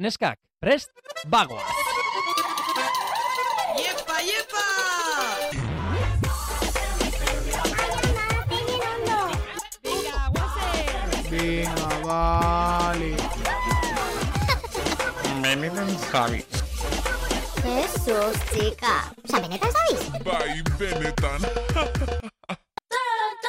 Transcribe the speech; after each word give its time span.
Neskak, 0.00 0.38
prest, 0.60 0.88
bagoa! 1.28 1.60
Iepa, 3.76 4.16
iepa! 4.24 4.64
Venga, 11.30 11.88
vale. 12.04 13.12
Benetan 15.42 15.92
Javi. 16.08 16.46
Jesus, 17.60 18.36
chica. 18.56 19.12
Osa, 19.24 19.40
benetan 19.44 19.72
zabiz? 19.72 20.24
Bai, 20.24 20.62
benetan. 20.78 21.40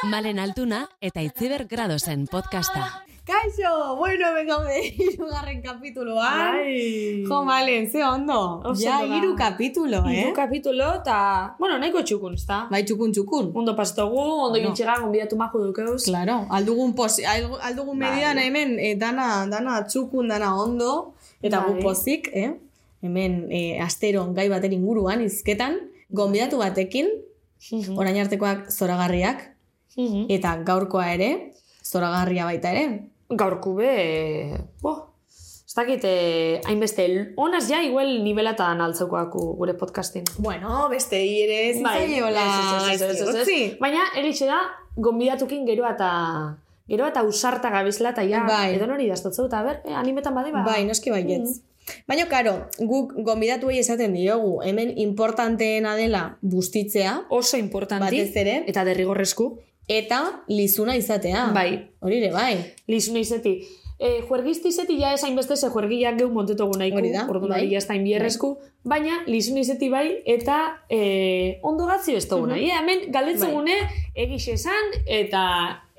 Malen 0.04 0.38
Altuna 0.38 0.84
eta 1.00 1.24
Itziber 1.24 1.64
Gradosen 1.64 2.28
podcasta. 2.28 3.11
Kaixo, 3.32 3.96
bueno, 3.96 4.26
venga, 4.34 4.56
irugarren 5.12 5.62
kapituloan. 5.62 6.52
Bai. 6.60 7.24
Jo, 7.26 7.38
malen, 7.44 7.88
ze 7.90 8.02
ondo. 8.04 8.60
Oso 8.64 8.82
ja, 8.84 8.98
iru 9.06 9.34
kapitulo, 9.36 10.02
eh? 10.08 10.18
Hiru 10.20 10.34
kapitulo 10.36 10.88
eta, 11.00 11.54
bueno, 11.58 11.78
nahiko 11.80 12.02
txukun, 12.04 12.34
ezta? 12.36 12.66
Bai, 12.70 12.82
txukun, 12.84 13.12
txukun. 13.16 13.48
Ondo 13.56 13.74
pastogu, 13.76 14.18
ondo 14.20 14.50
Bueno. 14.50 14.66
gintxiga, 14.68 14.98
gonbidatu 15.00 15.36
maju 15.40 15.62
dukeuz. 15.70 16.04
Claro, 16.04 16.42
aldugun, 16.50 16.92
posi, 16.94 17.24
aldu- 17.24 17.58
aldugun 17.62 17.98
Bai. 17.98 18.10
medidan 18.10 18.38
hemen 18.42 18.76
eh, 18.78 18.96
dana, 19.00 19.46
dana 19.48 19.78
txukun, 19.86 20.28
dana 20.28 20.52
ondo, 20.60 21.14
eta 21.40 21.62
gu 21.64 21.72
Bai. 21.78 21.82
pozik, 21.82 22.28
eh? 22.34 22.50
Hemen 23.02 23.46
eh, 23.50 23.80
asteron 23.82 24.34
gai 24.36 24.48
baten 24.52 24.72
inguruan, 24.76 25.22
izketan, 25.24 25.78
gonbidatu 26.10 26.58
batekin, 26.60 27.08
orain 27.96 28.20
artekoak 28.20 28.68
zoragarriak, 28.70 29.48
Mhm. 29.96 30.26
eta 30.28 30.56
gaurkoa 30.66 31.08
ere, 31.14 31.54
zoragarria 31.84 32.44
baita 32.44 32.70
ere. 32.76 33.08
Gaurku 33.36 33.74
be, 33.78 34.58
bo, 34.82 34.92
ez 35.28 35.74
dakit, 35.74 36.02
eh, 36.04 36.60
hainbeste, 36.68 37.06
honaz 37.40 37.64
ja, 37.70 37.80
igual 37.82 38.22
nivelatan 38.24 38.80
altzeukoaku 38.84 39.56
gure 39.56 39.74
podcastin. 39.74 40.24
Bueno, 40.38 40.88
beste 40.92 41.16
ere 41.16 41.72
zitzaiola 41.78 42.44
ez, 42.92 43.00
ez. 43.00 43.22
gaizki 43.24 43.76
Baina, 43.80 44.04
egixe 44.20 44.46
da, 44.50 44.60
gonbidatukin 44.96 45.64
gero 45.66 45.88
eta 45.88 46.10
gero 46.88 47.06
eta 47.08 47.22
usarta 47.24 47.70
gabizela, 47.72 48.10
eta 48.12 48.24
ja, 48.28 48.44
Bai. 48.44 48.74
edo 48.76 48.86
nori 48.90 49.08
daztotzeu, 49.08 49.46
eta 49.48 49.62
ber, 49.64 49.80
eh, 49.86 49.94
animetan 49.96 50.34
bade, 50.34 50.52
ba. 50.52 50.64
Bai, 50.66 50.84
noski 50.84 51.10
baietz. 51.14 51.62
Baina, 52.06 52.28
karo, 52.30 52.66
guk 52.78 53.14
gonbidatuei 53.26 53.78
esaten 53.80 54.12
diogu, 54.14 54.60
hemen 54.62 54.92
importanteena 55.02 55.96
dela 55.96 56.38
bustitzea, 56.42 57.22
Oso 57.30 57.56
importanti. 57.56 58.04
batez 58.20 58.36
ere, 58.36 58.64
Eta 58.70 58.84
derrigorrezku. 58.84 59.58
Eta 59.88 60.42
lizuna 60.48 60.96
izatea. 60.96 61.50
Bai. 61.54 61.90
Hori 62.00 62.18
ere, 62.22 62.32
bai. 62.32 62.56
Lizuna 62.88 63.22
izeti. 63.22 63.60
E, 64.02 64.20
juergizti 64.26 64.72
izeti 64.72 64.96
ja 64.98 65.12
esain 65.14 65.36
beste 65.38 65.54
ze 65.56 65.68
juergiak 65.70 66.16
geu 66.18 66.28
montetugu 66.34 66.74
nahiko. 66.78 66.98
Hori 66.98 67.12
da, 67.12 67.26
Orduan 67.30 67.52
bai. 67.52 67.60
hori 67.60 67.74
jazta 67.76 67.94
inbierrezku. 67.94 68.56
Baina, 68.82 69.20
lizuna 69.28 69.60
izeti 69.62 69.88
bai, 69.92 70.08
eta 70.26 70.56
e, 70.90 71.60
ondo 71.62 71.86
gatzi 71.86 72.16
ez 72.18 72.24
dugu 72.28 72.48
nahi. 72.50 72.66
Hemen 72.74 73.04
galdetzegune 73.14 73.76
egiz 74.14 74.48
esan, 74.56 74.90
eta 75.06 75.44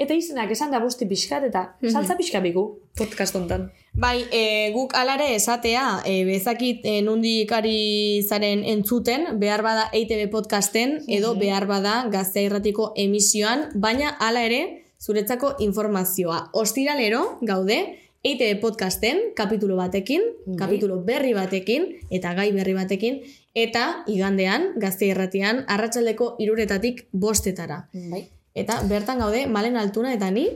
eta 0.03 0.15
izenak 0.17 0.51
esan 0.51 0.71
da 0.73 0.81
busti 0.83 1.07
pixkat, 1.09 1.47
eta 1.49 1.63
saltza 1.91 2.17
pixka 2.19 2.41
bigu 2.43 2.63
podcast 2.97 3.35
ontan. 3.39 3.69
Bai, 3.93 4.25
e, 4.31 4.71
guk 4.73 4.95
alare 4.97 5.31
esatea, 5.35 6.01
e, 6.05 6.23
bezakit 6.27 6.85
e, 6.85 6.99
nundik 7.05 7.51
ari 7.53 8.21
zaren 8.27 8.63
entzuten, 8.65 9.27
behar 9.41 9.63
bada 9.65 9.89
EITB 9.93 10.29
podcasten, 10.33 10.99
edo 11.07 11.35
behar 11.39 11.67
bada 11.69 12.03
gaztea 12.13 12.49
irratiko 12.49 12.91
emisioan, 12.97 13.69
baina 13.75 14.15
hala 14.19 14.45
ere, 14.45 14.61
zuretzako 15.03 15.55
informazioa. 15.65 16.49
Ostiralero, 16.53 17.39
gaude, 17.41 17.79
EITB 18.23 18.61
podcasten, 18.61 19.19
kapitulo 19.35 19.75
batekin, 19.75 20.21
Bai. 20.45 20.55
kapitulo 20.61 21.01
berri 21.03 21.33
batekin, 21.35 21.89
eta 22.09 22.31
gai 22.37 22.51
berri 22.55 22.75
batekin, 22.77 23.19
eta 23.53 24.05
igandean, 24.07 24.71
gaztea 24.79 25.11
irratian, 25.11 25.65
arratsaldeko 25.67 26.35
iruretatik 26.39 27.07
bostetara. 27.11 27.83
Bai. 27.91 28.29
Eta 28.53 28.81
bertan 28.89 29.19
gaude, 29.19 29.47
malen 29.47 29.77
altuna 29.77 30.13
eta 30.13 30.29
ni, 30.31 30.47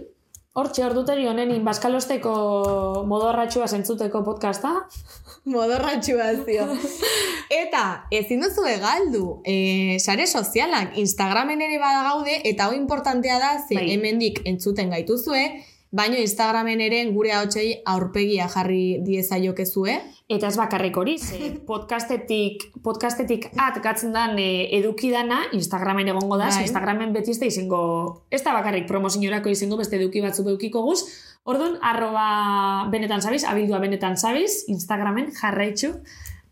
Hortxe, 0.58 0.82
orduteri 0.88 1.28
honenin, 1.30 1.62
baskalosteko 1.62 2.32
modorratxua 3.06 3.68
zentzuteko 3.70 4.24
podcasta. 4.26 4.72
Modorratxua 5.54 6.32
zio. 6.48 6.66
eta 7.54 7.84
ezin 8.12 8.42
duzu 8.42 8.66
galdu 8.82 9.22
e, 9.46 10.00
sare 10.00 10.26
sozialak 10.26 10.98
Instagramen 10.98 11.62
ere 11.62 11.78
badagaude 11.80 12.42
eta 12.44 12.66
hau 12.66 12.74
importantea 12.74 13.38
da 13.40 13.52
ze 13.68 13.78
Bai. 13.78 13.92
hemendik 13.94 14.42
entzuten 14.46 14.90
gaituzue, 14.90 15.44
baino 15.98 16.20
Instagramen 16.22 16.82
ere 16.86 17.02
gure 17.14 17.34
ahotsei 17.34 17.82
aurpegia 17.86 18.48
jarri 18.54 19.00
diezaiokezue. 19.06 19.98
Eta 20.28 20.50
ez 20.52 20.58
bakarrik 20.60 20.98
hori, 21.00 21.16
ze 21.18 21.54
podcastetik, 21.70 22.68
podcastetik 22.84 23.50
at 23.64 23.80
gatzen 23.84 24.14
dan 24.16 24.38
e, 24.40 24.68
edukidana 24.78 25.46
Instagramen 25.56 26.12
egongo 26.14 26.38
da, 26.38 26.52
Bai. 26.52 26.68
Instagramen 26.68 27.16
beti 27.16 27.32
ez 27.32 27.40
da 27.40 27.50
izango, 27.50 27.82
ez 28.30 28.44
da 28.44 28.54
bakarrik 28.58 28.88
promozioarako 28.90 29.54
izango 29.54 29.80
beste 29.80 29.98
eduki 30.00 30.22
batzuk 30.26 30.52
edukiko 30.54 30.84
guz, 30.86 31.02
Orduan, 31.48 31.78
arroba 31.80 32.90
benetan 32.92 33.22
zabiz, 33.24 33.46
abildua 33.48 33.78
benetan 33.80 34.18
zabiz, 34.20 34.66
Instagramen 34.68 35.30
jarraitzu, 35.32 35.94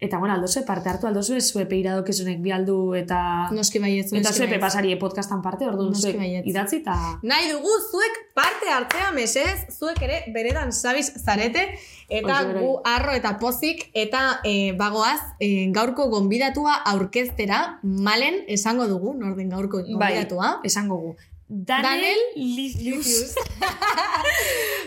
eta 0.05 0.19
bueno, 0.21 0.35
aldozue 0.35 0.63
parte 0.65 0.89
hartu, 0.89 1.07
aldozue 1.07 1.41
zue 1.41 1.65
peiradokizunek 1.69 2.39
bi 2.41 2.53
aldu 2.55 2.77
eta... 2.97 3.19
Noski 3.55 3.81
baietz. 3.83 4.07
Eta 4.11 4.21
noski 4.21 4.37
zue 4.37 4.45
baietz. 4.45 4.59
pepasarie 4.59 4.97
podcastan 5.01 5.41
parte, 5.41 5.67
orduan 5.67 5.95
zuek 5.95 6.17
baietz. 6.21 6.45
idatzi 6.47 6.81
eta... 6.83 6.95
Nahi 7.23 7.51
dugu 7.51 7.75
zuek 7.91 8.19
parte 8.37 8.71
hartzea 8.71 9.11
mesez, 9.15 9.67
zuek 9.75 10.01
ere 10.07 10.21
beredan 10.35 10.73
sabiz 10.73 11.07
zarete, 11.21 11.67
eta 12.09 12.41
Horixe, 12.41 12.63
gu 12.63 12.73
arro 12.85 13.15
eta 13.17 13.35
pozik, 13.41 13.87
eta 13.93 14.41
e, 14.43 14.73
bagoaz, 14.77 15.21
e, 15.39 15.69
gaurko 15.75 16.09
gonbidatua 16.13 16.75
aurkeztera, 16.93 17.79
malen 17.83 18.43
esango 18.47 18.87
dugu, 18.91 19.15
norden 19.17 19.49
gaurko 19.49 19.83
gonbidatua. 19.85 20.57
Bai, 20.59 20.71
esango 20.71 21.01
gu. 21.01 21.15
Daniel, 21.47 21.85
Daniel 21.85 22.19
Licius. 22.35 23.35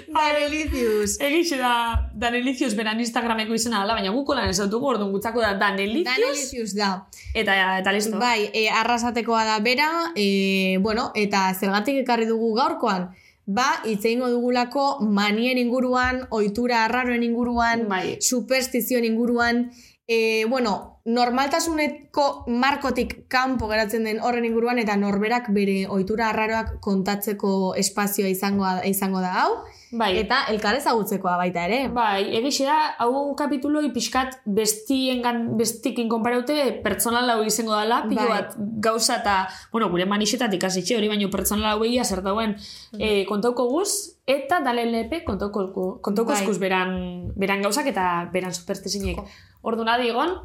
Danelicius. 0.08 1.20
Egixe 1.20 1.56
da 1.58 2.10
Danelicius 2.14 2.74
beran 2.74 2.98
Instagrameko 3.00 3.54
izena 3.54 3.82
dela, 3.82 3.94
baina 3.94 4.10
guko 4.10 4.34
lan 4.34 4.50
esatuko, 4.50 4.94
orduan 4.94 5.12
gutzako 5.12 5.42
da 5.44 5.54
Danelicius, 5.60 6.08
Danelicius 6.08 6.74
da. 6.74 6.91
eta, 7.34 7.54
eta 7.78 7.94
listo. 7.94 8.18
Bai, 8.18 8.50
e, 8.52 8.68
arrasatekoa 8.74 9.44
da 9.44 9.58
bera, 9.62 9.88
e, 10.16 10.78
bueno, 10.82 11.12
eta 11.14 11.47
zergatik 11.54 12.02
ekarri 12.02 12.26
dugu 12.26 12.54
gaurkoan, 12.58 13.10
ba, 13.47 13.68
hitz 13.86 14.02
egingo 14.04 14.28
dugulako 14.32 14.98
manien 15.00 15.58
inguruan, 15.58 16.24
ohitura 16.30 16.84
arraroen 16.84 17.22
inguruan, 17.22 17.86
Bai. 17.88 18.18
superstizioen 18.20 19.06
inguruan, 19.06 19.68
e, 20.08 20.44
bueno, 20.48 20.97
normaltasuneko 21.08 22.24
markotik 22.52 23.14
kanpo 23.32 23.69
geratzen 23.70 24.04
den 24.04 24.20
horren 24.20 24.44
inguruan, 24.44 24.78
eta 24.82 24.96
norberak 25.00 25.48
bere 25.56 25.86
ohitura 25.88 26.28
arraroak 26.28 26.74
kontatzeko 26.84 27.74
espazioa 27.80 28.28
izango, 28.28 28.69
izango 28.84 29.22
da 29.24 29.32
hau, 29.42 29.52
Bai. 29.88 30.10
eta 30.20 30.42
elkar 30.52 30.76
ezagutzekoa 30.76 31.38
baita 31.41 31.64
ere. 31.64 31.80
Bai, 31.94 32.26
egixe 32.36 32.66
da, 32.68 32.76
hau 33.00 33.32
kapituloi 33.38 33.88
pixkat 33.94 34.36
bestiengan, 34.58 35.56
bestikin 35.56 36.10
konparaute 36.12 36.58
pertsonal 36.84 37.32
hau 37.32 37.41
izango 37.47 37.76
dela, 37.78 38.02
pilo 38.10 38.28
Bai. 38.28 38.42
bat 38.42 38.58
gauza 38.84 39.16
eta, 39.22 39.38
bueno, 39.72 39.88
gure 39.94 40.04
manixetatik 40.10 40.68
hasitxe 40.68 40.98
hori, 40.98 41.08
baino 41.08 41.32
pertsonal 41.32 41.72
hau 41.72 41.88
egia 41.88 42.04
zer 42.04 42.20
dauen 42.26 42.56
eh, 42.98 43.24
kontauko 43.30 43.68
guz, 43.72 44.18
eta 44.28 44.60
dalen 44.60 44.92
lepe 44.92 45.22
kontauko, 45.24 45.70
kontauko 46.04 46.34
Bai. 46.34 46.42
eskuz 46.42 46.58
beran, 46.60 47.32
beran 47.41 47.64
gauzak 47.64 47.88
eta 47.88 48.28
beran 48.34 48.52
superstizinek. 48.52 49.24
Ordu 49.66 49.82
nadi 49.88 50.12
egon, 50.12 50.36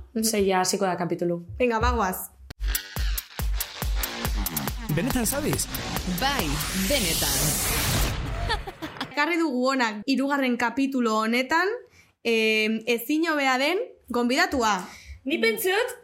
zeia 0.54 0.60
hasiko 0.62 0.86
da 0.86 0.96
kapitulu. 0.96 1.42
Venga, 1.58 1.80
bagoaz. 1.80 2.30
Benetan 4.94 5.26
zabiz? 5.26 5.66
Bai, 6.20 6.46
benetan. 6.90 7.40
Ekarri 9.10 9.38
dugu 9.40 9.66
honak 9.72 10.04
irugarren 10.06 10.58
kapitulo 10.58 11.24
honetan, 11.24 11.68
eh, 12.24 12.70
ezin 12.86 13.26
hobea 13.30 13.58
den 13.58 13.80
gonbidatua. 14.10 14.78
Ni 15.26 15.38
pentsiot, 15.42 16.00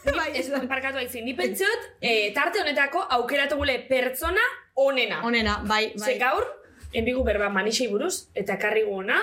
Bai, 0.00 0.30
ez 0.34 0.48
parkatu 0.48 0.96
aitzin, 0.96 1.24
ni 1.24 1.34
pentsiot, 1.36 1.82
eh, 2.00 2.32
tarte 2.34 2.62
honetako 2.62 3.02
aukeratu 3.18 3.56
gule 3.60 3.78
pertsona 3.88 4.40
onena. 4.74 5.20
Onena, 5.22 5.58
bai, 5.68 5.92
Ze 5.94 6.04
bai. 6.04 6.18
gaur, 6.18 6.46
enbigu 6.92 7.22
berba 7.22 7.50
manixei 7.50 7.88
buruz, 7.88 8.30
eta 8.34 8.56
karri 8.58 8.82
guona, 8.88 9.20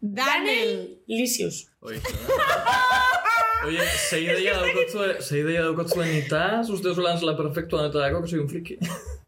Daniel. 0.00 1.02
Licius. 1.08 1.66
Oye, 1.80 1.98
Oye, 3.66 3.82
sei 4.08 4.24
ideia 4.24 4.54
daukotzue, 4.54 5.06
sei 5.24 5.42
ideia 5.42 5.62
daukotzuen 5.66 6.10
itaz, 6.20 6.68
uste 6.70 6.92
oso 6.92 7.02
lan 7.02 7.18
zela 7.18 7.34
perfektu 7.36 7.78
honetarako, 7.78 8.22
que 8.22 8.30
soy 8.30 8.42
un 8.44 8.48
friki. 8.50 8.78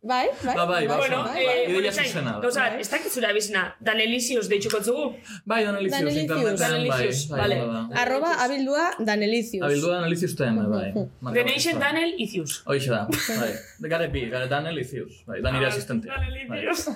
Bai, 0.02 0.30
bai. 0.42 0.54
Ba, 0.56 0.64
bai, 0.66 0.86
bai. 0.88 0.96
Bueno, 0.98 1.24
bai, 1.24 1.42
eh, 1.44 1.64
ideia 1.70 1.92
zuzena 1.92 2.36
gauza, 2.40 2.68
ez 2.80 2.88
dakit 2.88 3.12
zure 3.12 3.28
abizena, 3.28 3.64
Danelicius 3.84 4.48
deitxuko 4.48 4.80
zugu. 4.86 5.08
Bai, 5.44 5.64
Danelicius, 5.66 5.98
Danelicius. 5.98 6.22
interneten, 6.22 6.88
bai, 6.88 7.08
bai, 7.08 7.40
vale. 7.42 7.58
bai, 7.58 7.66
bai. 7.74 7.98
Arroba 8.04 8.30
abildua 8.46 8.86
Danelicius. 9.10 9.66
Abildua 9.66 9.98
Danelicius 9.98 10.36
TM, 10.38 10.62
bai. 10.72 10.88
Marka 11.20 11.36
Deneixen 11.36 11.76
bat, 11.76 11.82
bai. 11.82 11.92
Danel 11.92 12.14
Icius. 12.26 12.62
Hoixe 12.66 12.90
da, 12.94 13.02
bai. 13.10 13.52
De 13.82 13.92
gare 13.92 14.08
bi, 14.14 14.24
gare 14.30 14.48
Danelicius, 14.48 15.20
bai, 15.26 15.42
da 15.42 15.52
nire 15.52 15.66
asistente. 15.66 16.08
Bai. 16.08 16.22
Danelicius. 16.22 16.88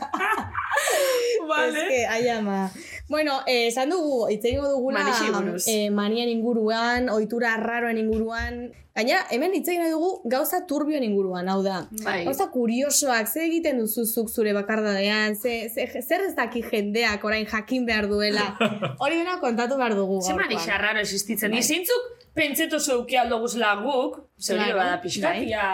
Es 1.44 1.48
vale. 1.48 1.88
que, 1.88 2.06
ai 2.06 2.22
Bueno, 3.08 3.40
eh, 3.46 3.66
esan 3.68 3.90
dugu, 3.90 4.28
hitz 4.30 4.44
egingo 4.44 4.68
dugula 4.70 5.02
eh, 5.66 5.90
manien 5.90 6.28
inguruan, 6.28 7.10
ohitura 7.12 7.54
arraroen 7.54 7.98
inguruan. 7.98 8.70
Gainera, 8.94 9.26
hemen 9.34 9.52
hitz 9.52 9.66
egin 9.68 9.90
dugu 9.90 10.22
gauza 10.30 10.62
turbioen 10.70 11.02
inguruan, 11.04 11.48
hau 11.52 11.58
da. 11.62 11.82
Bai. 12.04 12.22
Gauza 12.24 12.46
kuriosoak, 12.54 13.28
ze 13.28 13.42
egiten 13.48 13.78
duzu 13.82 14.06
zuk 14.06 14.30
zure 14.30 14.54
bakardadean, 14.56 15.36
ze, 15.36 15.68
ze, 15.68 15.84
zer 16.00 16.24
ez 16.28 16.34
daki 16.38 16.62
jendeak 16.62 17.24
orain 17.28 17.44
jakin 17.50 17.84
behar 17.86 18.08
duela. 18.08 18.46
Hori 19.02 19.18
dena 19.20 19.36
kontatu 19.42 19.76
behar 19.76 19.96
dugu 19.98 20.22
Ze 20.22 20.30
gaurkoan. 20.32 20.46
manixa 20.46 20.78
raro 20.78 21.02
existitzen. 21.04 21.50
Ni 21.50 21.60
zeintzuk 21.62 22.08
pentseto 22.34 22.78
zeuki 22.80 23.16
aldo 23.20 23.40
guzela 23.42 23.74
guk, 23.82 24.22
zer 24.40 24.56
Claro, 24.62 24.78
bada 24.80 24.96
pixkat, 25.02 25.42
bai. 25.42 25.44
ia... 25.50 25.68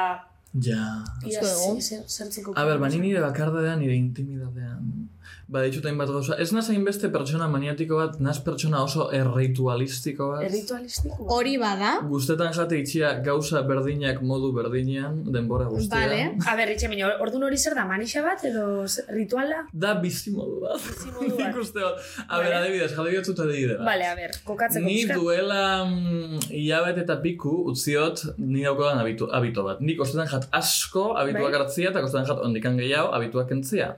Ja. 0.66 0.82
ia 1.22 1.40
dugu. 1.46 1.78
zertzeko 2.10 2.56
A 2.58 2.64
ber, 2.66 2.80
bani 2.82 2.98
nire 2.98 3.20
bakardadean, 3.22 3.78
nire 3.78 3.94
intimidadean. 3.94 5.06
Ba, 5.50 5.64
ditut 5.66 5.82
hainbat 5.88 6.06
gauza. 6.14 6.36
Ez 6.38 6.52
naz 6.54 6.68
hainbeste 6.70 7.08
pertsona 7.10 7.48
maniatiko 7.50 7.96
bat, 7.98 8.20
naz 8.22 8.36
pertsona 8.46 8.84
oso 8.86 9.08
erritualistiko 9.16 10.28
bat. 10.34 10.44
Erritualistiko. 10.46 11.26
Hori 11.34 11.56
bada, 11.58 11.96
Guztetan 12.06 12.52
jate 12.54 12.78
itxia 12.78 13.10
gauza 13.26 13.62
berdinak 13.66 14.20
modu 14.22 14.52
berdinean, 14.54 15.16
denbora 15.34 15.66
guztian. 15.72 16.04
Vale. 16.06 16.20
A 16.46 16.54
ber, 16.60 16.70
itxe 16.76 16.88
baina, 16.92 17.10
ordun 17.24 17.42
hori 17.48 17.58
zer 17.58 17.74
da, 17.74 17.84
manixa 17.88 18.22
bat 18.22 18.44
edo 18.46 18.84
rituala? 19.16 19.64
Da 19.72 19.94
bizi 20.02 20.30
modu 20.36 20.60
bat. 20.62 20.86
modu 21.16 21.32
bat. 21.34 21.42
Nik 21.50 21.60
uste 21.64 21.82
dut. 21.82 22.06
A 22.28 22.38
ber, 22.38 22.46
Vale. 22.46 22.56
adibidez, 22.62 22.90
jade 22.94 23.10
bihotzut 23.16 23.42
adibide 23.46 23.76
bat. 23.80 23.86
Bale, 23.90 24.06
a 24.06 24.14
ber, 24.22 24.38
kokatzeko 24.46 24.86
Ni 24.86 24.96
pixkat. 25.00 25.18
duela 25.18 25.62
mm, 25.84 26.46
hilabete 26.54 27.04
eta 27.08 27.18
piku 27.26 27.56
utziot 27.74 28.22
ni 28.38 28.62
daukodan 28.68 29.02
abitu, 29.02 29.26
abito 29.34 29.66
bat. 29.66 29.82
Nik 29.82 30.00
ostetan 30.06 30.30
jat 30.30 30.46
asko 30.62 31.10
abituak 31.18 31.50
Bai. 31.50 31.60
hartzia 31.64 31.90
eta 31.90 32.06
ostetan 32.06 32.30
jat 32.30 32.38
ondikan 32.46 32.78
gehiago 32.78 33.10
abituak 33.18 33.50
entzia. 33.58 33.96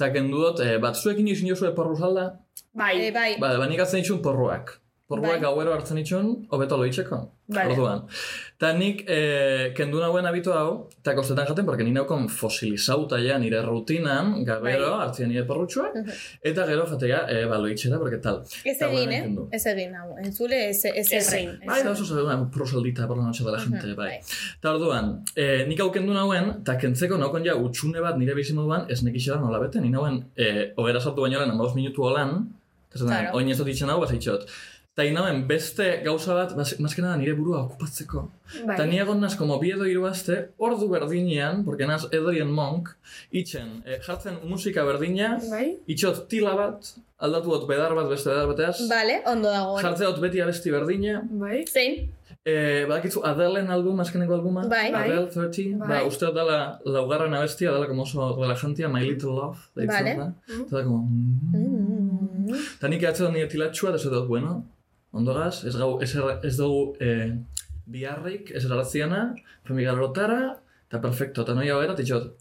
Eta 0.00 0.14
kendu 0.14 0.38
dut, 0.40 0.60
eh, 0.64 0.78
bat 0.80 0.96
zuekin 0.96 1.26
izin 1.28 1.50
jozue 1.50 1.74
porru 1.76 1.92
salda? 1.92 2.22
Bai, 2.72 2.94
eh, 3.04 3.10
bai, 3.12 3.34
Ba, 3.40 3.50
ba 3.60 3.66
nik 3.68 3.82
atzen 3.84 4.00
porruak. 4.24 4.80
Porruak 5.10 5.40
Bai. 5.40 5.42
gauero 5.42 5.72
hartzen 5.74 5.98
itxun, 5.98 6.26
hobeto 6.54 6.76
loitzeko. 6.78 7.16
Vale. 7.50 7.72
Orduan. 7.74 8.04
Ta 8.62 8.68
nik 8.78 9.00
eh, 9.10 9.72
kendu 9.74 9.98
nauen 9.98 10.26
abitu 10.28 10.52
hau, 10.54 10.86
eta 11.00 11.16
kostetan 11.16 11.48
jaten, 11.48 11.64
porque 11.66 11.82
ni 11.82 11.90
naukon 11.90 12.28
fosilizauta 12.30 13.18
ja 13.18 13.38
nire 13.42 13.58
rutinan, 13.66 14.44
gabero, 14.46 14.92
Bai. 14.92 15.06
hartzia 15.08 15.26
nire 15.26 15.42
porrutxuak, 15.48 15.96
eta 16.46 16.66
gero 16.68 16.84
jatea, 16.92 17.24
eh, 17.34 17.40
ba, 17.50 17.58
loitzera, 17.58 17.98
porque 17.98 18.20
tal. 18.22 18.44
ez 18.64 18.76
egin, 18.86 19.10
eh? 19.16 19.24
Ez 19.58 19.64
egin, 19.72 19.96
hau. 19.98 20.14
Entzule, 20.22 20.60
ez, 20.70 20.84
egin. 20.86 21.56
Bai, 21.66 21.80
da 21.82 21.90
oso 21.90 22.04
zabe 22.06 22.22
una 22.28 22.38
prosaldita 22.50 23.08
por 23.08 23.18
la 23.18 23.24
noche 23.24 23.42
de 23.42 23.50
la 23.50 23.58
gente, 23.58 23.94
bai. 23.98 24.20
Eta 24.60 24.76
orduan, 24.76 25.24
eh, 25.34 25.64
nik 25.66 25.80
hau 25.82 25.90
kendu 25.90 26.14
nauen, 26.14 26.54
eta 26.60 26.78
kentzeko 26.78 27.18
naukon 27.18 27.44
ja 27.50 27.56
utxune 27.58 28.00
bat 28.00 28.16
nire 28.16 28.38
bizi 28.38 28.54
moduan, 28.54 28.86
ez 28.88 29.02
isela 29.02 29.40
nola 29.42 29.58
bete, 29.58 29.80
ni 29.80 29.90
nauen, 29.90 30.22
eh, 30.36 30.70
ogera 30.76 31.00
sartu 31.00 31.22
baino 31.26 31.40
lehen, 31.40 31.50
amabost 31.50 31.74
minutu 31.74 32.06
holan, 32.06 32.46
eta 32.94 33.04
Claro. 33.06 33.36
oin 33.38 33.48
ez 33.50 33.58
dut 33.58 33.68
itxen 33.68 33.88
hau, 33.90 34.00
bazaitxot. 34.00 34.46
Eta 34.96 35.04
inauen 35.06 35.44
beste 35.46 35.84
gauza 36.04 36.34
bat, 36.34 36.50
mazkena 36.82 37.12
da 37.12 37.16
nire 37.16 37.32
burua 37.38 37.60
okupatzeko. 37.62 38.24
bai. 38.66 38.74
Eta 38.74 38.86
ni 38.90 38.98
egon 38.98 39.20
naz, 39.22 39.36
como 39.38 39.56
bi 39.60 39.70
edo 39.70 39.84
hiru 39.86 40.02
aste, 40.08 40.48
ordu 40.58 40.88
berdinean, 40.90 41.64
porque 41.64 41.86
naz 41.86 42.04
Adrian 42.10 42.50
Monk, 42.50 42.88
itxen, 43.30 43.82
eh, 43.86 44.00
jartzen 44.02 44.40
musika 44.50 44.82
berdina, 44.84 45.38
Bai? 45.50 45.76
itxot 45.86 46.26
tila 46.28 46.56
bat, 46.58 46.90
aldatu 47.22 47.52
dut 47.54 47.68
bedar 47.68 47.94
bat 47.94 48.08
beste 48.10 48.28
bedar 48.32 48.48
bateaz, 48.50 48.88
Bale, 48.90 49.20
ondo 49.26 49.48
dago. 49.54 49.76
hori. 49.76 49.82
jartzea 49.86 50.10
dut 50.10 50.20
beti 50.24 50.40
abesti 50.42 50.70
berdina, 50.74 51.22
Bai? 51.30 51.62
Zein? 51.70 52.10
Eh, 52.44 52.84
badakitzu 52.88 53.22
Adelen 53.24 53.70
album, 53.70 54.00
azkeneko 54.00 54.34
albuma? 54.34 54.66
Bai. 54.68 54.90
Adele 54.92 55.28
30. 55.30 55.78
Bai. 55.78 55.88
Ba, 55.88 56.02
uste 56.08 56.26
dut 56.26 56.34
dela 56.34 56.80
laugarren 56.84 57.34
abestia, 57.34 57.70
dela 57.70 57.86
como 57.86 58.02
oso 58.02 58.34
relajantia, 58.40 58.88
My 58.88 59.02
Little 59.06 59.30
Love, 59.38 59.58
deitzen 59.76 60.04
Vale. 60.04 60.16
da. 60.16 60.32
Eta 60.66 60.76
da 60.76 60.82
como... 60.82 61.06
mm. 61.54 62.54
Eta 62.78 62.88
nik 62.88 63.02
ehatzen 63.06 63.26
dut 63.28 63.34
nire 63.36 63.48
tilatxua, 63.48 63.92
da 63.94 63.98
dut, 63.98 64.26
bueno, 64.26 64.64
ondo 65.12 65.34
gaz, 65.34 65.64
ez, 65.64 65.74
gau, 65.76 65.98
ez, 66.02 66.12
erra- 66.16 66.38
ez 66.46 66.56
dugu 66.56 66.94
eh, 67.00 67.32
biharrik, 67.90 68.50
ez 68.54 68.64
erratziana, 68.64 69.34
familia 69.66 69.92
lotara, 69.98 70.56
eta 70.90 71.00
perfecto, 71.02 71.42
eta 71.42 71.54
noia 71.54 71.76
hogera, 71.76 71.94
titxot. 71.98 72.32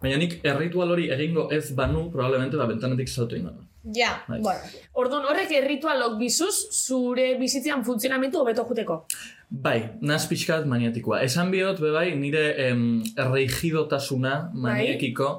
Baina 0.00 0.16
nik 0.16 0.38
erritual 0.44 0.90
hori 0.94 1.10
egingo 1.12 1.48
ez 1.52 1.70
banu, 1.76 2.06
probablemente, 2.12 2.56
ba, 2.56 2.66
bentanetik 2.68 3.08
salto 3.08 3.36
ingo. 3.36 3.52
Ja, 3.96 4.10
Bai. 4.28 4.40
bueno. 4.44 4.60
Orduan 5.00 5.24
horrek 5.24 5.52
erritualok 5.56 6.18
bizuz, 6.20 6.54
zure 6.72 7.34
bizitzean 7.40 7.84
funtzionamentu 7.84 8.40
hobeto 8.42 8.64
juteko. 8.68 8.98
Bai, 9.50 9.78
naz 10.04 10.26
pixkat 10.28 10.66
maniatikoa. 10.68 11.22
Esan 11.24 11.50
bihot, 11.50 11.80
bebai, 11.80 12.10
nire 12.16 12.42
em, 12.68 12.82
erreigidotasuna 13.16 14.50
maniekiko, 14.54 15.30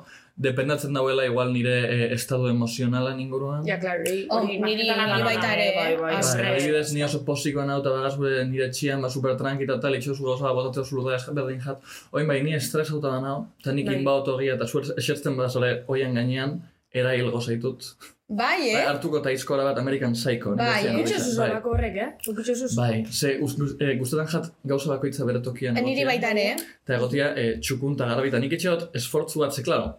dependatzen 0.42 0.94
dauela 0.98 1.26
igual 1.28 1.52
nire 1.54 1.74
eh, 1.86 2.14
estado 2.16 2.50
emozionalan 2.50 3.20
inguruan. 3.24 3.62
Ja, 3.68 3.78
hori 3.94 4.26
Oh, 4.30 4.42
niri- 4.42 4.62
niri 4.64 4.88
baita 5.26 5.54
ere, 5.54 5.68
bai, 5.76 5.84
bai, 5.84 5.94
eh? 5.94 5.98
Bai, 6.02 6.20
estres. 6.20 6.48
adibidez, 6.56 6.94
ni 6.94 7.04
oso 7.04 7.24
posikoa 7.26 7.66
nau, 7.66 7.80
eta 7.82 7.90
bagaz 7.98 8.16
gure 8.18 8.46
nire 8.46 8.70
txian, 8.72 9.02
ba, 9.02 9.10
super 9.10 9.36
tranqui 9.38 9.64
eta 9.70 9.80
tal, 9.80 9.96
itxosu 9.96 10.24
gauza, 10.26 10.54
botatzea 10.54 10.84
zulu 10.84 11.06
da, 11.10 11.18
berdin 11.32 11.62
jat. 11.62 11.80
Oin 12.12 12.28
bai, 12.28 12.42
ni 12.44 12.54
estresauta 12.58 13.12
da 13.16 13.20
nau, 13.22 13.38
eta 13.62 13.72
nik 13.78 13.86
Bai. 13.88 14.00
inbaut 14.02 14.28
hogia, 14.28 14.56
eta 14.56 14.68
zuer 14.68 14.90
esertzen 14.98 15.38
badazole, 15.38 15.84
oian 15.88 16.14
gainean, 16.18 16.58
erail 16.94 17.30
gozaitut. 17.32 17.94
Bai, 18.32 18.60
Bai, 18.62 18.70
eh? 18.72 18.84
hartuko 18.88 19.20
eta 19.20 19.32
izkora 19.36 19.64
bat 19.68 19.78
American 19.80 20.14
Psycho. 20.16 20.54
Bai, 20.56 20.86
eh? 20.88 21.06
Zen, 21.06 21.36
bai. 21.38 21.50
horako 21.50 21.74
horrek, 21.76 21.96
eh? 22.00 22.10
Ukutxo 22.32 22.54
zuz. 22.56 22.76
Bai, 22.78 23.06
ze 23.12 23.34
gust, 23.42 23.60
gust, 23.60 23.82
eh, 23.82 23.98
gustetan 24.00 24.28
jat 24.32 24.46
gauza 24.64 24.88
bakoitza 24.94 25.26
bere 25.28 25.42
tokian. 25.44 25.74
Niri 25.76 26.02
egotia. 26.02 26.08
baita 26.08 26.30
ere, 26.32 26.46
eh? 26.54 26.56
Eta 26.86 26.96
egotia 26.96 27.26
e, 27.36 27.46
txukun 27.60 27.98
eta 28.00 28.08
garbi, 28.12 28.30
eta 28.32 28.40
nik 28.40 28.54
etxe 28.56 28.70
dut 28.70 28.96
esfortzu 28.96 29.40
bat, 29.44 29.52
ze, 29.54 29.64
klaro, 29.68 29.98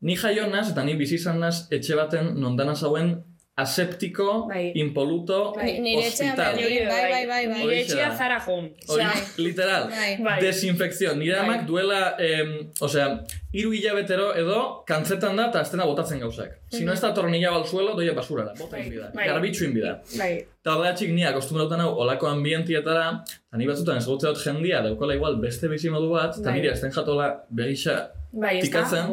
ni 0.00 0.16
jaio 0.16 0.46
naz, 0.50 0.70
eta 0.72 0.84
ni 0.84 0.96
bizi 0.96 1.18
izan 1.20 1.40
naz, 1.42 1.66
etxe 1.70 1.96
baten 1.98 2.34
nondana 2.40 2.74
zauen 2.74 3.14
aseptiko, 3.62 4.46
Bai. 4.48 4.72
impoluto, 4.74 5.52
Bai, 5.56 5.78
nire 5.80 6.06
hospital. 6.08 6.56
berdin. 6.56 6.88
bai, 6.88 7.02
bai, 7.12 7.26
bai, 7.32 7.46
bai. 7.52 7.58
Nire 7.64 7.80
etxea 7.82 8.08
da. 8.08 8.16
zara 8.16 8.38
joan. 8.46 8.70
Hori, 8.88 9.04
Bai. 9.04 9.20
literal. 9.36 9.88
Bai. 9.90 10.16
Bai. 10.26 10.40
Desinfekzio. 10.42 11.14
Nire 11.16 11.36
Bai. 11.36 11.44
amak 11.44 11.66
duela, 11.66 12.00
em, 12.18 12.70
osea, 12.80 13.08
hiru 13.52 13.72
hilabetero 13.74 14.34
edo 14.36 14.84
kantzetan 14.86 15.36
da 15.36 15.48
eta 15.50 15.60
aztena 15.64 15.84
botatzen 15.86 16.20
gauzak. 16.20 16.58
Si 16.70 16.84
no 16.84 16.92
ez 16.92 17.00
da 17.00 17.12
tornilla 17.14 17.50
bal 17.50 17.64
suelo, 17.66 17.94
doia 17.96 18.12
basurara. 18.14 18.52
Bota 18.58 18.76
Bai, 18.76 18.84
inbida. 18.86 19.10
bai. 19.14 19.26
Garbitxu 19.28 19.64
inbida. 19.64 19.96
Bai. 20.18 20.32
Eta 20.60 20.74
horregatxik 20.76 21.10
ni 21.16 21.24
akostumbrautan 21.24 21.80
hau 21.80 21.94
olako 22.04 22.26
ambientietara, 22.28 23.22
eta 23.48 23.56
ni 23.56 23.66
batzutan 23.66 23.96
ez 23.96 24.04
dut 24.06 24.38
jendia 24.44 24.82
daukala 24.82 25.14
igual 25.14 25.36
beste 25.40 25.68
bizi 25.68 25.88
modu 25.90 26.10
bat, 26.12 26.36
eta 26.38 26.50
Bai. 26.50 26.60
nire 26.60 26.72
ez 26.72 26.80
den 26.82 26.92
jatola 26.92 27.30
begisa 27.50 28.10
Bai, 28.32 28.56
da? 28.58 28.62
tikatzen, 28.62 29.06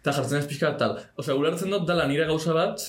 eta 0.00 0.12
jartzen 0.12 0.38
ez 0.38 0.46
pixka 0.46 0.72
tal. 0.78 0.98
Osea, 1.16 1.34
ulertzen 1.34 1.70
dut 1.70 1.86
dela 1.86 2.06
nire 2.08 2.24
gauza 2.26 2.52
bat, 2.56 2.80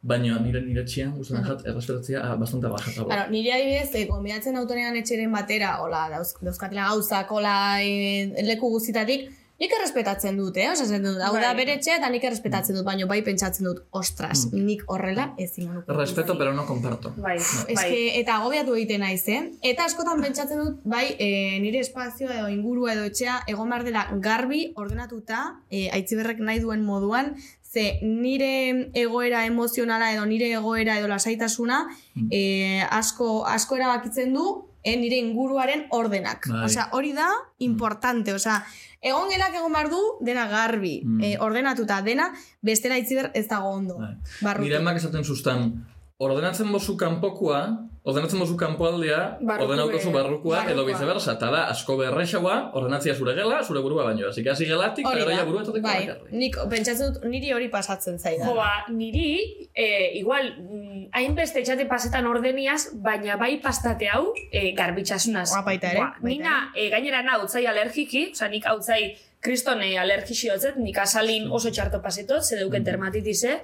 baina 0.00 0.38
nire 0.40 0.62
nire 0.64 0.84
txian, 0.88 1.12
gustatzen 1.16 1.44
jat, 1.44 1.66
errespetatzea 1.68 2.22
ah, 2.24 2.36
bastante 2.40 2.70
bajata. 2.72 3.04
Claro, 3.04 3.26
nire 3.32 3.52
adibidez, 3.52 3.90
eh, 3.94 4.06
gonbidatzen 4.08 4.56
autonean 4.56 4.96
etxeren 4.96 5.32
batera, 5.36 5.74
hola, 5.84 6.06
dauz, 6.14 6.32
dauzkatela 6.40 6.88
gauzak, 6.94 7.34
hola, 7.36 7.54
eh, 7.84 8.46
leku 8.48 8.72
guztitatik, 8.72 9.28
nik 9.60 9.74
errespetatzen 9.76 10.38
dut, 10.40 10.56
eh? 10.56 10.70
Osa, 10.72 10.86
esaten 10.86 11.04
dut, 11.04 11.18
hau 11.20 11.34
da 11.34 11.50
Bai. 11.50 11.56
bere 11.58 11.74
etxea 11.76 11.98
eta 11.98 12.08
nik 12.08 12.24
errespetatzen 12.24 12.78
dut, 12.78 12.84
baina 12.86 13.04
bai 13.10 13.18
pentsatzen 13.26 13.68
dut, 13.68 13.82
ostras, 13.92 14.46
nik 14.54 14.86
horrela 14.88 15.34
ezin 15.36 15.68
nuke. 15.68 15.92
Respeto, 15.98 16.38
pero 16.40 16.54
no 16.56 16.64
comparto. 16.64 17.12
Bai, 17.20 17.36
Ez 17.36 17.76
bai. 17.76 17.84
que, 17.90 18.00
eta 18.22 18.38
agobiatu 18.40 18.78
egiten 18.78 19.04
naiz, 19.04 19.26
eh? 19.28 19.42
Eta 19.60 19.84
askotan 19.84 20.24
pentsatzen 20.24 20.64
dut, 20.64 20.80
bai, 20.88 21.04
e, 21.18 21.60
nire 21.60 21.84
espazioa 21.84 22.38
edo 22.38 22.48
ingurua 22.48 22.94
edo 22.96 23.04
etxea 23.12 23.42
egon 23.52 23.68
behar 23.68 23.84
dela 23.84 24.08
garbi, 24.16 24.62
ordenatuta, 24.80 25.60
e, 25.68 25.90
aitziberrek 25.92 26.40
nahi 26.40 26.64
duen 26.64 26.80
moduan, 26.80 27.34
ze 27.72 28.00
nire 28.02 28.90
egoera 28.98 29.44
emozionala 29.46 30.12
edo 30.12 30.24
nire 30.26 30.48
egoera 30.52 30.98
edo 30.98 31.06
lasaitasuna 31.08 31.84
e, 32.30 32.82
asko, 32.90 33.46
asko 33.46 33.76
erabakitzen 33.78 34.34
du 34.34 34.46
e, 34.82 34.96
nire 34.96 35.16
inguruaren 35.22 35.84
ordenak. 35.90 36.48
Bai. 36.48 36.64
Osea, 36.66 36.88
hori 36.92 37.12
da 37.12 37.28
importante, 37.58 38.32
osea, 38.34 38.64
egon 39.00 39.28
gelak 39.30 39.54
egon 39.54 39.72
behar 39.72 39.90
du 39.92 40.00
dena 40.20 40.48
garbi, 40.48 41.02
Mm. 41.04 41.20
e, 41.22 41.36
ordenatuta 41.38 42.00
dena, 42.02 42.32
bestela 42.62 42.94
aitziber 42.96 43.30
ez 43.34 43.46
dago 43.48 43.70
ondo. 43.70 43.98
Bai. 44.40 44.56
Nire 44.64 44.76
emak 44.80 44.96
esaten 44.96 45.24
zuztan, 45.24 45.84
ordenatzen 46.20 46.68
bozu 46.72 46.96
kanpokoa, 47.00 47.60
ordenatzen 48.04 48.40
bozu 48.42 48.56
kanpoaldea, 48.60 49.20
ordenauko 49.40 49.98
zu 50.00 50.10
be- 50.10 50.18
barrukoa, 50.18 50.58
edo 50.66 50.82
barrukoa. 50.82 50.86
viceversa, 50.90 51.32
eta 51.38 51.48
da, 51.52 51.62
asko 51.72 51.96
berrexagoa, 51.96 52.56
ordenatzia 52.76 53.14
zure 53.16 53.32
gela, 53.38 53.62
zure 53.64 53.80
burua 53.80 54.04
baino. 54.10 54.28
Así 54.28 54.42
que 54.44 54.50
hasi 54.52 54.66
gelatik, 54.68 55.06
eta 55.08 55.16
gero 55.18 55.30
ja 55.32 55.44
burua 55.48 55.62
etoteko 55.64 55.86
bai, 55.88 56.10
nik 56.42 56.58
pentsatzen 56.70 57.14
dut, 57.14 57.24
niri 57.24 57.52
hori 57.56 57.68
pasatzen 57.72 58.18
zaidan. 58.18 58.48
Jo, 58.48 58.54
ba, 58.58 58.68
niri, 58.92 59.68
eh, 59.74 60.10
igual, 60.20 60.52
mm, 60.58 61.08
hainbeste 61.12 61.60
etxate 61.64 61.86
pasetan 61.88 62.26
ordeniaz, 62.26 62.90
baina 62.94 63.36
bai 63.40 63.56
pastate 63.64 64.08
hau, 64.12 64.34
eh, 64.52 64.74
garbitxasunaz. 64.76 65.50
Ba, 65.56 65.62
baita 65.72 65.90
ere, 65.92 66.00
Ba, 66.04 66.14
nina, 66.22 66.70
eh, 66.76 66.90
gainera 66.90 67.22
na, 67.22 67.38
utzai 67.42 67.64
alergiki, 67.66 68.30
oza, 68.32 68.48
nik 68.48 68.66
hautzai 68.66 69.16
kristone 69.40 69.94
alergixi 69.98 70.50
hotzet, 70.52 70.76
nik 70.76 70.98
asalin 71.00 71.46
oso 71.50 71.70
txarto 71.70 72.02
pasetot, 72.02 72.42
ze 72.44 72.56
deuken 72.60 72.84
dermatitise, 72.84 73.62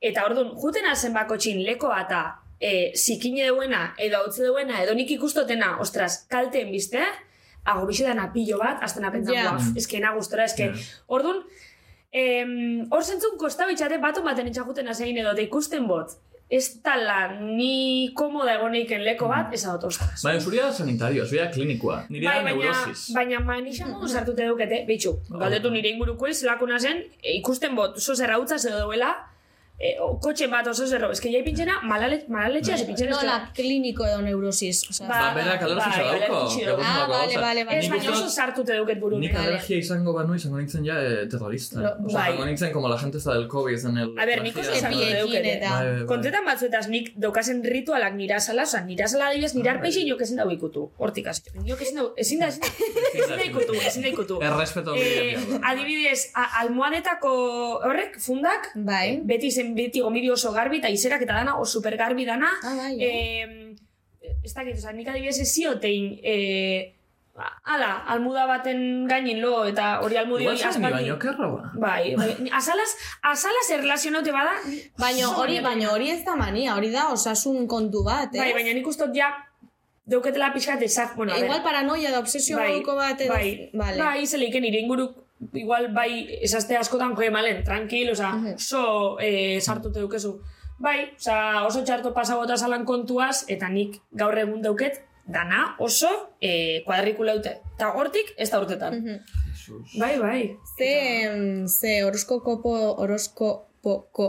eta 0.00 0.24
orduan, 0.26 0.52
juten 0.62 0.86
azen 0.86 1.12
bako 1.12 1.36
txin 1.36 1.62
leko 1.66 1.90
eta 1.94 2.40
e, 2.60 2.92
zikine 2.96 3.48
duena, 3.48 3.94
edo 3.98 4.18
hautze 4.22 4.46
duena, 4.46 4.82
edo 4.82 4.94
nik 4.94 5.10
ikustotena, 5.10 5.76
ostras, 5.80 6.24
kalteen 6.30 6.70
bizte, 6.72 7.02
hago 7.64 7.86
bizidan 7.86 8.20
pilo 8.32 8.58
bat, 8.58 8.82
azten 8.82 9.04
apentzan, 9.04 9.34
Ja. 9.34 9.42
yeah. 9.52 9.72
eske 9.76 10.00
na 10.00 10.14
gustora, 10.14 10.44
eske, 10.44 10.70
Ja. 10.72 10.72
orduan, 11.08 11.42
em, 12.12 12.86
hor 12.90 13.02
zentzun 13.04 13.36
kosta 13.38 13.66
bitxate 13.68 13.98
batu 13.98 14.22
baten 14.22 14.46
etxakuten 14.48 14.88
azein 14.88 15.16
edo, 15.18 15.32
eta 15.32 15.42
ikusten 15.42 15.86
bot, 15.86 16.14
ez 16.50 16.80
tala 16.82 17.28
ni 17.38 18.10
komoda 18.16 18.54
egoneiken 18.56 19.02
leko 19.04 19.28
bat, 19.28 19.52
ez 19.52 19.64
adot, 19.66 19.84
ostras. 19.90 20.22
Baina, 20.24 20.40
zuria 20.40 20.64
da 20.64 20.72
sanitario, 20.72 21.26
zuria 21.26 21.50
klinikoa. 21.52 22.06
Nire 22.08 22.24
Bai, 22.26 22.42
baina, 22.42 22.54
neurosis. 22.56 23.12
baina 23.14 23.40
manixa 23.40 23.86
modu 23.86 24.08
sartute 24.08 24.46
dukete, 24.48 24.84
bitxu, 24.88 25.18
galdetu 25.28 25.70
nire 25.70 25.90
inguruko 25.90 26.32
zelakuna 26.32 26.78
zen, 26.80 27.04
e, 27.22 27.36
ikusten 27.36 27.76
bot, 27.76 27.96
oso 28.00 28.14
zerra 28.16 28.38
utza 28.38 28.56
edo 28.56 28.86
duela, 28.86 29.12
e, 29.78 29.94
o, 30.02 30.18
kotxe 30.20 30.48
bat 30.50 30.66
oso 30.66 30.86
zerro, 30.90 31.10
eske 31.14 31.30
jai 31.32 31.42
pintzena, 31.46 31.76
malale, 31.86 32.24
malaletxea 32.28 32.74
ez 32.74 32.82
pintzena. 32.88 33.14
Nola, 33.14 33.36
kliniko 33.54 34.06
edo 34.06 34.20
neurosis. 34.22 34.80
O 34.90 34.92
sea, 34.92 35.06
Ba, 35.08 35.20
berak 35.36 35.62
alergisa 35.62 36.02
bai, 36.02 36.20
dauko. 36.24 36.40
Ah, 36.82 37.06
vale, 37.08 37.36
vale, 37.38 37.64
vale. 37.64 37.78
Ez, 37.78 37.84
Nik 37.88 37.94
baina 37.94 38.12
oso 38.16 38.28
sartute 38.28 38.74
duket 38.76 38.98
buru. 39.00 39.18
Nik 39.22 39.36
alergia 39.38 39.78
izango 39.78 40.12
banu 40.16 40.34
izango 40.34 40.58
nintzen 40.58 40.84
ja 40.86 40.96
eh, 41.02 41.26
terrorista. 41.30 41.80
Lo- 41.84 41.94
Osa, 42.08 42.18
bai. 42.18 42.26
izango 42.32 42.46
nintzen 42.50 42.72
como 42.72 42.88
la 42.88 42.98
gente 42.98 43.18
está 43.18 43.34
del 43.34 43.46
COVID 43.48 43.86
en 43.92 43.98
el... 43.98 44.12
A 44.18 44.26
ber, 44.26 44.42
nik 44.42 44.56
oso 44.58 44.72
Bai, 44.82 44.94
bai, 45.30 45.60
bai. 45.62 46.06
Kontetan 46.10 46.44
batzuetaz 46.44 46.88
nik 46.88 47.12
daukazen 47.16 47.62
ritualak 47.64 48.14
nirasala, 48.18 48.62
oza, 48.66 48.80
nirasala 48.84 49.28
adibidez, 49.30 49.54
nirar 49.54 49.80
peixi 49.80 50.04
nio 50.04 50.16
ezin 50.20 50.36
dau 50.42 50.50
ikutu. 50.50 50.88
Hortik 50.98 51.26
hasi. 51.30 51.42
Nio 51.62 51.76
ezin 51.78 51.96
dau, 52.02 52.08
ezin 52.16 52.40
da, 52.42 52.48
ezin 52.50 53.34
da, 53.36 53.42
ikutu, 53.46 53.74
ezin 53.86 54.02
da 54.02 54.08
ikutu. 54.12 54.40
Errespeto 54.42 54.94
Eh, 54.98 55.36
adibidez, 55.62 56.30
almohadetako 56.62 57.30
horrek, 57.86 58.18
fundak, 58.22 58.70
Bai. 58.74 59.20
beti 59.24 59.50
zen 59.50 59.67
beti 59.74 60.00
gomidi 60.00 60.30
oso 60.30 60.52
garbi, 60.52 60.78
eta 60.78 60.88
izerak 60.88 61.22
eta 61.22 61.40
dana, 61.40 61.56
oso 61.58 61.78
super 61.78 61.96
garbi 61.96 62.24
dana. 62.24 62.50
Ah, 62.62 62.74
bai. 62.76 62.94
Eh, 63.00 63.74
ez 64.44 64.54
dakit, 64.54 64.76
oza, 64.76 64.92
nik 64.92 65.08
adibidez 65.08 65.40
ez 65.40 65.48
ziotein, 65.52 66.18
eh, 66.22 66.94
ala, 67.64 68.04
almuda 68.10 68.46
baten 68.46 69.06
gainin 69.08 69.40
lo, 69.40 69.64
eta 69.64 70.00
hori 70.02 70.16
almudi 70.16 70.42
Igual 70.42 70.56
hori 70.56 70.64
aspaldi. 70.68 71.10
kerroa. 71.22 71.70
Bai, 71.74 72.14
bai, 72.16 72.30
azalaz, 72.52 72.88
azalaz 73.22 73.66
erlazionaute 73.78 74.32
bada. 74.32 74.56
Baina 74.98 75.28
hori, 75.38 75.60
baina 75.60 75.92
hori 75.92 76.10
ez 76.10 76.24
da 76.24 76.34
mania, 76.36 76.74
hori 76.76 76.90
da 76.90 77.08
osasun 77.12 77.66
kontu 77.66 78.02
bat, 78.04 78.34
eh? 78.34 78.38
Bai, 78.38 78.52
baina 78.54 78.74
nik 78.74 78.86
ustot 78.86 79.14
ja, 79.14 79.30
deuketela 80.08 80.52
pixkat 80.52 80.82
ezak, 80.82 81.14
bueno, 81.16 81.36
Igual 81.36 81.62
paranoia 81.62 82.10
da 82.10 82.18
obsesio 82.18 82.56
bai, 82.56 82.82
bat 82.82 83.20
edo... 83.20 83.32
bai, 83.32 83.70
vale. 83.74 83.98
bai, 84.02 84.26
zeleiken 84.26 84.62
nire 84.62 84.80
inguru, 84.80 85.12
igual 85.52 85.92
bai, 85.94 86.10
esazte 86.42 86.76
askotan 86.76 87.14
joe 87.16 87.30
malen, 87.30 87.62
tranquil, 87.64 88.12
oza, 88.12 88.32
oso 88.54 89.18
eh, 89.20 89.60
sartute 89.60 90.00
dukezu. 90.00 90.38
Bai, 90.78 91.12
oza, 91.16 91.38
oso 91.66 91.82
txarto 91.84 92.14
pasabota 92.14 92.56
salan 92.56 92.84
kontuaz, 92.86 93.44
eta 93.50 93.68
nik 93.68 94.00
gaur 94.14 94.38
egun 94.38 94.62
dauket, 94.62 95.02
dana 95.28 95.74
oso 95.84 96.10
eh, 96.40 96.82
kuadrikulaute. 96.86 97.58
Eta 97.76 97.92
hortik, 97.94 98.32
ez 98.36 98.50
da 98.50 98.60
urtetan. 98.62 99.00
Bai, 99.98 100.14
bai. 100.18 100.40
Ze, 100.78 100.92
ze 101.68 102.02
horoskopo, 102.06 102.74
horoskopoko, 103.02 104.28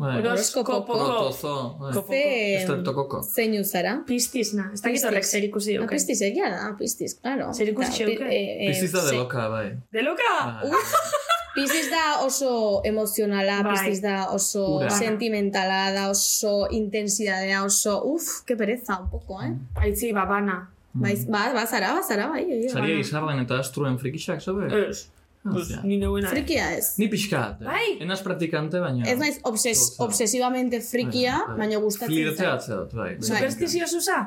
Bai. 0.00 0.14
Horoskopo. 0.18 0.76
Protozo. 0.88 1.54
bai. 1.80 1.92
Kopo. 1.92 2.12
ze, 2.12 2.22
Estreptokoko. 2.60 3.18
zeinu 3.34 3.64
zara? 3.64 3.98
Pistiz, 4.06 4.52
na. 4.56 4.70
Ez 4.74 4.80
dakit 4.80 5.04
horrek 5.04 5.24
zer 5.28 5.44
ikusi 5.44 5.76
Ah, 5.76 5.80
duken. 5.82 5.96
Pistiz 5.96 6.20
egia 6.22 6.48
da, 6.54 6.70
pistiz, 6.78 7.14
claro. 7.20 7.52
Zer 7.54 7.68
ikusi 7.68 7.92
zeuke? 8.04 8.24
eh, 8.24 8.64
eh, 8.64 8.68
Piztiz 8.70 8.92
da 8.92 9.02
de 9.04 9.08
ze- 9.08 9.16
loka, 9.16 9.48
bai. 9.52 9.66
De 9.92 10.02
loka! 10.02 10.32
Bai. 10.62 10.70
Pistiz 11.56 11.90
da 11.90 12.24
oso 12.24 12.80
emozionala, 12.84 13.62
Bai. 13.62 13.72
pistiz 13.74 14.00
da 14.00 14.28
oso 14.32 14.64
Ura. 14.78 14.90
sentimentala, 14.90 15.90
da 15.92 16.08
oso 16.10 16.66
intensidadea, 16.70 17.64
oso, 17.64 18.00
uf, 18.04 18.44
que 18.46 18.56
pereza 18.56 19.00
un 19.02 19.10
poco, 19.10 19.42
eh? 19.42 19.52
Aitzi, 19.74 20.12
babana. 20.12 20.70
Baiz, 20.92 21.26
ba, 21.28 21.52
bazara, 21.54 21.92
bazara, 21.94 22.28
bai, 22.28 22.44
egia. 22.50 22.70
Zaria 22.72 22.98
izarren 22.98 23.38
eta 23.44 23.58
astruen 23.60 23.98
frikixak, 23.98 24.40
zabe? 24.42 24.66
Ez. 24.88 25.08
Hostia. 25.44 25.80
Ni 25.88 25.96
neuena. 25.96 26.28
Frikia 26.28 26.66
ez. 26.76 26.98
Ni 27.00 27.08
pixkat. 27.08 27.62
eh. 27.62 27.64
Bai. 27.64 27.86
Enaz 28.04 28.20
praktikante, 28.22 28.80
baina... 28.80 29.06
Ez 29.08 29.16
naiz 29.18 29.38
obses, 29.48 29.94
obsesivamente 29.98 30.80
frikia, 30.84 31.38
Bai, 31.38 31.46
bai. 31.48 31.58
baina 31.64 31.78
gustatzen 31.80 32.12
Flirteatzea 32.12 32.76
dut, 32.82 32.92
bai. 32.98 33.14
Superstizio 33.24 33.86
zuza? 33.88 34.18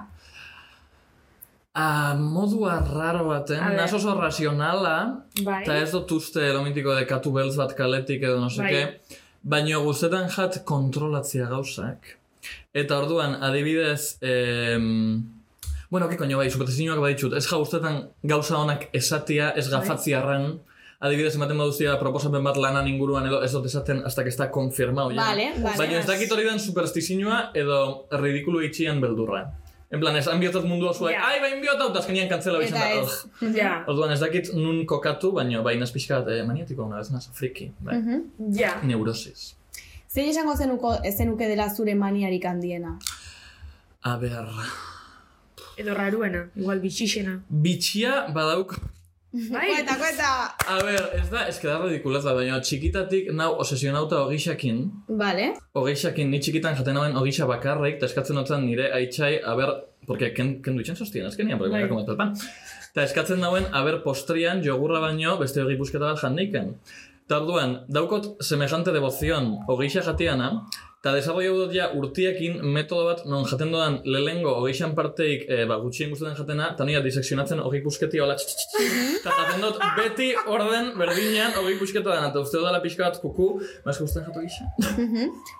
Ah, 1.76 2.14
modua 2.18 2.80
raro 2.86 3.26
baten, 3.28 3.60
A 3.60 3.70
nas 3.74 3.94
oso 3.94 4.14
razionala, 4.20 5.24
Bai. 5.42 5.64
eta 5.64 5.78
ez 5.82 5.92
dut 5.92 6.12
uste 6.12 6.40
de 7.00 7.06
katu 7.10 7.32
beltz 7.34 7.56
bat 7.58 7.74
kaletik 7.74 8.22
edo 8.22 8.40
no 8.40 8.50
Bai. 8.50 9.00
baina 9.44 9.78
guztetan 9.82 10.30
jat 10.30 10.64
kontrolatzea 10.66 11.48
gauzak. 11.50 12.18
Eta 12.74 12.98
orduan, 13.00 13.36
adibidez, 13.42 14.18
em, 14.22 15.24
bueno, 15.90 16.10
ke 16.10 16.18
koño 16.18 16.38
bai, 16.38 16.50
superstizioak 16.52 17.00
baditxut, 17.00 17.34
ez 17.34 17.46
ja 17.48 17.58
guztetan 17.58 18.08
gauza 18.24 18.58
honak 18.58 18.90
esatia, 18.94 19.50
ez 19.56 19.70
Bai. 20.54 20.60
Adibidez 21.04 21.36
ematen 21.36 21.58
baduzia 21.60 21.98
proposapen 22.00 22.44
bat 22.48 22.56
lanan 22.58 22.88
inguruan 22.88 23.26
edo 23.28 23.42
ez 23.44 23.52
dut 23.52 23.66
esaten 23.68 24.04
hasta 24.08 24.24
que 24.24 24.30
está 24.32 24.50
confirmado 24.52 25.12
ya. 25.12 25.20
Vale, 25.26 25.50
vale. 25.60 25.78
Baina 25.78 26.00
ez 26.00 26.08
dakit 26.08 26.32
hori 26.32 26.46
den 26.48 26.60
superstizioa 26.64 27.50
edo 27.54 27.80
ridikulu 28.12 28.62
itxian 28.70 29.02
beldurra. 29.04 29.44
En 29.94 30.00
plan, 30.02 30.16
esan 30.18 30.40
biotat 30.42 30.64
mundu 30.66 30.88
osoa, 30.90 31.12
Ja. 31.12 31.20
ai, 31.28 31.40
bain 31.42 31.60
biota, 31.62 31.86
eta 31.92 32.00
azkenian 32.00 32.30
kantzela 32.30 32.58
bizan 32.58 32.80
da. 32.80 33.02
ez. 33.02 33.52
Ja. 33.56 33.74
Orduan 33.88 34.12
ez 34.16 34.20
dakit 34.24 34.50
nun 34.58 34.86
kokatu, 34.90 35.30
baina 35.36 35.62
bai 35.62 35.76
naz 35.78 35.92
pixka 35.94 36.24
eh, 36.34 36.40
maniatiko 36.48 36.84
una 36.88 36.98
vez 36.98 37.28
friki. 37.34 37.68
Bai. 37.80 38.00
Mhm. 38.00 38.24
Ja. 38.58 38.72
Neurosis. 38.84 39.56
Zein 40.10 40.30
esango 40.30 40.56
zenuko, 40.58 40.96
zenuke 41.18 41.48
dela 41.48 41.70
zure 41.76 41.94
maniarik 41.96 42.46
handiena? 42.46 42.98
A 44.02 44.18
ber, 44.18 44.48
Edo 45.78 45.94
raruena, 45.94 46.50
igual 46.56 46.80
bitxixena. 46.80 47.44
bitxia 47.50 48.28
badauk... 48.34 48.76
Bai. 49.34 49.66
Kueta, 49.66 49.96
kueta! 49.98 50.32
A 50.70 50.76
ber, 50.86 51.08
ez 51.18 51.26
da, 51.32 51.48
ez 51.50 51.56
da 51.64 51.80
ridikulaz 51.82 52.22
baina 52.28 52.60
txikitatik 52.62 53.32
nau 53.34 53.56
osesionauta 53.64 54.20
ogixakin, 54.28 54.84
Vale. 55.10 55.48
ogixakin 55.74 56.30
ni 56.30 56.38
txikitan 56.38 56.78
jaten 56.78 56.94
nauen 56.94 57.18
ogixa 57.18 57.48
bakarrik, 57.50 57.98
eta 57.98 58.06
eskatzen 58.06 58.38
notzen 58.38 58.62
nire 58.68 58.92
aitxai, 58.94 59.40
a 59.42 59.56
ber, 59.58 59.72
porque 60.06 60.30
ken, 60.38 60.60
ken 60.62 60.78
duitzen 60.78 61.00
sostien, 61.00 61.26
azkenian, 61.26 61.58
porque 61.58 61.74
Bai. 61.74 61.82
bai. 61.82 61.90
como 61.90 62.06
el 62.06 62.18
pan. 62.20 62.36
Eta 62.92 63.08
eskatzen 63.08 63.42
nauen, 63.42 63.66
a 63.74 63.82
ber, 63.82 64.04
postrian, 64.04 64.62
jogurra 64.62 65.02
baino, 65.02 65.40
beste 65.42 65.66
hori 65.66 65.80
busketa 65.82 66.14
bat 66.14 66.22
jandeiken. 66.22 66.76
Eta 67.26 67.40
orduan, 67.42 67.80
daukot 67.90 68.36
semejante 68.44 68.94
devozion 68.94 69.56
ogixa 69.68 70.06
jatiana, 70.06 70.68
eta 71.04 71.12
desarrollau 71.18 71.66
dut 71.66 71.74
ja 71.76 71.90
urtiekin 72.00 72.62
metodo 72.72 73.10
bat 73.10 73.26
non 73.28 73.44
jaten 73.44 73.74
dodan 73.74 73.98
lehengo 74.08 74.54
ogixan 74.62 74.94
parteik 74.96 75.42
e, 75.52 75.66
ba, 75.68 75.76
gutxien 75.84 76.14
guztetan 76.14 76.38
jatena, 76.38 76.70
eta 76.78 76.86
noia 76.88 77.02
disekzionatzen 77.04 77.60
hori 77.60 77.82
busketi 77.84 78.22
hola 78.24 78.38
eta 78.38 79.34
jaten 79.40 79.66
dut 79.66 79.82
beti 79.98 80.30
orden 80.54 80.94
berdinean 81.02 81.58
hori 81.60 81.76
busketa 81.82 82.08
dana, 82.08 82.30
eta 82.32 82.40
uste 82.46 82.56
dudala 82.56 82.80
pixka 82.86 83.04
bat 83.04 83.20
kuku, 83.20 83.50
mas 83.84 84.00
guztetan 84.00 84.30
jatu 84.30 84.46
gisa. 84.46 84.70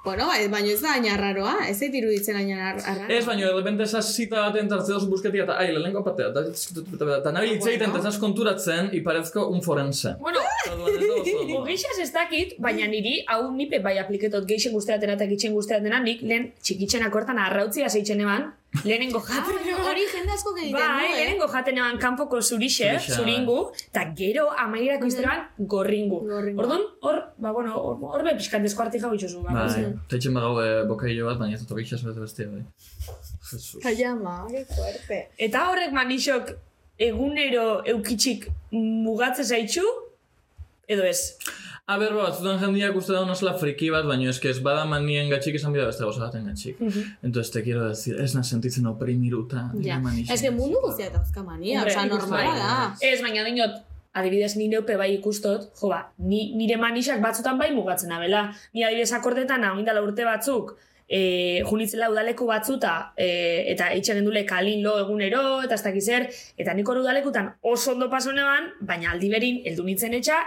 Bueno, 0.06 0.30
bai, 0.32 0.48
baina 0.48 0.72
ez 0.72 0.80
da 0.80 0.96
aina 0.96 1.18
raroa, 1.20 1.58
ez 1.68 1.76
zait 1.76 2.00
iruditzen 2.00 2.40
aina 2.40 2.72
raroa. 2.78 3.10
Ez, 3.12 3.26
baina, 3.28 3.50
de 3.50 3.52
repente 3.58 3.84
esas 3.84 4.14
zita 4.16 4.46
baten 4.46 4.72
tartze 4.72 4.96
dozu 4.96 5.12
busketia, 5.12 5.44
eta 5.44 5.60
ai, 5.60 5.74
lehenko 5.76 6.06
partea, 6.08 6.32
eta 6.32 7.20
eta 7.20 7.36
nabil 7.36 7.58
itzeiten, 7.58 7.92
eta 7.92 8.00
esas 8.06 8.22
konturatzen, 8.24 8.94
iparezko 8.96 9.50
un 9.52 9.60
forense. 9.68 10.16
Bueno, 10.24 10.48
Orduan 10.72 11.68
ez 12.04 12.12
dakit, 12.16 12.56
baina 12.64 12.88
niri, 12.88 13.18
hau 13.28 13.52
nipe 13.56 13.80
bai 13.84 13.98
apliketot 14.02 14.48
geixen 14.48 14.74
guzteatena 14.76 15.18
eta 15.34 15.40
gitxen 15.40 15.54
guzteatena, 15.58 16.00
nik 16.04 16.22
lehen 16.22 16.52
txikitzen 16.62 17.04
akortan 17.08 17.40
arrautzia 17.42 17.90
zeitzen 17.90 18.22
eban, 18.22 18.52
lehenengo 18.84 19.20
jaten 19.20 19.58
Ah, 19.74 19.90
hori 19.90 20.06
jende 20.12 20.32
asko 20.34 20.54
egiten 20.58 20.78
Bai, 20.80 21.06
eh? 21.06 21.16
lehenengo 21.18 21.48
jaten 21.52 21.78
eban 21.78 21.98
kanpoko 22.02 22.42
zurixe, 22.42 22.90
zuringu, 23.16 23.58
eta 23.90 24.06
gero 24.18 24.48
amairako 24.66 25.06
izteran 25.10 25.44
gorringu. 25.60 26.22
Gorringu. 26.30 26.62
Orduan, 26.64 26.86
hor, 27.02 27.20
ba, 27.38 27.52
bueno, 27.52 27.76
hor, 27.78 27.98
hor 28.14 28.24
be 28.24 28.36
pixkat 28.38 28.62
deskuarti 28.66 29.02
jau 29.02 29.14
itxosu. 29.14 29.44
Ba, 29.46 29.54
Bai, 29.66 29.88
teitzen 30.10 30.34
bagau 30.38 30.60
e, 30.62 30.86
bokailo 30.90 31.28
bat, 31.32 31.40
baina 31.42 31.58
ez 31.58 31.64
dut 31.64 31.74
ogixas 31.78 32.04
bete 32.06 32.20
bestia, 32.22 32.48
bai. 32.50 32.64
Jesus. 33.50 33.82
Kaiama, 33.84 34.48
que 34.52 34.66
fuerte. 34.74 35.20
Eta 35.38 35.68
horrek 35.70 35.94
manixok 35.94 36.54
egunero 37.04 37.82
eukitxik 37.94 38.48
mugatze 38.72 39.44
zaitxu, 39.44 39.84
edo 40.88 41.04
ez? 41.10 41.36
A 41.86 41.98
ber, 42.00 42.14
ba, 42.16 42.30
batzutan 42.30 42.62
jendiak 42.62 42.96
uste 42.96 43.12
da 43.12 43.22
onosla 43.26 43.58
friki 43.60 43.90
bat, 43.92 44.06
baina 44.08 44.30
eske 44.32 44.48
ez 44.54 44.60
bada 44.64 44.86
manien 44.88 45.28
gatxik 45.32 45.58
esan 45.60 45.74
bida 45.76 45.90
beste 45.90 46.06
gauza 46.06 46.22
baten 46.22 46.46
gatxik. 46.48 46.78
Entonces 46.80 47.52
te 47.52 47.64
quiero 47.64 47.90
decir, 47.90 48.16
ez 48.24 48.32
na 48.36 48.44
sentitzen 48.44 48.88
oprimiruta. 48.88 49.66
Ja. 49.84 49.98
Ez 50.32 50.40
que 50.42 50.52
mundu 50.52 50.80
guztia 50.86 51.10
dauzka 51.12 51.44
mania, 51.44 51.82
Hombre, 51.82 51.92
osea, 51.92 52.06
ikusten 52.08 52.32
normala 52.32 52.56
da. 52.62 52.78
Ez, 53.04 53.20
baina 53.26 53.44
dinot, 53.44 53.84
adibidez 54.16 54.54
ni 54.56 54.70
neupe 54.72 54.96
bai 54.96 55.10
ikustot, 55.18 55.74
jo 55.82 55.92
ba, 55.92 56.00
ni, 56.24 56.54
nire 56.56 56.80
manixak 56.80 57.20
batzutan 57.22 57.60
bai 57.60 57.74
mugatzen 57.76 58.16
abela. 58.16 58.46
Ni 58.72 58.88
adibidez 58.88 59.12
akordetan 59.20 59.68
hau 59.68 59.76
urte 60.06 60.24
batzuk, 60.24 60.78
e, 61.10 61.62
junitzela 61.68 62.10
udaleku 62.10 62.48
batzuta, 62.48 63.14
e, 63.18 63.28
eta 63.76 63.92
eitxe 63.92 64.16
gendule 64.16 64.46
kalin 64.46 64.84
lo 64.84 65.00
egunero, 65.04 65.62
eta 65.68 65.76
ez 65.76 65.84
dakiz 65.84 66.06
zer, 66.06 66.30
eta 66.58 66.74
nik 66.74 66.88
hor 66.88 67.04
udalekutan 67.04 67.56
oso 67.62 67.92
ondo 67.92 68.10
paso 68.10 68.32
neban, 68.32 68.72
baina 68.80 69.12
aldi 69.12 69.30
berin, 69.30 69.62
heldu 69.68 69.84
nintzen 69.84 70.14
etxa, 70.14 70.40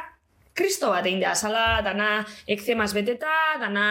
kristo 0.56 0.88
bat 0.90 1.04
egin 1.06 1.20
da, 1.20 1.34
azala, 1.36 1.64
dana 1.84 2.08
ekzemaz 2.48 2.88
beteta, 2.96 3.32
dana, 3.60 3.86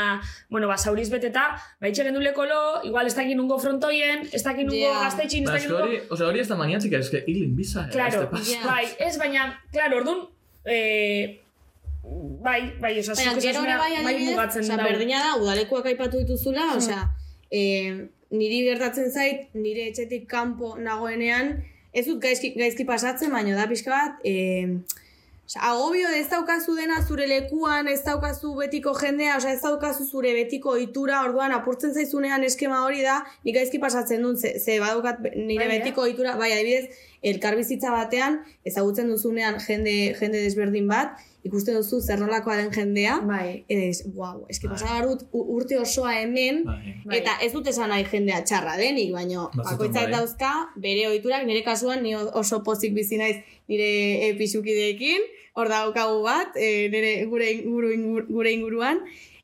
bueno, 0.50 0.68
basauriz 0.72 1.08
beteta, 1.14 1.44
baitxe 1.82 2.04
genduleko 2.08 2.46
lo, 2.50 2.62
igual 2.90 3.06
ez 3.08 3.14
dakit 3.16 3.38
nungo 3.38 3.60
frontoien, 3.62 4.26
ez 4.34 4.42
dakit 4.44 4.66
nungo 4.66 4.82
Ja. 4.82 5.00
gaztetxin, 5.06 5.44
ez 5.46 5.50
Ba, 5.52 5.58
eske 5.62 5.70
nungo... 5.70 5.84
hori, 5.86 6.00
osea, 6.10 6.28
hori 6.32 6.40
ez 6.42 6.48
da 6.50 6.56
maniatzika, 6.58 6.98
eske 7.06 7.24
hilin 7.28 7.56
biza. 7.56 7.86
eh, 7.88 7.92
Claro, 7.94 8.24
este 8.24 8.32
pasa. 8.34 8.52
Ja. 8.52 8.66
bai, 8.72 8.86
ez 9.08 9.18
baina, 9.22 9.46
claro, 9.72 9.98
orduan, 10.02 10.26
eh, 10.66 11.42
bai, 12.50 12.74
bai, 12.82 13.00
oza, 13.00 13.14
Baina, 13.16 13.40
gero 13.42 13.62
bai 13.62 13.78
bai 13.78 13.94
adibidez, 14.02 14.32
mugatzen 14.32 14.68
dau. 14.68 14.78
berdina 14.90 15.22
da, 15.24 15.32
udalekuak 15.42 15.86
aipatu 15.94 16.18
dituzula, 16.26 16.72
osea, 16.78 17.04
e, 17.52 17.62
niri 18.32 18.64
gertatzen 18.68 19.12
zait, 19.12 19.48
nire 19.54 19.88
etxetik 19.92 20.28
kanpo 20.30 20.76
nagoenean, 20.78 21.64
ez 21.94 22.06
dut 22.08 22.20
gaizki, 22.22 22.54
gaizki 22.58 22.86
pasatzen, 22.86 23.32
baina 23.32 23.56
da 23.56 23.68
pixka 23.70 23.92
bat, 23.92 24.20
e, 24.26 24.82
Osa, 25.46 25.60
agobio 25.62 26.10
ez 26.10 26.26
daukazu 26.30 26.74
dena 26.74 26.96
zure 27.06 27.28
lekuan, 27.30 27.88
ez 27.88 28.00
daukazu 28.02 28.56
betiko 28.58 28.96
jendea, 28.98 29.36
osa, 29.38 29.52
ez 29.54 29.62
daukazu 29.62 30.08
zure 30.10 30.32
betiko 30.34 30.72
ohitura, 30.74 31.20
orduan 31.28 31.54
apurtzen 31.54 31.94
zaizunean 31.94 32.44
eskema 32.48 32.80
hori 32.82 33.04
da, 33.06 33.20
nik 33.46 33.54
gaizki 33.60 33.78
pasatzen 33.84 34.26
dut, 34.26 34.42
ze, 34.42 34.56
ze 34.58 34.80
badaukat 34.82 35.22
nire 35.36 35.68
Bai, 35.68 35.68
eh? 35.68 35.74
betiko 35.76 36.02
ohitura, 36.08 36.34
bai, 36.40 36.50
adibidez, 36.56 37.04
elkarbizitza 37.26 37.90
batean, 37.92 38.40
ezagutzen 38.70 39.08
duzunean 39.10 39.58
jende, 39.64 39.94
jende 40.20 40.42
desberdin 40.46 40.88
bat, 40.88 41.16
ikusten 41.46 41.76
duzu 41.78 42.00
zer 42.02 42.20
nolakoa 42.22 42.56
den 42.58 42.72
jendea, 42.74 43.20
Bai. 43.26 43.64
ez, 43.70 44.04
wow, 44.16 44.46
eski 44.50 44.68
Bai. 44.70 44.78
pasa 44.78 45.02
dut 45.06 45.26
u- 45.32 45.44
urte 45.56 45.78
osoa 45.82 46.14
hemen, 46.20 46.64
Bai. 46.66 46.96
Bai. 47.06 47.18
Eta 47.20 47.36
ez 47.46 47.52
dut 47.54 47.68
esan 47.70 47.90
nahi 47.94 48.06
jendea 48.10 48.40
txarra 48.44 48.78
denik, 48.78 49.12
baino 49.14 49.50
Batzuetan 49.54 49.72
bakoitzak 49.72 50.08
bai. 50.10 50.12
dauzka 50.16 50.52
bere 50.88 51.08
ohiturak 51.10 51.46
nire 51.46 51.62
kasuan 51.66 52.02
ni 52.04 52.16
oso 52.16 52.64
pozik 52.64 52.94
bizi 52.98 53.18
naiz 53.22 53.38
nire 53.70 53.92
e, 54.30 54.34
pixukideekin, 54.40 55.22
hor 55.56 55.70
daukagu 55.70 56.24
bat, 56.26 56.58
e, 56.58 56.90
nire 56.90 57.14
gure, 57.30 57.52
inguru, 57.52 57.92
ingur- 57.94 58.26
gure 58.30 58.52
inguruan, 58.52 59.00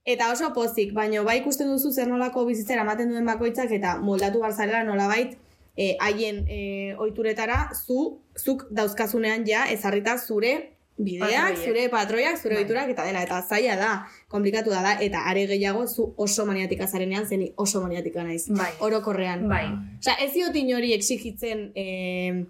eta 0.05 0.31
oso 0.33 0.49
pozik, 0.53 0.93
baino 0.97 1.23
bai 1.23 1.37
ikusten 1.43 1.69
duzu 1.69 1.91
zer 1.93 2.07
nolako 2.09 2.45
bizitzera 2.49 2.81
ematen 2.81 3.09
duen 3.13 3.25
bakoitzak 3.29 3.71
eta 3.77 3.97
moldatu 4.01 4.39
barzalera 4.41 4.83
nolabait 4.83 5.37
e, 5.77 5.95
haien 5.99 6.45
e, 6.49 6.59
ohituretara 6.97 7.69
zu, 7.75 8.19
zuk 8.37 8.67
dauzkazunean 8.71 9.47
ja 9.47 9.65
ezarrita 9.71 10.17
zure 10.17 10.71
bideak, 11.01 11.31
Patroiek. 11.31 11.65
zure 11.65 11.89
patroiak, 11.89 12.37
zure 12.37 12.55
Bai. 12.55 12.61
ohiturak 12.63 12.89
eta 12.93 13.05
dena, 13.07 13.23
eta 13.25 13.39
zaila 13.41 13.75
da, 13.79 13.89
komplikatu 14.29 14.69
da 14.69 14.81
da, 14.85 14.91
eta 15.01 15.23
are 15.31 15.47
gehiago 15.49 15.87
zu 15.87 16.13
oso 16.17 16.45
maniatika 16.45 16.85
zarenean, 16.87 17.25
zeni 17.25 17.51
oso 17.57 17.81
maniatika 17.81 18.23
naiz. 18.23 18.45
Bai. 18.49 18.69
Orokorrean. 18.79 19.47
Bai. 19.49 19.65
Osea, 19.99 20.17
ez 20.21 20.31
diot 20.35 20.55
inori 20.55 20.93
exigitzen 20.93 21.71
eh, 21.75 22.43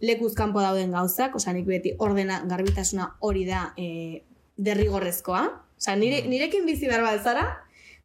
lekuz 0.00 0.32
kanpo 0.38 0.62
dauden 0.64 0.94
gauzak, 0.94 1.36
osea, 1.36 1.52
nik 1.52 1.66
beti 1.68 1.94
ordena, 1.98 2.40
garbitasuna 2.48 3.10
hori 3.20 3.44
da 3.48 3.72
eh, 3.76 4.22
derrigorrezkoa. 4.56 5.44
Osea, 5.78 5.96
nire, 6.00 6.22
nirekin 6.30 6.64
bizi 6.66 6.88
behar 6.88 7.20
zara, 7.20 7.44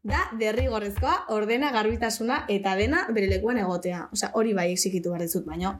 da 0.04 0.20
derrigorrezkoa, 0.40 1.14
ordena, 1.32 1.72
garbitasuna 1.72 2.42
eta 2.52 2.76
dena 2.76 3.06
bere 3.16 3.30
lekuan 3.32 3.58
egotea. 3.62 4.10
Osea, 4.12 4.32
hori 4.36 4.52
bai 4.54 4.72
exigitu 4.74 5.14
behar 5.14 5.24
dizut, 5.24 5.46
baina 5.48 5.78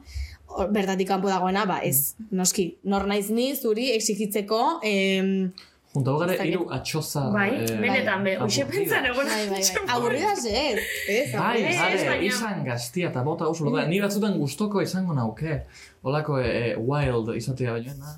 hor- 0.48 0.70
bertatik 0.72 1.08
kanpo 1.10 1.28
dagoena, 1.28 1.66
ba, 1.68 1.78
ez, 1.84 2.14
noski, 2.30 2.70
nor 2.84 3.04
naiz 3.10 3.28
ni 3.30 3.50
zuri 3.56 3.90
exigitzeko, 3.92 4.80
em, 4.82 5.50
Junta 5.94 6.14
dakit. 6.26 6.46
hiru 6.48 6.64
atxoza... 6.74 7.28
Bai, 7.30 7.50
eh, 7.54 7.76
benetan 7.78 8.24
be, 8.26 8.32
hoxe 8.42 8.64
pentsan 8.66 9.04
egon. 9.06 9.28
bai, 9.30 9.44
bai, 9.50 9.60
bai. 9.60 9.82
aburridas 9.94 10.40
ez, 10.44 10.80
ez, 11.08 11.28
Bai, 11.36 11.60
jare, 11.62 12.00
baina- 12.08 12.16
izan 12.26 12.64
gaztia 12.66 13.10
eta 13.12 13.22
bota 13.22 13.46
oso 13.46 13.64
loda. 13.68 13.84
Ni 13.86 14.00
batzutan 14.02 14.34
gustoko 14.40 14.82
izango 14.82 15.14
nauke. 15.14 15.60
Olako 16.02 16.40
e, 16.40 16.74
wild 16.80 17.30
izatea 17.36 17.76
baina. 17.76 17.94
na. 18.00 18.16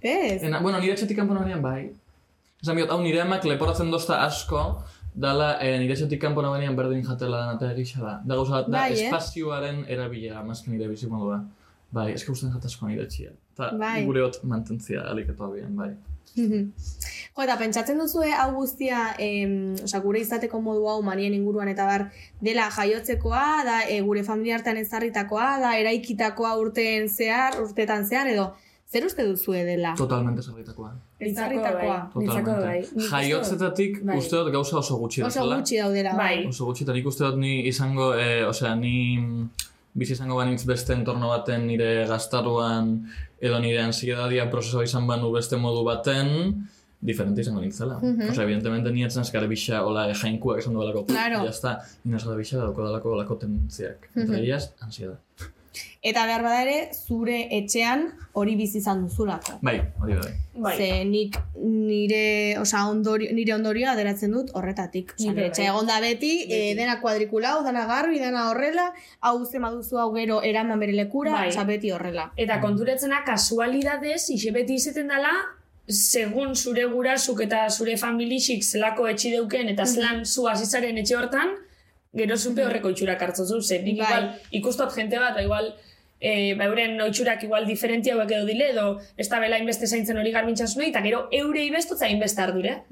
ez. 0.00 0.42
Ena, 0.42 0.58
bueno, 0.60 0.80
nire 0.80 0.92
etxetik 0.96 1.16
kanpo 1.16 1.34
bai. 1.62 1.92
Esan 2.62 2.76
biot, 2.76 2.90
hau 2.90 3.00
nire 3.02 3.20
emak 3.20 3.44
leporatzen 3.44 3.90
dozta 3.92 4.24
asko, 4.24 4.82
dala 5.14 5.58
e, 5.62 5.76
nire 5.78 5.94
etxetik 5.94 6.20
kanpo 6.20 6.42
nagoenean 6.42 6.76
berdin 6.76 7.04
jatela 7.06 7.44
dena 7.44 7.58
eta 7.58 7.70
egisa 7.72 8.00
da. 8.02 8.14
Da 8.26 8.38
gauza 8.40 8.62
da 8.62 8.78
Bai, 8.78 8.88
eh? 8.92 9.04
espazioaren 9.06 9.84
erabilera, 9.88 10.42
mazken 10.46 10.74
nire 10.74 10.88
bizik 10.90 11.10
modua. 11.10 11.40
Bai, 11.94 12.10
eske 12.16 12.32
usten 12.32 12.50
jat 12.50 12.64
asko 12.66 12.88
nire 12.90 13.06
etxia. 13.06 13.30
Eta 13.54 13.70
Bai. 13.78 14.00
gure 14.08 14.24
hot 14.24 14.40
mantentzia 14.42 15.06
aliketu 15.12 15.46
abian, 15.46 15.76
bai. 15.78 15.94
Jo, 17.34 17.42
eta 17.42 17.56
pentsatzen 17.58 17.98
duzue 17.98 18.28
hau 18.30 18.52
guztia, 18.54 19.08
em, 19.18 19.72
osea, 19.82 19.98
gure 20.04 20.20
izateko 20.22 20.60
modu 20.62 20.84
hau 20.86 21.00
manien 21.02 21.34
inguruan 21.34 21.66
eta 21.66 21.82
bar, 21.88 22.04
dela 22.38 22.68
jaiotzekoa, 22.70 23.46
da 23.66 23.80
e, 23.90 23.96
gure 24.06 24.22
familia 24.22 24.54
hartan 24.60 24.78
ezarritakoa, 24.78 25.48
da 25.58 25.72
eraikitakoa 25.80 26.52
urteen 26.62 27.08
zehar, 27.10 27.58
urtetan 27.62 28.06
zehar, 28.06 28.30
edo 28.30 28.52
zer 28.86 29.08
uste 29.08 29.26
duzue 29.26 29.64
dela? 29.66 29.96
Totalmente 29.98 30.46
sarritakoa. 30.46 30.92
Ezarritakoa. 31.30 31.98
Nitzako 32.16 32.52
bai. 32.60 32.80
Dut- 32.82 33.08
Jaiotzetatik 33.10 34.02
bai. 34.04 34.18
uste 34.18 34.36
dut 34.36 34.52
gauza 34.52 34.76
oso 34.78 34.96
gutxi 34.98 35.22
Oso 35.22 35.40
dauzela. 35.40 35.56
gutxi 35.60 35.76
daudela. 35.78 36.12
Bai. 36.16 36.46
Oso 36.48 36.64
gutxi, 36.66 36.84
eta 36.84 36.92
nik 36.92 37.06
uste 37.06 37.24
dut 37.24 37.38
ni 37.38 37.66
izango, 37.68 38.14
e, 38.14 38.44
osea, 38.44 38.74
ni 38.74 39.18
mm, 39.18 39.48
bizi 39.94 40.12
izango 40.12 40.36
banitz 40.36 40.64
beste 40.66 40.92
entorno 40.92 41.28
baten 41.28 41.66
nire 41.66 42.06
gaztaruan 42.06 42.94
edo 43.40 43.58
nire 43.60 43.80
ansiedadia 43.82 44.48
prozesoa 44.50 44.84
izan 44.84 45.06
banu 45.06 45.30
beste 45.32 45.56
modu 45.56 45.84
baten, 45.84 46.66
diferente 47.04 47.40
izango 47.42 47.60
nintzela. 47.60 47.98
Mhm. 48.02 48.30
Osea, 48.30 48.44
evidentemente 48.44 48.90
ni 48.90 49.04
etzen 49.04 49.20
azkare 49.20 49.46
bixa, 49.46 49.82
hola, 49.84 50.06
e, 50.10 50.14
jainkuak 50.14 50.58
esan 50.58 50.72
duelako. 50.74 51.04
Claro. 51.06 51.44
Ya 51.44 51.50
está, 51.50 51.78
nina 52.04 52.18
zara 52.18 52.36
bixa 52.36 52.56
dauko 52.58 52.82
dalako 52.86 53.12
olako 53.12 53.34
tendentziak. 53.36 54.08
Eta 54.14 54.24
Mhm. 54.32 54.34
ellas, 54.34 54.72
ansiedad. 54.80 55.18
Eta 56.02 56.26
behar 56.28 56.42
bada 56.44 56.62
ere, 56.62 56.90
zure 56.94 57.48
etxean 57.56 58.06
hori 58.32 58.56
bizi 58.58 58.78
izan 58.78 59.04
duzulako. 59.06 59.58
Bai, 59.62 59.78
hori 60.02 60.18
bai. 60.20 60.32
Bai. 60.54 60.74
Ze 60.78 60.88
nik 61.08 61.36
nire, 61.58 62.58
osea, 62.60 62.84
ondorio, 62.90 63.32
nire 63.34 63.54
ondorioa 63.56 63.94
aderatzen 63.94 64.36
dut 64.36 64.52
horretatik. 64.54 65.14
Nire 65.18 65.34
nire 65.34 65.48
bai. 65.56 65.66
egon 65.66 65.90
da 65.90 65.98
beti, 66.04 66.32
e, 66.46 66.60
dena 66.78 67.00
kuadrikulau, 67.00 67.56
dena 67.66 67.86
garbi, 67.90 68.20
dena 68.22 68.48
horrela, 68.50 68.90
hau 69.20 69.34
zema 69.44 69.72
duzu 69.74 69.98
hau 69.98 70.12
gero 70.14 70.40
eraman 70.42 70.78
bere 70.78 70.94
lekura, 70.94 71.32
Bai. 71.32 71.48
osea, 71.50 71.66
beti 71.68 71.90
horrela. 71.90 72.30
Eta 72.36 72.60
konturetzena 72.62 73.24
kasualidadez, 73.26 74.22
ise 74.30 74.54
beti 74.54 74.78
izaten 74.78 75.10
dela, 75.10 75.34
segun 75.88 76.54
zure 76.54 76.86
gurasuk 76.88 77.42
eta 77.44 77.68
zure 77.68 77.96
familixik 78.00 78.64
zelako 78.64 79.08
etxi 79.10 79.34
deuken 79.34 79.68
eta 79.68 79.84
zelan 79.84 80.24
zu 80.24 80.46
azizaren 80.48 80.98
etxe 80.98 81.16
hortan, 81.16 81.56
gero 82.16 82.36
zupe 82.38 82.64
horreko 82.64 82.90
itxurak 82.94 83.22
hartzen 83.22 83.46
zu. 83.46 83.60
Zer, 83.62 83.82
nik 83.82 83.98
Bai. 83.98 84.06
igual 84.06 84.30
ikustot 84.50 84.94
jente 84.94 85.18
bat, 85.18 85.34
ba, 85.34 85.42
igual, 85.42 85.74
e, 86.20 86.54
ba, 86.54 86.64
euren 86.70 87.00
oitxurak 87.00 87.42
igual 87.44 87.66
diferenti 87.66 88.10
hauek 88.10 88.30
edo 88.30 88.46
dile, 88.46 88.70
edo 88.70 89.00
ez 89.16 89.28
da 89.28 89.40
bela 89.42 89.58
inbeste 89.58 89.86
zaintzen 89.86 90.18
hori 90.18 90.32
garbintxasunei, 90.32 90.90
eta 90.90 91.02
gero 91.02 91.28
eure 91.32 91.64
ibestotza 91.64 92.08
inbeste 92.08 92.42
ardure. 92.42 92.82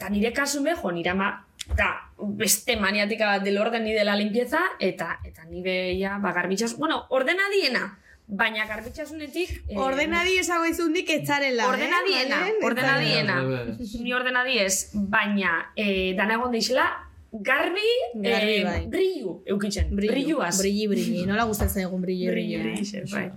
Eta 0.00 0.08
nire 0.08 0.32
kasun 0.32 0.64
be, 0.64 0.74
jo, 0.78 0.90
nire 0.92 1.10
ama, 1.10 1.46
da, 1.76 1.90
beste 2.18 2.76
maniatika 2.80 3.26
bat 3.26 3.42
del 3.44 3.58
orden 3.58 3.84
ni 3.84 3.92
dela 3.92 4.14
limpieza, 4.16 4.62
eta 4.78 5.18
eta 5.28 5.44
nire 5.50 5.98
ja, 5.98 6.18
ba, 6.22 6.32
garbitxas, 6.32 6.76
bueno, 6.78 7.04
ordena 7.10 7.50
diena, 7.52 7.98
baina 8.30 8.64
garbitxasunetik... 8.64 9.64
eh, 9.68 9.76
Ordena 9.76 10.22
di 10.24 10.36
esago 10.38 10.64
izundik 10.64 11.10
etzarela, 11.10 11.66
Ordena 11.68 11.98
eh? 11.98 12.08
diena, 12.08 12.38
ordena 12.62 12.98
diena. 12.98 13.40
Rebes. 13.42 13.96
Ni 14.00 14.12
ordena 14.14 14.44
diez, 14.46 14.90
baina 14.94 15.72
eh, 15.74 16.14
dana 16.16 16.36
egon 16.38 16.52
deixela, 16.54 16.86
garbi, 17.32 17.88
Garbi, 18.14 18.54
eh, 18.58 18.64
bai. 18.64 18.86
brillu, 18.90 19.42
eukitzen, 19.46 19.90
Brillu, 19.94 20.12
brilluaz. 20.12 20.58
Brilli, 20.60 20.86
brilli. 20.88 21.26
Nola 21.30 21.44
gustatzen 21.46 21.82
egun 21.86 22.02
brilli, 22.02 22.26
Brilli, 22.30 22.58
brilli. 22.58 23.04
bai. 23.12 23.30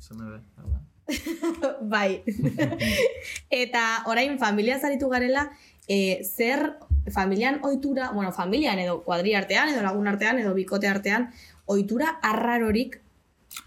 Zene 0.00 0.30
be, 0.30 0.38
hala. 0.56 1.76
bai. 1.82 2.22
Eta 3.62 3.82
orain 4.06 4.38
familia 4.38 4.78
zaritu 4.78 5.08
garela, 5.08 5.50
e, 5.88 6.22
zer 6.24 6.74
familian 7.12 7.60
ohitura, 7.64 8.10
bueno, 8.12 8.32
familian 8.32 8.78
edo 8.78 9.02
kuadri 9.04 9.34
artean, 9.34 9.68
edo 9.72 9.82
lagun 9.82 10.08
artean, 10.08 10.38
edo 10.38 10.54
bikote 10.54 10.88
artean, 10.88 11.30
ohitura 11.66 12.18
arrarorik, 12.22 13.00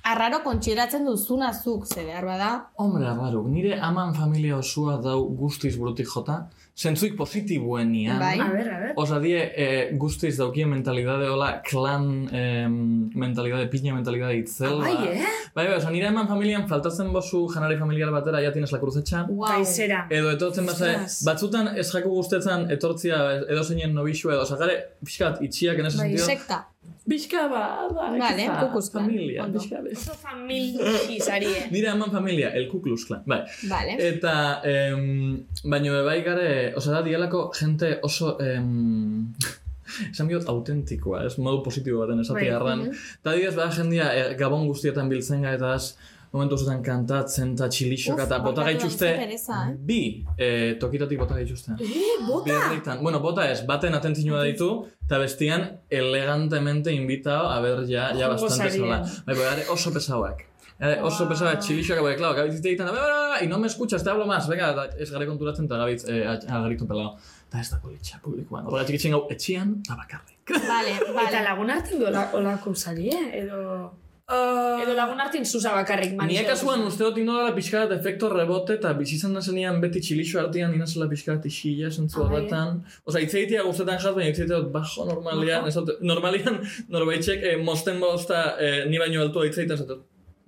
arraro 0.05 0.43
kontsideratzen 0.43 1.05
duzuna 1.05 1.53
zuk, 1.53 1.85
ze 1.87 2.03
behar 2.05 2.25
bada, 2.25 2.51
Hombre, 2.77 3.07
arraro, 3.07 3.41
nire 3.49 3.79
aman 3.81 4.13
familia 4.15 4.57
osua 4.57 4.97
dau 5.01 5.23
guztiz 5.37 5.75
burutik 5.77 6.07
jota, 6.07 6.49
zentzuik 6.75 7.15
positibuenian. 7.17 8.19
Bai. 8.19 8.39
A 8.39 8.47
ber, 8.49 8.69
a 8.73 8.79
ber. 8.79 8.93
Osa 8.95 9.19
die, 9.19 9.37
eh, 9.37 9.89
guztiz 9.99 10.37
daukien 10.37 10.69
mentalidade 10.69 11.27
hola, 11.29 11.61
klan 11.61 12.29
eh, 12.31 12.67
mentalidade, 12.69 13.67
piña 13.69 13.93
mentalidade 13.93 14.37
itzela. 14.39 14.79
Bai, 14.85 15.11
eh? 15.11 15.25
Bai, 15.53 15.67
bai, 15.67 15.75
osa 15.77 15.91
nire 15.91 16.07
eman 16.07 16.27
familian 16.27 16.67
faltatzen 16.67 17.11
bozu 17.13 17.47
janari 17.53 17.77
familiar 17.77 18.11
batera, 18.11 18.41
ja 18.41 18.51
tienes 18.51 18.71
la 18.71 18.79
cruzetxa. 18.79 19.25
wow. 19.29 19.47
Kaizera. 19.51 20.07
Edo 20.09 20.31
etortzen 20.31 20.65
base, 20.65 20.95
Ostras. 20.95 21.23
batzutan 21.25 21.73
ez 21.77 21.91
jaku 21.91 22.09
guztetzen 22.09 22.69
etortzia 22.71 23.21
edo 23.49 23.63
zeinen 23.63 23.93
nobixu 23.93 24.31
edo, 24.31 24.41
osa 24.41 24.57
gare, 24.57 24.79
pixkat, 25.03 25.41
itxiak 25.41 25.77
en 25.79 25.85
ese 25.85 25.97
Bai, 25.97 26.07
sentido. 26.09 26.25
sekta. 26.25 26.67
Pixka 27.09 27.47
ba, 27.49 27.87
da, 27.89 28.07
Vale, 28.13 28.17
ekeza, 28.17 28.59
Ku 28.61 28.67
Klux 28.73 28.89
Klan, 28.93 29.05
familia, 29.05 29.43
ondo. 29.43 29.59
pixka 29.59 29.81
bez. 29.81 29.97
Oso 29.97 30.13
famili 30.21 31.17
zarie. 31.19 31.63
Nire 31.73 31.89
eman 31.95 32.11
familia, 32.13 32.51
el 32.57 32.67
Ku 32.69 32.79
Klux 32.81 33.05
Klan, 33.09 33.23
bai. 33.25 33.41
Vale. 33.69 33.95
Eta, 33.99 34.35
em, 34.63 35.41
baino 35.65 35.97
bai 36.05 36.21
gare, 36.25 36.51
oza 36.77 36.93
da, 36.93 37.01
dialako 37.05 37.51
jente 37.57 37.97
oso, 38.05 38.37
em, 38.39 39.33
esan 40.11 40.29
bihot 40.29 40.47
autentikoa, 40.49 41.25
ez 41.27 41.35
modu 41.41 41.63
positibo 41.65 41.99
baten 42.05 42.21
esati 42.23 42.45
Bai, 42.45 42.53
harran. 42.55 42.85
Eta 42.93 43.33
adibidez, 43.33 43.55
bada 43.57 43.73
jendia 43.75 44.11
e, 44.15 44.23
gabon 44.39 44.67
guztietan 44.69 45.09
biltzen 45.11 45.41
ga 45.45 45.57
eta 45.57 45.73
az, 45.73 45.95
momentu 46.31 46.57
zutan 46.57 46.81
kantatzen 46.83 47.53
eta 47.57 47.67
txilixoka 47.69 48.23
Uf, 48.23 48.27
eta 48.29 48.37
bota 48.39 48.63
gaituzte, 48.63 49.09
eh? 49.11 49.73
bi 49.77 49.97
e, 50.37 50.75
tokitatik 50.79 51.19
bota 51.19 51.35
gaituzte. 51.35 51.73
Eh, 51.79 52.21
bota! 52.27 52.45
Birritan. 52.53 53.01
Bueno, 53.03 53.19
bota 53.19 53.49
ez, 53.51 53.65
baten 53.67 53.93
atentzinua 53.97 54.43
ditu, 54.47 54.69
eta 55.05 55.19
bestian 55.19 55.65
elegantemente 55.89 56.93
invitao 56.93 57.49
a 57.49 57.59
ver 57.61 57.85
ya, 57.87 58.13
ya 58.13 58.27
Jongo 58.29 58.47
bastante 58.47 58.77
sola. 58.77 59.01
Bai, 59.25 59.35
bai, 59.35 59.63
oso 59.69 59.91
pesauak. 59.91 60.45
Eh, 60.81 60.97
oso 61.03 61.27
pesauak, 61.29 61.59
txilixoak, 61.61 61.99
bai, 62.01 62.15
claro, 62.17 62.33
gabitz 62.39 62.57
egiten 62.63 62.87
da, 62.87 62.91
bai, 62.95 63.01
bai, 63.01 63.29
bai, 63.35 63.45
y 63.45 63.47
no 63.47 63.59
me 63.59 63.67
escuchas, 63.67 64.03
te 64.03 64.09
hablo 64.09 64.25
más, 64.25 64.47
venga, 64.47 64.71
eta 64.71 64.87
ez 64.97 65.11
gare 65.11 65.27
konturatzen, 65.29 65.65
eta 65.69 65.77
gabitz, 65.77 66.05
eh, 66.09 66.23
agaritu 66.49 66.87
pelao. 66.89 67.17
Eta 67.51 67.59
ez 67.61 67.69
da 67.69 67.77
politxa 67.83 68.17
publikoan. 68.23 68.65
Horrela 68.65 68.85
txikitzen 68.87 69.11
gau, 69.13 69.25
etxian, 69.29 69.75
eta 69.85 69.97
bakarrik. 69.99 70.55
Vale, 70.67 70.95
Eta 70.95 71.13
vale. 71.13 71.41
lagun 71.45 71.69
hartin 71.69 71.99
du 71.99 72.07
ola- 72.07 72.29
olako 72.39 72.73
sarie, 72.75 73.19
edo... 73.43 73.91
Uh, 74.31 74.79
Edo 74.79 74.93
lagun 74.95 75.19
hartin 75.19 75.43
zuza 75.45 75.73
bakarrik 75.75 76.13
manixo. 76.15 76.39
Nia 76.39 76.47
kasuan 76.47 76.85
uste 76.87 77.03
dut 77.03 77.17
ino 77.19 77.33
dela 77.35 77.51
pixka 77.55 77.81
bat 77.83 77.97
efekto 77.97 78.29
rebote 78.31 78.77
eta 78.79 78.93
bizizan 78.95 79.33
da 79.35 79.41
zenian 79.43 79.81
beti 79.83 79.99
txilixo 80.05 80.39
artean 80.39 80.75
ina 80.77 80.87
zela 80.87 81.09
pixka 81.11 81.35
bat 81.35 81.47
isila 81.49 81.89
zentzu 81.91 82.21
bai. 82.21 82.27
horretan. 82.27 82.79
Osa, 83.05 83.19
itzeitia 83.25 83.65
guztetan 83.67 83.99
jaz, 83.99 84.13
baina 84.15 84.31
itzeitia 84.31 84.61
dut 84.61 84.71
bajo 84.77 85.07
normalian. 85.09 85.67
Ez 85.67 85.75
dut, 85.75 85.99
normalian 86.13 86.61
norbaitxek 86.95 87.43
eh, 87.49 87.57
mosten 87.65 87.99
bozta 87.99 88.45
eh, 88.59 88.85
ni 88.87 89.01
baino 89.03 89.25
altua 89.25 89.49
itzeiten 89.49 89.83
zatu. 89.83 89.99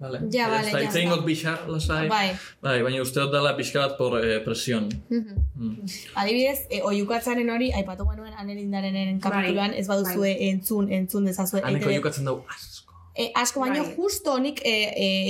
Vale. 0.03 0.19
Ja, 0.33 0.47
vale, 0.51 0.67
Eta 0.67 0.79
ja 0.81 0.87
itzein 0.89 1.09
got 1.11 1.21
bixar, 1.27 1.67
lasai. 1.71 2.07
Bai. 2.11 2.31
Bai, 2.63 2.77
baina 2.83 3.03
uste 3.03 3.21
dut 3.21 3.35
dela 3.35 3.53
pixka 3.59 3.83
bat 3.83 3.97
por 3.99 4.17
eh, 4.19 4.39
presion. 4.43 4.87
Mm. 5.09 5.91
Adibidez, 6.23 6.65
e, 6.69 6.81
oiukatzaren 6.87 7.51
hori, 7.53 7.69
aipatu 7.77 8.07
genuen 8.09 8.33
anelindarenen 8.45 9.19
kapituloan, 9.23 9.75
ez 9.79 9.85
baduzue 9.91 10.33
entzun, 10.49 10.89
entzun 11.01 11.29
dezazue. 11.29 11.61
Haneko 11.63 11.91
EITB. 11.91 11.99
jokatzen 12.01 12.31
dugu 12.31 12.43
asko. 12.55 12.92
E, 13.15 13.29
asko 13.37 13.61
baino 13.61 13.83
Bai. 13.83 13.93
justo 13.95 14.39
nik, 14.39 14.61
e, 14.65 14.73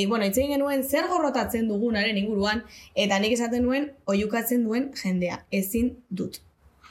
e, 0.02 0.06
bueno, 0.08 0.26
itzen 0.26 0.48
genuen 0.54 0.84
zer 0.84 1.10
gorrotatzen 1.12 1.68
dugunaren 1.68 2.18
inguruan, 2.18 2.64
eta 2.96 3.20
nik 3.20 3.36
esaten 3.36 3.66
nuen 3.68 3.90
oiukatzen 4.08 4.64
duen 4.64 4.92
jendea. 5.02 5.42
Ezin 5.52 5.92
dut. 6.10 6.40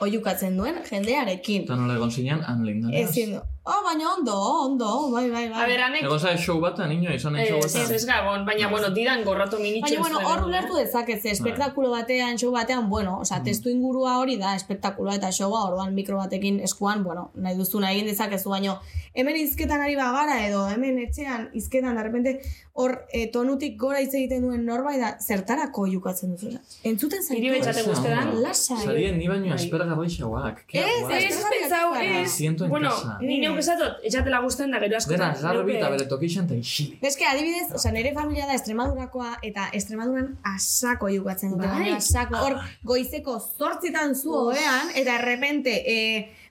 Oiukatzen 0.03 0.57
duen 0.59 0.83
jendearekin. 0.89 1.65
Eta 1.65 1.79
nola 1.79 1.97
egon 1.97 2.11
zinean, 2.11 2.45
han 2.45 2.67
lindan. 2.67 2.93
Ezin 3.05 3.37
dut. 3.39 3.52
Oh, 3.65 3.79
baina 3.85 4.09
ondo, 4.15 4.35
ondo, 4.67 5.11
bai, 5.13 5.31
bai, 5.31 5.49
bai. 5.49 5.63
A 5.63 5.67
ber, 5.71 5.81
anek... 5.85 6.03
Egon 6.03 6.19
zara 6.19 6.37
show 6.37 6.57
batan, 6.61 6.89
niño, 6.91 7.13
izan 7.15 7.37
show 7.47 7.61
Ez, 7.63 7.73
batan. 7.77 7.95
ez 7.95 8.07
gabon, 8.09 8.45
baina, 8.45 8.67
bueno, 8.69 8.89
didan 8.91 9.23
gorratu 9.23 9.61
minitxo. 9.61 9.87
Baina, 9.87 10.01
bueno, 10.01 10.19
hor 10.29 10.43
ulertu 10.49 10.75
Bai. 10.75 11.33
espektakulo 11.33 11.91
batean, 11.91 12.39
show 12.39 12.51
batean, 12.51 12.89
bueno, 12.91 13.21
osea, 13.21 13.39
Mm. 13.39 13.45
testu 13.45 13.69
ingurua 13.71 14.19
hori 14.19 14.37
da, 14.37 14.57
espektakuloa 14.57 15.15
eta 15.15 15.31
showa, 15.31 15.63
orduan 15.69 15.95
mikro 15.95 16.17
batekin 16.19 16.59
eskuan, 16.61 17.05
bueno, 17.05 17.31
nahi 17.37 17.55
duzuna 17.57 17.93
egin 17.93 18.07
dezakezu, 18.07 18.51
baino, 18.51 18.81
hemen 19.15 19.37
izketan 19.37 19.81
ari 19.81 19.95
bagara 19.95 20.45
edo, 20.49 20.69
hemen 20.69 20.99
etxean 20.99 21.51
izketan, 21.55 21.95
de 21.97 22.03
repente, 22.03 22.41
hor 22.73 23.05
e, 23.13 23.29
tonutik 23.31 23.79
gora 23.79 24.01
hitz 24.01 24.15
egiten 24.15 24.43
duen 24.43 24.65
norbait 24.67 24.99
da, 24.99 25.19
zertarako 25.21 25.87
jukatzen 25.87 26.35
duzu. 26.35 26.59
Entzuten 26.83 27.23
zaitu. 27.23 27.41
Niri 27.41 27.55
betxate 27.61 27.83
guztetan. 27.87 28.35
Lasai. 28.43 28.79
Sarien 28.87 29.19
ni 29.19 29.29
baino 29.29 29.45
Bai. 29.51 29.55
aspergarri 29.55 30.09
xauak. 30.19 30.65
Ez, 30.73 30.83
Ez, 30.83 31.11
ez, 31.11 31.37
ez. 31.37 32.41
ez. 32.41 32.41
En 32.41 32.57
Bueno, 32.69 32.89
casa. 32.91 33.19
ni 33.21 33.39
neuk 33.53 33.63
esatot, 33.63 34.01
etxatela 34.09 34.41
guztien 34.45 34.73
da 34.73 34.81
gero 34.83 34.99
asko. 34.99 35.13
Dena 35.13 35.31
garbi 35.39 35.77
eta 35.79 35.91
bere 35.93 36.07
tokixan 36.11 36.49
eta 36.49 36.59
isili. 36.59 36.99
Eske, 37.05 37.27
adibidez, 37.29 37.69
osea, 37.79 37.93
nire 37.95 38.13
familia 38.17 38.49
da 38.49 38.57
Extremadurakoa 38.57 39.37
eta 39.49 39.69
Extremaduran 39.77 40.33
asako 40.55 41.11
jugatzen 41.13 41.55
dute. 41.55 41.69
Bai. 41.69 41.93
Asako, 41.97 42.41
hor, 42.47 42.59
goizeko 42.89 43.39
zortzitan 43.41 44.17
zu 44.17 44.35
hogean, 44.39 44.93
eta 44.99 45.19
errepente, 45.21 45.77
e, 45.87 45.99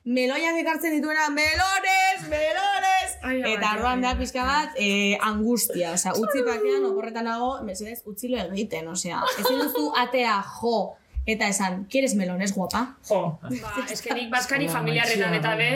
meloiak 0.05 0.57
ekartzen 0.61 0.95
dituena, 0.97 1.29
melones, 1.33 2.25
melones! 2.29 3.17
Ai, 3.21 3.35
ai, 3.41 3.53
eta 3.53 3.67
ai, 3.67 3.75
orduan 3.77 4.01
da 4.01 4.15
ai, 4.15 4.19
pixka 4.21 4.45
bat, 4.47 4.77
e, 4.77 5.17
angustia, 5.21 5.93
osea, 5.97 6.15
utzi 6.17 6.41
pakean, 6.47 6.87
oporretan 6.89 7.29
nago, 7.29 7.53
mesedez, 7.67 8.01
utzilo 8.09 8.39
egiten, 8.47 8.89
osea, 8.95 9.21
ezin 9.37 9.61
duzu 9.61 9.91
atea 10.01 10.39
jo, 10.57 10.77
eta 11.25 11.47
esan, 11.47 11.86
¿quieres 11.86 12.15
melones, 12.15 12.53
guapa? 12.53 12.97
Jo, 13.07 13.39
ba, 13.41 13.49
eske 13.93 14.13
nik 14.13 14.29
baskari 14.31 14.67
familiarretan 14.67 15.34
eta 15.38 15.55
be, 15.55 15.69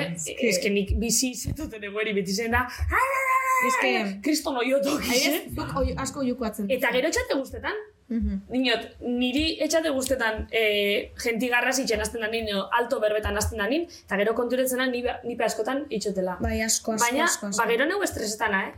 Eske- 0.50 0.72
nik 0.74 0.96
bizi 1.00 1.34
zetuten 1.36 1.84
egoeri 1.84 2.14
beti 2.18 2.34
zen 2.34 2.52
da, 2.52 2.68
Eske, 3.68 3.92
kriston 4.22 4.58
oiotok, 4.60 5.00
adibidez, 5.02 5.54
zuk 5.56 5.76
oi- 5.80 5.94
asko 5.98 6.24
jukatzen. 6.28 6.68
Eta 6.70 6.90
gero 6.94 7.08
etxate 7.08 7.38
guztetan. 7.40 7.78
Dinot, 8.52 8.84
niri 9.02 9.46
etxate 9.66 9.90
guztetan 9.96 10.44
e, 10.54 11.12
jentigarraz 11.24 11.80
itxen 11.82 12.02
azten 12.04 12.22
da 12.22 12.28
nino, 12.30 12.66
alto 12.78 13.00
berbetan 13.02 13.38
azten 13.40 13.58
da 13.64 13.66
nin, 13.72 13.88
eta 14.06 14.20
gero 14.22 14.36
konturetzen 14.38 14.78
da 14.84 14.86
nipe, 14.92 15.16
nipe 15.26 15.44
askotan 15.48 15.86
itxotela. 15.90 16.36
Bai, 16.44 16.60
asko, 16.62 16.94
asko, 16.94 17.06
Baina, 17.08 17.24
asko, 17.26 17.48
asko. 17.50 17.64
ba, 17.64 17.70
gero 17.72 17.88
neu 17.90 18.04
estresetana, 18.06 18.60
eh? 18.68 18.74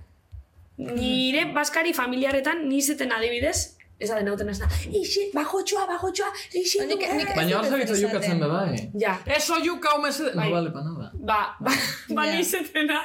Nire 0.77 1.47
baskari 1.57 1.91
familiaretan 1.97 2.67
nizeten 2.69 3.11
adibidez, 3.11 3.76
da 3.99 4.21
nauten 4.21 4.49
ez 4.49 4.59
da, 4.59 4.67
ixi, 5.01 5.31
bajotxoa, 5.33 5.85
bajotxoa, 5.89 6.27
ixi, 6.53 6.79
Nik- 6.85 7.01
nik- 7.19 7.35
Baina 7.35 7.57
hor 7.57 7.65
esaten. 7.65 8.01
jukatzen 8.03 8.39
be 8.39 8.47
bai. 8.47 8.91
Ja, 8.99 9.17
Eso 9.25 9.55
juka 9.65 9.89
hau 9.89 10.01
mesede. 10.01 10.31
No 10.35 10.41
Bai. 10.41 10.51
vale 10.51 10.69
pa 10.71 10.81
nada. 10.85 11.11
ba, 11.13 11.39
ba, 11.59 11.71
ba 12.15 12.25
Ja. 12.27 12.35
nizetena, 12.37 12.99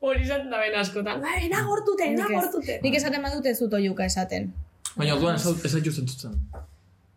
hori 0.00 0.22
izaten 0.22 0.50
da 0.50 0.58
ben 0.58 0.74
askotan. 0.78 1.20
Ba, 1.20 1.28
ena 1.42 1.62
gortute, 1.64 2.04
ena 2.04 2.22
Nik 2.28 2.30
ez. 2.36 2.44
gortute. 2.44 2.80
Nik 2.82 2.94
esaten 2.94 3.22
badut 3.22 3.46
ez 3.46 3.58
dut 3.58 3.72
oiuka 3.72 4.04
esaten. 4.04 4.52
Baina 4.96 5.14
orduan 5.14 5.34
ez 5.34 5.46
ez 5.46 5.72
zaitu 5.72 5.90
zentutzen. 5.92 6.38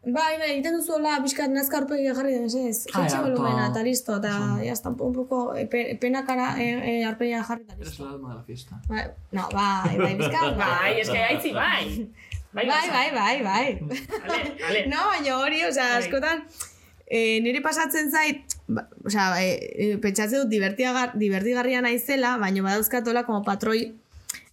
Bai, 0.03 0.34
bai, 0.39 0.47
egiten 0.55 0.73
duzu 0.79 0.93
hola, 0.95 1.19
bizkat 1.21 1.51
nazka 1.53 1.77
aurpegia 1.77 2.15
jarri 2.17 2.31
den, 2.34 2.45
ez? 2.45 2.88
Jaitxe 2.89 3.15
ja, 3.17 3.21
volumena, 3.21 3.67
eta 3.69 3.84
listo, 3.86 4.15
eta 4.17 4.31
ya 4.63 4.73
está, 4.73 4.89
un 4.89 5.13
poco, 5.13 5.53
e, 5.55 5.67
pe, 5.67 5.95
pena 6.01 6.23
cara, 6.25 6.55
e, 6.57 6.71
e, 7.01 7.05
aurpegia 7.05 7.43
jarri, 7.43 7.62
eta 7.67 7.75
Eres 7.75 7.88
listo. 7.89 8.05
la 8.05 8.12
alma 8.15 8.29
de 8.29 8.36
la 8.39 8.43
fiesta. 8.43 8.81
Bai, 8.89 9.03
no, 9.31 9.47
bai, 9.53 9.97
bai, 9.99 10.15
bizkat, 10.15 10.57
Bai, 10.57 10.99
eske 11.01 11.19
gaitzi, 11.19 11.51
bai. 11.53 12.10
Bai, 12.53 12.65
bai, 12.67 13.11
bai, 13.15 13.41
bai. 13.43 13.79
Vale, 13.81 14.55
vale. 14.59 14.85
No, 14.91 15.05
baina 15.07 15.37
hori, 15.39 15.63
osea, 15.63 15.87
Bai. 15.93 16.03
askotan, 16.03 16.43
e, 17.07 17.39
niri 17.45 17.61
pasatzen 17.63 18.11
zait, 18.11 18.57
ba, 18.67 18.87
osea, 19.07 19.31
e, 19.39 19.55
e, 19.55 19.89
pentsatzen 20.03 20.43
dut 20.43 20.51
divertigarria 21.19 21.81
naizela, 21.81 22.37
baina 22.41 22.63
badauzkatola 22.67 23.23
como 23.27 23.43
patroi 23.47 23.93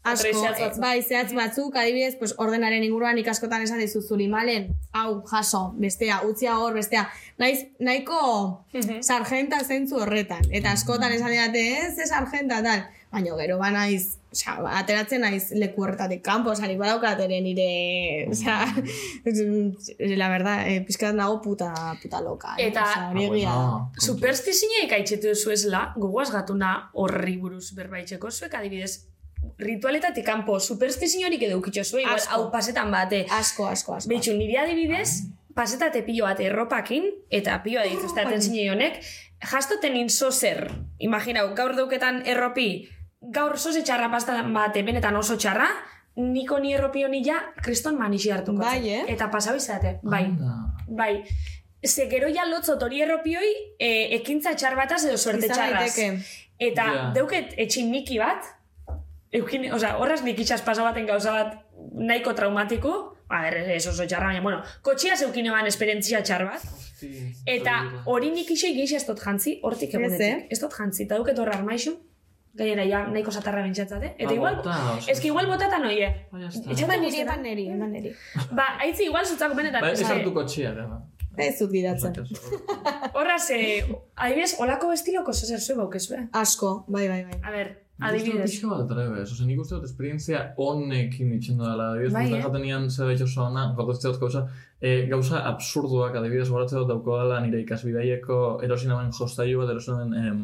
asko, 0.08 0.30
e, 0.30 0.32
batzuk. 0.46 0.78
bai, 0.80 1.02
zehatz 1.02 1.32
batzuk, 1.34 1.76
adibidez, 1.76 2.14
pues, 2.20 2.34
ordenaren 2.38 2.84
inguruan 2.86 3.18
ikaskotan 3.18 3.62
esan 3.66 3.82
dizu 3.82 4.00
zuri 4.02 4.28
malen, 4.28 4.70
hau, 4.92 5.22
jaso, 5.28 5.74
bestea, 5.78 6.20
utzia 6.28 6.56
hor, 6.58 6.78
bestea, 6.78 7.08
naiz, 7.38 7.66
nahiko 7.78 8.64
sargenta 9.02 9.60
zentzu 9.64 10.00
horretan, 10.04 10.46
eta 10.50 10.72
askotan 10.72 11.12
esan 11.12 11.34
didate, 11.34 11.66
ez, 11.82 11.98
ez 11.98 12.08
sargenta, 12.08 12.62
tal, 12.62 12.86
baina 13.12 13.36
gero 13.40 13.56
ba 13.58 13.70
naiz, 13.72 14.18
osea, 14.32 14.58
ba, 14.60 14.74
ateratzen 14.78 15.22
naiz 15.24 15.50
leku 15.56 15.82
horretatik 15.82 16.20
kanpo, 16.22 16.50
osea, 16.52 16.66
nik 16.68 16.78
badaukat 16.78 17.20
ere 17.24 17.40
nire, 17.40 17.68
osea, 18.30 18.58
la 20.22 20.28
verdad, 20.28 20.68
eh, 20.68 20.80
pizkat 20.86 21.14
nago 21.14 21.40
puta, 21.40 21.72
puta 22.02 22.20
loka. 22.20 22.54
eh, 22.58 22.66
Eta- 22.68 22.84
osea, 22.84 23.10
hori 23.10 23.24
Ah, 23.24 23.28
egia 23.34 23.50
da. 23.50 23.56
bueno. 23.56 23.92
Superstizioa 23.98 24.84
ikaitxetu 24.84 25.34
zuezela, 25.34 25.92
gogoaz 25.96 26.30
gatuna 26.32 26.90
horri 26.92 27.36
buruz 27.36 27.72
berbaitxeko 27.74 28.30
zuek 28.30 28.54
adibidez, 28.54 29.06
ritualetatik 29.58 30.24
kanpo 30.26 30.58
superstiziorik 30.60 31.42
edo 31.42 31.58
ukitxo 31.58 31.84
zuen, 31.84 32.04
igual, 32.06 32.20
hau 32.30 32.50
pasetan 32.52 32.90
bate. 32.90 33.24
Asko, 33.30 33.66
asko, 33.68 33.94
asko. 33.94 34.08
Beitxu, 34.10 34.34
niri 34.36 34.56
adibidez, 34.56 35.22
pasetate 35.54 36.02
pilo 36.02 36.24
bat 36.26 36.40
erropakin, 36.40 37.08
eta 37.30 37.62
pilo 37.62 37.82
dituzte 37.82 38.20
atentzine 38.20 38.68
honek, 38.70 39.00
jastoten 39.50 39.96
inzo 39.96 40.30
zer, 40.32 40.68
imaginau, 40.98 41.54
gaur 41.54 41.74
dauketan 41.76 42.22
erropi, 42.26 42.88
gaur 43.20 43.56
zoze 43.58 43.82
txarra 43.82 44.08
pastan 44.12 44.52
bate, 44.54 44.82
benetan 44.86 45.16
oso 45.16 45.36
txarra, 45.36 45.68
niko 46.18 46.58
ni 46.58 46.72
erropi 46.74 47.04
honi 47.06 47.22
ja, 47.24 47.38
kriston 47.62 47.98
manixi 47.98 48.30
hartuko. 48.34 48.62
Bai, 48.62 48.88
eh? 48.90 49.04
Eta 49.14 49.28
pasau 49.30 49.56
izate, 49.56 49.98
bai. 50.02 50.24
Anda. 50.24 50.54
Bai. 50.88 51.24
Ze 51.86 52.08
gero 52.10 52.26
ja 52.34 52.44
lotzot 52.48 52.82
hori 52.82 53.02
erropioi 53.04 53.50
e, 53.78 53.90
ekintza 54.16 54.54
txar 54.58 54.74
bataz 54.76 55.04
edo 55.06 55.16
suerte 55.16 55.46
Izan 55.46 55.54
txarraz. 55.56 55.98
Eta 56.58 56.86
Ja. 56.94 57.10
deuket 57.14 57.52
etxin 57.56 57.90
niki 57.90 58.18
bat, 58.18 58.42
eukin, 59.32 59.68
oza, 59.72 59.92
horraz 59.98 60.22
nik 60.26 60.40
itxas 60.42 60.62
pasa 60.66 60.82
baten 60.82 61.06
gauza 61.06 61.32
bat 61.36 61.54
nahiko 61.94 62.32
traumatiko, 62.34 63.14
a 63.30 63.42
ber, 63.44 63.58
ez 63.76 63.86
oso 63.86 64.06
txarra, 64.06 64.32
baina, 64.32 64.42
bueno, 64.42 64.62
kotxia 64.82 65.14
zeukin 65.16 65.46
eban 65.46 65.66
esperientzia 65.70 66.22
txar 66.22 66.46
bat, 66.48 66.64
Hosti, 66.66 67.12
eta 67.46 67.76
hori 68.06 68.30
nik 68.34 68.50
isoi 68.50 68.72
gehi 68.74 68.96
ez 68.96 69.04
dut 69.06 69.20
jantzi, 69.22 69.60
hortik 69.62 69.94
egunetik. 69.94 70.20
eh? 70.26 70.46
Ez 70.50 70.58
dut 70.58 70.74
jantzi, 70.74 71.04
eta 71.04 71.18
duket 71.20 71.38
horra 71.38 71.54
armaixu, 71.60 71.94
gainera 72.54 72.84
ja 72.88 73.04
nahiko 73.06 73.30
satarra 73.30 73.62
bintxatzate, 73.62 74.14
eta 74.18 74.30
Ah, 74.30 74.34
igual, 74.34 74.56
bota, 74.56 74.98
que 75.20 75.26
igual 75.28 75.46
botatan 75.46 75.84
oie. 75.86 76.08
Bai, 76.32 76.42
Eman 76.82 77.00
niri, 77.00 77.20
eman 77.20 77.42
niri, 77.42 77.68
eman 77.74 77.92
niri. 77.92 78.12
Ba, 78.52 78.64
aitzi 78.80 79.04
igual 79.04 79.26
zutzako 79.26 79.54
benetan. 79.54 79.80
Bai, 79.82 79.92
ez 79.92 80.02
hartuko 80.02 80.44
txia, 80.44 80.72
da. 80.74 81.02
Ez 81.38 81.58
dut 81.60 81.70
gidatzen. 81.70 82.14
Horraz, 83.14 83.50
eh, 83.54 83.84
adibidez, 84.16 84.56
olako 84.58 84.92
estiloko 84.92 85.32
zer 85.32 85.60
zuen 85.60 85.78
baukezue. 85.78 86.24
Asko, 86.32 86.84
bai, 86.88 87.06
bai, 87.08 87.22
bai. 87.28 87.38
A 87.44 87.50
ber, 87.54 87.68
Adibidez. 88.00 88.26
adibidez. 88.30 88.50
Pixka 88.50 88.68
bat 88.72 88.88
trebez, 88.90 89.30
oza, 89.32 89.44
nik 89.46 89.58
uste 89.62 89.74
dut 89.76 89.84
esperientzia 89.88 90.40
honekin 90.56 91.32
itxendo 91.36 91.64
dela, 91.66 91.92
adibidez, 91.92 92.12
Bai, 92.14 92.24
bai, 92.30 92.38
eh? 92.38 92.42
jaten 92.42 92.62
nian 92.62 92.88
zer 92.90 93.06
baitxo 93.10 93.24
oso 93.30 93.44
ona, 93.44 93.64
gauza 93.78 94.08
dut 94.08 94.20
gauza, 94.20 94.42
e, 94.80 95.06
gauza 95.10 95.40
absurduak, 95.52 96.14
adibidez, 96.20 96.48
goratzen 96.50 96.78
dut 96.78 96.88
dauko 96.92 97.18
dela 97.22 97.40
nire 97.40 97.60
ikasbidaieko 97.64 98.60
erosin 98.66 98.90
hauen 98.94 99.10
jostailu 99.12 99.58
bat, 99.62 99.70
erosin 99.74 99.94
hauen 99.94 100.14
em, 100.14 100.42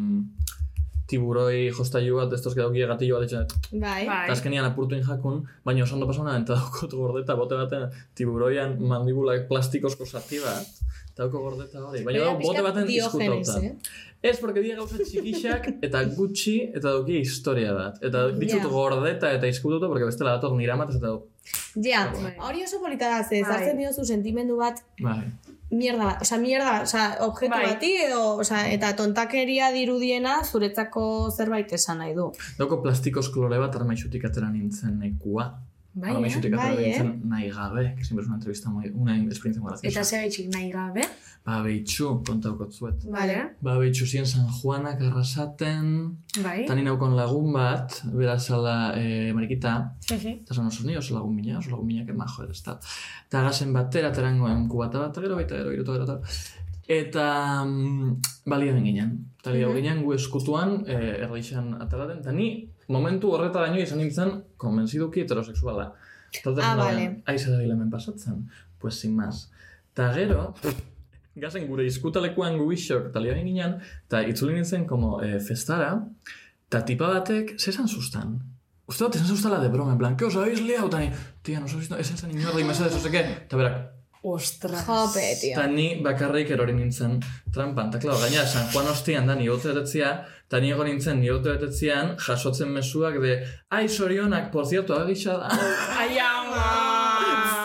tiburoi 1.11 1.71
jostailu 1.77 2.17
bat, 2.21 2.33
estos 2.33 2.55
gedauki 2.57 2.85
gatillo 2.89 3.19
bat 3.19 3.27
etxen, 3.27 3.47
Bai. 3.73 4.07
Bai. 4.09 4.23
Eta 4.25 4.37
azkenian 4.37 4.65
apurtu 4.69 4.97
jakun, 4.97 5.43
baina 5.65 5.85
oso 5.85 5.99
ondo 5.99 6.09
pasona, 6.09 6.37
eta 6.41 6.57
daukot 6.61 6.97
gordeta, 6.97 7.37
bote 7.37 7.59
baten 7.61 7.89
tiburoian 8.17 8.79
mandibulak 8.81 9.49
plastikosko 9.51 10.07
zati 10.07 10.41
bat, 10.45 10.85
eta 11.15 11.23
dauko 11.29 11.41
gordeta 11.47 11.81
hori. 11.87 12.03
Baina 12.05 12.25
dau, 12.27 12.35
bote 12.43 12.63
baten 12.67 12.87
diogenes, 12.91 13.49
izkutauta. 13.49 13.67
eh? 13.67 14.03
Ez, 14.25 14.39
porque 14.41 14.61
dira 14.65 14.77
gauza 14.79 14.97
txikixak 15.05 15.67
eta 15.85 16.01
gutxi 16.17 16.55
eta 16.73 16.89
dauki 16.95 17.19
historia 17.21 17.75
bat. 17.77 17.99
Eta 18.03 18.27
ditut 18.33 18.63
Ja. 18.65 18.69
gordeta 18.73 19.31
eta 19.37 19.47
izkututa, 19.47 19.87
porque 19.87 20.05
bestela 20.09 20.33
dator 20.39 20.55
nire 20.57 20.73
amatez 20.73 20.97
eta 20.97 21.09
du. 21.13 21.23
Ja, 21.85 22.07
Bai. 22.13 22.33
hori 22.41 22.63
oso 22.65 22.81
polita 22.81 23.09
da, 23.11 23.23
ze, 23.29 23.43
Bai. 23.43 23.51
zartzen 23.53 23.77
diozu 23.79 24.05
sentimendu 24.05 24.57
bat, 24.57 24.81
Bai. 24.99 25.27
mierda 25.71 26.05
bat, 26.07 26.23
osea, 26.23 26.39
mierda 26.39 26.71
bat, 26.73 26.83
osea, 26.89 27.05
objektu 27.21 27.51
Bai. 27.59 27.67
bati 27.75 27.91
edo, 28.07 28.23
osea, 28.41 28.63
eta 28.73 28.95
tontakeria 28.97 29.71
dirudiena 29.77 30.39
zuretzako 30.45 31.31
zerbait 31.37 31.71
esan 31.73 31.99
nahi 31.99 32.15
du. 32.15 32.31
Dauko 32.59 32.81
plastikoz 32.83 33.29
klore 33.29 33.59
bat 33.59 33.77
armaixutik 33.77 34.25
atera 34.25 34.49
nintzen 34.51 34.99
nekua. 35.05 35.51
Bai, 35.95 36.11
eh? 36.11 36.15
armaixutik 36.17 36.53
atera 36.55 36.75
Bai, 36.75 36.85
eh? 36.91 37.03
nahi 37.25 37.51
gabe, 37.51 37.95
que 37.97 38.05
siempre 38.05 38.23
es 38.25 38.29
una 38.29 38.37
entrevista 38.37 38.69
muy, 38.71 38.91
una 38.95 39.17
experiencia 39.17 39.63
muy 39.63 39.71
graciosa. 39.71 40.01
Eta 40.01 40.05
ze 40.05 40.17
gaitxik 40.17 40.49
nahi 40.53 40.71
gabe. 40.73 41.03
Ba, 41.45 41.61
behitxu, 41.63 42.23
kontauko 42.27 42.67
zuet. 42.73 43.05
Vale. 43.13 43.37
Ba, 43.61 43.77
behitxu 43.79 44.07
zien 44.07 44.27
San 44.27 44.49
Juanak 44.49 45.01
arrasaten, 45.03 46.17
Bai. 46.43 46.65
eta 46.65 46.75
ni 46.75 46.83
naukon 46.83 47.15
lagun 47.15 47.53
bat, 47.53 48.01
bera 48.13 48.39
zala 48.41 48.95
eh, 48.97 49.31
marikita, 49.37 49.95
Mhm. 50.11 50.33
eta 50.43 50.55
zan 50.55 50.67
oso 50.67 50.85
ni 50.87 50.97
oso 50.97 51.15
lagun 51.15 51.35
mina, 51.37 51.59
oso 51.59 51.71
lagun 51.71 51.87
mina, 51.87 52.05
que 52.07 52.13
majo 52.13 52.43
ez 52.51 52.63
da. 52.65 52.79
Eta 53.29 53.43
gazen 53.43 53.73
batera, 53.73 54.11
terangoen 54.13 54.67
kubata 54.69 54.99
bat, 54.99 55.11
eta 55.13 55.21
gero 55.21 55.37
baita 55.37 55.55
gero, 55.57 55.71
gero, 55.71 56.07
gero. 56.07 56.21
Eta 56.89 57.65
mm, 57.65 58.21
balia 58.47 58.73
ben 58.75 58.85
ginen. 58.85 59.11
Eta 59.41 59.53
lia 59.53 59.69
Mhm. 59.69 59.75
ginen 59.77 60.03
gu 60.05 60.13
eskutuan, 60.15 60.85
eh, 60.87 61.23
erdixan 61.25 61.75
ateraten, 61.81 62.19
eta 62.19 62.33
ni 62.33 62.69
momentu 62.89 63.33
horretaraino 63.33 63.81
izan 63.81 63.99
nintzen 63.99 64.35
konbentziduki 64.57 65.25
heterosexuala. 65.25 65.93
Orduan 66.45 66.65
Ah, 66.67 66.77
vale. 66.77 67.23
Aiz 67.27 67.47
hemen 67.47 67.91
pasatzen. 67.91 68.49
Pues 68.79 68.99
sin 69.01 69.15
más. 69.17 69.51
Eta 69.93 70.13
gero, 70.13 70.55
gazen 71.37 71.67
gure 71.69 71.87
izkutalekuan 71.87 72.59
gu 72.59 72.73
isok, 72.73 73.11
eta 73.11 73.21
lia 73.21 73.35
ben 73.35 73.47
ginen, 73.47 73.79
eta 74.07 74.23
itzuli 74.27 74.55
nintzen 74.55 74.87
como 74.87 75.21
eh, 75.23 75.39
festara, 75.41 75.93
eta 76.69 76.85
tipa 76.85 77.09
batek, 77.15 77.57
zesan 77.59 77.89
sustan? 77.89 78.41
Uste 78.87 79.05
dut, 79.07 79.17
esan 79.17 79.31
sustala 79.31 79.61
de 79.63 79.71
broma, 79.73 79.93
en 79.93 79.99
plan, 79.99 80.17
¿qué 80.17 80.27
os 80.27 80.37
habéis 80.37 80.61
liado? 80.61 80.89
Eta 80.89 81.01
ni, 81.01 81.11
tia, 81.43 81.61
nos 81.61 81.73
habéis 81.73 81.89
visto, 81.89 81.97
esan 81.99 82.19
zen 82.19 82.39
inorra, 82.39 82.61
y 82.61 82.65
mesedez, 82.65 82.95
ose 82.95 83.11
qué? 83.11 83.21
Eta 83.21 83.57
berak, 83.57 83.94
Ostras. 84.25 84.87
Jope, 84.87 85.21
tio. 85.41 85.53
Eta 85.53 85.67
ni 85.69 86.01
bakarrik 86.05 86.49
erori 86.55 86.73
nintzen 86.73 87.19
trampan. 87.53 87.91
Eta, 87.93 88.01
klaro, 88.01 88.23
gaina, 88.23 88.47
San 88.49 88.71
Juan 88.73 88.89
ostian 88.89 89.29
da 89.29 89.37
nire 89.37 89.59
betetzea, 89.61 90.13
eta 90.47 90.61
ni 90.65 90.73
egon 90.73 90.89
nintzen 90.89 91.21
nire 91.21 91.43
betetzean 91.45 92.15
jasotzen 92.27 92.73
mezuak 92.73 93.21
de, 93.21 93.37
ai, 93.69 93.85
sorionak, 93.89 94.49
por 94.53 94.65
cierto, 94.71 94.97
agisa 94.97 95.37
da. 95.43 95.53
Ai, 96.01 96.17
ama. 96.25 96.65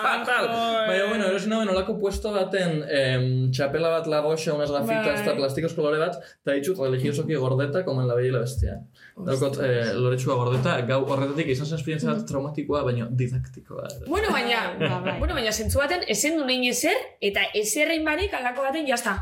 Fatal! 0.03 0.51
Baina, 0.89 1.05
bueno, 1.09 1.25
erosi 1.29 1.49
nauen 1.51 1.69
olako 1.69 1.95
puesto 2.01 2.31
baten 2.33 2.81
em, 2.89 3.25
txapela 3.53 3.91
bat 3.93 4.07
lagoxa, 4.09 4.53
unas 4.57 4.71
gafitas, 4.73 5.19
Bai. 5.19 5.23
eta 5.23 5.35
plastikos 5.37 5.73
kolore 5.77 5.99
bat, 6.01 6.17
eta 6.41 6.55
ditut 6.57 6.79
religiosoki 6.81 7.37
gordeta, 7.39 7.83
como 7.85 8.01
en 8.01 8.07
la 8.09 8.15
bella 8.17 8.27
y 8.27 8.31
la 8.33 8.39
bestia. 8.43 8.79
Daukot, 9.15 9.59
eh, 9.63 9.93
loretsua 9.93 10.35
gordeta, 10.39 10.77
gau 10.89 11.01
horretatik 11.05 11.51
izan 11.53 11.67
zen 11.69 11.77
esperientzia 11.79 12.13
bat 12.13 12.25
traumatikoa, 12.29 12.83
baina 12.87 13.07
didaktikoa. 13.21 13.87
Bueno, 14.07 14.31
baina, 14.33 14.63
Ba, 14.79 14.99
bai. 15.05 15.17
bueno, 15.19 15.33
baina 15.37 15.51
zentzu 15.51 15.79
baten, 15.79 16.05
ezen 16.07 16.37
du 16.39 16.45
nein 16.47 16.63
ezer, 16.69 16.95
eta 17.21 17.43
ezerrein 17.53 18.05
barik 18.07 18.33
alako 18.33 18.65
baten 18.67 18.87
jazta. 18.87 19.17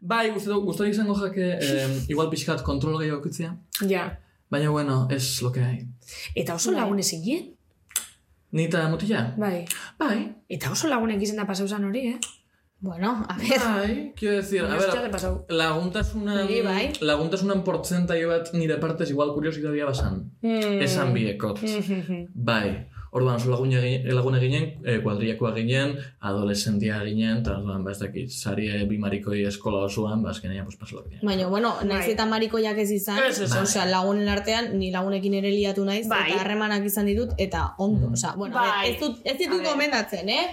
Bai, 0.00 0.28
gustatu 0.30 0.86
izango 0.90 1.16
jake, 1.20 1.50
eh, 1.60 1.88
igual 2.12 2.30
pixkat 2.30 2.62
kontrol 2.62 2.98
gehiago 3.00 3.18
eukitzea. 3.22 3.56
Ja. 3.88 4.12
Baina, 4.50 4.70
bueno, 4.70 5.08
es 5.10 5.40
lo 5.42 5.50
que 5.50 5.60
hay. 5.60 5.86
Eta 6.34 6.54
oso 6.54 6.70
Bai. 6.70 6.80
lagun 6.80 7.00
ezin 8.54 8.62
gien. 8.62 8.62
Ni 8.62 8.64
eta 8.64 8.88
mutila? 8.88 9.34
Bai. 9.38 9.64
Bai. 9.98 10.34
Eta 10.48 10.70
oso 10.70 10.88
lagunek 10.88 11.22
izan 11.22 11.36
da 11.36 11.44
pasau 11.46 11.66
hori, 11.66 12.08
eh? 12.08 12.18
Bueno, 12.80 13.24
a 13.28 13.36
ver, 13.38 13.60
Bai, 13.64 14.12
quiero 14.14 14.36
decir, 14.36 14.60
a 14.62 14.76
ver, 14.76 15.10
pasau. 15.10 15.46
laguntasunan, 15.48 16.46
Niri 16.46 16.60
bai. 16.62 16.92
laguntasunan 17.00 17.64
portzentaio 17.64 18.28
bat 18.28 18.52
nire 18.52 18.76
partez 18.76 19.08
igual 19.10 19.32
kuriositatea 19.32 19.86
basan. 19.86 20.30
Mm. 20.42 20.82
Esan 20.82 21.14
biekot. 21.14 21.62
Mhm. 21.62 22.26
Bai. 22.34 22.86
Orduan, 23.14 23.36
oso 23.38 23.48
lagun 23.52 23.70
egin, 23.78 24.08
lagun 24.10 24.34
eginen, 24.34 24.64
eh, 24.84 24.96
kuadriakoa 25.04 25.52
ginen, 25.54 25.92
adolescentia 26.20 26.96
ginen, 27.06 27.36
eta 27.44 27.52
orduan, 27.60 27.84
ba, 27.86 27.92
ez 27.94 28.00
dakit, 28.00 28.32
sarie 28.34 28.80
bimarikoi 28.90 29.44
eskola 29.46 29.84
osoan, 29.86 30.22
ba, 30.24 30.32
azkenean, 30.34 30.64
pues, 30.66 30.76
pasolak 30.80 31.06
ginen. 31.12 31.20
baina, 31.22 31.46
bueno, 31.46 31.76
naiz 31.84 32.00
Bai. 32.08 32.10
eta 32.16 32.26
marikoiak 32.26 32.78
ez 32.78 32.90
izan, 32.90 33.20
Ez, 33.28 33.38
ez, 33.40 33.52
ez. 33.52 33.62
osea, 33.62 33.84
lagunen 33.86 34.28
artean, 34.28 34.72
ni 34.80 34.90
lagunekin 34.90 35.34
ere 35.34 35.50
liatu 35.54 35.84
naiz, 35.84 36.08
Bai. 36.08 36.32
eta 36.32 36.40
harremanak 36.42 36.84
izan 36.84 37.06
ditut, 37.06 37.30
eta 37.38 37.74
ondo, 37.78 38.08
Mm. 38.08 38.12
osea, 38.14 38.32
bueno, 38.36 38.56
Bai. 38.56 38.90
ez, 38.90 38.98
dut, 39.00 39.20
ez 39.24 39.38
ditut 39.38 39.62
gomendatzen, 39.62 40.28
eh? 40.28 40.46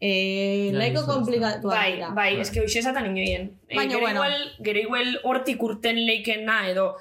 Eh, 0.00 0.70
Ja, 0.72 0.78
nahiko 0.78 1.00
ez 1.00 1.00
da, 1.00 1.00
ez 1.00 1.06
da. 1.06 1.14
komplikatu 1.14 1.68
Bai, 1.68 2.00
bai, 2.14 2.40
eske 2.40 2.60
hoxe 2.60 2.78
esatan 2.80 3.06
inoien. 3.06 3.50
Eh, 3.68 3.76
Baina, 3.76 3.92
gero 3.94 4.00
bueno. 4.02 4.20
igual, 4.20 4.34
gero 4.62 4.78
igual 4.80 5.18
hortik 5.24 5.62
urten 5.62 5.96
leikena, 6.06 6.68
edo 6.68 6.94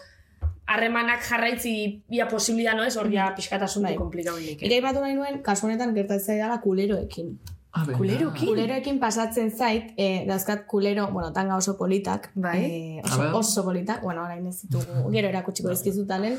harremanak 0.67 1.23
jarraitzi 1.27 2.03
bia 2.09 2.27
posibilidad 2.27 2.75
no 2.75 2.83
ez, 2.83 2.95
hor 2.97 3.09
ja 3.11 3.33
pixkatasun 3.35 3.83
Bai. 3.83 3.95
komplikau 3.95 4.35
leike. 4.37 4.65
Ere 4.65 4.81
batu 4.81 5.01
nahi 5.03 5.15
nuen, 5.15 5.41
kasu 5.43 5.67
honetan 5.67 5.93
gertatzen 5.95 6.39
dela 6.39 6.59
kuleroekin. 6.63 7.37
Ah, 7.73 7.85
venga. 7.85 7.97
Kulerokin? 7.97 8.47
Kuleroekin 8.51 8.99
pasatzen 9.01 9.49
zait, 9.51 9.93
eh, 9.97 10.25
dauzkat 10.27 10.67
kulero, 10.69 11.07
bueno, 11.11 11.31
tanga 11.33 11.55
oso 11.57 11.75
politak. 11.77 12.29
Bai. 12.35 12.59
Eh, 12.65 13.01
A 13.03 13.07
oso, 13.07 13.37
oso 13.39 13.63
politak, 13.65 14.03
bueno, 14.03 14.21
orain 14.23 14.45
ez 14.47 14.61
ditugu, 14.61 15.09
gero 15.11 15.27
erakutsiko 15.33 15.69
dizkizutanen. 15.69 16.37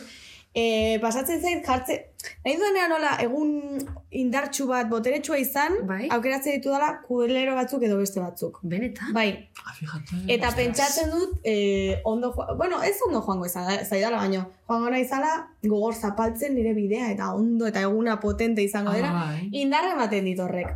Eh, 0.56 1.00
pasatzen 1.02 1.40
zait 1.42 1.64
jartze, 1.66 1.94
nahi 2.44 2.52
duenean 2.56 2.88
nola, 2.92 3.16
egun 3.24 3.48
indartsu 4.14 4.68
bat 4.68 4.86
boteretsua 4.88 5.36
izan, 5.42 5.72
Bai. 5.88 6.04
aukeratzen 6.14 6.54
ditu 6.54 6.70
dela 6.70 7.00
kulero 7.08 7.56
batzuk 7.56 7.82
edo 7.82 7.96
beste 7.98 8.20
batzuk. 8.22 8.60
Benetan? 8.62 9.10
Bai, 9.12 9.48
Ah, 9.66 9.72
fíjate. 9.74 10.20
eta 10.28 10.48
Ostras. 10.48 10.54
pentsatzen 10.54 11.10
dut, 11.10 11.40
eh, 11.42 12.00
ondo, 12.04 12.30
joa- 12.32 12.54
bueno, 12.56 12.82
ez 12.84 12.94
ondo 13.08 13.20
joango 13.20 13.46
izan, 13.46 13.66
zaidala 13.84 14.18
baino, 14.18 14.46
joango 14.68 14.90
naizala, 14.90 15.48
gogor 15.64 15.94
zapaltzen 15.94 16.54
nire 16.54 16.72
bidea, 16.72 17.10
eta 17.10 17.34
ondo, 17.34 17.66
eta 17.66 17.80
eguna 17.80 18.20
potente 18.20 18.62
izango 18.62 18.92
dela, 18.92 19.10
Ah, 19.10 19.26
bai. 19.32 19.48
indarra 19.50 19.92
ematen 19.94 20.24
dit 20.24 20.38
horrek. 20.38 20.68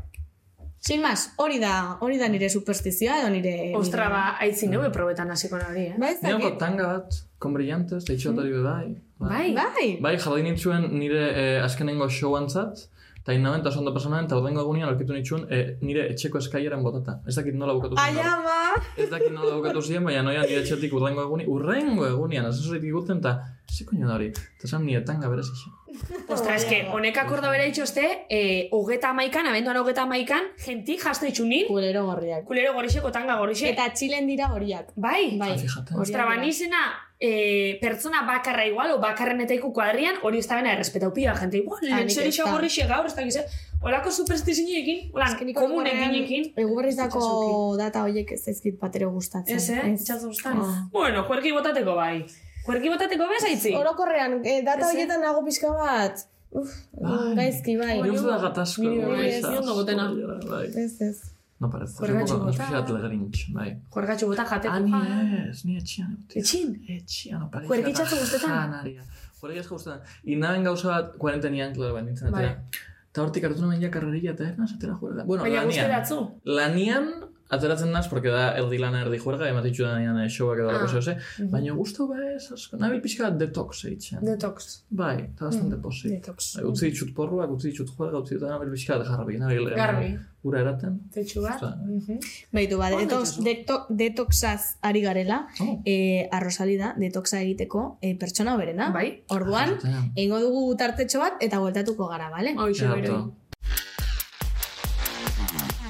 Sin 0.81 1.03
más, 1.03 1.33
hori 1.37 1.59
da, 1.61 1.99
hori 2.01 2.19
da 2.19 2.29
nire 2.29 2.49
superstizioa 2.51 3.21
edo 3.21 3.31
nire... 3.31 3.73
Ostra, 3.77 4.05
nire- 4.07 4.13
ba, 4.15 4.37
aitzi 4.41 4.67
neue 4.69 4.91
probetan 4.91 5.31
hasiko 5.31 5.57
hori, 5.57 5.87
eh? 5.87 5.95
Bai, 5.99 6.13
ez 6.15 6.21
dakit. 6.21 6.59
tanga 6.59 6.87
bat, 6.87 7.15
con 7.39 7.55
brillantes, 7.55 8.05
da 8.05 8.15
itxotari 8.15 8.51
be 8.53 8.63
bai. 8.63 8.97
Bai. 9.19 9.55
Bai. 9.55 9.89
Bai, 10.03 10.17
jarri 10.19 10.43
nintzuen 10.43 10.89
nire 10.99 11.25
eh, 11.35 11.63
azkenengo 11.63 12.09
showantzat, 12.11 12.85
eta 13.23 13.35
inamen 13.37 13.61
eta 13.61 13.71
ondo 13.79 13.93
pasanen, 13.95 14.25
eta 14.27 14.37
ordengo 14.39 14.63
egunean 14.63 14.89
aurkitu 14.89 15.13
nitxuen 15.13 15.47
eh, 15.53 15.77
nire 15.85 16.07
etxeko 16.13 16.39
eskaieran 16.39 16.83
botata. 16.83 17.19
Ez 17.29 17.35
dakit 17.37 17.55
nola 17.55 17.75
bukatu 17.77 17.97
zen. 17.99 18.19
ama! 18.25 18.59
Ez 18.97 19.09
dakit 19.11 19.33
nola 19.35 19.57
bukatu 19.59 19.83
ziren, 19.83 20.05
baina 20.07 20.23
noia 20.23 20.43
nire 20.47 20.63
etxetik 20.63 20.93
urrengo 20.95 21.23
egunean, 21.27 21.49
urrengo 21.51 22.07
egunean, 22.07 22.47
asesoritik 22.51 22.93
guten, 22.95 23.19
eta 23.19 23.35
ze 23.71 23.85
koño 23.85 24.07
da 24.09 24.15
hori. 24.17 24.31
Eta 24.59 24.69
zan 24.71 24.87
nire 24.87 25.03
tanga 25.05 25.29
berez 25.29 25.47
ixe. 25.51 25.75
Ostra, 26.35 26.55
eske, 26.57 26.87
honek 26.95 27.17
akorda 27.19 27.51
bera 27.51 27.67
itxoste, 27.67 28.07
eh, 28.31 28.69
hogeta 28.73 29.11
amaikan, 29.11 29.47
abenduan 29.51 29.77
hogeta 29.83 30.03
amaikan, 30.07 30.51
genti 30.65 30.97
jasto 30.99 31.27
itxunin, 31.27 31.67
Kulero 31.69 32.07
gorriak. 32.07 32.45
kulero 32.47 32.73
gorixeko 32.75 33.11
tanga 33.13 33.37
gorixe. 33.37 33.69
Eta 33.75 33.91
txilen 33.93 34.27
dira 34.27 34.51
horiak. 34.55 34.91
bai, 34.97 35.37
Bai. 35.39 35.53
Ah. 35.59 36.01
Ostra, 36.01 36.25
ba, 36.25 36.39
eh, 37.21 37.79
pertsona 37.81 38.23
bakarra 38.27 38.65
igual, 38.67 38.93
o 38.95 38.99
bakarren 39.03 39.41
eta 39.43 39.55
iku 39.55 39.73
kuadrian, 39.75 40.21
hori 40.23 40.39
ez 40.39 40.47
da 40.47 40.59
bena 40.61 40.73
errespetau 40.73 41.11
pila, 41.15 41.35
gente, 41.39 41.59
igual, 41.59 41.81
nik 41.83 41.95
lentzeri 41.95 42.31
ez 42.31 42.37
da. 42.39 42.51
gorrixe 42.53 42.87
gaur, 42.87 43.07
ez 43.07 43.15
da 43.17 43.25
gize, 43.27 43.45
olako 43.83 44.11
superstiziniekin, 44.15 45.11
holan, 45.15 45.37
komunekinekin. 45.55 46.53
Eguberrizako 46.57 47.77
data 47.79 48.05
horiek 48.07 48.33
ez 48.37 48.43
zaizkit 48.45 48.79
bat 48.81 48.95
ere 48.97 49.07
gustatzen. 49.07 49.57
Ez, 49.57 49.71
eh? 49.71 49.97
Txatzu 50.05 50.31
gustan. 50.35 50.63
Ah. 50.63 50.83
Bueno, 50.93 51.27
kuerki 51.27 51.53
botateko 51.57 51.95
bai. 51.99 52.27
Kuerki 52.67 52.91
botateko 52.93 53.27
bezaitzi? 53.31 53.75
Orokorrean, 53.75 54.41
eh, 54.45 54.61
data 54.63 54.85
Ez, 54.85 54.87
eh? 54.87 54.93
horietan 54.93 55.25
nago 55.25 55.45
pixka 55.47 55.73
bat. 55.73 56.27
Uf, 56.51 56.71
Bai. 56.97 57.35
gaizki, 57.37 57.77
bai. 57.77 57.99
Nire 58.01 58.23
bai, 58.23 58.53
bai, 59.05 59.27
ez, 59.29 59.43
ni 59.45 59.59
ondo 59.59 59.75
gotena. 59.75 60.07
Bai. 60.49 60.67
Ez, 60.69 60.95
ez. 61.01 61.19
Bai, 61.21 61.38
No 61.59 61.71
parece. 61.71 61.99
Poco, 61.99 62.39
bota. 62.39 62.51
especial 62.51 63.03
Grinch, 63.03 63.53
bai. 63.53 63.71
Kuergatxo 63.91 64.29
bota 64.31 64.45
jateko. 64.47 64.79
Ni 64.85 64.93
ja. 64.93 65.47
ez, 65.49 65.65
ni 65.65 65.77
etxian. 65.77 66.13
Etxin? 66.35 66.77
Etxian, 66.97 67.43
opari. 67.49 67.67
Kuerkitxatzu 67.67 68.19
guztetan? 68.21 68.53
Janaria. 68.55 69.03
Kuerki 69.41 69.59
asko 69.65 69.75
guztetan. 69.75 70.05
Inaben 70.35 70.69
gauza 70.69 70.93
bat, 70.93 71.17
kuarentenian, 71.19 71.75
klaro, 71.75 71.97
bain 71.99 72.07
nintzen 72.07 72.31
atera. 72.31 72.55
Eta 73.11 73.25
hortik 73.25 73.49
hartu 73.49 73.65
namen 73.65 73.83
ja 73.83 73.91
karrerilla, 73.91 74.37
eta 74.37 74.47
ernaz 74.53 74.71
atera 74.77 74.95
juerga. 75.01 75.25
Bueno, 75.27 75.43
Baina 75.43 75.65
lanian. 75.65 75.91
datzu. 75.91 76.21
Lanian, 76.45 77.11
ateratzen 77.51 77.91
naz, 77.93 78.07
porque 78.09 78.29
da 78.29 78.55
erdi 78.61 78.79
lana 78.79 79.01
erdi 79.05 79.19
juerga, 79.19 79.49
ematitxu 79.49 79.83
da 79.85 79.99
nian 79.99 80.19
eh, 80.21 80.29
showak 80.29 80.59
edo 80.59 80.69
Ah. 80.71 80.73
lako 80.77 80.89
zehose. 80.89 81.17
Baina 81.51 81.73
guztu 81.75 82.07
ba 82.09 82.17
ez, 82.35 82.51
asko. 82.53 82.77
Nabil 82.77 83.01
pixka 83.01 83.25
bat 83.31 83.39
detox 83.41 83.85
eitzen. 83.89 84.19
Detox. 84.23 84.83
Bai, 84.91 85.17
eta 85.31 85.47
bastante 85.47 85.77
Mm. 85.77 85.83
posi. 85.83 86.09
Detox. 86.11 86.57
Bai, 86.57 86.65
Utzi 86.71 86.91
ditut 86.91 87.15
porruak, 87.15 87.51
utzi 87.51 87.71
ditut 87.73 87.89
juerga, 87.97 88.19
utzi 88.19 88.35
ditut 88.35 88.49
nabil 88.49 88.71
pixka 88.71 88.99
bat 88.99 89.07
jarrabi. 89.07 89.39
Nabil, 89.39 89.71
Garbi. 89.75 90.19
Ura 90.45 90.61
eraten. 90.61 91.01
Tetxu 91.13 91.43
bat. 91.43 91.55
Ostra. 91.55 91.77
Mhm. 91.85 92.19
Baitu, 92.53 92.77
ba, 92.79 92.91
detox, 92.91 93.39
deto, 93.43 93.87
detoxaz 93.91 94.77
ari 94.83 95.01
garela, 95.03 95.49
Oh. 95.61 95.83
eh, 95.85 96.29
arrosalida, 96.31 96.95
detoxa 96.97 97.41
egiteko 97.43 97.99
eh, 98.03 98.15
pertsona 98.17 98.57
berena. 98.57 98.91
Bai. 98.93 99.25
Orduan, 99.29 99.79
Eingo 100.17 100.39
dugu 100.39 100.77
tartetxo 100.77 101.19
bat 101.19 101.35
eta 101.41 101.59
bueltatuko 101.59 102.07
gara, 102.09 102.31
bale? 102.31 102.55
Hoxe, 102.57 102.87
beroi. 102.87 103.07
to. 103.07 103.35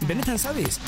Benetan 0.09 0.38
sabes? 0.38 0.81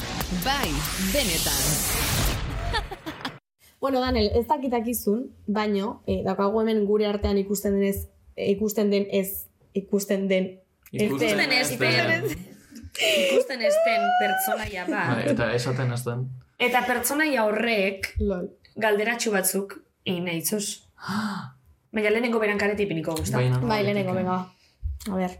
Bai, 0.44 0.70
benetan. 1.12 1.62
Bueno, 3.80 4.00
Daniel, 4.00 4.30
ez 4.36 4.44
dakitakizun, 4.46 5.22
baino, 5.48 6.02
eh, 6.06 6.18
daukagu 6.20 6.60
hemen 6.60 6.82
gure 6.84 7.06
artean 7.08 7.38
ikusten 7.40 7.78
denez, 7.78 8.10
ikusten 8.36 8.90
den 8.92 9.06
ez, 9.10 9.46
ikusten 9.72 10.28
den, 10.28 10.50
Ikusten 10.92 11.40
Ikusten 11.40 11.52
ez, 11.54 11.70
ez, 11.70 11.72
ikusten 11.72 12.36
ikusten 13.30 13.62
ezten 13.62 14.06
pertsonaia 14.20 14.84
Bai, 14.84 15.06
bat. 15.08 15.26
eta 15.32 15.48
esaten 15.56 15.92
ez 15.96 16.02
den. 16.04 16.26
Eta 16.58 16.82
pertsonaia 16.84 17.44
horrek 17.46 18.12
Lol. 18.20 18.50
galderatxu 18.76 19.32
batzuk 19.32 19.78
egin 20.04 20.26
nahi 20.28 20.42
itzuz. 20.42 20.82
Baina 21.94 22.10
lehenengo 22.12 22.38
beran 22.42 22.58
kareti 22.60 22.84
ipiniko 22.84 23.14
guzta. 23.16 23.38
Baina, 23.38 23.62
Bai, 23.64 23.80
lehenengo, 23.86 24.12
venga. 24.18 24.42
A 25.08 25.16
ver. 25.16 25.38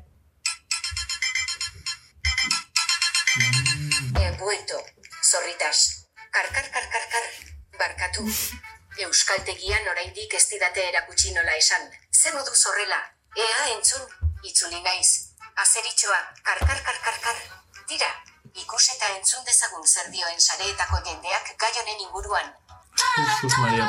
He 4.50 4.56
vuelto. 4.56 4.82
Zorritas. 5.22 6.10
Karkar, 6.32 6.66
karkar, 6.74 7.04
kar. 7.12 7.26
Barkatu. 7.78 8.24
Euskaltegian 8.98 9.86
oraindik 9.92 10.34
ez 10.34 10.48
didate 10.50 10.88
erakutsi 10.88 11.30
nola 11.34 11.54
esan. 11.54 11.86
Ze 12.10 12.32
modu 12.34 12.50
zorrela. 12.54 12.98
Ea 13.36 13.68
entzun. 13.76 14.02
Itzuli 14.42 14.82
naiz. 14.82 15.30
Azeritxoa. 15.54 16.20
Karkar, 16.42 16.82
karkar, 16.82 17.16
kar. 17.26 17.38
Tira. 17.86 18.10
Ikus 18.62 18.90
eta 18.96 19.12
entzun 19.18 19.46
dezagun 19.46 19.86
zer 19.86 20.10
dioen 20.10 20.40
sareetako 20.40 20.98
jendeak 21.06 21.54
gai 21.54 21.72
honen 21.78 22.04
inguruan. 22.08 22.50
Jesus 23.30 23.58
Maria. 23.58 23.86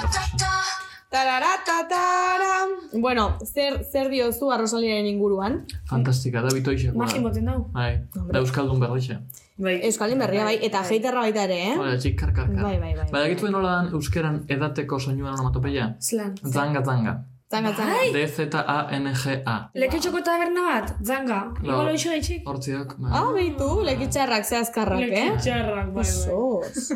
Tararatatara. 1.12 2.56
Bueno, 2.94 3.40
zer, 3.44 3.82
zer 3.84 4.10
diozu 4.14 4.52
arrosaliaren 4.52 5.10
inguruan? 5.10 5.66
Fantastika, 5.90 6.46
da 6.46 6.54
bitoixe. 6.54 6.94
Magin 6.96 7.26
boten 7.26 7.50
dau. 7.50 7.64
Bai, 7.74 7.96
da 8.14 8.40
Euskaldun 8.40 8.80
berrixe. 8.80 9.18
Bai. 9.62 9.76
Euskaldin 9.86 10.18
berria 10.22 10.46
bai, 10.48 10.56
eta 10.66 10.82
heiterra 10.90 11.22
baita 11.26 11.44
ere, 11.46 11.58
eh? 11.70 11.74
Hora, 11.78 11.98
txik 12.02 12.16
kar, 12.20 12.32
kar, 12.34 12.48
kar. 12.50 12.64
Bai, 12.66 12.78
bai, 12.82 12.94
bai. 12.98 13.06
Bai, 13.12 13.22
dakituen 13.28 13.54
nola 13.54 13.76
dan 13.78 13.92
euskeran 13.98 14.40
edateko 14.50 14.98
soinuan 15.00 15.36
onomatopeia? 15.36 15.92
Zlan. 16.02 16.34
Zanga, 16.42 16.82
zanga. 16.88 17.14
Zanga, 17.52 17.74
zanga. 17.78 17.98
D-Z-A-N-G-A. 18.16 19.56
Leketxoko 19.84 20.22
taberna 20.26 20.64
bat, 20.70 20.94
zanga. 21.06 21.40
Igual 21.62 21.92
hoxo 21.92 22.14
gaitxik. 22.16 22.48
Hortziak, 22.48 22.96
bai. 22.98 23.12
Ah, 23.20 23.28
behitu, 23.36 23.68
lekitxarrak 23.90 24.48
zehazkarrak, 24.50 25.04
eh? 25.04 25.28
Leketxarrak, 25.30 25.92
bai, 25.94 26.08
bai. 26.08 26.08
Osos. 26.08 26.96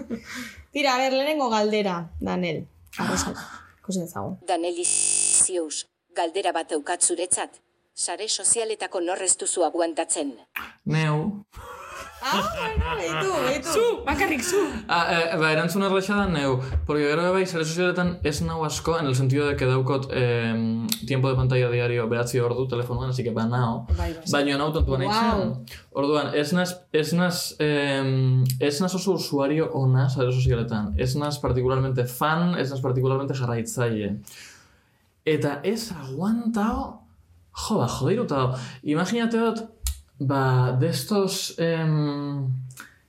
Tira, 0.73 0.95
a 0.95 1.03
ver, 1.03 1.13
lehenengo 1.13 1.51
galdera, 1.53 1.99
Danel. 2.19 2.63
Ikusi 2.95 4.01
dezagun. 4.01 4.39
Danelisius, 4.47 5.85
galdera 6.17 6.55
bat 6.55 6.71
daukat 6.73 7.03
zuretzat. 7.05 7.61
Sare 7.95 8.25
sozialetako 8.27 8.99
norrez 9.03 9.35
duzu 9.39 9.63
aguantatzen. 9.63 10.33
Neu. 10.91 11.45
Ah, 12.25 12.41
bueno, 12.57 12.95
behitu, 12.97 13.29
behitu. 13.45 13.69
Zu, 13.69 14.03
bakarrik 14.05 14.41
zu. 14.41 14.57
Ah, 14.89 15.05
eh, 15.13 15.37
ba, 15.37 15.51
erantzun 15.53 15.83
erraixa 15.85 16.15
da 16.17 16.25
neu. 16.25 16.55
Porque 16.87 17.03
gero 17.05 17.27
bai, 17.35 17.45
sare 17.45 17.65
sozialetan 17.65 18.15
ez 18.23 18.41
nau 18.41 18.63
asko, 18.65 18.97
en 18.97 19.05
el 19.05 19.15
sentido 19.15 19.45
de 19.45 19.55
que 19.55 19.67
daukot 19.69 20.07
eh, 20.09 20.87
tiempo 21.05 21.29
de 21.29 21.35
pantalla 21.35 21.69
diario 21.69 22.07
behatzi 22.09 22.39
ordu 22.39 22.65
telefonuan, 22.67 23.11
así 23.11 23.23
que 23.23 23.29
ba 23.29 23.45
nao. 23.45 23.85
Bai, 23.93 24.15
bai. 24.15 24.23
Baina 24.31 24.57
nau 24.57 24.71
tontuan 24.73 25.05
Wow. 25.05 25.11
wow. 25.11 25.65
Orduan, 25.91 26.33
ez 26.33 26.51
naz, 26.53 26.73
ez 26.91 27.13
naz, 27.13 27.55
eh, 27.59 28.01
ez 28.59 28.81
naz 28.81 28.95
oso 28.95 29.13
usuario 29.13 29.69
ona 29.73 30.09
sare 30.09 30.31
sozialetan. 30.33 30.95
Ez 30.97 31.13
naz 31.15 31.37
particularmente 31.37 32.05
fan, 32.05 32.57
ez 32.57 32.71
naz 32.71 32.81
particularmente 32.81 33.37
jarraitzaile. 33.37 34.15
Eta 35.25 35.59
ez 35.63 35.91
aguantao, 35.91 37.01
jo, 37.53 37.77
ba, 37.77 37.87
jodeiruta. 37.87 38.55
Imaginate 38.83 39.37
dut, 39.37 39.65
ba, 40.19 40.75
de 40.79 40.87
estos 40.89 41.55
em, 41.57 42.47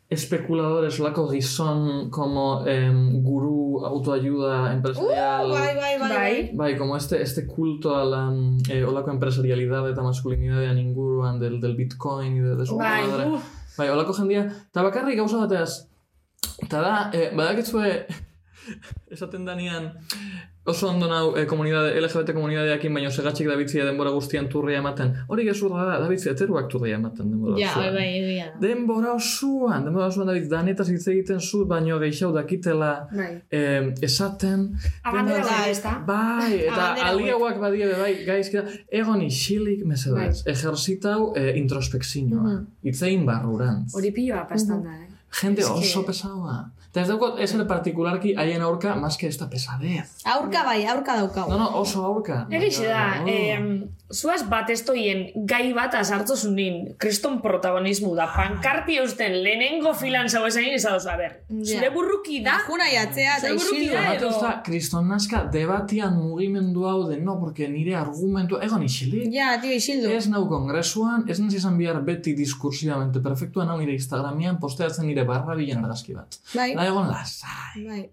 especuladores, 0.09 1.01
olako 1.01 1.29
gizon, 1.29 2.11
como 2.11 2.65
em, 2.67 3.23
gurú, 3.23 3.85
autoayuda, 3.85 4.73
empresarial... 4.73 5.51
Bai, 5.51 5.75
bai, 5.77 5.99
bai, 5.99 6.11
bai. 6.11 6.51
Bai, 6.55 6.79
como 6.79 6.97
este, 6.97 7.21
este 7.23 7.47
culto 7.47 7.97
a 7.97 8.05
la 8.05 8.33
eh, 8.71 8.85
olako 8.85 9.11
empresarialidad 9.11 9.89
eta 9.91 10.03
masculinitatean 10.03 10.79
inguruan 10.79 11.39
del, 11.41 11.61
del 11.61 11.77
bitcoin 11.77 12.37
y 12.37 12.41
de, 12.41 12.57
de 12.57 12.67
su 12.67 12.77
Bai, 12.77 13.07
madre. 13.07 13.27
uh. 13.27 13.41
Bai, 13.77 13.89
olako 13.91 14.15
jendia, 14.15 14.47
eta 14.71 14.83
bakarrik 14.83 15.19
gauza 15.19 15.37
bateaz, 15.37 15.89
eta 16.63 16.81
da, 16.81 17.11
eh, 17.13 17.33
badakitzue, 17.37 18.07
esaten 19.11 19.45
danean, 19.47 19.91
oso 20.67 20.89
ondo 20.91 21.07
nau 21.09 21.37
eh, 21.39 21.45
komunidade, 21.47 21.93
LGBT 22.01 22.33
komunidadeakin, 22.35 22.95
baina 22.95 23.11
segatxik 23.15 23.47
dabitzia 23.49 23.85
denbora 23.87 24.11
guztian 24.11 24.49
turria 24.51 24.81
ematen. 24.83 25.13
Hori 25.31 25.45
gezurra 25.47 25.85
da, 25.87 25.99
dabitzia 26.03 26.33
heteruak 26.35 26.67
turria 26.73 26.97
ematen 26.99 27.31
denbora 27.31 27.55
Ja, 27.61 27.71
osoan. 27.71 27.85
bai, 27.85 27.93
bai, 27.95 28.09
egia 28.23 28.49
da. 28.51 28.59
Denbora 28.65 29.13
osoan, 29.15 29.85
denbora 29.87 30.09
osoan 30.11 30.27
David, 30.33 30.49
danetaz 30.51 30.89
hitz 30.91 31.07
egiten 31.15 31.41
zu, 31.41 31.63
baino 31.71 32.01
gehiago 32.03 32.33
dakitela 32.35 32.91
Bai. 33.15 33.31
eh, 33.51 33.93
esaten. 34.03 34.67
Abandera 35.05 35.45
bai, 35.47 35.71
ez 35.71 35.81
da? 35.85 35.95
Bai, 36.07 36.53
eta 36.67 36.89
aliagoak 37.13 37.61
badie 37.63 37.87
be, 37.93 37.99
bai, 38.03 38.13
gaizkia, 38.27 38.65
egon 38.91 39.23
isilik 39.23 39.85
mesedez, 39.87 40.43
Bai. 40.43 40.53
ejerzitau 40.57 41.33
eh, 41.39 41.53
introspekzioa, 41.63 42.57
itzein 42.91 43.23
barrurantz. 43.29 43.95
Hori 43.95 44.11
piloa 44.13 44.43
pastan 44.51 44.83
da, 44.83 44.99
eh? 45.05 45.13
Gente 45.37 45.65
oso 45.69 46.03
pesaua. 46.07 46.71
Eta 46.97 47.03
ez 47.05 47.11
daukot, 47.11 47.35
ez 47.45 47.51
ere 47.53 47.67
partikularki 47.69 48.31
haien 48.41 48.63
aurka, 48.65 48.95
más 48.97 49.19
que 49.21 49.27
esta 49.29 49.51
pesadez. 49.53 50.15
Aurka 50.25 50.63
bai, 50.65 50.87
aurka 50.89 51.19
daukagu. 51.19 51.51
No, 51.53 51.59
no, 51.61 51.67
oso 51.83 52.01
aurka. 52.09 52.47
Egixe 52.51 52.87
da, 52.89 53.21
Oh. 53.21 53.29
eh, 53.29 53.83
zuaz 54.17 54.47
bat 54.49 54.71
estoien 54.73 55.27
gai 55.51 55.75
bat 55.77 55.93
azartzo 55.95 56.37
zunin, 56.37 56.95
kriston 56.97 57.43
protagonismo 57.43 58.15
da, 58.17 58.31
pankarti 58.33 58.97
eusten 59.03 59.35
lehenengo 59.45 59.93
filan 59.93 60.31
zau 60.31 60.47
esain 60.47 60.73
ezadoz, 60.73 61.05
a 61.07 61.19
ber, 61.19 61.35
Ja. 61.51 61.65
zure 61.75 61.91
burruki 61.91 62.41
da, 62.43 62.55
Juna 62.67 62.87
jatzea 62.89 63.41
Zure 63.41 63.55
isildu. 63.57 63.93
da, 63.93 64.15
edo- 64.15 64.31
ez 64.31 64.41
da, 64.41 64.63
kriston 64.65 65.07
naska 65.09 65.43
debatian 65.53 66.17
mugimendu 66.17 66.87
hau 66.89 67.09
de, 67.11 67.19
no, 67.21 67.39
porque 67.39 67.69
nire 67.69 67.95
argumentu, 67.95 68.57
egon 68.63 68.83
isilik. 68.85 69.29
Ja, 69.35 69.61
tio, 69.61 69.73
isildu. 69.73 70.09
Ez 70.09 70.29
nau 70.29 70.49
kongresuan, 70.49 71.29
ez 71.29 71.41
nazi 71.41 71.57
izan 71.59 71.77
bihar 71.77 72.01
beti 72.01 72.33
diskursivamente 72.35 73.21
perfektua 73.21 73.67
nau 73.67 73.77
nire 73.77 73.93
Instagramian 73.93 74.59
posteatzen 74.59 75.05
nire 75.07 75.25
barra 75.25 75.55
bilen 75.55 75.85
argazki 75.85 76.15
bat. 76.15 76.41
Bai, 76.55 76.75
Da 76.75 76.86
egon 76.87 77.09
lasai. 77.11 77.85
bai. 77.89 78.11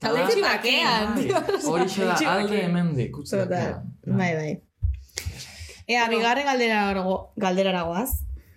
Da- 0.00 0.12
utzi 0.12 0.40
bakean. 0.42 1.14
Bai, 1.14 1.60
Horixe 1.64 2.04
da, 2.04 2.14
alde 2.14 2.42
bakean. 2.48 2.62
hemendik, 2.66 3.16
utzi 3.16 3.36
Total. 3.36 3.48
bakean. 3.48 4.18
Bai, 4.18 4.32
bai. 4.36 4.52
Ea, 5.88 6.08
bigarren 6.10 6.44
galderarago, 6.46 7.32
galderaragoaz. 7.36 8.10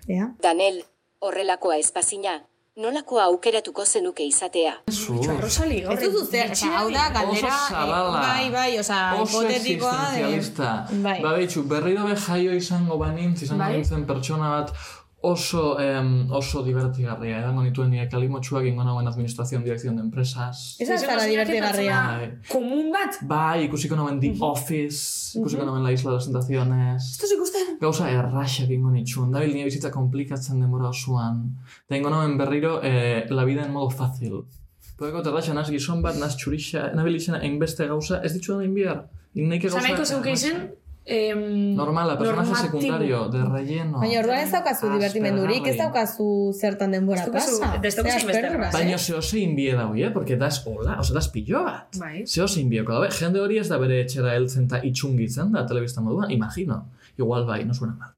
Ea. 0.07 0.31
Danel, 0.41 0.79
horrelakoa 1.21 1.75
espazina, 1.77 2.31
nolakoa 2.75 3.23
aukeratuko 3.29 3.85
zenuke 3.85 4.23
izatea. 4.25 4.73
Zu, 4.89 5.19
Rosali, 5.41 5.81
gaur 5.85 5.93
Ez 5.99 6.09
duzu 6.11 6.25
zer, 6.31 6.53
hau 6.73 6.87
da, 6.91 7.09
galdera, 7.13 7.47
Oso 7.53 7.73
zabala. 7.75 8.19
eh, 8.19 8.27
bai, 8.27 8.49
bai, 8.51 8.79
oza, 8.79 8.97
oso 9.21 9.41
hipotetikoa. 9.43 9.91
de- 9.91 10.35
existenzialista. 10.35 10.87
Bai. 11.03 11.21
Ba, 11.21 11.33
behitxu, 11.37 11.63
berriro 11.69 12.05
be 12.07 12.15
jaio 12.15 12.55
izango 12.55 12.97
banintz, 12.97 13.43
izango 13.43 13.63
Bai. 13.63 13.73
nintzen 13.77 14.05
pertsona 14.07 14.49
bat 14.49 14.73
oso, 15.21 15.79
em, 15.79 16.27
oso 16.31 16.63
divertigarria. 16.63 17.39
Edango 17.39 17.63
nituen 17.63 17.89
nire 17.91 18.07
kalimotxuak 18.09 18.65
ingo 18.65 18.83
nagoen 18.83 19.07
administrazion, 19.07 19.63
dirección 19.63 19.95
de 19.97 20.01
empresas. 20.03 20.77
Ez 20.79 20.87
da 20.87 20.97
zara 20.97 21.25
divertigarria. 21.25 21.97
Bai. 22.07 22.29
Komun 22.47 22.91
bat, 22.91 23.19
Bai, 23.27 23.65
ikusiko 23.65 23.95
nagoen 23.99 24.19
The 24.19 24.31
Office, 24.39 25.37
ikusiko 25.39 25.65
nagoen 25.65 25.83
La 25.83 25.91
Isla 25.91 26.11
de 26.11 26.15
las 26.15 26.25
Tentaciones. 26.25 27.19
ez 27.23 27.31
ikusten. 27.35 27.77
Gauza 27.81 28.09
erraxak 28.09 28.69
ingo 28.69 28.91
nitxun, 28.91 29.31
dabil 29.31 29.53
nire 29.53 29.65
bizitza 29.65 29.91
komplikatzen 29.91 30.59
denbora 30.59 30.89
osoan. 30.89 31.43
Eta 31.85 31.97
ingo 31.97 32.09
nagoen 32.09 32.37
berriro 32.37 32.79
eh, 32.83 33.25
La 33.29 33.43
vida 33.43 33.65
en 33.65 33.73
modo 33.73 33.89
fácil. 33.89 34.45
Podeko 34.97 35.21
terraxa, 35.23 35.53
naz 35.53 35.69
gizon 35.71 36.01
bat, 36.01 36.15
naz 36.19 36.35
txurixa, 36.35 36.91
nabil 36.95 37.15
izena 37.15 37.39
hainbeste 37.39 37.87
gauza, 37.87 38.19
ez 38.23 38.33
ditxuan 38.33 38.59
hain 38.59 38.73
bihar. 38.73 39.05
Inneike 39.35 39.67
Osa, 39.67 39.77
gauza... 39.77 39.87
nahiko 39.87 40.05
zeuke 40.05 40.31
izen, 40.33 40.57
em, 41.09 41.75
Normala, 41.75 42.17
personaje 42.17 42.55
secundario, 42.55 43.27
de 43.33 43.41
relleno. 43.43 43.99
Baina 43.99 44.19
orduan 44.21 44.43
ez 44.45 44.51
daukazu 44.53 44.91
divertimendurik, 44.93 45.67
ez 45.71 45.75
daukazu 45.79 46.29
zertan 46.53 46.93
denbora 46.95 47.25
pasa. 47.33 47.73
ez 47.81 47.95
daukazu 47.97 48.29
erraz, 48.29 48.71
Baina 48.75 48.95
eh? 48.95 48.99
zeo 48.99 49.21
zein 49.21 49.55
bie 49.57 49.73
daui, 49.75 50.03
eh? 50.03 50.11
Porque 50.13 50.37
das 50.37 50.61
hola, 50.65 50.99
oza, 50.99 51.13
das 51.17 51.27
pillo 51.33 51.63
bat. 51.65 51.97
Bai. 51.99 52.23
Zeo 52.27 52.47
zein 52.47 52.69
bieko 52.69 52.93
dabe, 52.93 53.09
jende 53.19 53.41
hori 53.41 53.57
ez 53.59 53.67
da 53.69 53.81
bere 53.81 53.99
etxera 54.05 54.37
heltzen 54.37 54.69
eta 54.69 54.83
itxungitzen 54.85 55.51
da 55.57 55.65
telebista 55.65 56.05
moduan, 56.05 56.31
imagino. 56.31 56.83
Igual 57.17 57.45
bai, 57.49 57.63
no 57.65 57.73
suena 57.73 57.97
mal. 57.99 58.13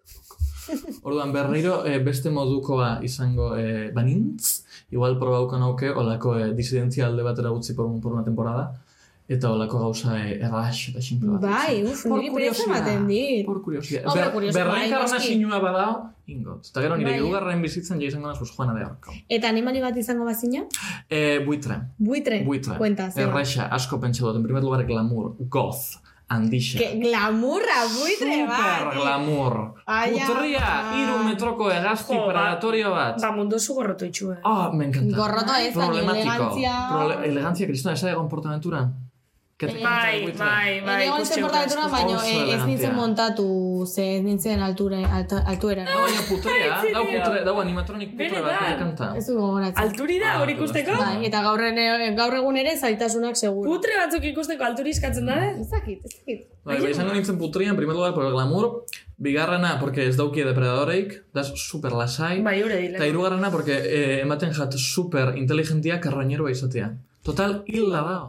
Orduan 1.07 1.31
berriro 1.33 1.81
eh, 1.87 1.97
beste 2.03 2.29
modukoa 2.29 2.99
izango 3.07 3.55
eh, 3.57 3.89
banintz, 3.95 4.61
igual 4.91 5.17
probauko 5.19 5.59
nauke, 5.59 5.89
olako 5.89 6.37
eh, 6.39 6.51
disidentzia 6.57 7.07
alde 7.07 7.23
batera 7.23 7.51
utzi 7.55 7.73
por, 7.73 7.89
por 8.01 8.13
una 8.13 8.23
temporada, 8.23 8.71
eta 9.31 9.49
olako 9.51 9.79
gauza 9.79 10.17
errax 10.27 10.89
eta 10.91 11.01
simple 11.01 11.29
bat. 11.37 11.41
Bai, 11.47 11.83
uf, 11.87 12.03
niri 12.11 12.29
pereza 12.35 12.63
ematen 12.67 13.07
dit. 13.07 13.45
Por 13.45 13.61
curiosidad. 13.63 14.05
Hombre, 14.05 14.29
Ber, 14.51 14.53
berreinkarna 14.59 15.07
noski. 15.07 15.27
sinua 15.33 15.59
badao, 15.63 15.95
ingot. 16.27 16.67
Eta 16.69 16.81
gero 16.81 16.97
nire 16.97 17.11
Bai. 17.11 17.17
hirugarren 17.19 17.61
bizitzen 17.61 17.99
ja 18.01 18.07
izango 18.07 18.27
nazuz 18.27 18.51
Juana 18.55 18.73
de 18.77 18.83
Arco. 18.85 19.13
Eta 19.29 19.49
animali 19.49 19.81
bat 19.81 19.97
izango 19.97 20.25
bazina? 20.25 20.63
Eh, 21.09 21.39
buitre. 21.45 21.79
Buitre. 21.97 22.43
Buitre. 22.43 22.77
Cuenta, 22.77 23.09
zer. 23.11 23.27
Erraixa, 23.29 23.67
asko 23.71 23.99
pentsa 23.99 24.23
dut. 24.25 24.35
En 24.35 24.43
primer 24.43 24.63
lugar, 24.63 24.85
glamour, 24.85 25.35
goth, 25.49 25.99
handixe. 26.31 26.77
Que 26.79 26.97
glamurra, 26.99 27.79
buitre 27.97 28.45
bat. 28.47 28.79
Super 28.79 29.01
glamour. 29.01 29.55
Ai, 29.85 30.11
Putria, 30.15 30.61
ama. 30.79 30.97
iru 31.03 31.23
metroko 31.27 31.69
egazki 31.71 32.15
Jo, 32.15 32.25
predatorio 32.29 32.91
bat. 32.91 33.19
Ba, 33.21 33.31
mundu 33.35 33.59
zu 33.59 33.73
gorroto 33.75 34.05
itxu, 34.05 34.31
eh. 34.31 34.37
Ah, 34.43 34.69
me 34.73 34.85
encanta. 34.85 35.15
Gorroto 35.17 35.53
ez, 35.59 35.73
baina 35.75 35.87
Problemático. 35.91 36.31
elegantzia... 36.33 36.75
Prole 36.91 37.17
elegantzia, 37.27 37.67
kristona, 37.67 37.95
esa 37.95 38.07
de 38.07 38.15
comportaventuran. 38.15 38.93
Que 38.93 39.10
Bai, 39.67 40.31
bai, 40.37 40.81
bai, 40.81 41.03
Ene 41.03 41.05
ikusi 41.05 41.33
zen 41.33 41.45
asko. 41.45 41.89
baina 41.91 42.17
eh, 42.25 42.55
ez 42.55 42.61
nintzen 42.65 42.95
montatu 42.95 43.85
ze 43.85 44.05
ez 44.17 44.23
nintzen 44.23 44.61
altura, 44.61 44.97
altuera. 45.45 45.83
Da 45.85 45.95
baina 46.01 46.21
putrea, 46.29 46.79
dau 46.93 47.03
putre, 47.05 47.43
dau 47.45 47.59
animatronik 47.61 48.15
putre 48.17 48.41
bat 48.41 48.79
kanta. 48.79 49.11
Ez 49.17 49.27
du 49.27 49.35
gogoratzen. 49.37 49.83
Alturi 49.83 50.19
da, 50.19 50.39
hor 50.41 50.49
ikusteko? 50.49 50.97
Bai, 50.97 51.25
eta 51.29 51.43
gaur, 51.45 51.61
gaur 52.17 52.35
egun 52.39 52.57
ere 52.57 52.75
zaitasunak 52.77 53.35
seguro. 53.37 53.69
Putre 53.69 53.99
batzuk 53.99 54.23
ikusteko 54.31 54.63
alturi 54.63 54.89
eskatzen 54.95 55.25
da, 55.29 55.37
eh? 55.45 55.53
Ez 55.61 55.69
dakit, 55.69 56.05
ez 56.05 56.15
dakit. 56.17 56.47
Bai, 56.63 56.79
bai, 56.81 56.91
izango 56.91 57.13
nintzen 57.13 57.37
putria, 57.37 57.69
en 57.69 57.77
primer 57.77 57.95
lugar, 57.95 58.13
por 58.13 58.25
el 58.25 58.31
glamour, 58.31 58.85
bigarrena, 59.17 59.77
porque 59.79 60.07
ez 60.07 60.17
dauki 60.17 60.43
depredadoreik, 60.43 61.15
da 61.33 61.43
super 61.43 61.93
lasai, 61.93 62.41
Bai, 62.41 62.61
hori 62.63 62.81
dile. 62.81 62.97
eta 62.97 63.07
hirugarrena, 63.07 63.51
porque 63.51 63.77
eh, 63.77 64.21
ematen 64.21 64.53
jat 64.53 64.73
super 64.77 65.37
inteligentia 65.37 65.99
karroñeroa 66.01 66.51
izatea. 66.51 66.95
Total, 67.23 67.63
hila 67.67 68.01
da. 68.01 68.19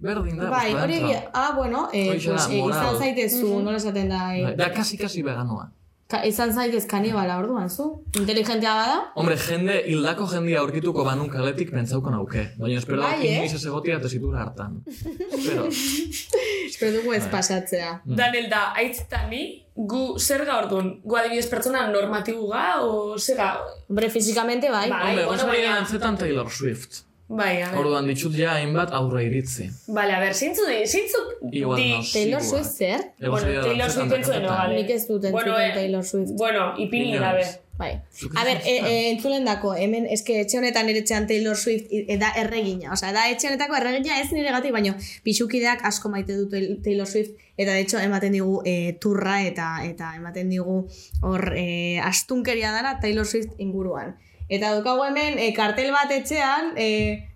Berdin 0.00 0.36
da. 0.38 0.48
Bai, 0.50 0.72
hori, 0.74 0.94
dentro. 1.00 1.30
ah, 1.34 1.52
bueno, 1.56 1.88
eh, 1.92 2.06
pues, 2.24 2.46
eh, 2.48 2.56
moral. 2.62 2.80
izan 2.80 2.98
zaitezu, 2.98 3.60
nola 3.62 3.76
esaten 3.76 4.08
da, 4.08 4.18
Bai, 4.30 4.40
eh, 4.52 4.56
Da, 4.56 4.72
kasi-kasi 4.72 5.22
veganoa. 5.22 5.66
ka, 6.10 6.24
izan 6.26 6.50
zaitez 6.52 6.86
kanibala 6.90 7.36
orduan, 7.38 7.68
zu? 7.70 7.84
Inteligentea 8.18 8.72
bada? 8.74 8.96
Hombre, 9.14 9.36
jende, 9.38 9.76
hildako 9.86 10.26
jendia 10.32 10.58
aurkituko 10.58 11.04
banun 11.06 11.28
kaletik 11.30 11.70
pentsauko 11.70 12.10
nauke. 12.10 12.48
Baina 12.58 12.78
espero 12.80 13.02
Bai, 13.02 13.12
bai, 13.18 13.26
eh? 13.28 13.36
inoiz 13.36 13.54
ez 13.54 13.64
egotia 13.66 14.00
tesitura 14.00 14.40
hartan. 14.42 14.80
Espero. 14.86 15.68
Espero 16.70 16.92
dugu 16.96 17.08
Bai. 17.10 17.18
ez 17.18 17.26
pasatzea. 17.30 18.00
Daniel, 18.04 18.48
da, 18.50 18.72
aitzitani, 18.78 19.42
gu 19.74 20.18
zer 20.18 20.44
ga 20.46 20.58
orduan? 20.64 21.00
Gu 21.04 21.16
adibidez 21.16 21.46
pertsona 21.50 21.86
normatibu 21.90 22.48
ga, 22.48 22.80
o 22.82 23.18
zer 23.18 23.36
ga? 23.36 23.48
Hombre, 23.88 24.08
fizikamente 24.10 24.70
bai. 24.70 24.88
Bai, 24.88 25.00
Hombre, 25.10 25.26
bueno, 25.26 25.46
baina- 25.46 26.16
Taylor 26.18 26.50
Swift. 26.50 27.02
Bai, 27.30 27.60
a. 27.62 27.68
Orduan 27.78 28.08
ditut 28.10 28.34
ja 28.34 28.56
hainbat 28.58 28.90
aurre 28.96 29.20
iritzi. 29.28 29.68
Vale, 29.94 30.16
a 30.16 30.18
ver, 30.18 30.34
zeintzu 30.34 30.64
di, 30.66 30.80
zeintzu 30.86 31.18
Igual 31.52 31.78
di... 31.78 31.88
no. 31.94 32.02
Taylor. 32.12 32.42
Swift 32.42 32.72
zer? 32.76 33.00
Bueno, 33.20 33.62
Taylor 33.62 33.90
Swift 33.90 34.12
entzu 34.16 34.32
deno, 34.32 34.48
dakatetan. 34.48 34.56
vale. 34.58 34.76
Nik 34.80 34.90
ez 34.90 35.04
dut 35.06 35.22
Bueno, 35.30 35.38
entzuten 35.54 35.70
eh, 35.70 35.74
Taylor 35.74 36.04
Swift. 36.04 36.32
Bueno, 36.36 36.64
ipini 36.76 37.12
gabe. 37.18 37.44
Bai. 37.80 37.92
A 38.36 38.42
ber, 38.44 38.58
e, 38.66 38.72
e, 38.76 39.10
entzulen 39.12 39.44
dako, 39.46 39.70
hemen, 39.78 40.04
eske 40.12 40.34
etxe 40.42 40.58
honetan 40.58 40.90
ere 40.92 40.98
etxean 41.00 41.28
Taylor 41.30 41.56
Swift 41.56 41.86
i- 41.94 42.02
e, 42.12 42.16
da 42.20 42.32
erregina. 42.36 42.90
Osea, 42.92 43.12
da 43.14 43.22
etxe 43.30 43.46
honetako 43.48 43.78
erregina 43.78 44.18
ez 44.20 44.32
nire 44.34 44.50
gatik, 44.52 44.72
baino 44.74 44.92
pixukideak 45.24 45.84
asko 45.88 46.10
maite 46.12 46.34
dut 46.36 46.50
Tail- 46.52 46.82
Taylor 46.84 47.06
Swift, 47.08 47.38
eta 47.56 47.72
de 47.72 47.80
hecho 47.86 47.98
ematen 48.02 48.32
digu 48.36 48.58
e, 48.66 48.74
turra 49.00 49.38
eta 49.46 49.70
eta 49.86 50.10
ematen 50.18 50.50
digu 50.52 50.82
hor 51.22 51.54
e, 51.56 52.00
astunkeria 52.04 52.72
dara 52.74 52.98
Taylor 53.00 53.24
Swift 53.26 53.54
inguruan. 53.58 54.16
Eta 54.50 54.72
daukagu 54.74 55.04
hemen 55.06 55.38
e, 55.38 55.52
kartel 55.54 55.92
bat 55.94 56.10
etxean, 56.10 56.72
e, 56.76 56.88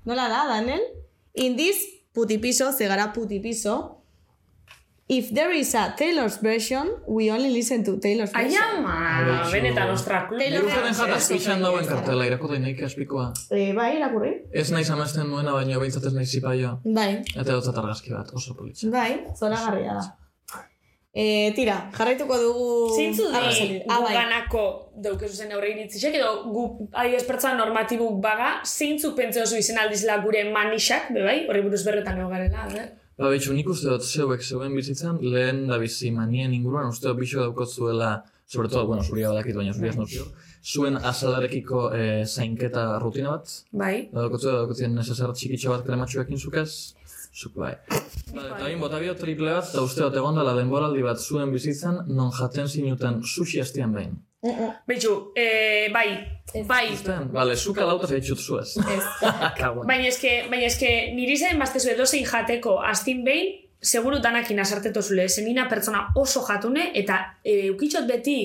nola 0.04 0.26
da, 0.28 0.44
Daniel? 0.50 0.82
In 1.34 1.54
this 1.56 1.78
putipiso, 2.12 2.72
zegara 2.74 3.12
putipiso, 3.14 4.00
If 5.06 5.34
there 5.34 5.52
is 5.52 5.74
a 5.74 5.92
Taylor's 5.98 6.38
version, 6.40 6.88
we 7.06 7.30
only 7.30 7.50
listen 7.52 7.84
to 7.84 7.98
Taylor's 8.00 8.32
version. 8.32 8.56
ama, 8.78 9.42
Bai, 9.44 9.50
benetan, 9.52 9.90
ostra, 9.92 10.22
klub. 10.26 10.40
Taylor 10.40 10.62
Nik 10.64 10.70
uste 10.72 10.80
Swift. 10.94 10.98
jat 11.10 11.16
azpixan 11.18 11.60
dauen 11.60 11.84
kartela, 11.90 12.24
irakotai 12.30 12.58
nahi 12.62 12.72
aspikoa. 12.86 13.26
E, 13.52 13.74
bai, 13.76 13.90
irakurri? 13.98 14.30
Ez 14.62 14.70
naiz 14.72 14.88
amesten 14.94 15.28
nuena, 15.28 15.52
baina 15.52 15.76
behintzat 15.82 16.06
ez 16.08 16.14
naiz 16.16 16.30
zipaioa. 16.32 16.78
Bai, 16.96 17.10
Eta 17.36 17.50
dutzat 17.52 17.76
argazki 17.82 18.14
bat, 18.16 18.32
oso 18.32 18.56
politxa. 18.56 18.88
bai, 18.96 19.10
zora 19.36 19.60
garria 19.66 19.98
da. 20.00 20.06
E, 21.14 21.52
tira, 21.54 21.76
jarraituko 21.94 22.36
dugu... 22.42 22.70
Zeintzu 22.96 23.28
di. 23.30 23.76
Ah, 23.86 24.00
bai. 24.02 24.08
guganako 24.10 24.64
daukezu 25.04 25.36
zen 25.44 25.52
aurre 25.54 25.70
iritzisek, 25.70 26.16
edo 26.18 26.30
gu 26.50 26.64
adibidez 26.90 27.22
pertsona 27.28 27.54
normatibuk 27.60 28.16
baga, 28.22 28.48
zeintzu 28.66 29.12
pentseozu 29.14 29.60
izen 29.62 29.78
aldizela 29.78 30.16
gure 30.24 30.42
manixak, 30.50 31.12
be 31.14 31.22
bai, 31.22 31.36
horri 31.46 31.62
buruz 31.62 31.84
berretan 31.86 32.18
ego 32.18 32.32
garela, 32.32 32.66
ber? 32.72 32.88
Ba, 33.14 33.30
bitxu, 33.30 33.54
nik 33.54 33.70
uste 33.70 33.92
dut 33.92 34.02
zeuek 34.02 34.42
zeuen 34.42 34.74
bizitzan, 34.74 35.20
lehen 35.22 35.68
da 35.68 35.78
bizi 35.78 36.10
manien 36.10 36.50
inguruan, 36.56 36.90
uste 36.90 37.06
dut 37.06 37.22
bixo 37.22 37.44
daukot 37.44 37.70
zuela, 37.70 38.10
sobre 38.50 38.72
todo, 38.74 38.88
bueno, 38.90 39.06
zuria 39.06 39.30
badakit, 39.30 39.54
baina 39.54 39.76
zuria 39.76 39.94
ez 39.94 40.00
nozio, 40.00 40.26
zuen 40.66 40.98
azalarekiko 40.98 41.84
eh, 41.94 42.24
zainketa 42.26 42.88
rutina 42.98 43.36
bat, 43.36 43.54
Bai. 43.70 44.08
daukot 44.10 44.42
zuela, 44.42 44.64
daukot 44.64 44.82
nesezer 44.98 45.30
txikitxo 45.30 45.76
bat 45.76 45.86
krematxuekin 45.86 46.42
zukez, 46.42 46.96
zuk 47.34 47.56
bai. 47.58 47.74
Ba, 48.34 48.44
eta 48.46 48.62
hain 48.68 48.80
bota 48.80 49.00
bio 49.02 49.14
triple 49.18 49.50
bat, 49.56 49.66
eta 49.70 49.82
uste 49.82 50.02
dut 50.04 50.16
egon 50.20 50.38
dela 50.38 50.54
denboraldi 50.56 51.02
bat 51.02 51.18
zuen 51.18 51.52
bizitzan, 51.52 52.04
non 52.08 52.30
jaten 52.34 52.68
zinuten 52.68 53.22
sushi 53.22 53.60
hastian 53.60 53.92
behin. 53.96 54.14
Betxu, 54.86 55.32
eh, 55.40 55.88
bai, 55.92 56.08
bai. 56.68 56.92
Ustean, 56.92 57.30
bale, 57.32 57.56
zuka 57.56 57.86
lauta 57.88 58.06
zaitxut 58.06 58.38
zuez. 58.38 58.74
Kaguan. 59.60 59.86
Baina 59.88 60.10
eske, 60.10 60.34
baina 60.50 60.68
eske, 60.68 60.90
niri 61.16 61.38
zen 61.40 61.58
baztezu 61.58 61.94
edozein 61.94 62.26
jateko 62.28 62.76
astin 62.84 63.24
behin, 63.24 63.54
seguru 63.84 64.20
danakin 64.20 64.60
asarteto 64.60 65.02
zule, 65.02 65.28
zenina 65.28 65.66
pertsona 65.68 66.06
oso 66.20 66.44
jatune, 66.44 66.90
eta 66.96 67.18
e, 67.44 67.70
ukitxot 67.72 68.06
beti, 68.08 68.38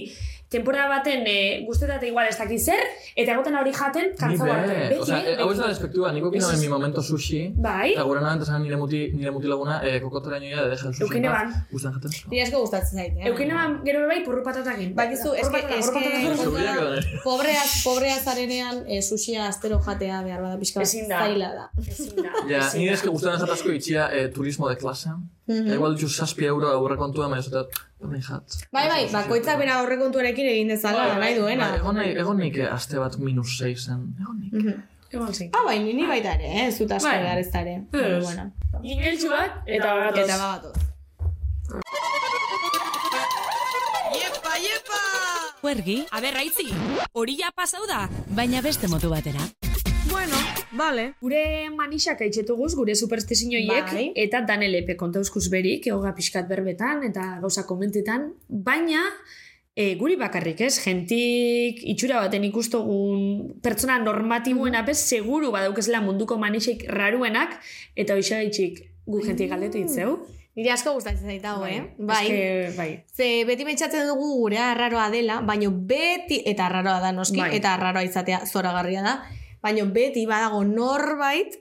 temporada 0.50 0.88
baten 0.90 1.24
e, 1.28 1.64
guztetate 1.68 2.08
igual 2.10 2.28
ez 2.28 2.38
dakit 2.38 2.60
zer, 2.60 2.82
eta 3.16 3.36
egoten 3.36 3.56
hori 3.56 3.74
jaten, 3.74 4.08
Ni 4.10 4.18
kantzau 4.18 4.48
arte. 4.50 4.74
be, 4.74 4.88
Beti, 4.90 5.02
osea, 5.04 5.20
eh, 5.22 5.36
hau 5.44 5.52
ez 5.52 5.58
da 5.60 5.68
despektua, 5.70 6.12
niko 6.12 6.32
kina 6.34 6.50
mi 6.58 6.70
momento 6.72 7.04
sushi, 7.06 7.42
Bai, 7.56 7.92
eta 7.94 8.04
gure 8.10 8.24
nahan 8.24 8.42
esan 8.42 8.64
nire 8.66 8.80
muti, 8.82 9.02
nire 9.14 9.32
muti 9.32 9.48
laguna, 9.48 9.80
eh, 9.86 10.00
kokotera 10.02 10.40
nioia, 10.40 10.64
de 10.64 10.72
deja 10.74 10.88
el 10.88 10.94
sushi. 10.96 11.04
Eukine 11.06 11.30
ban. 11.30 11.54
Gustan 11.72 11.94
jaten? 11.94 12.18
Nire 12.32 12.44
asko 12.48 12.64
gustatzen 12.66 12.98
zait, 13.04 13.18
eh? 13.20 13.30
eukine 13.30 13.54
ban 13.54 13.80
gero 13.86 14.08
bai 14.10 14.24
purru 14.26 14.44
patatakin. 14.44 14.96
Bakizu, 14.98 15.36
eske, 15.44 15.64
eske, 15.78 16.04
pobreaz, 17.24 17.70
pobrea 17.84 18.18
zarenean, 18.18 18.84
e, 18.88 19.04
sushia 19.04 19.48
astero 19.48 19.80
jatea 19.86 20.24
behar 20.26 20.42
bada 20.42 20.58
pixka 20.58 20.86
zaila 20.86 21.54
da. 21.60 21.70
Ezin 21.86 22.16
da. 22.18 22.34
Ja, 22.50 22.66
nire 22.74 22.90
da. 22.90 22.98
eske 22.98 23.14
gustan 23.14 23.38
jat 23.38 23.54
asko 23.54 23.70
itxia 23.78 24.10
eh, 24.12 24.32
turismo 24.34 24.70
de 24.70 24.78
klase. 24.82 25.14
Mhm. 25.50 25.74
Igual 25.74 25.96
dituz 25.96 26.16
saspi 26.16 26.46
euro 26.46 26.68
aurre 26.70 26.98
kontua, 26.98 27.30
Bai, 28.00 28.88
bai, 28.88 29.02
bakoitzak 29.12 29.58
bera 29.60 29.74
aurrekontuarekin 29.82 30.46
egin 30.54 30.68
dezala, 30.72 30.98
Bai, 30.98 31.10
bai. 31.10 31.20
nahi 31.20 31.36
duena. 31.40 31.72
Ba, 31.72 31.78
Egon 31.82 31.96
nahi, 32.00 32.14
egon 32.18 32.38
nik 32.38 32.58
aste 32.72 32.98
bat 33.00 33.18
minus 33.20 33.58
6 33.60 33.86
zen. 33.86 34.16
Egon 34.22 34.40
nik. 34.40 34.54
Mhm. 34.54 34.84
Egon 35.12 35.34
zein. 35.34 35.50
Ah, 35.58 35.64
bai, 35.66 35.80
nini 35.84 36.06
baita 36.08 36.34
ere, 36.38 36.52
eh? 36.64 36.72
Zut 36.72 36.92
asko 36.92 37.10
Bai. 37.10 37.40
ez 37.40 37.52
da 37.52 37.62
ere. 37.62 37.82
Bueno. 37.92 38.52
Ingeltsu 38.84 39.30
bat, 39.30 39.52
eta 39.66 39.96
bagatoz. 39.96 40.24
Eta 40.30 40.38
bagatoz. 40.38 40.76
Huergi, 45.62 46.06
A 46.12 46.22
ber, 46.22 46.34
raitzi, 46.34 46.70
hori 47.12 47.36
ja 47.38 47.52
pasau 47.56 47.86
da. 47.88 48.08
baina 48.30 48.62
beste 48.62 48.88
motu 48.88 49.10
batera. 49.10 49.40
Bueno, 50.20 50.36
vale. 50.76 51.04
Gure 51.24 51.70
manixak 51.72 52.20
aitzetuguz, 52.26 52.74
gure 52.76 52.92
superstizioiek, 52.96 53.92
Bai. 53.94 54.08
eta 54.20 54.42
danelepe 54.44 54.98
kontauzkuz 55.00 55.46
berik, 55.54 55.88
egoga 55.88 56.12
pixkat 56.18 56.50
berbetan, 56.50 57.06
eta 57.08 57.38
gauza 57.40 57.64
komentetan, 57.70 58.26
baina 58.50 59.06
e, 59.72 59.94
guri 60.02 60.18
bakarrik 60.20 60.66
ez, 60.68 60.74
jentik 60.84 61.80
itxura 61.94 62.20
baten 62.26 62.44
ikustogun 62.50 63.62
pertsona 63.64 63.96
normatibuena 64.04 64.84
bez, 64.84 64.98
seguru 65.00 65.54
badaukezela 65.56 66.04
munduko 66.04 66.36
manixek 66.42 66.84
raruenak, 66.92 67.56
eta 67.96 68.20
hoxagaitxik 68.20 68.84
gu 69.08 69.24
jentik 69.24 69.56
galdetu 69.56 69.80
ditzeu. 69.80 70.18
Nire 70.60 70.76
asko 70.76 70.98
gustatzen 71.00 71.32
zait 71.32 71.46
hau, 71.48 71.64
eh? 71.64 71.94
Bai. 71.96 72.24
Eske, 72.28 72.72
bai. 72.76 72.92
Ze 73.16 73.46
beti 73.48 73.64
pentsatzen 73.64 74.10
dugu 74.12 74.34
gurea 74.42 74.74
arraroa 74.74 75.08
dela, 75.14 75.40
baino 75.48 75.72
beti, 75.72 76.44
eta 76.44 76.68
arraroa 76.68 77.00
da 77.00 77.16
noski, 77.16 77.40
Bai. 77.40 77.54
eta 77.56 77.78
arraroa 77.78 78.04
izatea 78.04 78.44
zoragarria 78.50 79.06
da, 79.06 79.22
baino 79.62 79.86
beti 79.94 80.26
badago 80.30 80.64
norbait 80.64 81.58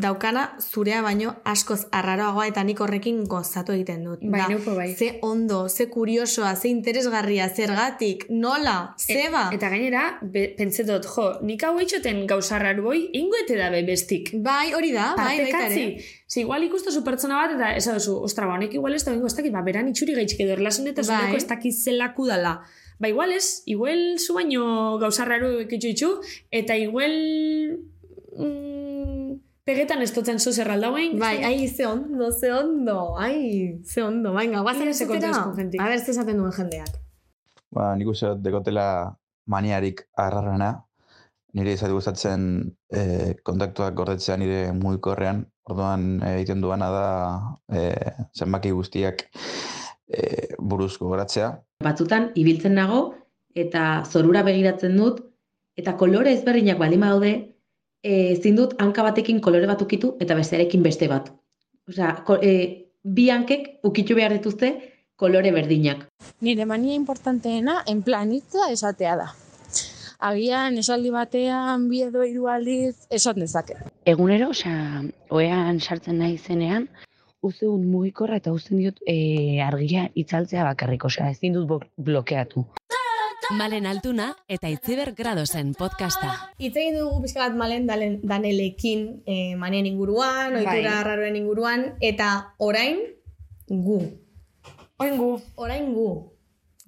daukana 0.00 0.42
zurea 0.62 1.02
baino 1.02 1.32
askoz 1.44 1.82
arraroagoa 1.92 2.46
eta 2.48 2.62
nik 2.64 2.78
horrekin 2.80 3.18
gozatu 3.28 3.74
egiten 3.74 4.04
dut. 4.06 4.22
Bai, 4.22 4.38
Da, 4.40 4.46
neuko 4.48 4.74
bai. 4.78 4.94
Ze 4.96 5.18
ondo, 5.26 5.68
ze 5.68 5.88
kuriosoa, 5.90 6.54
ze 6.56 6.68
interesgarria, 6.70 7.48
zergatik, 7.50 8.24
nola, 8.30 8.94
zeba. 8.96 9.50
Eta 9.52 9.68
gainera, 9.68 10.04
be, 10.22 10.46
pentsetot, 10.56 11.04
jo, 11.04 11.26
nik 11.44 11.64
hau 11.66 11.74
eitxoten 11.82 12.22
gauza 12.30 12.58
raru 12.62 12.86
boi, 12.86 13.02
ingoete 13.12 13.58
dabe 13.58 13.82
bestik. 13.84 14.30
Bai, 14.40 14.72
hori 14.72 14.92
da, 14.94 15.12
bai, 15.18 15.36
Partekatzi. 15.36 15.82
ere. 15.82 16.04
Ze 16.30 16.40
igual 16.46 16.64
ikustu 16.64 16.94
pertsona 17.04 17.42
bat 17.42 17.56
eta 17.58 17.74
ez 17.76 17.84
duzu, 17.90 18.16
ostra, 18.24 18.46
ba, 18.46 18.54
honek 18.56 18.72
igual 18.78 18.94
ez 18.94 19.04
da 19.04 19.12
bingo 19.12 19.26
ez 19.26 19.34
dakit, 19.36 19.52
ba, 19.52 19.60
beran 19.66 19.88
itxuri 19.90 20.14
gaitxik 20.14 20.40
edo 20.46 20.52
erlazen 20.56 20.86
eta 20.86 21.02
Bai. 21.02 21.18
zuneko 21.18 21.36
ez 21.36 21.46
dakit 21.50 21.74
zelaku 21.74 22.26
dala. 22.30 22.60
Ba, 23.00 23.08
igual 23.08 23.32
ez, 23.32 23.62
igual 23.64 24.18
zu 24.20 24.34
baino 24.36 24.98
gauza 25.00 25.24
raru 25.24 25.54
ekitxu 25.62 25.88
itxu, 25.94 26.08
eta 26.52 26.76
igual 26.76 27.14
mm, 28.36 29.38
pegetan 29.64 30.04
ez 30.04 30.10
totzen 30.12 30.38
zu 30.38 30.52
zerraldauen. 30.52 31.16
Bai, 31.18 31.38
ai, 31.48 31.68
ze 31.68 31.86
ondo, 31.88 32.28
ze 32.30 32.52
ondo, 32.52 33.16
ai, 33.16 33.80
ze 33.84 34.04
ondo, 34.04 34.34
baina, 34.36 34.60
guazen 34.60 34.92
jentik. 34.92 35.80
A 35.80 35.88
ber, 35.88 35.98
ze 35.98 36.12
esaten 36.12 36.36
duen 36.36 36.52
jendeak. 36.52 37.00
Ba, 37.72 37.94
nik 37.96 38.12
uste 38.12 38.34
dut 38.34 38.44
dekotela 38.44 39.16
maniarik 39.48 40.04
arrarrana. 40.20 40.74
Nire 41.56 41.72
izate 41.74 41.96
gustatzen 41.96 42.42
e, 42.92 43.34
kontaktuak 43.42 43.96
gordetzea 43.96 44.36
nire 44.36 44.74
mugikorrean. 44.76 45.46
Orduan 45.70 46.18
eh, 46.20 46.36
egiten 46.36 46.60
duana 46.60 46.90
da 46.92 47.06
e, 47.72 47.80
zenbaki 48.36 48.70
guztiak 48.76 49.24
e, 50.10 50.54
buruz 50.58 50.98
gogoratzea. 50.98 51.50
batzutan 51.84 52.30
ibiltzen 52.34 52.74
nago 52.74 53.14
eta 53.54 54.02
zorura 54.04 54.42
begiratzen 54.42 54.96
dut 54.96 55.22
eta 55.76 55.96
kolore 55.96 56.32
ezberdinak 56.32 56.78
baldin 56.78 57.00
badaude 57.00 57.32
eh, 58.02 58.32
ezin 58.32 58.56
dut 58.56 58.76
hanka 58.78 59.02
batekin 59.06 59.40
kolore 59.40 59.66
bat 59.70 59.82
ukitu 59.82 60.14
eta 60.20 60.36
bestearekin 60.38 60.82
beste 60.82 61.08
bat. 61.08 61.30
Osea, 61.88 62.14
eh, 62.42 62.86
bi 63.04 63.28
hankek 63.30 63.80
ukitu 63.84 64.14
behar 64.14 64.32
dituzte 64.36 64.72
kolore 65.16 65.52
berdinak. 65.52 66.06
Nire 66.40 66.64
mania 66.64 66.94
importanteena 66.94 67.82
enplanitza 67.86 68.70
esatea 68.72 69.16
da. 69.16 69.28
Agian 70.20 70.76
esaldi 70.76 71.10
batean 71.10 71.88
bi 71.88 72.02
edo 72.04 72.22
hiru 72.22 72.48
aldiz 72.52 73.06
esan 73.10 73.40
dezake. 73.40 73.78
Egunero, 74.04 74.50
osea, 74.52 75.02
oean 75.30 75.80
sartzen 75.80 76.18
nahi 76.20 76.36
uste 77.42 77.66
dut 77.66 77.84
mugikorra 77.84 78.38
eta 78.40 78.52
uzten 78.52 78.80
diot 78.80 79.00
e, 79.08 79.60
argia 79.64 80.08
itzaltzea 80.14 80.64
bakarrik, 80.68 81.04
osea, 81.08 81.30
ezin 81.32 81.56
dut 81.56 81.86
blokeatu. 81.96 82.66
Malen 83.56 83.86
Altuna 83.90 84.28
eta 84.46 84.68
Itziber 84.70 85.10
Gradosen 85.18 85.72
podcasta. 85.74 86.36
Hitz 86.62 86.76
egin 86.76 87.00
dugu 87.00 87.24
pixka 87.24 87.42
bat 87.42 87.56
malen 87.58 87.88
dalen, 87.88 88.20
danelekin 88.22 89.06
e, 89.26 89.56
manien 89.58 89.88
inguruan, 89.90 90.54
Bai. 90.54 90.62
ohitura 90.62 91.00
arraroen 91.00 91.38
inguruan, 91.40 91.86
eta 92.00 92.54
orain 92.58 93.00
gu. 93.66 93.98
Orain 95.00 95.18
gu. 95.18 95.32
Orain 95.56 95.90
gu. 95.96 96.10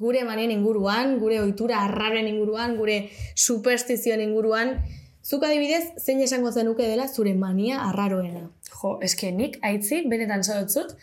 Gure 0.02 0.22
manien 0.28 0.52
inguruan, 0.54 1.16
gure 1.18 1.40
ohitura 1.40 1.82
arraroen 1.82 2.28
inguruan, 2.30 2.76
gure 2.76 3.08
superstizioen 3.34 4.22
inguruan, 4.22 4.76
zuk 5.22 5.42
adibidez, 5.46 5.94
zein 5.98 6.22
esango 6.22 6.52
zenuke 6.52 6.86
dela 6.86 7.08
zure 7.08 7.34
mania 7.34 7.82
arraroena. 7.88 8.50
Jo, 8.82 8.96
eske 9.02 9.30
nik 9.32 9.58
aitzi, 9.62 10.02
benetan 10.10 10.42
zautzut, 10.42 10.96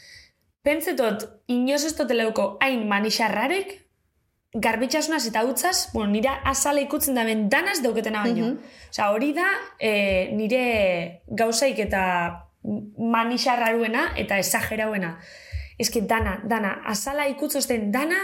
pentsetot, 0.68 1.30
inoz 1.48 1.86
ez 1.88 1.94
toteleuko 1.96 2.58
hain 2.64 2.84
manixarrarek, 2.90 3.78
garbitxasunaz 4.54 5.28
eta 5.30 5.44
utzaz, 5.46 5.92
bueno, 5.94 6.10
nire 6.12 6.32
azala 6.50 6.82
ikutzen 6.82 7.16
da 7.16 7.24
ben 7.24 7.48
danaz 7.50 7.80
dauketena 7.84 8.24
baino. 8.26 8.56
Osea, 8.90 9.12
hori 9.14 9.32
da 9.38 9.48
eh, 9.78 10.32
nire 10.34 11.22
gauzaik 11.28 11.80
eta 11.86 12.04
manixarraruena 12.64 14.10
eta 14.18 14.40
esagerauena. 14.42 15.16
Eske 15.80 16.02
dana, 16.02 16.40
dana, 16.50 16.80
azala 16.90 17.28
ikutzozten 17.30 17.92
dana, 17.94 18.18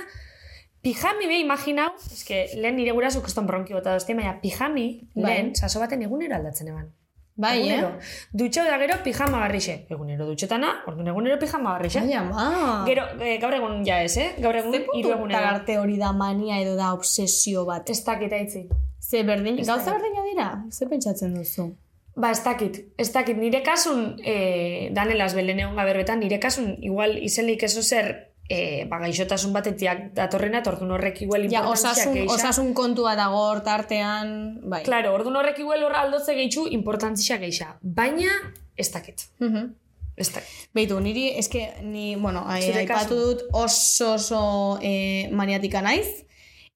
pijami 0.83 1.29
be, 1.29 1.39
imaginau, 1.45 1.91
eske 2.11 2.47
lehen 2.57 2.75
nire 2.81 2.97
guraso 2.97 3.21
kriston 3.23 3.47
bronki 3.47 3.77
bota 3.77 3.93
dozte, 3.93 4.17
baina 4.17 4.35
pijami, 4.41 4.87
Bai. 5.13 5.29
lehen, 5.29 5.55
saso 5.55 5.79
baten 5.79 6.03
egunero 6.09 6.35
aldatzen 6.35 6.73
eban. 6.73 6.89
Bai, 7.37 7.57
egunero. 7.69 7.87
eh? 7.99 8.27
Dutxo 8.31 8.63
da 8.63 8.77
gero 8.79 8.95
pijama 9.03 9.39
barrixe. 9.39 9.85
Egunero 9.91 10.25
dutxetana, 10.29 10.69
orduan 10.87 11.07
egunero 11.11 11.37
pijama 11.39 11.73
barrixe. 11.73 11.99
Ai, 11.99 12.13
ama. 12.13 12.83
Gero, 12.87 13.03
eh, 13.19 13.37
gaur 13.41 13.53
egun 13.57 13.83
ja 13.85 14.01
ez, 14.03 14.15
eh? 14.17 14.29
Gaur 14.39 14.55
egun 14.55 14.73
hiru 14.95 15.11
egunero. 15.17 15.41
arte 15.49 15.77
hori 15.77 15.97
da 15.97 16.13
mania 16.13 16.61
edo 16.61 16.75
da 16.77 16.93
obsesio 16.93 17.65
bat. 17.65 17.89
Ez 17.89 18.03
dakit 18.05 18.31
aitzi. 18.31 18.67
Ze 18.99 19.23
berdin, 19.23 19.59
Ez 19.59 19.67
gauza 19.67 19.91
berdina 19.91 20.23
dira? 20.31 20.63
Ze 20.71 20.87
pentsatzen 20.87 21.35
duzu? 21.35 21.75
Ba, 22.15 22.31
ez 22.31 22.39
dakit. 22.43 22.79
Ez 22.97 23.11
dakit, 23.11 23.35
nire 23.37 23.61
kasun, 23.61 24.15
eh, 24.23 24.89
danelaz 24.95 25.33
belen 25.35 25.59
egon 25.59 25.75
gaberbetan, 25.75 26.19
nire 26.19 26.39
kasun, 26.39 26.77
igual 26.81 27.17
izenik 27.21 27.63
eso 27.63 27.81
zer, 27.83 28.31
eh, 28.49 28.85
ba, 28.89 28.99
gaixotasun 28.99 29.53
batetiak 29.53 30.11
datorrena, 30.17 30.59
eta 30.61 30.71
orduan 30.71 30.91
horrek 30.97 31.21
igual 31.25 31.47
Ja, 31.51 31.67
osasun, 31.69 32.13
geixa. 32.13 32.35
osasun 32.35 32.73
kontua 32.73 33.15
dago 33.15 33.39
hor 33.49 33.61
tartean, 33.65 34.59
bai. 34.69 34.83
Claro, 34.83 35.13
orduan 35.13 35.35
horrek 35.35 35.59
igual 35.59 35.83
horra 35.83 36.01
aldotze 36.01 36.35
gehitzu 36.35 36.67
importantzia 36.69 37.37
geixa. 37.41 37.77
Baina, 37.81 38.29
ez 38.77 38.91
dakit. 38.91 39.27
Mhm. 39.39 39.73
Ez 40.15 40.29
dakit. 40.31 40.69
Beitu, 40.73 40.99
niri, 40.99 41.29
eske, 41.37 41.73
ni, 41.83 42.15
bueno, 42.15 42.45
aipatu 42.47 43.15
dut 43.15 43.41
oso 43.51 44.13
oso 44.13 44.79
eh, 44.81 45.27
maniatika 45.31 45.81
naiz, 45.81 46.07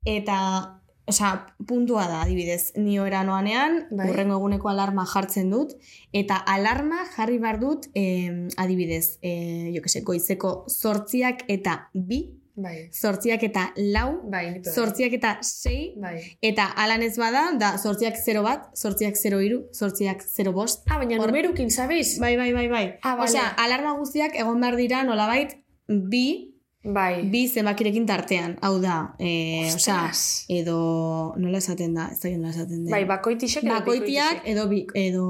eta, 0.05 0.78
osea, 1.09 1.45
puntua 1.67 2.07
da, 2.07 2.21
adibidez, 2.23 2.71
ni 2.77 2.99
ohera 2.99 3.23
noanean, 3.27 3.87
Bai. 3.91 4.09
urrengo 4.09 4.37
eguneko 4.39 4.69
alarma 4.69 5.05
jartzen 5.05 5.49
dut, 5.51 5.75
eta 6.13 6.37
alarma 6.37 7.03
jarri 7.15 7.37
behar 7.39 7.59
dut, 7.59 7.87
eh, 7.95 8.47
adibidez, 8.57 9.17
eh, 9.21 9.71
jo 9.75 9.81
que 9.81 9.89
se, 9.89 10.01
goizeko 10.01 10.65
zortziak 10.69 11.43
eta 11.47 11.89
bi, 11.93 12.35
Bai. 12.59 12.89
zortziak 12.91 13.43
eta 13.43 13.69
lau, 13.77 14.21
Bai, 14.29 14.61
zortziak 14.67 15.13
eta 15.15 15.37
sei, 15.41 15.93
Bai. 15.95 16.17
eta 16.41 16.65
alan 16.75 17.01
ez 17.03 17.13
bada, 17.17 17.51
da 17.57 17.77
zortziak 17.77 18.17
0 18.19 18.43
bat, 18.43 18.65
zortziak 18.75 19.15
0 19.15 19.39
iru, 19.41 19.61
zortziak 19.73 20.21
0 20.27 20.51
bost. 20.51 20.83
Ah, 20.91 20.97
baina 20.97 21.15
Hor- 21.17 21.31
numerukin, 21.31 21.71
sabeiz? 21.71 22.17
Bai, 22.19 22.35
bai, 22.35 22.51
bai, 22.53 22.67
bai. 22.67 22.85
Ah, 23.01 23.15
vale. 23.15 23.29
Osea, 23.29 23.47
alarma 23.57 23.93
guztiak 23.97 24.35
egon 24.35 24.59
behar 24.59 24.75
dira 24.75 25.03
nolabait 25.03 25.55
bi 25.87 26.55
Bai. 26.83 27.23
bi 27.27 27.47
zenbakirekin 27.51 28.05
tartean. 28.07 28.57
Hau 28.61 28.79
da, 28.81 29.13
eh, 29.19 29.67
osea, 29.75 30.11
edo 30.47 31.33
nola 31.37 31.57
esaten 31.57 31.93
da, 31.93 32.07
ez 32.13 32.19
da 32.21 32.29
nola 32.37 32.49
esaten 32.53 32.85
den. 32.85 32.91
Bai, 32.91 33.03
bakoitixek 33.05 33.63
edo 33.63 33.73
Bakoitiak 33.73 34.45
edo, 34.45 34.67
bi, 34.69 34.85
edo, 34.95 35.25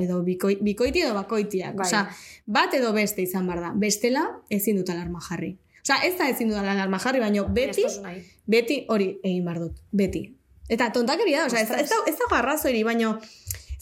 edo 0.00 0.22
bikoi, 0.24 0.56
bikoiti 0.64 1.02
edo 1.04 1.12
bakoitiak. 1.14 1.74
Bai. 1.76 1.86
Osea, 1.86 2.08
bat 2.46 2.72
edo 2.74 2.92
beste 2.96 3.22
izan 3.22 3.46
behar 3.46 3.60
da. 3.60 3.72
Bestela, 3.76 4.24
ezin 4.48 4.76
dut 4.80 4.88
alarma 4.88 5.20
jarri. 5.28 5.58
Osea, 5.84 6.00
ez 6.08 6.16
da 6.16 6.28
ezin 6.32 6.48
dut 6.48 6.56
alarma 6.56 6.98
jarri, 6.98 7.20
baina 7.20 7.42
beti, 7.44 7.84
Ez 7.84 7.92
tozu 7.92 8.02
nahi. 8.02 8.22
beti 8.46 8.84
hori 8.88 9.18
egin 9.22 9.44
behar 9.44 9.60
dut. 9.60 9.76
Beti. 9.92 10.24
Eta 10.68 10.88
tontakeria 10.90 11.40
da, 11.40 11.46
osea, 11.52 11.60
ez, 11.60 11.68
da- 11.68 11.80
ez, 11.84 11.90
da, 11.90 11.96
ez 12.08 12.16
arrazoiri, 12.40 12.82
baina 12.82 13.18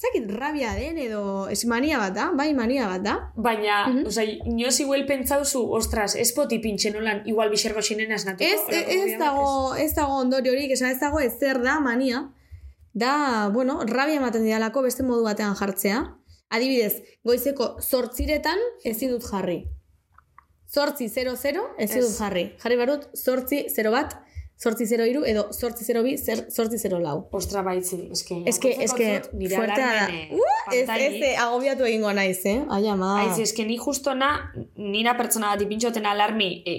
ez 0.02 0.10
dakit 0.10 0.30
rabia 0.34 0.74
den 0.74 0.98
edo 0.98 1.48
ez 1.48 1.64
mania 1.64 1.98
bat 1.98 2.14
da, 2.14 2.30
bai 2.34 2.52
mania 2.54 2.88
bat 2.88 3.02
da. 3.04 3.14
Baina, 3.36 3.84
osea, 4.06 4.24
inoz 4.50 4.80
igual 4.80 5.04
pentsauzu, 5.06 5.62
ostras, 5.78 6.16
ez 6.16 6.32
poti 6.34 6.58
pintxe 6.58 6.90
nolan, 6.90 7.22
igual 7.30 7.50
bixergo 7.50 7.82
xinen 7.82 8.10
esnatuko. 8.10 8.42
Ez, 8.42 8.82
ez, 8.82 9.18
dago, 9.20 9.74
ez 9.78 9.92
dago 9.94 10.18
ondoriorik, 10.24 10.72
esan 10.74 10.90
ez 10.90 10.98
dago 10.98 11.20
ezer 11.20 11.62
da 11.62 11.78
mania. 11.80 12.24
Da, 12.92 13.48
bueno, 13.54 13.78
rabia 13.86 14.18
ematen 14.18 14.42
didalako 14.44 14.82
beste 14.82 15.06
modu 15.06 15.22
batean 15.22 15.54
jartzea. 15.54 16.02
Adibidez, 16.50 16.98
goizeko 17.24 17.76
zortziretan 17.80 18.58
ezin 18.84 19.14
dut 19.14 19.24
jarri. 19.30 19.62
Zortzi 20.72 21.08
00 21.08 21.36
ezin 21.78 22.02
Ez. 22.02 22.08
dut 22.08 22.18
jarri. 22.18 22.48
Jarri 22.58 22.76
barut 22.80 23.06
zortzi 23.14 23.66
0 23.70 23.94
bat, 23.94 24.18
zortzi 24.62 24.86
0 24.86 25.06
iru, 25.10 25.24
edo 25.26 25.48
zortzi 25.52 25.84
0 25.84 26.02
bi, 26.06 26.12
zer, 26.18 26.44
zortzi 26.54 26.78
0 26.78 27.00
lau. 27.02 27.16
Ostra 27.34 27.62
baitzi, 27.66 27.96
eske... 28.14 28.36
Eske, 28.46 28.70
eske, 28.84 29.08
fuertea 29.32 29.88
da. 29.96 30.06
eh, 30.08 30.28
Uh, 30.32 30.74
ez, 30.74 30.88
ez, 30.88 31.14
eh, 31.26 31.34
agobiatu 31.42 31.84
egingo 31.84 32.12
naiz, 32.14 32.38
eh? 32.46 32.60
Ai, 32.70 32.86
ama. 32.88 33.08
Aiz, 33.24 33.40
eske 33.42 33.64
ni 33.66 33.76
justona, 33.76 34.28
nira 34.78 35.16
pertsona 35.18 35.50
bat 35.52 35.64
ipintxoten 35.64 36.06
alarmi, 36.06 36.50
e, 36.64 36.76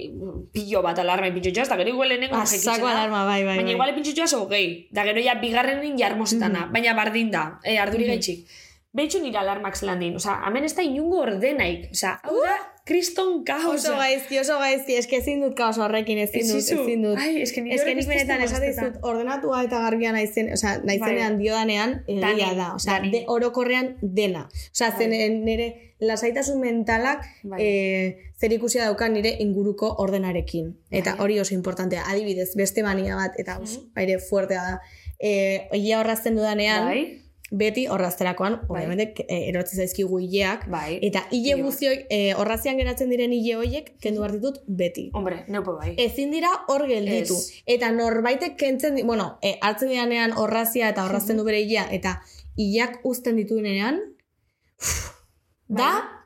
pillo 0.54 0.80
bat 0.82 0.98
alarma 0.98 1.28
ipintxotxoaz, 1.28 1.68
da 1.68 1.76
gero 1.76 1.90
igual 1.92 2.08
lehenengo 2.08 2.36
Ah, 2.40 2.46
saco 2.46 2.86
alarma, 2.88 3.24
bai, 3.28 3.42
bai, 3.44 3.56
Baina 3.58 3.68
bai. 3.68 3.74
igual 3.76 3.92
ipintxotxoaz 3.92 4.32
hogei, 4.40 4.88
da 4.90 5.04
gero 5.04 5.20
ja 5.20 5.34
bigarrenin 5.42 5.98
jarmosetana, 6.00 6.70
baina 6.72 6.94
bardin 6.96 7.30
da, 7.30 7.58
e, 7.62 7.76
arduri 7.78 8.04
Mhm. 8.08 8.10
gaitxik. 8.14 8.46
Behitxu 8.94 9.20
nire 9.20 9.38
alarmak 9.38 9.76
zelan 9.76 9.98
din, 10.00 10.16
oza, 10.16 10.40
hemen 10.46 10.64
ez 10.64 10.74
da 10.74 10.82
inungo 10.82 11.20
ordenaik, 11.26 11.90
oza, 11.92 12.16
hau 12.22 12.36
da, 12.40 12.56
kriston 12.84 13.44
kaosa. 13.44 13.74
Oso 13.74 13.96
gaizki, 13.96 14.38
oso 14.40 14.58
gaizki, 14.60 14.98
eske 15.00 15.16
ezin 15.22 15.40
dut 15.40 15.54
kaos 15.56 15.78
horrekin, 15.80 16.18
ezin 16.20 16.44
dut, 16.50 16.60
ezin 16.60 17.06
dut. 17.06 17.16
Ai, 17.20 17.40
eske 17.42 17.62
nire 17.64 17.78
eske 17.78 17.94
nik 17.96 18.08
benetan 18.10 18.44
esate 18.44 18.68
dizut 18.68 18.98
ordenatua 19.08 19.62
eta 19.64 19.80
garbia 19.86 20.12
naizen, 20.12 20.52
osea, 20.52 20.76
naizenean 20.84 21.38
Bai. 21.38 21.42
diodanean 21.46 21.96
egia 22.06 22.52
da, 22.58 22.74
osea, 22.76 23.00
de, 23.08 23.24
orokorrean 23.32 23.94
dena. 24.02 24.44
Osea, 24.72 24.92
zen 24.98 25.16
nire 25.46 25.70
lasaitasun 26.04 26.60
mentalak 26.60 27.24
Bai. 27.42 27.62
eh, 27.64 28.30
zer 28.36 28.52
ikusia 28.52 28.84
daukan 28.84 29.16
nire 29.16 29.32
inguruko 29.40 29.94
ordenarekin. 30.04 30.74
Eta 30.90 31.14
Bai. 31.14 31.24
hori 31.24 31.40
oso 31.40 31.54
importantea. 31.54 32.04
Adibidez, 32.12 32.50
beste 32.54 32.84
mania 32.84 33.16
bat, 33.16 33.40
eta 33.40 33.58
oso, 33.64 33.88
aire 33.96 34.18
fuertea 34.18 34.62
da. 34.62 34.80
Eh, 35.18 35.70
ia 35.72 36.00
horrazten 36.00 36.36
dudanean, 36.36 36.84
Bai. 36.84 37.23
Beti 37.50 37.86
horrazterakoan, 37.86 38.60
obviamente, 38.68 39.26
eh, 39.28 39.48
erotzen 39.48 39.78
zaizkigu 39.78 40.18
hileak, 40.18 40.66
Bai. 40.70 40.98
eta 41.02 41.26
hile 41.30 41.54
guztioi, 41.62 42.06
eh, 42.08 42.34
horrazian 42.34 42.78
geratzen 42.80 43.10
diren 43.10 43.32
hile 43.32 43.56
hoiek, 43.56 43.92
kendu 44.00 44.20
behar 44.20 44.32
ditut 44.32 44.62
beti. 44.66 45.10
Hombre, 45.12 45.44
neupo 45.48 45.76
bai. 45.76 45.94
Ezin 45.98 46.32
dira 46.32 46.50
hor 46.68 46.86
gelditu. 46.88 47.36
Ez. 47.36 47.62
Eta 47.66 47.92
norbaitek 47.92 48.56
kentzen, 48.56 48.98
bueno, 49.06 49.38
e, 49.42 49.58
hartzen 49.60 49.92
dianean 49.92 50.32
horrazia 50.32 50.88
eta 50.88 51.04
horrazten 51.04 51.36
du 51.36 51.44
bere 51.44 51.60
hilea, 51.60 51.86
eta 51.92 52.22
hilak 52.56 53.00
uzten 53.04 53.36
dituenean, 53.36 54.00
da, 55.68 56.23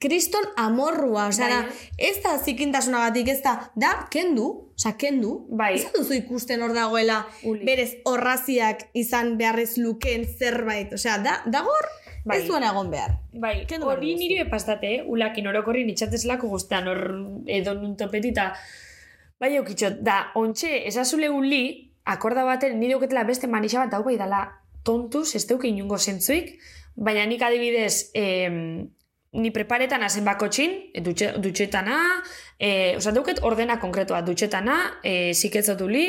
kriston 0.00 0.44
amorrua, 0.56 1.28
osea, 1.28 1.48
da, 1.48 1.58
ez 1.98 2.16
da 2.22 2.36
zikintasunagatik, 2.38 3.28
ez 3.28 3.40
da, 3.42 3.54
da, 3.74 3.92
kendu, 4.10 4.46
osea, 4.76 4.94
kendu, 5.00 5.46
Bai. 5.50 5.74
ez 5.78 5.90
duzu 5.94 6.14
ikusten 6.18 6.62
hor 6.62 6.74
dagoela, 6.76 7.22
berez 7.64 7.90
horraziak 8.04 8.88
izan 8.94 9.36
beharrez 9.38 9.76
lukeen 9.78 10.26
zerbait, 10.38 10.92
osea, 10.94 11.18
da, 11.24 11.38
dagor, 11.46 11.88
Bai. 12.24 12.38
ez 12.40 12.48
duena 12.48 12.70
egon 12.72 12.90
behar. 12.90 13.18
Bai, 13.32 13.66
Kendu 13.68 13.90
hori 13.90 14.14
duzu. 14.14 14.22
nire 14.22 14.44
bepastate, 14.44 14.94
eh? 14.96 15.02
ulakin 15.06 15.46
orokorri 15.50 15.84
nitxatezelako 15.84 16.48
guztean, 16.48 16.88
hor 16.88 17.02
edo 17.46 17.74
nun 17.74 17.96
topetita. 18.00 18.52
Bai, 19.40 19.56
eukitxot, 19.58 19.98
da, 20.06 20.30
ontxe, 20.38 20.86
esazule 20.88 21.28
uli, 21.28 21.90
akorda 22.04 22.44
baten, 22.44 22.78
nire 22.80 22.96
uketela 22.96 23.24
beste 23.28 23.48
manixa 23.50 23.82
bat 23.84 23.94
hau 23.96 24.04
bai 24.06 24.16
dala 24.20 24.46
tontuz, 24.84 25.34
ez 25.36 25.46
deuke 25.48 25.68
inungo 25.68 25.98
zentzuik, 25.98 26.54
baina 26.96 27.24
nik 27.26 27.42
adibidez, 27.42 28.10
em, 28.14 28.90
ni 29.34 29.50
preparetan 29.54 30.02
azen 30.06 30.24
bakotxin, 30.26 30.76
dutxe, 31.02 31.32
dutxetana, 31.42 31.98
e, 32.58 32.96
oza, 32.96 33.12
dauket 33.14 33.42
ordena 33.42 33.78
konkretoa, 33.82 34.22
dutxetana, 34.26 34.78
e, 35.02 35.32
ziketzotu 35.34 35.88
li, 35.90 36.06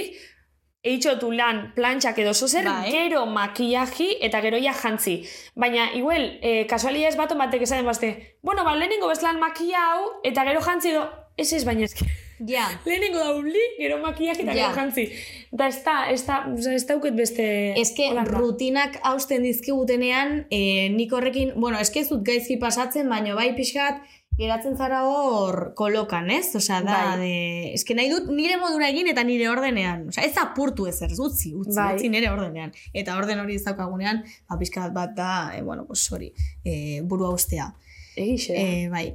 eitxotu 0.86 1.32
lan 1.34 1.72
plantxak 1.76 2.20
edo 2.22 2.34
zozer, 2.34 2.68
Bai. 2.70 2.92
gero 2.94 3.26
makillaji 3.26 4.12
eta 4.28 4.42
gero 4.46 4.60
ja 4.62 4.74
jantzi. 4.78 5.18
Baina, 5.58 5.90
igual, 5.98 6.28
e, 6.42 6.66
kasualia 6.70 7.10
ez 7.10 7.18
baton 7.18 7.42
batek 7.42 7.66
esaten 7.66 7.90
bazte, 7.90 8.12
bueno, 8.44 8.64
ba, 8.64 8.76
lehenengo 8.78 9.10
bezlan 9.10 9.42
makilla 9.42 9.82
hau, 9.94 10.12
eta 10.24 10.46
gero 10.46 10.62
jantzi 10.62 10.94
edo, 10.94 11.08
ez 11.38 11.52
ez 11.54 11.66
baina 11.66 11.90
eski. 11.90 12.06
Ja. 12.40 12.68
Lehenengo 12.86 13.20
da 13.20 13.32
uli, 13.36 13.62
gero 13.80 13.98
makiak 14.04 14.40
eta 14.44 14.52
Ja. 14.54 14.68
gero 14.70 14.82
jantzi. 14.82 15.06
Da 15.52 15.68
ez 15.68 15.84
da, 15.86 16.10
ez 16.12 16.26
da, 16.26 16.42
ez 16.74 16.86
dauket 16.86 17.16
beste... 17.16 17.46
Eske 17.80 18.10
rutinak 18.28 19.00
hausten 19.04 19.44
dizkigutenean, 19.44 20.46
e, 20.52 20.90
nik 20.90 21.14
horrekin, 21.14 21.54
bueno, 21.56 21.80
eske 21.80 22.02
ez 22.04 22.10
dut 22.10 22.26
gaizki 22.28 22.58
pasatzen, 22.58 23.08
baino 23.10 23.36
bai 23.36 23.54
pixkat, 23.56 24.02
geratzen 24.36 24.76
zara 24.76 25.06
hor 25.08 25.74
kolokan, 25.80 26.30
ez? 26.30 26.50
Osea, 26.60 26.82
da, 26.84 26.98
Bai. 27.14 27.20
de, 27.22 27.74
eske 27.78 27.96
nahi 27.96 28.10
dut 28.12 28.28
nire 28.36 28.58
modura 28.60 28.90
egin 28.92 29.08
eta 29.08 29.24
nire 29.24 29.48
ordenean. 29.50 30.10
Osea, 30.12 30.26
ez 30.28 30.36
apurtu 30.42 30.90
ezer, 30.92 31.14
utzi, 31.16 31.54
utzi, 31.56 31.78
Bai. 31.78 31.94
utzi 31.96 32.10
nire 32.12 32.30
ordenean. 32.34 32.74
Eta 32.94 33.16
orden 33.18 33.40
hori 33.40 33.56
ez 33.56 33.64
daukagunean, 33.64 34.26
ba, 34.50 34.60
pixkat 34.60 34.92
bat 34.94 35.16
da, 35.16 35.32
e, 35.56 35.62
bueno, 35.64 35.86
pues 35.88 36.04
hori, 36.12 36.34
e, 36.66 37.00
burua 37.02 37.32
ustea. 37.32 37.72
Egixe. 38.16 38.54
E, 38.56 38.90
bai. 38.90 39.14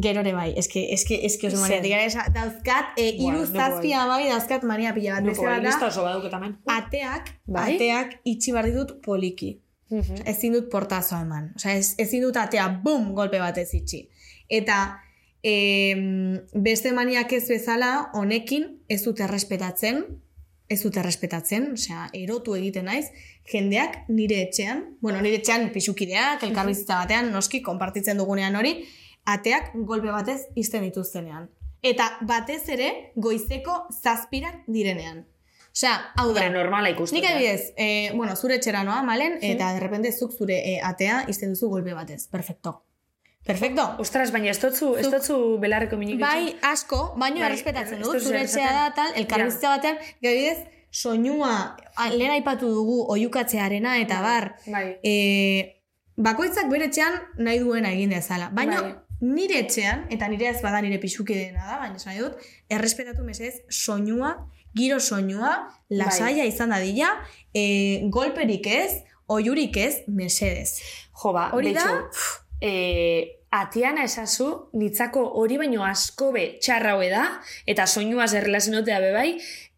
Gero 0.00 0.20
ere 0.20 0.32
bai, 0.34 0.50
eske, 0.60 0.82
eske, 0.94 1.18
eske 1.26 1.48
oso 1.48 1.56
Zer? 1.56 1.80
maniatik. 1.80 1.94
Esa, 2.06 2.26
dauzkat, 2.34 2.92
e, 3.00 3.08
iru 3.16 3.40
nuko 3.40 3.58
zazpi 3.58 3.92
amabi 3.96 4.28
dauzkat 4.30 4.66
mania 4.68 4.92
pila 4.94 5.16
bat. 5.16 5.26
Nuko 5.26 5.48
lista 5.64 5.88
oso 5.88 6.04
badauket 6.06 6.36
hemen. 6.38 6.58
ateak, 6.74 7.32
Bai? 7.46 7.74
ateak 7.74 8.18
itxi 8.24 8.52
behar 8.52 8.70
ditut 8.70 9.00
poliki. 9.02 9.56
Mhm. 9.90 10.22
Ezin 10.28 10.52
dut 10.52 10.70
portazoa 10.70 11.22
eman. 11.24 11.52
Osea, 11.56 11.74
ez, 11.80 11.94
ezin 11.98 12.22
dut 12.22 12.36
atea, 12.36 12.68
bum, 12.84 13.14
golpe 13.16 13.38
batez 13.40 13.70
itxi. 13.74 14.08
Eta 14.48 15.00
em, 15.42 16.38
beste 16.52 16.92
maniak 16.92 17.32
ez 17.32 17.46
bezala, 17.48 18.10
honekin 18.14 18.68
ez 18.88 19.02
dut 19.04 19.20
errespetatzen, 19.20 20.04
ez 20.68 20.82
dut 20.82 20.96
errespetatzen, 21.00 21.72
osea, 21.72 22.08
erotu 22.12 22.54
egiten 22.58 22.84
naiz, 22.90 23.06
jendeak 23.48 24.02
nire 24.12 24.42
etxean, 24.44 24.84
bueno, 25.00 25.22
nire 25.24 25.40
etxean 25.40 25.70
pixukideak, 25.72 26.42
elkarbizitza 26.44 26.98
batean, 27.00 27.32
noski, 27.32 27.62
konpartitzen 27.64 28.20
dugunean 28.20 28.56
hori, 28.60 28.74
ateak 29.28 29.72
golpe 29.88 30.10
batez 30.12 30.40
izten 30.56 30.86
dituztenean. 30.88 31.48
Eta 31.82 32.08
batez 32.26 32.62
ere, 32.74 33.12
goizeko 33.14 33.84
zazpirak 33.92 34.64
direnean. 34.66 35.26
Osea, 35.78 35.94
hau 36.16 36.32
da. 36.32 36.42
Hombre, 36.42 36.50
normala 36.50 36.90
ikusten. 36.90 37.20
Nik 37.20 37.28
adibidez, 37.28 37.72
eh, 37.76 38.10
bueno, 38.16 38.34
zure 38.34 38.56
etxera 38.58 38.82
noa, 38.82 39.02
malen, 39.06 39.38
eta 39.46 39.72
de 39.76 39.80
repente 39.84 40.10
zuk 40.12 40.34
zure 40.34 40.56
eh, 40.72 40.80
atea 40.82 41.22
izten 41.30 41.54
duzu 41.54 41.68
golpe 41.70 41.94
batez. 41.94 42.26
Perfecto. 42.26 42.80
Perfecto. 43.46 43.84
Ostras, 44.02 44.32
baina 44.34 44.50
ez 44.50 44.58
dotzu, 44.60 44.90
ez 44.98 45.06
dotzu 45.08 45.36
belarreko 45.62 45.96
minik 45.96 46.18
Bai, 46.20 46.56
asko, 46.66 47.14
baino 47.16 47.40
Bai, 47.40 47.52
errespetatzen 47.52 48.02
dut, 48.02 48.18
zure 48.20 48.42
etxea 48.42 48.72
da, 48.74 48.88
tal, 48.96 49.14
elkarbizitza 49.22 49.76
batean, 49.76 50.02
gabidez, 50.24 50.66
soinua, 50.90 51.54
lehen 52.12 52.34
aipatu 52.34 52.68
dugu 52.74 52.98
oiukatzearena 53.14 53.96
eta 54.02 54.20
bar, 54.24 54.50
Bai. 54.66 54.86
e, 55.00 55.14
bakoitzak 56.16 56.68
bere 56.72 56.90
etxean 56.90 57.16
nahi 57.38 57.62
duena 57.62 57.94
egin 57.94 58.12
dezala. 58.16 58.50
Baina 58.52 58.82
Bai. 58.82 58.96
Nire 59.20 59.58
etxean, 59.64 60.06
eta 60.14 60.28
nire 60.30 60.48
ez 60.52 60.60
bada 60.62 60.80
nire 60.84 61.00
pixukideena 61.02 61.64
da, 61.66 61.78
baina 61.82 61.96
esan 61.98 62.18
dut, 62.18 62.38
errespetatu 62.70 63.24
mesedez 63.26 63.62
soinua, 63.68 64.34
giro 64.76 65.00
soinua, 65.00 65.54
lasaia 65.90 66.44
izan 66.46 66.70
dadila, 66.74 67.10
e, 67.54 68.04
golperik 68.14 68.66
ez, 68.70 69.02
oiurik 69.28 69.76
ez, 69.76 69.94
mesedez. 70.06 70.78
Jo, 71.22 71.32
ba, 71.34 71.48
Hori 71.52 71.74
da? 71.74 71.88
eh, 72.60 73.38
atiana 73.50 74.04
esazu, 74.04 74.48
nitzako 74.76 75.24
hori 75.40 75.56
baino 75.58 75.84
asko 75.86 76.32
be 76.34 76.44
txarra 76.60 76.94
hoe 76.98 77.08
da, 77.10 77.24
eta 77.66 77.86
soinuaz 77.86 78.34
erlazionotea 78.38 79.00
be 79.00 79.12
bai, 79.14 79.30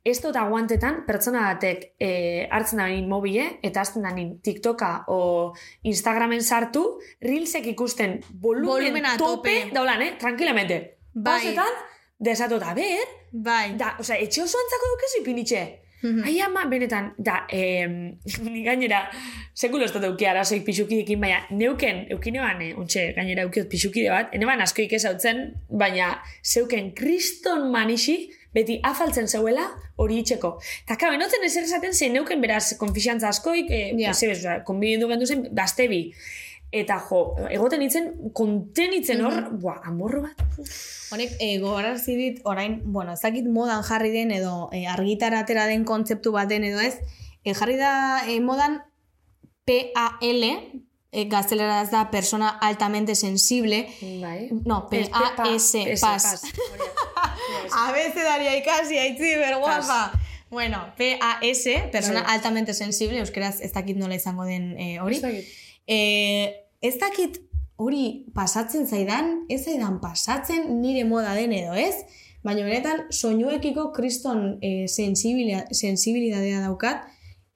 ez 0.05 0.16
dut 0.22 0.36
aguantetan 0.36 1.03
pertsona 1.07 1.42
batek 1.51 1.84
eh, 2.01 2.48
hartzen 2.51 2.80
da 2.80 2.86
mobile, 3.09 3.59
eta 3.62 3.82
azten 3.82 4.03
da 4.07 4.14
TikToka 4.16 5.05
o 5.09 5.53
Instagramen 5.82 6.42
sartu, 6.42 7.01
Reelsek 7.20 7.66
ikusten 7.66 8.20
volumen 8.32 8.68
Volumena 8.70 9.14
a 9.14 9.18
tope, 9.18 9.61
tope. 9.61 9.74
daulan, 9.74 10.03
eh? 10.03 10.16
Tranquilamente. 10.18 10.98
Bai. 11.12 11.40
Pausetan, 11.42 11.78
desatut, 12.18 12.62
a 12.62 12.74
ber, 12.74 13.07
Bai. 13.32 13.76
da, 13.76 13.96
osea, 13.98 14.16
etxe 14.18 14.42
oso 14.42 14.59
antzako 14.59 14.94
dukezu 14.94 15.22
ipinitxe. 15.22 15.62
Ai 16.01 16.38
ama, 16.40 16.64
benetan, 16.70 17.12
da, 17.18 17.44
em, 17.53 18.16
ni 18.46 18.64
gainera, 18.64 19.03
sekulo 19.55 19.84
ez 19.84 19.92
dut 19.92 20.07
euki 20.09 20.28
arazoik 20.30 20.64
pixukidekin, 20.64 21.20
baina 21.20 21.42
neuken, 21.51 22.07
eukineban, 22.14 22.62
eh, 22.64 22.72
ontxe, 22.80 23.11
gainera 23.16 23.44
eukiot 23.44 23.68
pixukide 23.72 24.12
bat, 24.12 24.32
eneban 24.36 24.64
askoik 24.64 24.94
ez 24.96 25.05
hautzen, 25.09 25.42
baina 25.68 26.14
zeuken 26.40 26.92
kriston 26.96 27.68
manixi, 27.74 28.18
beti 28.55 28.80
afaltzen 28.82 29.28
zeuela 29.28 29.66
hori 30.01 30.22
itxeko. 30.24 30.57
Eta 30.86 30.96
kabe, 30.98 31.18
notzen 31.20 31.44
ezer 31.46 31.68
esaten 31.68 31.94
zein 31.94 32.16
neuken 32.16 32.40
beraz 32.42 32.72
konfixantza 32.80 33.28
askoik, 33.30 33.70
eh, 33.70 33.90
yeah. 33.98 34.62
konbidendu 34.66 35.11
gendu 35.12 35.28
zen, 35.28 35.44
gaztebi. 35.55 36.07
Eta 36.71 37.01
jo, 37.03 37.21
egoten 37.51 37.83
itzen, 37.83 38.12
kontenitzen 38.37 39.25
hor, 39.27 39.49
buah, 39.59 39.81
amorro 39.91 40.23
bat. 40.23 40.43
Honek, 41.11 41.33
e, 41.43 41.57
gogarazi 41.59 42.14
dit, 42.14 42.37
orain, 42.47 42.77
bueno, 42.85 43.16
ez 43.16 43.25
dakit 43.25 43.49
modan 43.51 43.83
jarri 43.83 44.12
den 44.14 44.31
edo 44.31 44.68
e, 44.71 44.85
argitara 44.87 45.41
atera 45.43 45.64
den 45.66 45.83
kontzeptu 45.85 46.31
bat 46.31 46.47
den 46.51 46.68
edo 46.68 46.79
ez, 46.79 46.95
e, 47.43 47.57
jarri 47.59 47.75
da 47.81 47.93
e, 48.31 48.39
modan 48.45 48.79
PAL, 49.66 50.45
e, 51.11 51.25
gazteleraz 51.33 51.91
da 51.91 52.05
persona 52.12 52.53
altamente 52.62 53.16
sensible, 53.18 53.89
Bai. 54.23 54.51
no, 54.64 54.87
PAS, 54.87 55.11
pas. 56.01 56.43
A 57.75 57.91
veces 57.93 58.23
daría 58.23 58.57
ikasi, 58.57 58.99
aitzi, 58.99 59.35
berguapa. 59.37 60.12
Bueno, 60.51 60.85
PAS, 60.97 61.64
persona 61.91 62.23
Bai. 62.23 62.37
altamente 62.37 62.75
sensible, 62.75 63.18
euskeraz 63.18 63.61
ez 63.61 63.73
dakit 63.73 63.99
nola 63.99 64.14
izango 64.14 64.47
den 64.47 64.77
e, 64.79 65.01
hori. 65.01 65.18
Ez 65.18 65.23
dakit. 65.27 65.51
E, 65.91 65.99
ez 66.80 66.95
dakit 67.01 67.41
hori 67.80 68.26
pasatzen 68.34 68.86
zaidan, 68.86 69.47
ez 69.51 69.64
zaidan 69.64 69.99
pasatzen 70.03 70.68
nire 70.80 71.07
moda 71.09 71.34
den 71.34 71.53
edo 71.57 71.74
ez, 71.74 71.97
baina 72.45 72.64
benetan 72.64 73.07
soinuekiko 73.11 73.91
kriston 73.97 74.59
e, 74.62 74.86
sensibilidadea 74.88 76.62
daukat, 76.62 77.09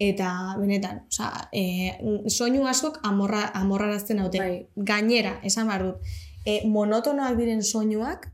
eta 0.02 0.30
benetan, 0.58 1.04
osea, 1.08 1.46
e, 1.54 2.26
soinu 2.28 2.66
askok 2.66 2.98
amorra, 3.06 3.46
amorrarazten 3.54 4.20
haute. 4.24 4.42
Bai. 4.42 4.84
Gainera, 4.90 5.38
esan 5.46 5.70
behar 5.70 5.86
dut, 5.88 6.14
e, 6.44 6.62
monotonoak 6.68 7.38
diren 7.38 7.62
soinuak, 7.62 8.28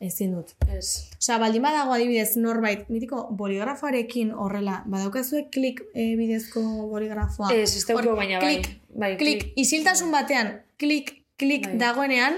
ezin 0.00 0.34
dut. 0.34 0.54
Ez. 0.76 1.10
Osea, 1.18 1.38
baldin 1.38 1.62
badago 1.64 1.92
adibidez 1.96 2.36
norbait, 2.36 2.88
mitiko 2.92 3.28
boligrafoarekin 3.38 4.32
horrela, 4.34 4.82
badaukazue 4.86 5.46
klik 5.54 5.80
e, 5.94 6.14
bidezko 6.20 6.62
boligrafoa. 6.90 7.52
Ez, 7.54 7.76
ez 7.76 7.84
dauko 7.88 8.16
baina 8.18 8.40
bai. 8.40 8.56
klik, 8.56 8.68
bai, 8.94 9.12
klik, 9.20 9.46
isiltasun 9.56 10.10
batean, 10.12 10.60
klik, 10.78 11.14
klik 11.40 11.66
Bai. 11.66 11.78
dagoenean, 11.78 12.36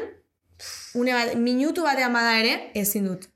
une 0.94 1.12
bat, 1.12 1.34
minutu 1.36 1.82
batean 1.84 2.12
bada 2.14 2.38
ere, 2.40 2.70
ezin 2.74 3.04
dut. 3.10 3.28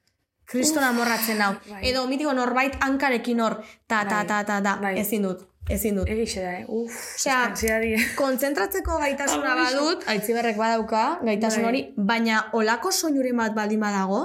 Kriston 0.51 0.83
amorratzen 0.83 1.41
hau. 1.43 1.53
bai. 1.69 1.85
Edo 1.91 2.07
mitiko 2.11 2.33
norbait 2.35 2.75
hankarekin 2.81 3.41
hor, 3.41 3.61
ta, 3.87 4.05
ta, 4.05 4.23
Bai. 4.23 4.27
ta, 4.27 4.45
ta, 4.45 4.63
ta, 4.63 4.79
Bai. 4.83 4.99
ezin 4.99 5.23
dut. 5.23 5.47
Ezin 5.71 5.97
dut. 6.01 6.09
Egixe 6.11 6.43
da, 6.43 6.53
eh? 6.61 6.65
Uf, 6.69 6.97
Osea, 7.17 7.37
ansiedadie. 7.51 7.99
Kontzentratzeko 8.19 8.99
gaitasuna 9.03 9.55
badut, 9.59 10.03
aitziberrek 10.11 10.57
badauka, 10.59 11.05
gaitasun 11.27 11.63
Bai. 11.63 11.69
hori, 11.71 11.83
baina 12.11 12.41
olako 12.59 12.91
soinuren 12.93 13.37
bat 13.39 13.55
baldin 13.55 13.81
badago, 13.81 14.21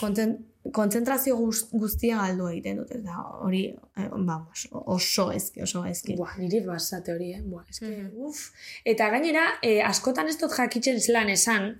kontzen, 0.00 0.36
kontzentrazio 0.76 1.36
guz- 1.38 1.66
guztia 1.72 2.18
galdu 2.20 2.48
egiten 2.52 2.76
dut, 2.82 2.90
eta 2.92 3.16
hori, 3.46 3.62
eh, 3.96 4.08
vamos, 4.12 4.66
oso 4.72 5.30
ezki, 5.32 5.62
oso 5.64 5.84
ezki. 5.88 6.16
Buah, 6.18 6.36
niri 6.38 6.60
basate 6.66 7.14
hori, 7.14 7.32
eh? 7.38 7.40
Buah, 7.42 7.64
eske, 7.70 7.92
uf. 8.28 8.50
Eta 8.84 9.08
gainera, 9.14 9.46
eh, 9.62 9.80
askotan 9.84 10.28
ez 10.28 10.36
dut 10.38 10.52
jakitzen 10.52 11.00
zelan 11.00 11.30
esan, 11.32 11.70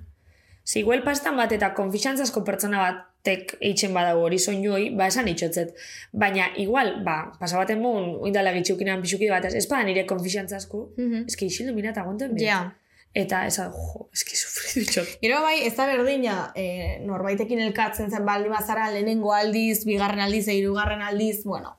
ziguel 0.67 1.03
pastan 1.05 1.37
bat 1.37 1.53
eta 1.53 1.75
konfixantzasko 1.75 2.43
pertsona 2.45 2.79
batek 3.25 3.57
eitzen 3.61 3.93
badago 3.95 4.23
hori 4.25 4.39
soinuoi, 4.39 4.91
ba 4.97 5.07
esan 5.11 5.29
itxotzet. 5.29 5.75
Baina, 6.13 6.47
igual, 6.57 7.03
ba, 7.05 7.33
pasabaten 7.41 7.81
mugun, 7.83 8.19
oindala 8.25 8.53
gitxukinan 8.55 9.03
pixuki 9.03 9.29
bat, 9.31 9.45
ez, 9.45 9.55
ez 9.55 9.67
bada 9.69 9.85
nire 9.85 10.07
konfixantzazku, 10.07 10.95
Mhm. 10.97 11.25
eske 11.29 11.47
isildu 11.47 11.75
mira 11.75 11.91
eta 11.91 12.01
aguanten 12.03 12.35
behar. 12.35 12.47
Ja. 12.47 12.75
Eta, 13.15 13.47
esa, 13.47 13.71
jo, 13.73 14.09
eske 14.13 14.37
sufridu 14.37 14.85
itxot. 14.87 15.09
Gero 15.23 15.41
bai, 15.43 15.67
ez 15.67 15.75
da 15.77 15.87
berdina, 15.87 16.53
e, 16.55 16.99
norbaitekin 17.05 17.59
elkatzen 17.61 18.11
zen 18.11 18.25
baldin 18.25 18.53
bazara 18.53 18.91
lehenengo 18.91 19.33
aldiz, 19.33 19.85
bigarren 19.85 20.21
aldiz, 20.21 20.47
hirugarren 20.49 21.03
aldiz, 21.03 21.43
bueno, 21.45 21.77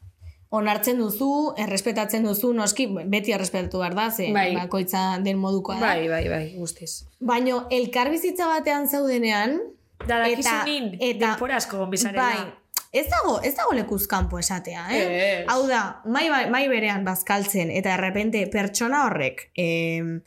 onartzen 0.50 0.98
duzu, 0.98 1.54
errespetatzen 1.58 2.24
duzu, 2.24 2.52
noski, 2.54 2.88
beti 3.06 3.32
errespetatu 3.32 3.78
behar 3.80 3.96
da, 3.96 4.12
ze 4.12 4.32
Bai. 4.34 4.56
bakoitza 4.56 5.20
den 5.24 5.38
modukoa 5.38 5.76
da. 5.80 5.88
Bai, 5.94 6.08
bai, 6.10 6.28
bai, 6.30 6.56
guztiz. 6.58 7.06
Baino, 7.20 7.68
elkarbizitza 7.70 8.48
batean 8.48 8.88
zaudenean, 8.90 9.62
Da, 10.10 10.18
Eta- 10.26 10.42
dakizunin, 10.42 10.90
eta- 11.00 11.20
denpora 11.28 11.60
asko 11.62 11.78
gonbizarela. 11.84 12.24
bai, 12.26 12.54
ez 12.92 13.06
dago, 13.12 13.36
ez 13.46 13.54
dago 13.56 13.76
lekuz 13.78 14.08
kanpo 14.10 14.40
esatea, 14.42 14.88
eh? 14.90 15.04
Ez. 15.04 15.46
Hau 15.54 15.68
da, 15.70 16.02
mai, 16.06 16.28
mai, 16.34 16.50
mai 16.50 16.68
berean 16.72 17.06
bazkaltzen, 17.06 17.70
eta 17.70 17.94
errepente 17.94 18.42
pertsona 18.52 19.04
horrek, 19.06 19.52
em, 19.56 20.22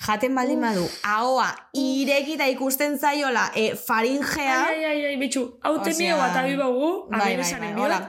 jaten 0.00 0.34
baldin 0.34 0.60
badu, 0.64 0.88
ahoa 1.04 1.46
irekita 1.76 2.48
ikusten 2.48 2.98
zaiola, 2.98 3.50
e, 3.54 3.76
faringea, 3.76 4.58
Ai, 4.66 4.84
ai, 4.84 5.04
ai, 5.12 5.16
bitxu, 5.20 5.44
hau 5.62 5.76
temio 5.84 6.16
bat 6.16 6.36
abibaugu, 6.42 7.08
bai, 7.10 7.36
bai, 7.36 7.74
bai. 7.76 8.00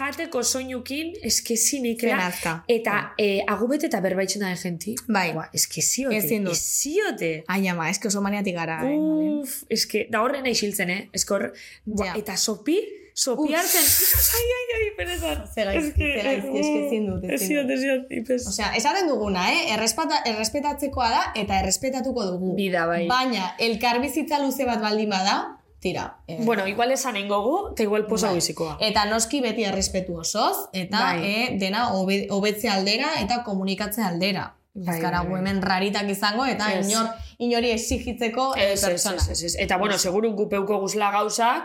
Jateko 0.00 0.42
soinukin, 0.42 1.12
eske 1.26 1.56
zinikela. 1.56 2.16
Zenazka. 2.16 2.54
Eta 2.68 2.96
eh, 3.18 3.40
agubet 3.48 3.84
eta 3.88 4.00
berbaitzen 4.00 4.40
da 4.44 4.54
genti. 4.56 4.94
Bai. 5.08 5.28
Ba, 5.36 5.48
eske 5.54 5.82
ziote. 5.82 6.16
Ezin 6.16 6.44
dut. 6.48 6.56
Ziote. 6.56 7.32
Ai, 7.48 7.66
ama, 7.68 7.90
eske 7.90 8.08
oso 8.08 8.22
maniatik 8.24 8.56
gara. 8.56 8.80
eh, 8.86 8.96
Uf, 9.40 9.62
eske, 9.72 10.06
da 10.12 10.22
horren 10.24 10.46
isiltzen, 10.46 10.90
eh? 10.90 11.04
Eske 11.16 11.34
hor, 11.36 11.46
ba, 11.86 12.10
eta 12.18 12.36
sopi, 12.36 12.78
sopi 13.14 13.54
hartzen. 13.56 13.84
ai, 14.38 14.48
ai, 14.56 14.66
ai, 14.78 14.88
benetan. 14.98 15.44
Ze 15.54 15.64
gaizki, 15.68 16.10
ze 16.10 16.24
gaizki, 16.26 16.58
eske 16.60 16.82
ezin 16.86 17.06
dut, 17.08 17.24
Ez 17.30 17.40
ziot, 17.46 17.70
ez 17.70 17.80
ipez. 18.20 18.40
Osea, 18.48 18.72
esaten 18.76 19.08
duguna, 19.08 19.46
eh? 19.52 19.62
Errespeta, 19.76 20.20
errespetatzekoa 20.28 21.08
da 21.14 21.22
eta 21.40 21.60
errespetatuko 21.62 22.26
dugu. 22.34 22.54
Bida, 22.56 22.84
bai. 22.90 23.06
Baina, 23.08 23.54
elkarbizitza 23.58 24.40
luze 24.44 24.64
bat 24.68 24.80
baldin 24.84 25.10
bada, 25.12 25.38
tira. 25.80 26.18
Eh, 26.28 26.38
Bueno, 26.44 26.66
igual 26.68 26.92
esan 26.92 27.16
gogu, 27.28 27.70
eta 27.72 27.82
igual 27.82 28.06
posa 28.06 28.28
Bai. 28.28 28.38
Eta 28.80 29.06
noski 29.06 29.40
beti 29.40 29.64
errespetu 29.64 30.16
osoz, 30.20 30.68
eta 30.72 30.98
Bai. 31.00 31.24
eh, 31.24 31.56
dena 31.58 31.92
hobe, 31.94 32.26
hobetze 32.30 32.68
aldera 32.68 33.08
eta 33.20 33.42
komunikatze 33.44 34.02
aldera. 34.02 34.54
Bai, 34.74 34.96
Ez 34.96 35.02
gara 35.02 35.22
bai, 35.22 35.30
bai. 35.32 35.40
hemen 35.40 35.62
raritak 35.62 36.08
izango, 36.08 36.44
eta 36.46 36.72
Ez. 36.72 36.86
inor, 36.88 37.08
inori 37.38 37.70
exigitzeko 37.70 38.54
eh, 38.56 38.72
ez, 38.74 38.84
persona. 38.84 39.16
ez, 39.30 39.42
ez. 39.42 39.56
Eta, 39.58 39.76
bueno, 39.78 39.98
seguru 39.98 40.30
gupeuko 40.32 40.78
guzla 40.80 41.10
gauzak, 41.10 41.64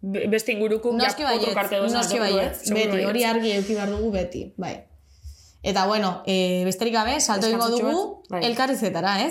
be- 0.00 0.26
beste 0.26 0.52
ingurukun, 0.52 0.96
Noski 0.96 1.22
baietz, 1.22 1.54
noski 1.92 2.18
baietz, 2.18 2.70
beti, 2.72 3.04
hori 3.04 3.24
argi 3.24 3.52
euki 3.52 3.74
behar 3.74 3.90
dugu 3.90 4.10
beti, 4.10 4.52
bai. 4.56 4.84
Eta 5.62 5.86
bueno, 5.86 6.22
e, 6.26 6.62
besterik 6.64 6.94
gabe, 6.94 7.20
salto 7.20 7.46
Deskantzotxo 7.46 7.86
dugu 7.86 8.22
bai. 8.30 8.44
elkarrizetara, 8.46 9.26
ez? 9.26 9.30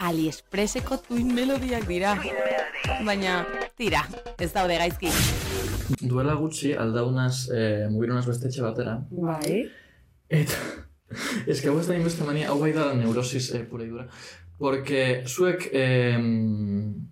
AliExpresseko 0.00 0.98
tuin 0.98 1.32
melodiak 1.34 1.86
dira. 1.86 2.16
Baina, 2.86 3.40
tira, 3.78 4.02
ez 4.38 4.52
daude 4.54 4.76
gaizki. 4.78 5.10
Duela 6.06 6.36
gutxi 6.38 6.72
aldaunaz, 6.78 7.48
eh, 7.50 7.86
mugirunaz 7.90 8.24
beste 8.28 8.46
etxe 8.50 8.62
batera. 8.62 8.96
Bai. 9.10 9.64
Eta, 10.30 10.60
ez 11.50 11.58
que 11.60 11.70
hau 11.70 11.78
ez 11.80 11.86
da 11.88 11.98
inbeste 11.98 12.26
mania, 12.26 12.50
hau 12.52 12.58
bai 12.62 12.72
da 12.76 12.92
neurosis 12.94 13.50
eh, 13.54 13.64
pura 13.70 13.84
y 13.84 13.90
dura. 13.90 14.06
Porque 14.58 15.24
zuek, 15.26 15.68
eh, 15.72 16.16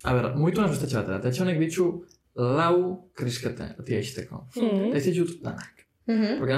a 0.03 0.13
ber, 0.15 0.31
mugitu 0.39 0.63
naz 0.63 0.71
beste 0.73 0.87
etxe 0.87 1.01
batera, 1.01 1.19
eta 1.19 1.31
etxe 1.31 1.43
honek 1.43 1.59
ditu 1.61 1.89
lau 2.35 2.77
kriskete, 3.15 3.73
tia 3.85 3.99
izteko. 4.03 4.45
Mhm. 4.55 4.91
Eta 4.91 5.01
ez 5.01 5.05
ditut 5.11 5.39
danak. 5.43 5.74
Mhm. 6.07 6.37
Porque 6.37 6.53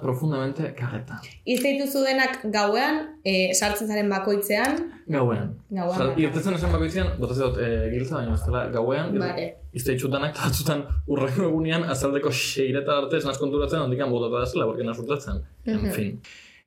profundamente 0.00 0.74
kageta. 0.74 1.20
Izte 1.44 1.68
dituzu 1.74 2.00
denak 2.02 2.38
gauean, 2.44 3.02
e, 3.22 3.52
sartzen 3.52 3.88
zaren 3.88 4.08
bakoitzean, 4.08 4.78
Gauean. 5.06 5.50
Gauean 5.70 6.14
irtetzen 6.18 6.54
esan 6.54 6.72
bakoitzean, 6.72 7.10
botatzen 7.20 7.44
dut 7.44 7.58
e, 7.60 7.90
giltza, 7.92 8.16
baina 8.16 8.34
ez 8.34 8.42
dela 8.46 8.64
gauean. 8.72 9.12
Vale. 9.20 9.46
Izte 9.76 9.92
ditut 9.92 10.10
danak, 10.10 10.32
eta 10.32 10.48
batzutan 10.48 10.82
urrengo 11.12 11.44
egunean 11.50 11.84
azaldeko 11.92 12.32
seireta 12.32 12.96
arte 13.02 13.20
ez 13.20 13.24
naz 13.28 13.36
konturatzen, 13.38 13.84
ondikan 13.84 14.10
botata 14.10 14.40
da 14.40 14.46
zela, 14.46 14.64
porque 14.64 14.82
naz 14.84 14.98
urtatzen. 14.98 15.42
En 15.66 15.76
Mhm. 15.82 15.90
fin. 15.92 16.20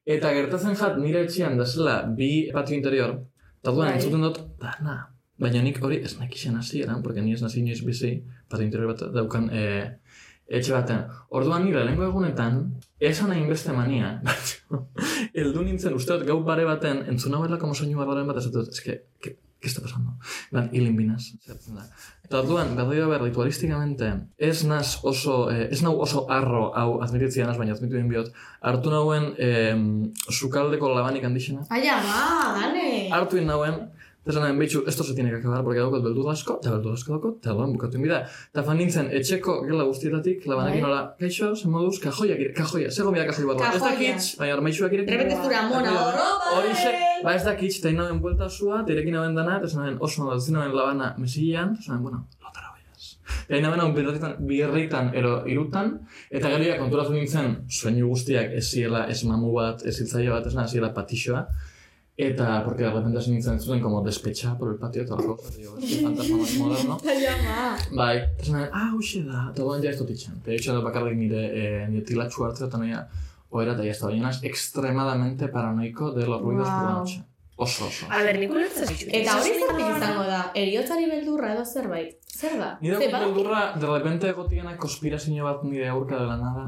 Eta 0.06 0.32
gertatzen 0.34 0.76
jat 0.76 0.98
nire 0.98 1.24
etxean 1.24 1.58
da 1.58 1.66
zela 1.66 2.04
bi 2.18 2.50
patio 2.54 2.76
interior, 2.76 3.20
eta 3.62 3.72
duan 3.72 3.88
Bai. 3.88 3.96
entzuten 3.96 4.22
dut, 4.22 4.40
dana. 4.60 5.10
Baina 5.40 5.62
nik 5.64 5.82
hori 5.82 5.98
ez 6.04 6.20
nekixen 6.20 6.56
hasi 6.58 6.82
eran, 6.84 7.02
porque 7.02 7.22
ni 7.22 7.34
ez 7.34 7.42
nazi 7.42 7.60
inoiz 7.62 7.82
bizi, 7.86 8.24
patio 8.50 8.66
interior 8.66 8.94
bat 8.94 9.14
daukan 9.14 9.50
e, 9.52 9.98
etxe 10.50 10.74
batean. 10.74 11.06
Orduan 11.30 11.66
nire 11.66 11.84
lehenko 11.86 12.08
egunetan, 12.08 12.64
esan 13.00 13.34
hain 13.36 13.48
beste 13.50 13.74
mania, 13.76 14.16
eldu 15.42 15.66
nintzen, 15.66 15.94
uste 15.98 16.18
dut 16.18 16.28
gau 16.30 16.40
bare 16.48 16.66
baten, 16.68 17.06
entzuna 17.12 17.42
berla 17.44 17.60
como 17.62 17.78
soinu 17.78 18.00
barbaren 18.02 18.28
bat, 18.30 18.42
ez 18.42 18.50
dut, 18.52 18.72
ez 18.74 18.82
que, 18.86 18.98
que, 19.22 19.36
¿qué 19.60 19.68
está 19.68 19.82
pasando? 19.82 20.16
Ban, 20.52 20.70
hilin 20.74 20.96
binaz, 20.98 21.36
zertzen 21.46 21.78
da. 21.78 21.86
Eta 22.26 22.42
orduan, 22.42 22.74
berdoia 22.78 23.08
ber, 23.12 23.22
ritualistikamente, 23.28 24.10
ez 24.38 24.64
naz 24.66 25.00
oso, 25.04 25.38
eh, 25.54 25.68
ez 25.72 25.82
nau 25.86 25.96
oso 26.02 26.26
arro 26.32 26.70
hau 26.78 27.00
admititzia 27.06 27.48
naz, 27.48 27.58
baina 27.58 27.78
admitu 27.78 28.02
biot, 28.10 28.34
hartu 28.62 28.94
nauen 28.94 29.32
eh, 29.38 29.78
sukaldeko 30.30 30.94
labanik 30.96 31.30
handixena, 31.30 31.66
Ai, 31.70 31.86
ama, 31.94 32.58
dane! 32.58 33.10
hartu 33.14 33.42
nauen, 33.46 33.82
esan 34.32 34.44
nahen 34.46 34.60
behitxu, 34.60 34.84
esto 34.88 35.04
se 35.04 35.14
tiene 35.16 35.30
que 35.32 35.38
acabar, 35.38 35.64
porque 35.64 35.80
daukot 35.80 36.04
beldur 36.04 36.30
asko, 36.32 36.60
eta 36.62 36.72
beldur 36.76 36.94
asko 36.94 37.14
daukot, 37.16 37.38
eta 37.42 37.54
orduan 37.54 37.74
bukatu 37.74 37.98
inbida. 38.00 38.20
Eta 38.54 38.64
fan 38.64 38.78
nintzen, 38.78 39.10
etxeko 39.20 39.56
gela 39.68 39.84
guztietatik, 39.90 40.46
labanakin 40.50 40.82
Bai. 40.82 40.90
nola, 40.90 41.02
kaixo, 41.20 41.52
zen 41.56 41.72
moduz, 41.74 42.00
kajoiak 42.04 42.40
ire, 42.46 42.54
kajoia, 42.58 42.92
zer 42.92 43.06
gomia 43.10 43.26
kajoi 43.30 43.46
barruan. 43.50 43.74
Ez 43.74 43.82
Kajoia. 43.82 43.96
dakitz, 43.96 44.38
baina 44.40 44.54
armaixuak 44.58 44.94
ire. 44.98 45.06
Repente 45.10 45.36
zura 45.44 45.62
mona, 45.70 45.94
oropa, 46.08 46.52
Horixe, 46.58 46.92
ba 47.24 47.36
ez 47.36 47.44
dakitz, 47.46 47.76
eta 47.80 47.90
inauen 47.96 48.20
buelta 48.22 48.50
zua, 48.50 48.82
eta 48.84 48.94
irekin 48.94 49.14
nauen 49.18 49.36
dana, 49.36 49.58
eta 49.64 49.78
nahen 49.80 49.98
oso 50.00 50.24
nola, 50.24 50.40
zin 50.40 50.54
nauen 50.60 50.76
labana 50.76 51.14
mesilean, 51.18 51.74
eta 51.80 51.92
nahen, 51.94 52.04
bueno, 52.04 52.22
lotara 52.44 52.72
hoiaz. 52.74 53.10
Eta 53.48 53.58
inauen 53.64 53.82
hau 53.82 53.90
birritan, 53.96 54.36
birritan, 54.52 55.12
ero 55.16 55.34
irutan, 55.48 55.96
eta 56.32 56.50
gero 56.54 56.64
ja 56.70 56.78
konturatu 56.82 57.14
nintzen, 57.18 57.58
soinu 57.70 58.08
guztiak 58.14 58.54
ez 58.58 58.66
ziela, 58.72 59.08
ez 59.10 59.24
mamu 59.26 59.52
bat, 59.58 59.86
ez 59.86 59.98
hiltzaile 60.00 60.32
bat, 60.38 60.48
ez 60.48 60.56
nahi, 60.58 60.68
ziela 60.78 60.94
patixoa, 60.94 61.48
Eta, 62.20 62.64
porque 62.66 62.84
de 62.84 62.90
repente 62.92 63.18
hasi 63.18 63.32
nintzen 63.32 63.62
zuten 63.62 63.80
como 63.80 64.02
despecha 64.04 64.58
por 64.58 64.74
el 64.74 64.78
patio, 64.78 65.04
eta 65.04 65.14
horreko, 65.16 65.38
eta 65.40 65.86
este 65.86 66.02
fantasma 66.04 66.38
moderno. 66.60 66.98
Bai, 68.00 68.18
eta 68.18 68.52
nahi, 68.52 68.66
ah, 68.74 68.90
hoxe 68.98 69.22
da, 69.24 69.46
eta 69.54 69.64
duan 69.64 69.82
ja 69.86 69.94
ez 69.94 69.98
dut 70.02 70.10
itxan. 70.12 70.36
Eta 70.44 70.52
itxan 70.58 70.76
dut 70.76 70.84
bakarrik 70.84 71.16
nire, 71.16 71.44
eh, 71.62 71.86
nire 71.88 72.04
tilatxu 72.10 72.44
hartzea, 72.44 72.68
eta 72.68 72.82
nahi, 72.82 72.92
oera, 73.56 73.72
eta 73.78 73.86
ya 73.88 73.94
está, 73.96 74.10
baina 74.12 74.34
extremadamente 74.52 75.48
paranoico 75.48 76.12
de 76.12 76.26
los 76.28 76.42
ruidos 76.42 76.68
por 76.68 76.84
la 76.84 76.90
Wow. 76.90 77.00
noche. 77.00 77.24
Oso, 77.56 77.88
oso. 77.88 78.06
A 78.10 78.22
ber, 78.24 78.38
nik 78.40 78.52
ulertzen. 78.52 78.88
Eta 79.22 79.40
hori 79.40 79.56
zertik 79.56 79.88
izango 79.96 80.28
da, 80.28 80.42
eriotzari 80.56 81.08
beldurra 81.12 81.54
edo 81.56 81.64
zerbait. 81.66 82.14
Zer 82.36 82.60
da? 82.60 82.78
Nire 82.82 83.10
beldurra, 83.16 83.64
de 83.80 83.88
repente 83.88 84.28
egotiena 84.36 84.76
konspirazio 84.78 85.44
bat 85.48 85.64
nire 85.64 85.88
aurka 85.88 86.20
de 86.20 86.28
la 86.28 86.38
nada. 86.38 86.68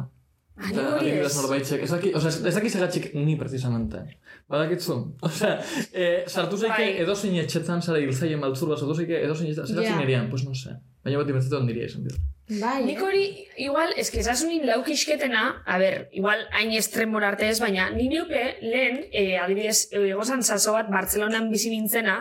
Nik 0.62 0.76
hori 0.78 0.98
adibidez 0.98 1.32
ez. 1.32 1.38
norbaitzek, 1.42 1.84
ez 1.84 1.92
daki, 1.92 2.12
osea, 2.16 2.32
ez 2.48 2.56
daki 2.56 2.70
segatxik 2.70 3.14
ni 3.16 3.36
precisamente. 3.36 4.04
Badakitzu, 4.52 4.96
osea, 5.28 5.54
eh, 5.94 6.24
sartu 6.28 6.58
zaike 6.58 6.78
Bai. 6.84 6.90
edozein 7.06 7.36
etxetan 7.44 7.82
zara 7.82 8.00
hiltzaien 8.04 8.40
maltzur 8.42 8.68
bat, 8.72 8.80
sartu 8.82 8.96
zaike 9.00 9.22
edozein 9.26 9.48
etxetan, 9.52 9.68
segatxik 9.72 9.94
Ja. 9.96 10.00
nirian, 10.02 10.30
pues 10.30 10.44
no 10.48 10.54
sé. 10.54 10.76
Baina 11.06 11.18
bat 11.22 11.30
ibertzetan 11.34 11.66
niria 11.66 11.86
izan 11.90 12.04
dira. 12.08 12.20
Bai, 12.50 12.84
Nik 12.84 13.00
hori, 13.00 13.46
igual, 13.64 13.94
eske 14.02 14.20
esasunin 14.20 14.66
laukisketena, 14.68 15.62
a 15.64 15.78
ber, 15.80 16.10
igual 16.12 16.42
hain 16.58 16.74
estremora 16.76 17.30
arte 17.32 17.48
ez, 17.48 17.62
baina 17.64 17.86
ni 17.94 18.10
neuke 18.12 18.42
lehen, 18.60 19.06
e, 19.16 19.38
adibidez, 19.40 19.86
egozan 19.96 20.44
saso 20.44 20.74
bat 20.76 20.90
Bartzelonan 20.92 21.48
bizi 21.52 21.70
nintzena, 21.72 22.18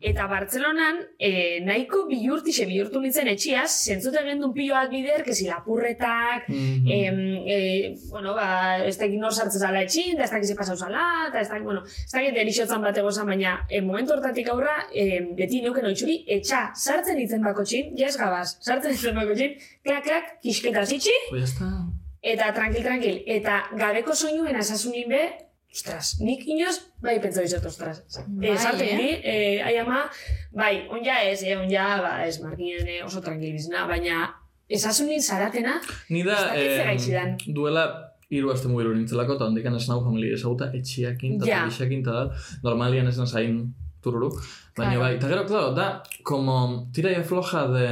eta 0.00 0.24
Bartzelonan 0.30 1.02
e, 1.18 1.60
nahiko 1.66 2.06
bihurtixe 2.08 2.64
bihurtu 2.70 3.02
nintzen 3.02 3.28
etxiaz, 3.34 3.66
zentzute 3.90 4.22
gendun 4.24 4.54
pilo 4.56 4.78
bat 4.78 4.88
bider, 4.94 5.20
kezi 5.26 5.50
lapurretak, 5.50 6.48
Mhm. 6.48 6.88
em, 6.88 7.20
e, 7.44 7.94
bueno, 8.08 8.32
ba, 8.38 8.78
ez 8.86 8.96
dakit 8.96 9.20
nor 9.20 9.34
sartzen 9.36 9.60
zala 9.60 9.82
etxin, 9.84 10.16
da 10.16 10.24
ez 10.24 10.30
dakit 10.30 10.48
ze 10.48 10.54
pasau 10.56 10.76
zala, 10.76 11.26
eta 11.28 11.40
ez 11.40 11.48
dakit, 11.50 11.64
bueno, 11.64 11.84
ez 11.84 12.12
dakit 12.12 12.36
erixotzan 12.46 12.80
bat 12.80 12.96
egozan, 12.96 13.26
baina 13.26 13.66
e, 13.68 13.82
momentu 13.82 14.14
hortatik 14.16 14.48
aurra, 14.48 14.78
e, 14.94 15.20
beti 15.36 15.60
neuken 15.60 15.84
oitxuri, 15.92 16.22
etxa, 16.40 16.70
sartzen 16.74 17.18
nintzen 17.20 17.42
bako 17.44 17.64
txin, 17.64 17.92
jes 17.98 18.16
gabaz, 18.16 18.56
sartzen 18.62 18.92
nintzen 18.96 19.14
bako 19.14 19.34
txin, 19.34 19.56
klak, 19.82 20.04
klak, 20.04 20.24
kisketa 20.42 20.84
zitxi, 20.86 21.12
Pues 21.30 21.42
ya 21.42 21.48
está. 21.48 21.70
eta 22.22 22.52
tranquil, 22.54 22.82
tranquil, 22.82 23.22
eta 23.26 23.64
gabeko 23.76 24.14
soinuen 24.14 24.56
asasunin 24.56 25.08
be, 25.08 25.22
ostras, 25.74 26.20
nik 26.20 26.46
inoz, 26.46 26.76
bai 27.02 27.18
pentsa 27.20 27.42
dizot, 27.42 27.64
ostras. 27.66 28.04
Bai, 28.28 28.50
eh, 28.52 28.56
sartzen 28.56 29.00
eh? 29.00 29.20
eh, 29.24 29.62
ai 29.66 29.76
ama, 29.78 30.04
bai, 30.52 30.86
onja 30.88 31.18
ez, 31.24 31.42
eh, 31.42 31.56
onja, 31.58 31.84
ba, 32.00 32.12
ez 32.26 32.38
markinen 32.40 32.86
eh, 32.88 33.02
oso 33.04 33.20
tranquil 33.20 33.52
bizna, 33.52 33.86
baina 33.90 34.28
esasunin 34.68 35.20
zaratena, 35.20 35.80
Ni 36.10 36.22
da, 36.22 36.54
eh, 36.56 37.36
duela 37.46 38.12
hiru 38.30 38.50
aste 38.50 38.68
mugiru 38.68 38.94
nintzelako, 38.94 39.34
eta 39.36 39.44
hondikan 39.50 39.74
ez 39.76 39.88
nau 39.88 40.00
familia 40.02 40.34
ezaguta 40.38 40.70
etxiakin, 40.74 41.36
eta 41.36 41.44
felixakin, 41.66 42.00
eta 42.06 42.12
da, 42.12 42.44
normalian 42.64 43.06
ez 43.10 43.18
nazain 43.18 43.74
tururu. 44.02 44.30
Baina 44.76 44.94
Claro. 44.94 45.00
bai, 45.00 45.14
eta 45.16 45.28
gero, 45.28 45.44
claro, 45.46 45.74
da, 45.74 46.02
como 46.22 46.88
tiraia 46.94 47.22
floja 47.22 47.66
de... 47.68 47.86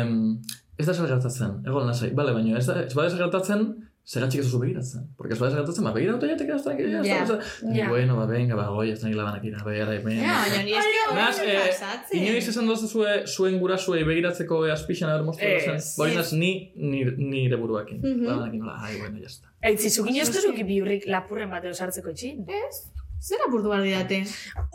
Ez 0.83 0.89
da 0.91 0.95
zer 0.99 1.07
gertatzen, 1.15 1.57
egon 1.69 1.87
nasai, 1.87 2.11
bale, 2.19 2.35
baina 2.35 2.59
ez 2.59 2.67
da, 2.67 2.81
ez 2.89 2.95
bada 2.99 3.15
zer 3.15 3.23
gertatzen, 3.23 3.67
Zergatxik 4.03 4.41
ez 4.43 4.47
duzu 4.49 4.59
begiratzen. 4.59 5.03
Porque 5.17 5.35
ez 5.37 5.39
bada 5.39 5.53
zer 5.53 5.61
gertatzen, 5.61 5.85
ba, 5.87 5.93
begira 5.95 6.15
autoiatek 6.17 6.49
ez 6.51 6.65
da, 6.65 6.73
Ja. 6.75 7.03
yeah. 7.07 7.29
Ja. 7.77 7.85
Bueno, 7.93 8.17
ba, 8.19 8.25
venga, 8.27 8.57
ba, 8.59 8.65
goi, 8.75 8.89
ez 8.91 8.99
nahi 9.05 9.13
labanak 9.15 9.45
ira, 9.47 9.61
behar, 9.63 9.93
hemen. 9.95 10.17
Ja, 10.25 10.41
baina 10.43 10.65
ni 10.67 10.73
ez 10.75 10.83
hori 10.83 11.53
eh, 11.53 11.61
pasatzen. 11.69 12.19
inoiz 12.19 12.49
esan 12.51 12.67
dozu 12.67 12.89
zue, 12.89 13.13
zuen 13.31 13.61
gurasuei 13.63 14.03
begiratzeko 14.11 14.59
eh, 14.67 14.73
azpixan 14.75 15.13
haber 15.13 15.23
mostratzen. 15.29 15.79
Ez. 15.79 15.95
Boi 16.01 16.11
naz, 16.17 16.33
ni, 16.33 16.51
ni, 16.75 17.05
nire 17.17 17.57
buruakin. 17.63 18.03
Mhm. 18.03 18.27
Labanakin, 18.27 18.59
nola, 18.67 18.77
ai, 18.83 18.99
bueno, 18.99 19.23
ya 19.23 19.31
está. 19.31 19.55
Aitzi, 19.63 19.95
zukin 19.95 20.19
ez 20.19 20.29
duzuki 20.35 20.67
biurrik 20.67 21.07
lapurren 21.07 21.55
bateo 21.55 21.73
sartzeko 21.73 22.11
etxin? 22.11 22.43
Ez. 22.67 22.89
Zer 23.23 23.39
apurtu 23.47 23.71
behar 23.71 23.87
didate? 23.87 24.25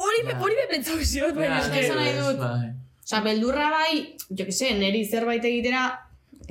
Hori 0.08 0.24
be, 0.24 0.40
hori 0.40 0.56
be 0.56 0.70
pentsau 0.72 0.96
ziot, 1.04 1.36
baina 1.36 1.60
eske- 1.60 1.84
esan 1.84 1.98
nahi 2.00 2.16
dut. 2.24 2.87
Osa, 3.08 3.22
beldurra 3.24 3.70
bai, 3.72 4.18
jo 4.30 4.44
que 4.44 4.52
se, 4.52 4.74
neri 4.76 5.06
zerbait 5.08 5.46
egitera, 5.48 5.86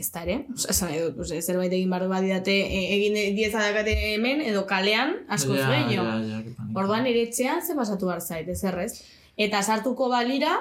ez 0.00 0.06
da 0.14 0.22
ere, 0.24 0.38
Osa, 0.54 0.70
esan 0.72 0.88
nahi 0.88 1.02
dut, 1.04 1.28
zerbait 1.44 1.72
egin 1.76 1.90
barru 1.92 2.08
badidate, 2.08 2.54
e, 2.64 2.78
egin 2.94 3.18
dieza 3.36 3.60
dakate 3.60 3.92
hemen, 4.14 4.40
edo 4.40 4.62
kalean, 4.70 5.12
asko 5.28 5.52
Ja, 5.58 5.68
gehiago. 5.68 6.06
ja, 6.24 6.40
ja. 6.40 6.68
Orduan 6.80 7.04
nire 7.04 7.26
etxean 7.28 7.60
ze 7.60 7.76
pasatu 7.76 8.08
behar 8.08 8.22
zait, 8.24 8.48
ez 8.48 8.64
errez. 8.64 9.02
Eta 9.36 9.60
sartuko 9.62 10.08
balira, 10.08 10.54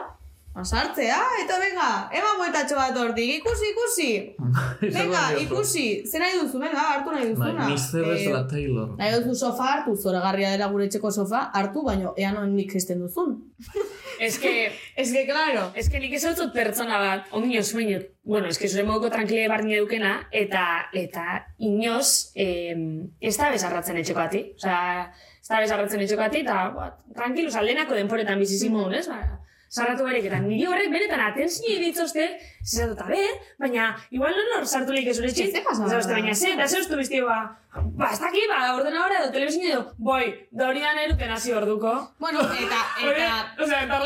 Sartzea, 0.64 1.18
eta 1.42 1.58
venga, 1.60 1.88
ema 2.16 2.30
bueltatxo 2.40 2.78
bat 2.78 2.96
hortik, 2.96 3.32
ikusi, 3.42 3.72
ikusi. 3.74 4.12
Venga, 4.96 5.24
ikusi, 5.42 5.84
zer 6.08 6.22
nahi 6.24 6.38
duzu, 6.40 6.62
venga, 6.62 6.86
hartu 6.94 7.12
nahi 7.12 7.26
Bai, 7.26 7.34
duzuna. 7.34 7.66
Mr. 7.74 8.06
Bezala 8.08 8.42
Taylor. 8.48 8.94
Nahi 8.96 9.18
duzu 9.18 9.36
sofa 9.36 9.68
hartu, 9.74 9.98
zoragarria 10.00 10.54
dela 10.54 10.70
gure 10.72 10.88
etxeko 10.88 11.12
sofa, 11.12 11.50
hartu, 11.60 11.84
baino 11.84 12.14
ea 12.16 12.32
non 12.32 12.56
nik 12.56 12.72
esten 12.80 13.04
duzun. 13.04 13.36
Es 14.18 14.40
que, 14.40 14.72
es 14.96 15.12
que, 15.12 15.26
claro. 15.28 15.74
Es 15.76 15.90
que 15.90 16.00
nik 16.00 16.14
ez 16.16 16.24
dut 16.38 16.54
pertsona 16.56 17.02
bat, 17.02 17.28
ongi 17.36 17.60
baino, 17.60 18.00
bueno, 18.24 18.48
es 18.48 18.58
que 18.58 18.70
zure 18.70 18.86
moduko 18.88 19.10
trankile 19.12 19.50
barni 19.52 19.76
dukena, 19.76 20.30
eta, 20.32 20.88
eta 20.94 21.48
inoz, 21.58 22.32
eh, 22.34 22.78
ez 23.20 23.36
da 23.36 23.52
bezarratzen 23.52 24.00
etxeko 24.00 24.24
ati. 24.24 24.46
Osea, 24.56 25.12
ez 25.42 25.50
da 25.50 25.60
bezarratzen 25.60 26.00
etxeko 26.00 26.24
ati, 26.24 26.46
eta, 26.48 26.70
ba, 26.72 26.94
tranquilo, 27.14 27.52
saldenako 27.52 28.00
denporetan 28.00 28.40
bizizimo, 28.40 28.88
mm. 28.88 28.94
ez? 28.94 29.10
Ba, 29.12 29.42
sarratu 29.70 30.04
barik, 30.04 30.26
eta 30.30 30.40
niri 30.40 30.66
horrek 30.70 30.92
benetan 30.92 31.20
atentzio 31.20 31.80
ditzozte, 31.82 32.26
zizatu 32.64 32.94
eta 32.96 33.06
be, 33.10 33.24
baina, 33.60 33.90
igual 34.12 34.32
non 34.38 34.60
hor 34.60 34.68
sartu 34.68 34.94
lehik 34.94 35.08
ez 35.10 35.20
Ez 35.20 35.34
Zauste, 35.36 35.84
nada. 35.84 36.14
baina 36.14 36.36
ze, 36.36 36.54
eta 36.54 36.68
ze 36.68 36.80
ustu 36.80 36.96
biztio, 36.98 37.26
ba, 37.26 37.58
ba, 37.74 38.10
ez 38.14 38.20
daki, 38.20 38.42
ba, 38.48 38.76
ordenadora 38.76 39.24
edo 39.24 39.32
telebizin 39.34 39.66
edo, 39.72 39.92
boi, 39.98 40.48
da 40.52 40.70
hori 40.70 40.80
da 40.80 41.34
hasi 41.34 41.52
orduko. 41.54 42.14
Bueno, 42.20 42.40
eta, 42.42 42.80
eta... 43.12 43.56
Osea, 43.64 43.86
da, 43.86 44.00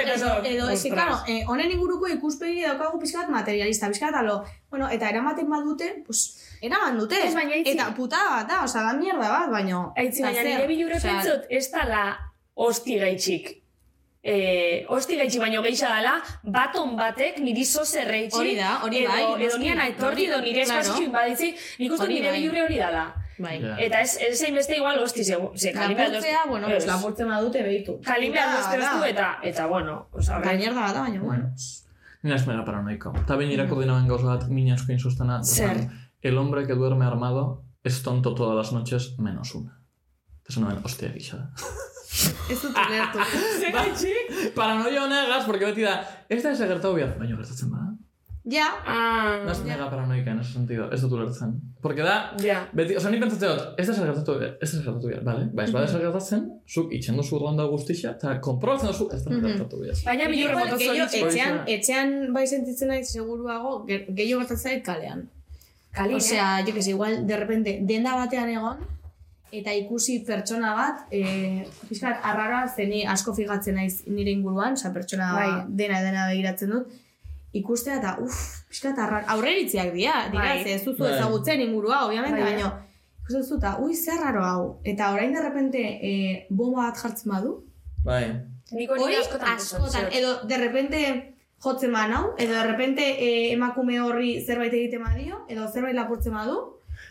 eta 0.00 0.14
edo, 0.14 0.44
edo, 0.44 0.66
Ostras. 0.72 0.92
claro, 0.92 1.18
eh, 1.26 1.44
honen 1.48 1.70
inguruko 1.70 2.06
ikuspegi 2.08 2.62
daukagu 2.62 2.98
pixka 3.00 3.20
bat 3.22 3.30
materialista, 3.30 3.88
pixka 3.88 4.10
bat 4.10 4.20
alo, 4.20 4.44
bueno, 4.70 4.88
eta 4.90 5.08
eramaten 5.08 5.48
badute, 5.48 6.02
pues, 6.06 6.58
eraman 6.60 6.98
dute. 6.98 7.16
Ez, 7.26 7.34
baina 7.34 7.56
itzi- 7.56 7.74
Eta 7.74 7.94
putada 7.94 8.30
bat 8.42 8.48
da, 8.48 8.62
osea, 8.64 8.82
da 8.82 8.92
mierda 8.92 9.28
bat, 9.30 9.50
baino... 9.50 9.92
Aitzi, 9.96 10.22
baina 10.22 10.42
nire 10.42 10.66
bilure 10.66 11.00
pentsot, 11.00 11.46
ez 11.50 11.70
dala 11.70 12.06
hosti 12.54 12.98
gaitxik. 12.98 13.63
Eh, 14.26 14.86
hosti 14.88 15.18
gaitxik 15.20 15.40
baino 15.42 15.60
geixa 15.62 15.88
dala, 15.92 16.14
baton 16.42 16.94
batek 16.96 17.38
niri 17.44 17.64
zoze 17.68 18.04
reitxik. 18.08 18.40
Hori 18.40 18.54
da, 18.56 18.78
hori 18.86 19.02
edo, 19.02 19.10
bai, 19.12 19.22
Edo 19.24 19.34
noski. 19.44 19.60
nian 19.60 19.80
aitorti, 19.84 20.24
edo 20.30 20.38
nire 20.40 20.62
Claro. 20.64 20.80
espazitxuin 20.80 21.12
baditzi, 21.12 21.50
nik 21.78 21.92
uste 21.92 22.08
nire 22.08 22.30
bai. 22.30 22.40
bilure 22.40 22.62
hori 22.62 22.78
dala. 22.78 23.02
Bai. 23.36 23.58
Eta 23.84 24.00
ez, 24.00 24.16
ez 24.22 24.38
zein 24.40 24.54
beste 24.54 24.76
igual 24.76 24.98
hosti, 25.02 25.24
ze, 25.24 25.36
ze 25.56 25.72
kalimea 25.72 26.08
Lapurtzea, 26.08 26.44
bueno, 26.48 26.68
pues 26.68 26.86
lapurtzen 26.86 27.28
badute 27.28 27.62
behitu. 27.62 27.98
Bestu 28.00 28.78
da. 28.80 29.08
eta, 29.08 29.38
eta 29.42 29.66
bueno, 29.66 30.08
oza, 30.12 30.40
Da 30.40 30.52
mierda 30.54 30.80
bat 30.80 30.94
da, 30.94 31.00
baina, 31.02 31.20
bueno. 31.20 31.50
Ni 32.22 32.30
naiz 32.30 32.46
mega 32.46 32.64
paranoiko. 32.64 33.12
Eta 33.24 33.36
behin 33.36 33.50
irakurri 33.52 33.84
naben 33.86 34.08
gauza 34.08 34.24
bat 34.36 34.48
min 34.48 34.72
asko 34.72 34.92
insustena. 34.92 35.42
Zer? 35.44 35.76
El 36.22 36.38
hombre 36.38 36.66
que 36.66 36.72
duerme 36.72 37.04
armado 37.04 37.62
es 37.82 38.02
tonto 38.02 38.34
todas 38.34 38.56
las 38.56 38.72
noches 38.72 39.18
menos 39.18 39.54
una. 39.54 39.82
Eta 40.44 40.52
zen 40.54 40.62
naben, 40.66 40.82
hostia 40.84 41.08
gisa. 41.14 41.38
Ez 42.52 42.60
dut 42.60 42.76
ulertu. 42.76 43.18
Ze 43.60 43.70
gaitxik? 43.72 44.32
Paranoia 44.54 45.04
honegaz, 45.06 45.44
porque 45.48 45.64
beti 45.70 45.82
da, 45.86 45.94
ez 46.28 46.42
da 46.44 46.50
ese 46.52 46.66
gertatu 46.68 46.94
behar, 46.98 47.14
baina 47.18 47.36
gertatzen 47.38 47.70
bada. 47.72 47.94
Ja. 48.52 48.66
Ah, 48.84 49.38
Naz 49.46 49.62
mega 49.64 49.86
paranoika 49.88 50.30
en 50.34 50.40
ese 50.42 50.52
sentido, 50.52 50.90
ez 50.92 51.00
dut 51.00 51.12
ulertzen. 51.16 51.54
Porque 51.80 52.02
da, 52.04 52.34
ja. 52.44 52.58
beti, 52.76 52.94
oza, 53.00 53.08
ni 53.10 53.18
pentsatzen 53.22 53.48
dut, 53.54 53.62
ez 53.80 53.86
da 53.88 53.94
zer 53.96 54.04
gertatu 54.10 54.34
behar, 54.38 54.52
ez 54.60 54.68
da 54.68 54.76
zer 54.76 54.84
gertatu 54.90 55.08
behar, 55.08 55.22
bale? 55.24 55.46
Ba, 55.56 55.64
ez 55.64 55.72
bada 55.72 55.88
zer 55.88 56.04
gertatzen, 56.04 56.44
zuk 56.68 56.92
itxen 56.92 57.16
duzu 57.16 57.38
urlanda 57.38 57.64
guztixa, 57.72 58.12
eta 58.18 58.34
komprobatzen 58.44 58.92
duzu, 58.92 59.08
ez 59.16 59.22
da 59.24 59.30
Mhm. 59.32 59.46
gertatu 59.48 59.80
behar. 59.80 59.96
Baina 60.04 60.24
Nik 60.28 60.34
bilure 60.36 60.52
igual 60.52 60.64
motozo 60.68 60.84
gehiago- 60.84 61.10
ditxik. 61.10 61.24
etxean, 61.30 61.60
etxean 61.76 62.32
bai 62.34 62.46
sentitzen 62.46 62.88
naiz 62.92 63.08
seguruago, 63.16 63.86
ge- 63.88 64.04
gehiago 64.10 64.40
gertatzen 64.44 64.70
zait 64.72 64.84
kalean. 64.84 65.24
Kalin, 65.92 66.16
Osea, 66.16 66.60
jo 66.66 66.74
que 66.74 66.82
sé, 66.82 66.90
igual, 66.90 67.26
de 67.26 67.36
repente, 67.36 67.78
denda 67.82 68.14
batean 68.16 68.48
egon, 68.50 68.76
eta 69.60 69.74
ikusi 69.76 70.18
pertsona 70.26 70.74
bat, 70.76 71.04
e, 71.10 71.64
pixkat, 71.88 72.20
arraroa, 72.30 72.66
zeni 72.68 73.04
asko 73.14 73.34
figatzen 73.36 73.78
naiz 73.80 74.02
nire 74.06 74.32
inguruan, 74.34 74.78
osea, 74.78 74.92
pertsona 74.94 75.32
Bai. 75.34 75.50
dena 75.68 76.00
dena 76.04 76.28
begiratzen 76.30 76.74
dut, 76.74 76.96
ikustea 77.54 77.98
eta, 78.00 78.16
uff, 78.24 78.64
pixkat, 78.70 78.98
arrar, 78.98 79.28
aurreritziak 79.36 79.92
dira, 79.94 80.24
dira, 80.32 80.48
Bai. 80.54 80.64
ze 80.64 80.74
ez 80.78 80.82
duzu 80.84 81.04
Bai. 81.04 81.12
ezagutzen 81.18 81.62
ingurua, 81.66 82.04
obviamente, 82.06 82.40
Bai, 82.40 82.54
baina, 82.54 82.72
ikusten 83.22 83.44
duzu 83.44 83.60
eta, 83.60 83.76
ui, 83.84 83.94
zer 83.94 84.18
raro 84.22 84.44
hau, 84.44 84.64
eta 84.84 85.12
orain 85.12 85.32
de 85.32 85.46
repente, 85.46 85.84
e, 86.00 86.46
bomba 86.50 86.88
bat 86.88 87.00
jartzen 87.04 87.32
badu, 87.36 87.62
Bai. 88.04 88.24
Nik 88.72 88.90
Hori 88.90 89.02
hori 89.02 89.16
askotan 89.16 89.56
askotan, 89.56 90.10
edo 90.12 90.38
de 90.48 90.58
repente 90.58 91.00
jotzen 91.64 91.90
manau, 91.92 92.34
edo 92.38 92.52
de 92.52 92.64
repente 92.64 93.02
eh, 93.02 93.52
emakume 93.52 94.00
horri 94.00 94.44
zerbait 94.44 94.72
egiten 94.72 95.02
badio, 95.04 95.44
edo 95.48 95.68
zerbait 95.72 95.96
lapurtzen 95.96 96.34
badu, 96.36 96.58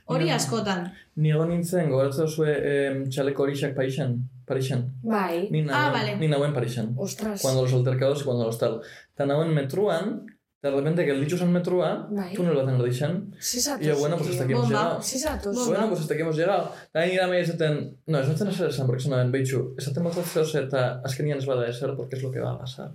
hori 0.05 0.29
askotan. 0.29 0.91
Ni 1.15 1.31
egon 1.31 1.49
nintzen, 1.49 1.89
gogoratzen 1.89 2.27
zuen 2.27 2.55
em, 2.73 3.03
txaleko 3.09 3.43
horixak 3.43 3.75
Parixen. 3.75 4.17
Parixen. 4.45 4.85
Bai. 5.03 5.47
Ni 5.51 5.61
Ah, 5.61 5.65
nauen, 5.65 5.93
vale. 5.93 6.15
ni 6.19 6.27
nauen 6.27 6.53
Parixen. 6.53 6.93
Ostras. 6.97 7.41
Cuando 7.41 7.61
los 7.63 7.73
altercados 7.73 8.21
y 8.21 8.23
cuando 8.25 8.45
los 8.45 8.57
tal. 8.59 8.81
Eta 9.13 9.25
nauen 9.25 9.53
metruan, 9.53 10.25
de 10.63 10.71
repente 10.71 11.03
gelditxu 11.05 11.37
zen 11.37 11.51
metrua, 11.51 12.07
Bai. 12.09 12.33
túnel 12.35 12.55
baten 12.55 12.75
erdixen, 12.79 13.35
Zizatu. 13.39 13.83
y 13.83 13.87
yo, 13.87 13.97
bueno, 13.97 14.15
pues 14.17 14.29
hasta 14.31 14.43
aquí 14.45 14.53
hemos 14.53 14.63
Bomba. 14.65 14.79
llegado. 14.83 15.01
Zizatu. 15.01 15.51
Bueno, 15.53 15.87
pues 15.89 15.99
hasta 16.01 16.13
aquí 16.13 16.21
hemos 16.23 16.37
llegado. 16.37 16.71
Hain 16.93 17.11
gira 17.11 17.27
mehi 17.27 17.41
esaten, 17.43 17.97
no, 18.07 18.19
ez 18.19 18.27
nintzen 18.29 18.47
eser 18.47 18.69
esan, 18.69 18.87
porque 18.87 19.03
esan 19.03 19.31
behitxu, 19.31 19.75
esaten 19.77 20.03
bat 20.05 20.13
zehoz 20.13 20.55
eta 20.55 21.01
azkenian 21.03 21.37
ez 21.39 21.45
bada 21.45 21.67
eser, 21.67 21.95
porque 21.97 22.15
es 22.15 22.23
lo 22.23 22.31
que 22.31 22.39
va 22.39 22.51
a 22.53 22.59
pasar. 22.59 22.91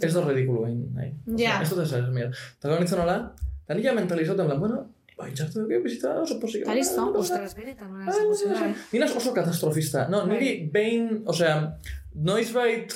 Ez 0.00 0.14
da 0.14 0.20
ridikulu 0.24 0.64
hain, 0.66 0.94
nahi. 0.94 1.12
Ja. 1.36 1.60
Ez 1.62 1.70
dut 1.70 1.82
eser, 1.84 2.00
esan 2.04 2.14
mira. 2.14 2.30
Eta 2.30 2.68
gau 2.68 2.78
nintzen 2.78 3.00
hola, 3.00 3.18
nila 3.68 3.92
mentalizatu, 3.94 4.40
en 4.42 4.46
plan, 4.46 4.60
bueno, 4.60 4.86
bai, 5.18 5.32
txartu 5.34 5.64
dugu, 5.64 5.80
bizita 5.84 6.14
oso 6.22 6.38
posik. 6.42 6.64
Eta 6.64 6.76
listo. 6.78 7.04
Ostras, 7.20 7.56
benetan, 7.58 7.98
eh? 8.04 8.70
Nina 8.92 9.10
oso 9.20 9.34
katastrofista. 9.36 10.06
No, 10.12 10.24
niri 10.30 10.52
behin, 10.72 11.24
osea, 11.28 11.56
noizbait 12.14 12.94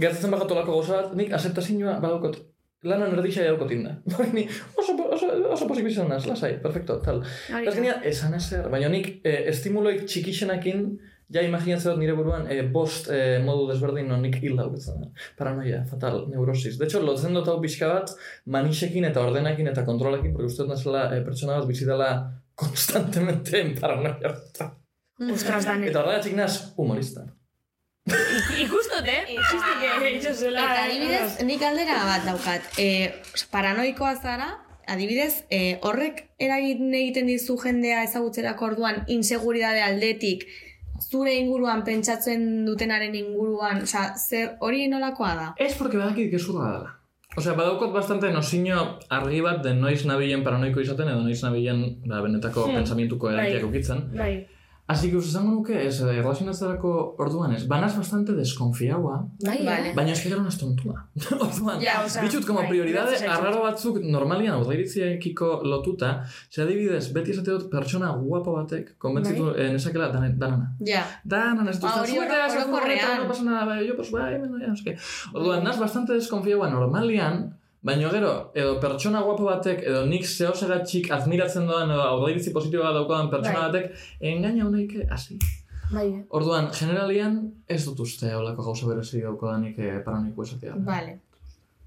gertatzen 0.00 0.32
bagatu 0.32 0.56
lako 0.56 0.78
gauza 0.78 1.02
bat, 1.02 1.18
nik 1.18 1.34
aceptazioa 1.36 1.98
badaukot 2.02 2.40
lanan 2.88 3.12
erdixa 3.16 3.44
daukot 3.44 3.72
inda. 3.74 3.96
Bai, 4.16 4.28
ni 4.32 4.46
oso, 4.78 4.96
oso, 5.16 5.30
oso 5.52 5.68
posik 5.68 5.88
bizan 5.90 6.08
naz, 6.08 6.24
lasai, 6.28 6.54
perfecto, 6.62 7.00
tal. 7.04 7.22
Ez 7.60 7.74
genia, 7.76 7.98
esan 8.08 8.36
ezer, 8.38 8.68
baina 8.72 8.88
nik 8.92 9.18
eh, 9.20 9.42
estimuloik 9.52 10.06
txikixenakin, 10.08 10.86
ja 11.30 11.42
imaginatzen 11.46 11.92
dut 11.92 12.02
nire 12.02 12.14
buruan 12.18 12.48
eh, 12.50 12.62
bost 12.74 13.08
eh, 13.14 13.38
modu 13.44 13.68
desberdin 13.70 14.08
non 14.10 14.22
nik 14.26 14.40
hil 14.42 14.56
dauketzen 14.58 15.00
da. 15.04 15.10
Paranoia, 15.38 15.84
fatal, 15.90 16.24
neurosis. 16.32 16.78
De 16.78 16.86
hecho, 16.86 17.02
lotzen 17.06 17.36
dut 17.36 17.48
hau 17.48 17.58
pixka 17.62 17.88
bat, 17.92 18.14
manixekin 18.46 19.06
eta 19.10 19.22
ordenakin 19.26 19.70
eta 19.70 19.86
kontrolekin, 19.86 20.34
porque 20.34 20.50
uste 20.50 20.64
dut 20.64 20.74
nazela 20.74 21.06
eh, 21.14 21.24
pertsona 21.26 21.58
bat 21.60 21.68
bizitala 21.70 22.12
konstantemente 22.60 23.60
en 23.60 23.76
paranoia. 23.78 24.34
Ostras, 25.32 25.66
dan. 25.68 25.84
Eta 25.84 26.00
horregatik 26.02 26.34
naz, 26.36 26.54
humorista. 26.80 27.26
Ikustot, 28.08 29.06
eh? 29.06 29.20
Txistik 29.28 29.84
egin 29.84 30.34
zela. 30.34 30.64
Eta 30.64 30.86
adibidez, 30.86 31.28
nik 31.46 31.62
aldera 31.62 31.98
bat 32.08 32.24
daukat, 32.26 32.70
e, 32.80 32.86
paranoikoa 33.52 34.14
zara, 34.16 34.48
adibidez, 34.90 35.44
e, 35.52 35.76
horrek 35.86 36.24
eragin 36.42 36.88
egiten 37.02 37.28
dizu 37.30 37.58
jendea 37.60 38.02
ezagutzerako 38.08 38.72
orduan 38.72 39.04
inseguridade 39.12 39.84
aldetik, 39.84 40.48
zure 41.00 41.34
inguruan 41.34 41.82
pentsatzen 41.84 42.64
dutenaren 42.66 43.14
inguruan, 43.14 43.82
osea, 43.82 44.14
zer 44.18 44.56
hori 44.60 44.88
nolakoa 44.88 45.34
da? 45.34 45.54
Ez 45.58 45.74
porque 45.78 45.96
badakit 45.98 46.30
gezurra 46.32 46.72
dela. 46.72 46.96
Osea, 47.36 47.52
badaukot 47.54 47.92
bastante 47.94 48.30
nozino 48.34 48.98
argi 49.08 49.40
bat 49.40 49.62
de 49.62 49.74
noiz 49.74 50.04
nabilen 50.04 50.42
paranoiko 50.44 50.80
izaten 50.82 51.08
edo 51.08 51.20
noiz 51.22 51.42
nabilen 51.44 51.84
ba, 52.06 52.20
benetako 52.22 52.66
Hmm. 52.66 52.74
pensamientuko 52.80 53.26
Bai. 53.28 53.34
erakiak 53.36 53.64
ukitzen. 53.68 54.00
Bai. 54.16 54.46
Así 54.90 55.08
que 55.10 55.16
usango 55.22 55.50
nuke, 55.54 55.74
ez, 55.86 56.00
eh, 56.02 56.16
erlazionatzerako 56.20 56.90
orduan 57.22 57.52
ez, 57.54 57.62
banaz 57.68 57.92
bastante 57.96 58.32
desconfiaua, 58.34 59.16
Bai, 59.46 59.58
Vale. 59.64 59.92
baina 59.94 60.12
eski 60.16 60.28
gero 60.32 60.42
tontua. 60.58 60.96
orduan, 61.46 61.78
Ja, 61.84 62.02
osea, 62.04 62.22
ditut 62.24 62.44
como 62.48 62.58
bai, 62.60 62.68
prioridade 62.72 63.20
arraro 63.34 63.62
batzuk 63.62 64.00
normalian 64.02 64.54
aurreiritziekiko 64.58 65.60
lotuta, 65.64 66.24
ze 66.50 66.62
adibidez, 66.62 67.12
beti 67.14 67.30
esate 67.36 67.50
dut 67.54 67.68
pertsona 67.70 68.10
guapo 68.16 68.56
batek, 68.56 68.96
konbentzitu 68.98 69.44
Bai. 69.52 69.66
eh, 69.66 69.70
nezakela 69.76 70.08
dan, 70.08 70.26
danana. 70.38 70.72
Ja. 70.80 71.04
Danan 71.24 71.68
ez 71.68 71.78
dut, 71.78 71.88
Ba, 71.90 72.00
hori 72.02 72.10
"Zuete, 72.16 72.34
oro- 72.34 72.58
ez 72.58 72.64
furgoneta, 72.64 73.14
no 73.22 73.28
pasa 73.28 73.42
nada, 73.44 73.64
bai, 73.66 73.86
yo, 73.86 73.94
pues, 73.96 74.10
bai, 74.10 74.38
bueno, 74.38 74.76
sé 74.76 74.82
qué. 74.84 74.96
Orduan, 75.34 75.62
naz 75.64 75.78
bastante 75.78 76.12
desconfiaua 76.14 76.68
normalian, 76.70 77.59
baina 77.82 78.10
gero, 78.12 78.32
edo 78.54 78.74
pertsona 78.82 79.22
guapo 79.24 79.46
batek, 79.48 79.82
edo 79.88 80.04
nik 80.06 80.26
zehosegatxik 80.26 81.10
admiratzen 81.16 81.66
doan, 81.70 81.90
edo 81.94 82.02
aurreiritzi 82.02 82.52
positiboa 82.56 82.92
daukadan 82.98 83.30
pertsona 83.32 83.62
Bai. 83.62 83.70
batek, 83.72 84.04
engaina 84.32 84.66
honeik 84.66 84.96
hasi. 85.10 85.38
Bai. 85.90 86.06
Orduan, 86.38 86.68
generalian, 86.76 87.40
ez 87.66 87.80
dut 87.86 88.04
uste 88.04 88.30
holako 88.36 88.68
gauza 88.68 88.86
berezi 88.86 89.24
daukodanik 89.24 89.78
eh, 89.78 89.96
paranoiko 90.04 90.46
esatea. 90.46 90.76
Vale. 90.86 91.16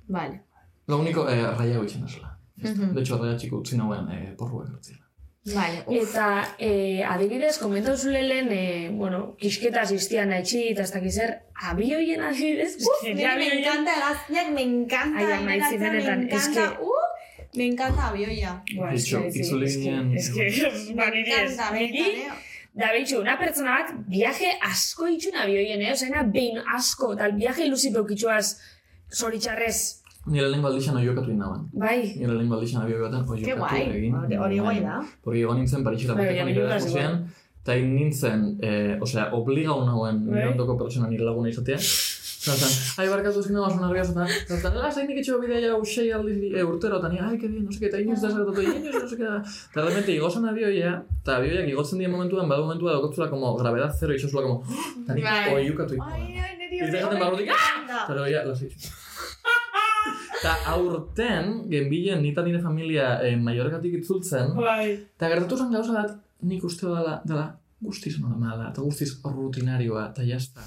Vale. 0.10 0.42
Lo 0.88 0.98
único, 1.00 1.28
eh, 1.30 1.46
raia 1.58 1.78
goitzen 1.78 2.04
esela. 2.10 2.34
Mhm. 2.58 2.94
De 2.94 3.02
hecho, 3.02 3.18
raia 3.22 3.38
txiko 3.38 3.62
utzi 3.64 3.78
nauen 3.78 4.10
eh, 4.12 4.34
porrua 4.38 4.66
gertzela. 4.66 5.03
Vale. 5.46 5.84
Uf. 5.88 5.96
Eta, 6.10 6.56
eh, 6.58 7.04
adibidez, 7.04 7.58
komentau 7.60 7.98
zule 7.98 8.22
lehen, 8.24 8.48
eh, 8.52 8.90
bueno, 8.96 9.36
kisketa 9.42 9.82
asistia 9.82 10.24
nahi 10.26 10.62
eta 10.70 10.84
ez 10.84 10.92
dakiz 10.94 11.16
zer, 11.16 11.34
abioien 11.70 12.22
adibidez, 12.22 12.78
Uf, 12.80 13.04
me 13.04 13.26
abioien- 13.28 13.58
encanta 13.60 13.92
hegaztiak, 13.98 14.52
me 14.56 14.62
encanta 14.62 15.20
Ai, 15.20 15.34
ama, 15.34 15.56
itzi, 15.58 15.76
imitatzea, 15.76 15.80
me 15.80 15.90
benetan, 15.90 16.24
encanta, 16.24 16.62
eske- 16.62 16.80
uh, 16.80 17.58
me 17.58 17.66
encanta 17.66 18.08
abioia. 18.08 18.64
Buah, 18.76 18.94
eske, 18.94 19.28
eske, 19.28 19.60
eske, 20.16 20.94
Me 20.96 21.10
niri 21.12 21.32
ez, 21.32 21.52
encanta, 21.52 21.72
niri, 21.74 21.92
benetan, 21.92 22.38
eh? 22.38 22.50
Da 22.76 22.88
behitxu, 22.92 23.20
una 23.20 23.38
pertsona 23.38 23.76
bat 23.82 23.92
viaje 24.08 24.48
asko 24.72 25.08
itxuna 25.08 25.46
bioien, 25.46 25.82
eh? 25.82 25.92
Osea, 25.92 26.24
behin 26.24 26.58
asko, 26.76 27.16
tal 27.20 27.36
viaje 27.36 27.66
ilusi 27.68 27.92
peukitxuaz 27.94 28.56
zoritxarrez, 29.14 30.03
Nire 30.26 30.48
lehenko 30.50 30.68
aldixan 30.70 30.96
oiokatu 31.02 31.32
inaban. 31.32 31.66
bai. 31.74 32.00
Nire 32.16 32.34
lehenko 32.38 32.56
aldixan 32.56 32.82
abioi 32.84 33.02
baten 33.02 33.26
Ke 33.26 33.32
oiokatu 33.34 33.60
guai, 33.60 33.82
egin. 33.98 34.14
hori- 34.16 34.38
hori 34.46 34.60
guai 34.60 34.80
da. 34.82 35.02
Porque 35.24 35.40
egon 35.42 35.58
nintzen 35.58 35.84
Parisera 35.84 36.14
Bai, 36.14 36.26
bateko 36.26 36.38
baina 36.40 36.50
nire 36.52 36.64
nire 36.64 36.74
deskusian, 36.74 37.14
eta 37.64 37.76
egin 37.76 37.96
nintzen, 37.96 38.40
eh, 38.62 38.98
osea, 39.02 39.30
obligau 39.34 39.80
Bai. 40.02 40.14
nire 40.14 40.48
ondoko 40.52 40.78
pertsona 40.78 41.08
nire 41.10 41.24
laguna 41.26 41.50
izatea. 41.50 41.78
Zaten, 42.44 42.72
ai, 43.00 43.08
barkatu 43.08 43.40
ezkin 43.40 43.56
dagoaz 43.56 43.76
una 43.78 43.88
argaz, 43.88 44.10
eta, 44.12 44.26
eta, 44.58 44.70
lasai 44.76 45.06
nik 45.08 45.18
etxeko 45.22 45.38
bidea 45.40 45.60
ja 45.64 45.76
usei 45.80 46.10
aldiz 46.12 46.52
e, 46.52 46.64
urtero, 46.64 46.98
eta 47.00 47.08
ni, 47.08 47.18
ai, 47.18 47.38
que 47.40 47.48
bien, 47.48 47.64
no 47.64 47.72
sé 47.72 47.80
qué, 47.80 47.86
eta 47.88 48.02
inoiz 48.02 48.20
da 48.20 48.30
zertatu, 48.32 48.62
inoiz, 48.62 48.96
no 49.02 49.08
sé 49.08 49.16
qué, 49.16 49.24
eta 49.24 49.80
realmente 49.82 50.12
igozan 50.12 50.46
abioia, 50.50 51.06
eta 51.22 51.38
abioiak 51.38 51.70
igotzen 51.70 52.00
dien 52.00 52.12
momentuan, 52.12 52.50
badu 52.50 52.64
momentua 52.66 52.92
daukotuzula 52.92 53.30
como 53.30 53.56
gravedad 53.56 53.96
zero, 53.98 54.14
isozula 54.14 54.44
como, 54.44 54.64
eta 55.08 55.14
Bai. 55.14 55.54
oiukatu 55.56 55.94
ikuan. 55.96 56.20
Eta 56.84 56.98
esaten 56.98 57.20
barrutik, 57.20 57.50
ah! 57.56 58.12
Eta 58.12 58.28
ja, 58.28 58.44
lasai. 58.44 58.70
Eta 60.44 60.58
aurten, 60.74 61.54
genbilen 61.72 62.20
nita 62.20 62.44
nire 62.44 62.60
familia 62.60 63.14
eh, 63.24 63.38
maiorekatik 63.40 63.94
itzultzen, 64.02 64.50
Bai. 64.58 64.90
eta 65.16 65.30
gertatu 65.32 65.56
zen 65.56 65.70
gauza 65.72 65.94
bat, 65.96 66.18
nik 66.44 66.66
uste 66.68 66.84
dela, 66.90 67.14
dela 67.24 67.46
guztiz 67.80 68.18
normala, 68.20 68.66
eta 68.74 68.84
guztiz 68.84 69.14
rutinarioa, 69.24 70.10
eta 70.12 70.26
jazta. 70.28 70.66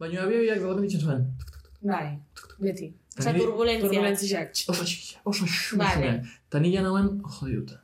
Baina 0.00 0.22
abioiak 0.24 0.62
dagoen 0.62 0.80
ditzen 0.86 1.04
zuen, 1.04 1.26
Bai, 1.84 2.16
beti. 2.56 2.88
Osa, 3.18 3.34
turbulentzia. 3.36 4.46
Oso 4.72 4.86
txikia, 4.88 5.20
oso 5.28 5.44
xumia. 5.44 5.84
Vale. 5.84 6.14
Eta 6.48 6.64
nila 6.64 6.86
nauen, 6.86 7.12
jodiut. 7.36 7.76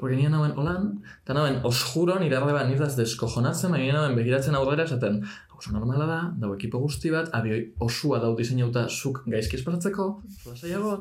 Porque 0.00 0.18
nila 0.18 0.32
nauen 0.34 0.58
holan, 0.58 0.90
eta 1.22 1.36
nauen 1.36 1.60
osjuro 1.70 2.18
nire 2.18 2.40
arreba 2.40 2.64
nizaz 2.66 2.96
deskojonatzen, 2.98 3.70
baina 3.72 4.00
nauen 4.00 4.18
begiratzen 4.18 4.58
aurrera 4.58 4.88
esaten, 4.90 5.22
oso 5.58 5.72
normala 5.72 6.06
da, 6.06 6.20
dau 6.40 6.52
ekipo 6.54 6.80
guzti 6.82 7.10
bat, 7.14 7.30
abioi 7.38 7.60
osua 7.86 8.20
dau 8.22 8.32
diseinauta 8.38 8.86
zuk 8.88 9.22
gaizki 9.26 9.58
espasatzeko, 9.60 10.08
oso 10.36 10.56
saiago. 10.60 10.96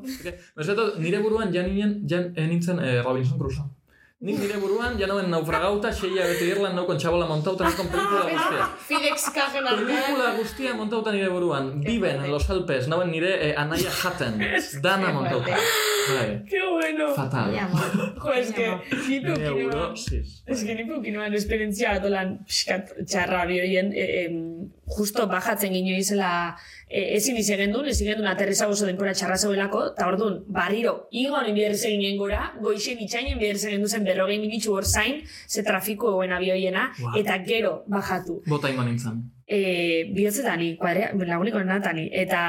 Meseto, 0.57 0.89
nire 0.99 1.21
buruan 1.25 1.53
jan 1.53 1.69
ninen, 1.69 1.95
jan 2.09 2.31
eh, 2.35 2.47
nintzen 2.49 2.79
eh, 2.83 2.99
Robinson 3.03 3.39
Crusoe. 3.39 3.69
Nik 4.23 4.37
nire 4.39 4.55
buruan, 4.55 4.93
ja 4.95 5.03
nauen 5.09 5.25
naufragauta, 5.27 5.89
seia 5.91 6.23
bete 6.29 6.45
irlan 6.47 6.77
naukon 6.77 6.95
txabola 6.95 7.25
montauta, 7.27 7.65
nakon 7.67 7.89
pelikula 7.91 8.21
guztia. 8.29 8.67
Fidex 8.87 9.25
kajen 9.35 9.65
artean. 9.67 9.89
Pelikula 9.89 10.29
guztia 10.37 10.75
montauta 10.79 11.11
nire 11.11 11.27
buruan. 11.33 11.67
Viven 11.83 12.23
en 12.23 12.31
los 12.31 12.45
Alpes, 12.55 12.87
nauen 12.87 13.11
nire 13.11 13.33
eh, 13.49 13.51
anaia 13.59 13.91
jaten. 13.91 14.39
Dana 14.85 15.11
montauta. 15.17 15.57
Bai. 16.07 16.29
Qué 16.47 16.61
bueno. 16.69 17.09
Fatal. 17.17 17.51
Jo, 18.23 18.31
es 18.31 18.53
que, 18.55 18.69
ni 19.09 19.19
Nire 19.19 19.33
peukinoan, 19.33 19.73
neurosis. 19.73 20.43
es 20.47 20.63
que 20.63 20.75
ni 20.75 20.85
peukinoan 20.87 21.35
esperientzia 21.35 21.97
atolan 21.99 22.37
pixkat 22.47 22.95
txarra 23.03 23.43
bioien, 23.51 23.91
e, 23.91 24.07
em, 24.23 24.39
justo 24.85 25.27
bajatzen 25.27 25.71
gino 25.73 25.95
izela, 25.95 26.55
e, 26.89 27.15
ezin 27.15 27.37
izen 27.37 27.57
gendun, 27.57 27.85
ezin 27.87 28.07
gendun 28.11 28.27
aterriza 28.27 28.67
oso 28.67 28.85
denpora 28.85 29.13
txarra 29.15 29.37
zeuelako, 29.37 29.85
eta 29.93 30.07
orduan, 30.07 30.41
barriro, 30.47 31.07
igon 31.11 31.45
enbiderriz 31.49 31.83
eginen 31.87 32.17
gora, 32.17 32.53
goixen 32.61 32.99
itxainen 32.99 33.33
enbiderriz 33.37 33.63
egin 33.65 33.81
duzen 33.81 34.03
berrogei 34.03 34.39
minitxu 34.43 34.73
hor 34.75 34.85
zain, 34.85 35.21
ze 35.47 35.63
trafiko 35.63 36.09
egoen 36.11 36.33
abioiena, 36.33 36.89
Wow. 36.99 37.15
eta 37.19 37.37
gero 37.47 37.83
bajatu. 37.87 38.41
Bota 38.47 38.69
ingo 38.69 38.83
nintzen. 38.83 39.23
e, 39.47 40.11
bihotzetani, 40.15 40.75
kuadrea, 40.77 41.11
laguniko 41.15 41.59
nenatani, 41.59 42.09
eta 42.11 42.43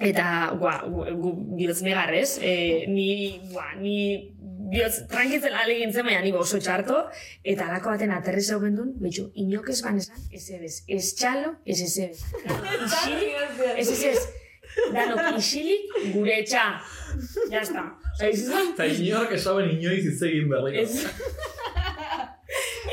eta, 0.00 0.26
gua, 0.58 0.78
gu, 0.88 1.04
gu 1.20 1.30
bihotz 1.58 1.82
negarrez, 1.84 2.38
e, 2.42 2.86
ni, 2.88 3.38
gua, 3.52 3.74
ni 3.78 4.32
bihotz 4.72 5.02
trankitzen 5.10 5.54
alegintzen, 5.62 6.06
baina 6.08 6.22
ni 6.24 6.32
oso 6.42 6.60
txarto, 6.62 6.98
eta 7.52 7.68
alako 7.68 7.92
baten 7.92 8.12
aterri 8.16 8.42
zau 8.42 8.58
gendun, 8.62 8.92
betxu, 9.02 9.28
inok 9.44 9.68
ez 9.74 9.80
ban 9.84 9.98
esan, 10.00 10.22
ez 10.32 10.44
ebez, 10.56 10.76
ez 10.96 11.08
txalo, 11.18 11.54
ez 11.66 11.80
ez 11.86 11.94
ebez. 12.06 12.20
Ez 13.76 13.88
ez 13.96 14.02
ez, 14.12 14.22
danok 14.94 15.38
isilik, 15.40 15.96
gure 16.14 16.38
etxa. 16.40 16.64
Ya 17.52 17.60
está. 17.60 17.84
Eta 18.28 18.88
inork 18.96 19.36
esaben 19.36 19.74
inoiz 19.76 20.04
hitz 20.08 20.22
egin 20.28 20.48
berriko. 20.52 20.86
Ez. 20.86 20.92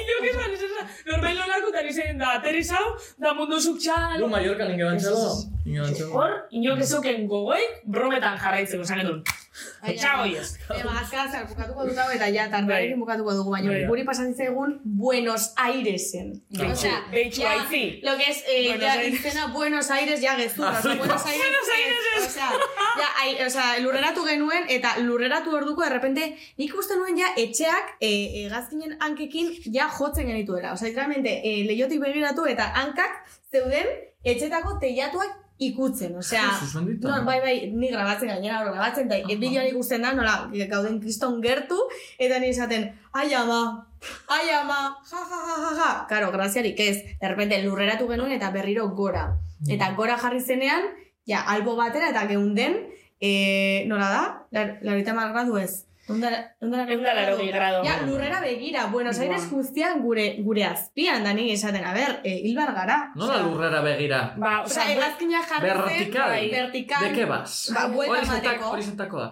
Inok 0.02 0.28
ez 0.32 0.36
ban 0.42 0.58
esan, 0.58 0.92
normal 1.08 1.40
nolako 1.44 1.72
tan 1.78 1.88
izan 1.94 2.20
da, 2.20 2.36
aterri 2.42 2.64
zau, 2.64 2.86
da 3.24 3.34
mundu 3.38 3.60
zuk 3.60 3.80
txalo. 3.80 4.26
Gu 4.26 4.32
Mallorca 4.36 4.68
ninge? 4.68 4.84
Ninge 4.84 4.92
bantxalo? 4.92 5.59
Hor, 5.78 6.32
inok 6.56 6.82
ezoken 6.82 7.28
gogoik 7.30 7.84
brometan 7.86 8.40
jarraitzeko, 8.42 8.88
esan 8.88 9.04
edun. 9.04 9.22
Eba, 9.84 10.94
azkar, 11.02 11.28
zer, 11.30 11.46
bukatuko 11.50 11.86
dut 11.88 11.98
hau 12.00 12.08
eta 12.16 12.28
ja, 12.34 12.46
tardarekin 12.52 13.00
bukatuko 13.00 13.34
dugu, 13.38 13.52
baina 13.54 13.72
Bai. 13.72 13.82
guri 13.90 14.06
pasan 14.08 14.32
zitzaigun 14.32 14.78
Buenos 14.84 15.50
Airesen. 15.60 16.32
Beitxu, 16.50 16.72
Osea, 16.74 17.00
beitxu, 17.12 17.42
ja, 17.44 17.52
aitzi. 17.58 17.82
Lo 18.04 18.16
que 18.18 18.30
es, 18.32 18.44
eh, 18.48 18.78
Buenos 18.78 19.20
izena 19.20 19.48
Buenos 19.54 19.92
Aires 19.92 20.22
ja 20.22 20.36
gezurra. 20.40 20.78
Ah, 20.78 20.96
Buenos 21.02 21.26
Aires, 21.26 21.44
Buenos 21.44 21.74
Aires 21.78 22.08
ez. 22.18 22.24
Osea, 22.28 22.50
ja, 23.02 23.10
ai, 23.24 23.36
osea, 23.46 23.68
lurreratu 23.84 24.24
genuen, 24.28 24.70
eta 24.70 24.96
lurreratu 25.00 25.56
orduko, 25.56 25.84
de 25.84 25.90
repente, 25.90 26.30
nik 26.58 26.76
uste 26.80 26.98
nuen 26.98 27.20
ja, 27.20 27.34
etxeak, 27.38 27.98
eh, 28.00 28.46
hegazkinen 28.46 28.98
hankekin, 29.00 29.52
ja 29.74 29.90
jotzen 30.00 30.28
genituela. 30.28 30.74
Osea, 30.74 30.90
literalmente, 30.90 31.42
eh, 31.44 31.66
leiotik 31.68 32.02
begiratu, 32.06 32.48
eta 32.48 32.72
hankak 32.84 33.22
zeuden, 33.52 33.88
etxetako 34.24 34.80
teiatuak 34.80 35.49
ikutzen, 35.60 36.16
osea, 36.16 36.46
no, 37.02 37.16
bai, 37.26 37.40
bai, 37.44 37.56
ni 37.76 37.90
grabatzen 37.92 38.32
gainera, 38.32 38.62
grabatzen, 38.64 39.10
eta 39.12 39.40
bideoan 39.42 39.68
ikusten 39.68 40.06
da, 40.06 40.14
nola, 40.16 40.38
gauden 40.72 41.02
kriston 41.04 41.42
gertu, 41.44 41.78
eta 42.18 42.40
ni 42.40 42.54
esaten, 42.54 42.88
ai 43.12 43.28
ama, 43.36 43.60
ai 44.32 44.46
ama, 44.56 44.80
ja, 45.10 45.20
ja, 45.20 45.42
ja, 45.50 45.58
ja, 45.66 45.74
ja. 45.82 45.90
Karo, 46.08 46.32
graziarik 46.32 46.80
ez, 46.80 46.96
de 47.20 47.28
repente 47.28 47.60
lurreratu 47.66 48.08
genuen 48.08 48.32
eta 48.38 48.54
berriro 48.56 48.88
gora. 48.96 49.28
Eta 49.68 49.92
gora 50.00 50.16
jarri 50.22 50.40
zenean, 50.40 50.88
ja, 51.28 51.44
albo 51.44 51.76
batera 51.76 52.14
eta 52.14 52.24
geunden, 52.32 52.80
e, 53.20 53.84
nola 53.92 54.10
da? 54.10 54.24
Lar, 54.56 54.78
larita 54.82 55.14
mar 55.14 55.34
gradu 55.36 55.60
ez. 55.60 55.89
Eunda 56.10 56.30
larogei 56.60 57.52
grado. 57.52 57.84
Ja, 57.86 58.02
lurrera 58.02 58.40
begira, 58.42 58.88
Buenos 58.88 59.20
Aires 59.20 59.50
guztian 59.52 60.02
gure, 60.02 60.38
gure 60.42 60.66
azpian, 60.66 61.24
da 61.24 61.34
ni 61.34 61.52
esaten, 61.54 61.86
a 61.86 61.94
ber, 61.94 62.22
e, 62.24 62.34
hilbar 62.48 62.74
gara. 62.74 62.98
Nola 63.16 63.38
lurrera 63.44 63.82
begira? 63.86 64.22
Ba, 64.38 64.64
Osea, 64.66 64.88
hegazkina 64.90 65.44
jarri 65.44 65.70
zen, 65.70 65.84
Vertical. 65.86 66.30
bai, 66.30 66.50
vertical. 66.50 67.06
De 67.06 67.14
qué 67.14 67.26
vas? 67.30 67.60
Ba, 67.76 67.86
buelta 67.94 68.24
emateko. 68.24 68.72
Horizontako 68.72 69.22
da. 69.22 69.30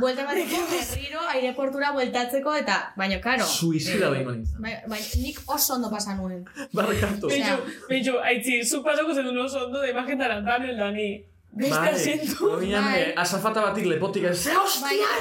Buelta 0.00 0.24
emateko, 0.24 0.62
berriro, 0.72 1.20
aireportura 1.34 1.92
bueltatzeko, 1.94 2.54
eta, 2.64 2.78
baina, 2.96 3.20
karo. 3.22 3.46
Suizida 3.46 4.10
behingo 4.10 4.34
nintzen. 4.34 4.58
Bai, 4.64 4.74
bai, 4.90 5.00
nik 5.22 5.38
oso 5.46 5.76
ondo 5.78 5.90
pasa 5.90 6.16
nuen. 6.18 6.42
Barkatu. 6.72 7.30
Beitxu, 7.30 7.84
beitxu, 7.88 8.18
aitzi, 8.32 8.62
zuk 8.64 8.82
pasoko 8.90 9.14
zen 9.14 9.30
oso 9.38 9.68
ondo 9.68 9.86
de 9.86 9.92
imagen 9.94 10.18
tarantan 10.18 10.66
da 10.76 10.90
ni. 10.90 11.12
Beste 11.58 11.78
Bai, 11.80 13.00
eh, 13.00 13.14
azafata 13.16 13.62
batik 13.62 13.86
lepotik 13.86 14.24
ez. 14.24 14.36
Ze 14.42 14.52
Baina, 14.82 15.14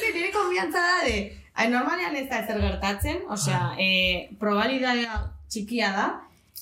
Que 0.00 0.12
nire 0.14 0.30
konfiantza 0.34 0.78
da 0.80 0.98
de... 1.06 1.16
Ai, 1.54 1.68
normalean 1.68 2.16
ez 2.16 2.28
da 2.30 2.38
ezer 2.40 2.58
gertatzen, 2.62 3.18
osea, 3.30 3.74
eh, 3.78 4.30
probabilidadea 4.40 5.18
txikia 5.52 5.90
da, 5.92 6.04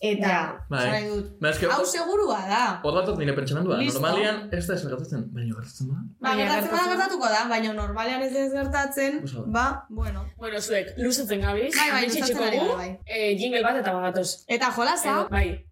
eta, 0.02 0.32
Bai. 0.68 1.04
dut, 1.06 1.28
Ba, 1.38 1.52
eske- 1.52 1.68
hau 1.70 1.84
segurua 1.86 2.40
da. 2.48 2.62
Hor 2.82 2.96
datot 2.98 3.20
nire. 3.20 3.30
Listo. 3.38 4.00
Normalian 4.00 4.48
ez 4.50 4.64
da 4.66 4.74
ez 4.74 4.82
gertatzen. 4.82 5.22
Baina 5.30 5.54
gertatzen 5.54 5.92
da. 5.92 6.00
Ba, 6.26 6.34
gertatzen 6.40 6.72
bada 6.74 6.88
gertatuko 6.90 7.30
da, 7.30 7.44
baina 7.52 7.72
normalean 7.72 8.22
ez 8.26 8.34
ez 8.34 8.50
gertatzen, 8.52 9.22
ba, 9.46 9.86
bueno. 9.88 10.26
Bueno, 10.36 10.58
zuek, 10.60 10.90
luzatzen 10.98 11.40
gabiz. 11.46 11.70
Bai, 11.78 11.88
bai, 11.94 12.04
luzatzen 12.10 12.42
ari 12.48 12.58
bai. 12.74 12.90
eh, 13.06 13.36
jingle 13.38 13.62
bat 13.62 13.76
eta 13.84 13.92
bagatoz. 13.94 14.28
Eta 14.48 14.72
jolasa, 14.74 15.10
Edo, 15.20 15.28
Bai. 15.30 15.64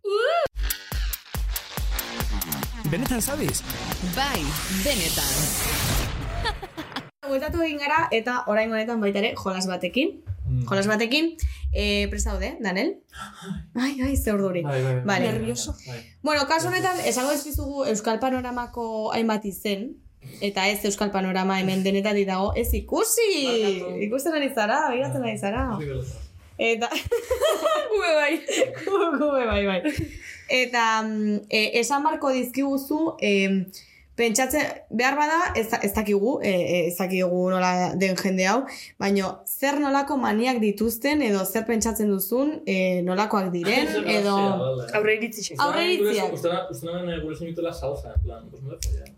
Benetan 2.89 3.21
sabes? 3.21 3.65
Bai, 3.99 4.39
benetan. 4.85 5.35
bueltatu 7.29 7.65
egin 7.65 7.81
gara, 7.83 8.05
eta 8.15 8.45
orain 8.47 8.71
honetan 8.71 9.01
baita 9.03 9.19
ere, 9.19 9.33
jolas 9.35 9.67
batekin. 9.67 10.21
Jolas 10.69 10.87
batekin, 10.87 11.33
eh, 11.75 12.07
prestaude, 12.09 12.53
Danel? 12.63 12.95
Ai, 13.75 13.97
ai, 14.07 14.15
ze 14.17 14.33
urduri. 14.33 14.63
Bai, 14.63 14.79
bai, 14.85 14.95
bai. 15.01 15.05
Vale. 15.05 15.33
Nervioso. 15.33 15.75
Bueno, 16.23 16.47
kasu 16.47 16.71
honetan, 16.71 17.03
esango 17.11 17.35
ez 17.35 17.43
dizugu 17.45 17.85
Euskal 17.91 18.23
Panoramako 18.23 19.11
hainbat 19.13 19.45
izen, 19.51 19.91
eta 20.41 20.69
ez 20.71 20.79
Euskal 20.87 21.11
Panorama 21.11 21.59
hemen 21.59 21.83
denetatik 21.83 22.31
dago, 22.31 22.53
ez 22.55 22.71
ikusi! 22.79 23.29
Ikusten 24.07 24.39
ari 24.39 24.55
zara, 24.55 24.85
begiratzen 24.93 25.27
ari 25.27 25.39
zara. 25.39 25.67
Eta... 26.59 26.89
Gube 27.91 28.15
bai, 28.15 28.33
gube 28.87 29.45
bai, 29.47 29.67
bai. 29.67 29.83
Eta 30.49 31.03
mm, 31.03 31.45
e, 31.51 31.61
esan 31.81 32.03
barko 32.03 32.33
dizkiguzu, 32.35 32.99
e, 33.21 33.33
pentsatzen, 34.19 34.65
behar 34.91 35.15
bada, 35.19 35.39
ez, 35.57 35.69
ez 35.83 35.93
dakigu, 35.95 36.39
e, 36.43 36.51
e, 36.51 36.79
ez 36.89 36.97
dakigu 36.99 37.45
nola 37.53 37.93
den 38.01 38.19
jende 38.19 38.49
hau, 38.51 38.63
baino 38.99 39.31
zer 39.47 39.79
nolako 39.83 40.19
maniak 40.19 40.59
dituzten, 40.65 41.23
edo 41.23 41.45
zer 41.47 41.67
pentsatzen 41.69 42.11
duzun, 42.11 42.57
e, 42.67 42.79
nolakoak 43.07 43.53
diren, 43.55 43.95
edo... 44.19 44.35
Aurre 44.99 45.19
iritzi 45.21 45.55
Aurre 45.63 45.87
iritziak. 45.93 46.35
Uste 46.41 46.91
naben 46.91 47.15
gure 47.23 47.39
zinitela 47.39 47.73
salsa, 47.73 48.17
en 48.17 48.27
plan, 48.27 48.51
pues 48.51 48.63
no 48.63 48.75
le 48.75 48.83
follan. 48.83 49.18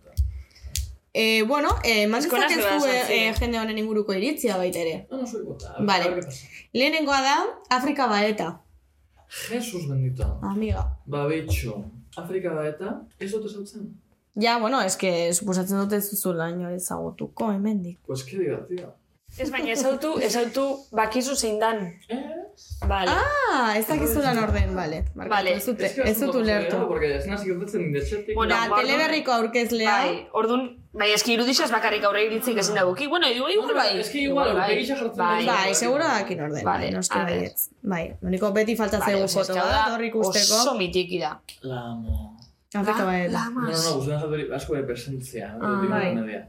E, 1.13 1.43
bueno, 1.43 1.69
e, 1.83 2.03
eman 2.03 2.21
Eskola 2.23 2.47
dezakezu 2.47 2.81
zeba 2.81 2.95
e, 2.95 2.99
sartzea. 2.99 3.31
e, 3.31 3.35
jende 3.39 3.59
honen 3.59 3.79
inguruko 3.79 4.15
iritzia 4.15 4.57
baita 4.57 4.79
ere. 4.79 5.07
No, 5.11 5.23
no 5.23 5.45
bota. 5.45 5.75
Vale. 5.81 6.21
Lehenengoa 6.73 7.21
da, 7.23 7.37
Afrika 7.79 8.07
baeta. 8.07 8.61
Jesus 9.29 9.89
bendito. 9.89 10.27
Amiga. 10.43 10.85
Ba, 11.07 11.27
bitxo. 11.27 11.83
Afrika 12.17 12.55
da 12.55 12.65
eta, 12.67 12.95
ez 13.19 13.31
dut 13.33 13.45
esatzen. 13.47 13.91
Ja, 14.41 14.59
bueno, 14.59 14.81
eske, 14.83 15.11
suposatzen 15.35 15.79
dut 15.79 15.93
ez 15.93 16.05
zuzula 16.11 16.49
ino 16.51 16.71
ezagutuko, 16.75 17.53
hemendik. 17.53 17.99
Pues 18.07 18.25
que 18.25 18.39
divertido. 18.39 18.95
Ez 19.39 19.51
baina 19.51 19.71
ez 19.73 19.85
autu, 19.87 20.17
ez 20.21 20.35
autu 20.37 20.65
bakizu 20.93 21.35
zein 21.37 21.59
dan. 21.61 21.87
Vale. 22.89 23.13
Ah, 23.13 23.77
ez 23.77 23.87
dakizulan 23.87 24.39
orden, 24.43 24.75
vale. 24.75 25.05
Ez 25.55 25.65
dut, 25.67 25.81
ez 25.81 26.17
dut 26.21 26.35
ulertu. 26.35 26.77
Porque 26.89 27.15
ez 27.17 27.27
nazik 27.29 27.53
gertatzen 27.53 27.87
indetxetik. 27.87 28.35
Bueno, 28.35 28.55
Da, 28.55 28.77
teleberriko 28.81 29.33
aurkezlea. 29.33 29.97
Bai, 29.97 30.29
orduan, 30.41 30.67
bai, 30.93 31.11
eski 31.15 31.35
irudixaz 31.37 31.71
bakarrik 31.73 32.05
aurre 32.09 32.25
iritzik 32.27 32.59
ezin 32.61 32.77
dagoki. 32.81 33.07
Bueno, 33.07 33.31
igual, 33.31 33.53
igual 33.55 33.75
bai. 33.75 33.89
Es 34.01 34.11
que 34.11 34.25
igual, 34.27 34.53
bai. 34.55 34.67
aurpegisa 34.67 34.97
jartzen 34.97 35.25
Bai, 35.25 35.47
Bai, 35.47 35.75
seguro 35.75 36.05
dakin 36.05 36.45
orden. 36.49 36.65
Vale, 36.65 36.87
Bai, 36.89 36.95
noski 36.97 37.19
baietz. 37.19 37.69
Bai, 37.83 38.05
noniko 38.21 38.53
beti 38.53 38.77
falta 38.77 38.99
osea, 38.99 39.27
foto 39.29 39.55
bat, 39.55 39.73
da 39.73 39.83
hor 39.95 40.05
ikusteko. 40.11 40.63
Oso 40.63 40.79
mitiki 40.79 41.21
da. 41.21 41.35
La 41.63 41.83
amo. 41.93 42.37
Afrika 42.75 43.05
bai 43.05 43.29
da. 43.29 43.49
No, 43.51 43.69
no, 43.69 44.19
no, 44.31 44.55
asko 44.55 44.77
de 44.77 44.83
presentzia. 44.83 45.55
Ah, 45.61 45.77
bai. 45.91 46.41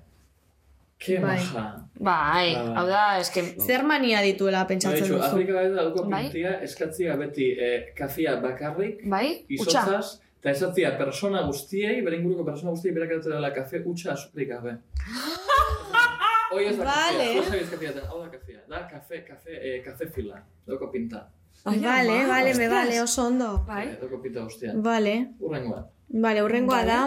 Ke 1.02 1.18
Bai. 1.18 1.38
maja. 1.40 1.64
Bai, 1.98 2.54
Bai. 2.54 2.74
hau 2.78 2.84
da, 2.86 3.04
eske... 3.22 3.42
Zer 3.66 3.82
mania 3.90 4.20
dituela 4.22 4.62
pentsatzen 4.70 5.00
Baitxu, 5.02 5.16
duzu? 5.16 5.26
Afrika 5.28 5.56
bai 5.58 5.64
da 5.74 5.86
duko 5.88 6.04
Bai. 6.10 6.20
pintia, 6.28 6.52
eskatzia 6.68 7.16
beti 7.18 7.48
eh, 7.58 7.88
kafia 7.98 8.36
bakarrik, 8.44 9.02
Bai, 9.10 9.26
izotzaz, 9.50 10.20
eta 10.42 10.54
esatzia 10.54 10.92
persona 11.00 11.42
guztiei, 11.48 11.98
bere 12.06 12.20
inguruko 12.22 12.46
persona 12.46 12.76
guztiei 12.76 12.94
berak 12.94 13.16
dela 13.26 13.50
kafe 13.56 13.82
utxa 13.94 14.14
azukrik 14.14 14.54
gabe. 14.54 14.76
Hoi 16.52 16.66
ez 16.68 16.78
da 16.78 16.86
Vale. 16.86 17.28
kafia 17.74 17.94
den, 17.98 18.06
hau 18.12 18.22
da 18.22 18.30
kafia. 18.38 18.62
Da, 18.70 18.86
kafe, 18.94 19.24
kafe, 19.26 19.58
eh, 19.58 19.78
kafe 19.86 20.10
fila, 20.14 20.42
doko 20.68 20.92
pinta. 20.94 21.26
Vale, 21.66 22.26
vale, 22.28 22.54
me 22.58 22.68
vale, 22.70 23.02
oso 23.02 23.26
ondo. 23.30 23.52
Bai. 23.68 23.88
Eh, 23.88 23.98
doko 24.02 24.22
pinta 24.22 24.46
guztia. 24.46 24.74
Vale, 24.76 25.16
Urrengoa. 25.40 25.86
vale, 26.14 26.44
urrengoa 26.46 26.84
da... 26.86 27.02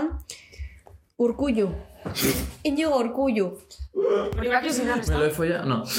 Urkullu. 1.19 1.69
Inigo 2.69 2.97
urkullu. 2.99 3.59
Me 4.37 4.49
lo 4.49 5.25
he 5.25 5.31
follado? 5.31 5.65
No. 5.65 5.85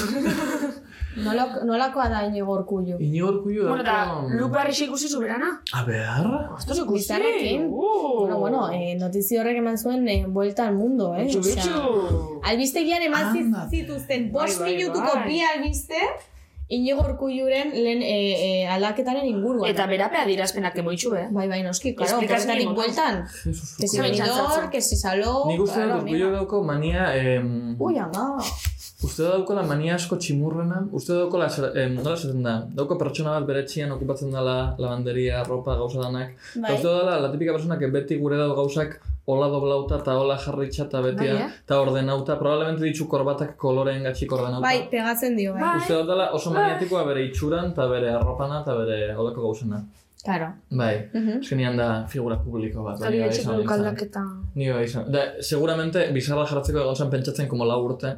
Nolak- 1.16 1.64
Nolakoa 1.64 2.08
da 2.08 2.26
Inigo 2.26 2.52
urkullu? 2.52 2.96
Inigo 3.00 3.28
urkullu 3.28 3.68
Bueno, 3.68 3.82
da, 3.82 4.04
dauko... 4.04 4.28
lupa 4.38 4.60
errexi 4.62 4.84
ikusi 4.84 5.08
zuberana. 5.08 5.62
A 5.72 5.84
ver... 5.84 6.26
Ostras, 6.54 6.78
ikusi. 6.78 6.98
Bizarrekin. 7.02 7.66
Uh. 7.70 8.20
Bueno, 8.20 8.38
bueno, 8.38 8.70
eh, 8.72 8.94
notizio 9.00 9.40
horrek 9.40 9.56
eman 9.58 9.78
zuen 9.78 10.06
eh, 10.08 10.26
vuelta 10.28 10.66
al 10.68 10.74
mundo, 10.74 11.14
eh? 11.16 11.24
Bitxu, 11.24 11.38
Osea, 11.40 11.54
bitxu. 11.54 12.40
Albistegian 12.44 13.02
eman 13.02 13.32
zi- 13.32 13.44
Anda. 13.46 13.66
zituzten 13.70 14.30
bost 14.32 14.60
minutuko 14.60 15.16
bi 15.26 15.40
albiste 15.40 15.96
Inigo 16.68 16.98
Urkulluren 17.00 17.70
lehen 17.70 18.00
e, 18.02 18.14
e, 18.34 18.66
aldaketaren 18.66 19.26
inguruan. 19.28 19.68
Eta 19.70 19.84
berapea 19.86 20.24
dirazpenak 20.26 20.74
emoitxu, 20.82 21.12
eh? 21.14 21.28
Bai, 21.30 21.46
bai, 21.46 21.60
noski, 21.62 21.94
claro, 21.94 22.18
montón. 22.20 22.74
bueltan. 22.74 23.24
Que 23.78 23.86
si 23.86 24.00
venidor, 24.00 24.68
que 24.70 24.80
si 24.80 24.96
saló... 24.96 25.44
Nik 25.46 25.62
uste 25.62 25.84
dut 25.86 26.02
urkullu 26.02 26.32
dauko 26.32 26.64
mania... 26.64 27.12
Em, 27.14 27.76
Ui, 27.78 27.98
ama. 27.98 28.42
Uste 29.04 29.26
dauko 29.26 29.52
la 29.52 29.62
mania 29.62 29.96
asko 29.98 30.16
tximurrena, 30.16 30.78
uste 30.96 31.12
dauko 31.12 31.36
la, 31.36 31.50
em, 31.82 31.98
nola 31.98 32.14
esaten 32.16 32.40
da, 32.46 32.54
dauko 32.78 32.96
pertsona 32.96 33.34
bat 33.34 33.48
bere 33.50 33.60
etxean 33.66 33.92
okupatzen 33.92 34.30
dela 34.32 34.54
lavanderia, 34.80 35.42
ropa, 35.44 35.74
gauza 35.76 36.00
danak. 36.00 36.32
Bai. 36.54 36.78
Uste 36.78 36.88
dela, 36.88 37.18
la 37.20 37.28
tipika 37.32 37.52
persona 37.52 37.76
que 37.76 37.90
beti 37.92 38.16
gure 38.22 38.38
dau 38.40 38.54
gauzak 38.56 38.96
hola 39.26 39.48
doblauta 39.52 39.98
eta 40.00 40.14
hola 40.16 40.38
jarritxa 40.38 40.86
eta 40.86 41.02
betia, 41.04 41.34
Bai, 41.34 41.42
eh? 41.44 41.60
eta 41.66 41.80
ordenauta, 41.82 42.38
probablemente 42.40 42.86
ditzu 42.86 43.08
korbatak 43.10 43.56
koloreen 43.60 44.06
gatxik 44.08 44.32
ordenauta. 44.32 44.64
Bai, 44.64 44.88
pegatzen 44.90 45.36
dio, 45.36 45.52
bai. 45.52 45.62
Bai. 45.66 45.76
Uste 45.82 46.00
dela 46.08 46.30
oso 46.38 46.54
maniatikoa 46.54 47.04
bere 47.10 47.26
itxuran 47.28 47.72
eta 47.74 47.88
bere 47.92 48.14
arropana 48.14 48.62
eta 48.62 48.78
bere 48.80 49.00
holako 49.12 49.48
gauzena. 49.48 49.82
Claro. 50.26 50.48
Bai, 50.74 50.94
eske 51.38 51.54
nian 51.56 51.76
da 51.78 51.88
figura 52.10 52.36
publiko 52.42 52.82
bat. 52.82 52.98
Hori 53.00 53.20
bai, 53.22 53.28
etxeko 53.28 53.42
izan 53.44 53.60
nintzen. 53.60 53.62
lukaldaketa. 53.62 54.22
Ni 54.58 54.70
bai 54.74 54.84
izan. 54.88 55.06
Da, 55.14 55.22
seguramente 55.40 56.02
bizarra 56.16 56.44
jarratzeko 56.50 56.82
egon 56.82 56.96
zen 56.98 57.10
pentsatzen 57.14 57.48
como 57.48 57.64
lau 57.68 57.78
urte. 57.86 58.16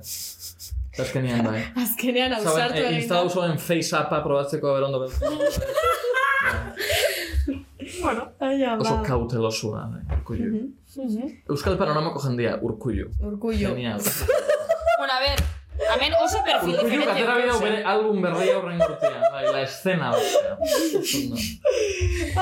Eta 0.94 1.04
azkenean 1.04 1.44
bai. 1.44 1.60
Azkenean 1.84 2.32
ausartu 2.40 2.80
eh, 2.80 2.86
egin 2.88 3.02
instalau 3.02 3.28
zuen 3.30 3.58
face-upa 3.60 4.22
probatzeko 4.24 4.72
ber 4.78 4.88
ondo 4.88 5.04
beltzen. 5.04 5.28
Bueno. 8.02 8.22
Ai, 8.38 8.62
Oso 8.78 8.94
ama. 8.94 9.02
kautelosua, 9.06 9.80
bai, 9.92 10.02
urkullu. 10.18 10.60
Euskal 11.48 11.76
panoramako 11.80 12.20
jendia, 12.26 12.58
urkullu. 12.62 13.08
Urkullu. 13.30 13.58
Genial. 13.58 13.98
Hemen 15.98 16.14
oso 16.22 16.38
perfil 16.44 16.76
diferente. 16.78 17.06
katera 17.06 17.34
bidau 17.38 17.58
bere 17.60 17.78
album 17.92 18.22
berria 18.22 18.58
horren 18.58 18.80
urtean, 18.86 19.22
bai, 19.32 19.44
la 19.52 19.62
escena 19.62 20.10
osea. 20.14 20.52
Ondo. 21.18 21.36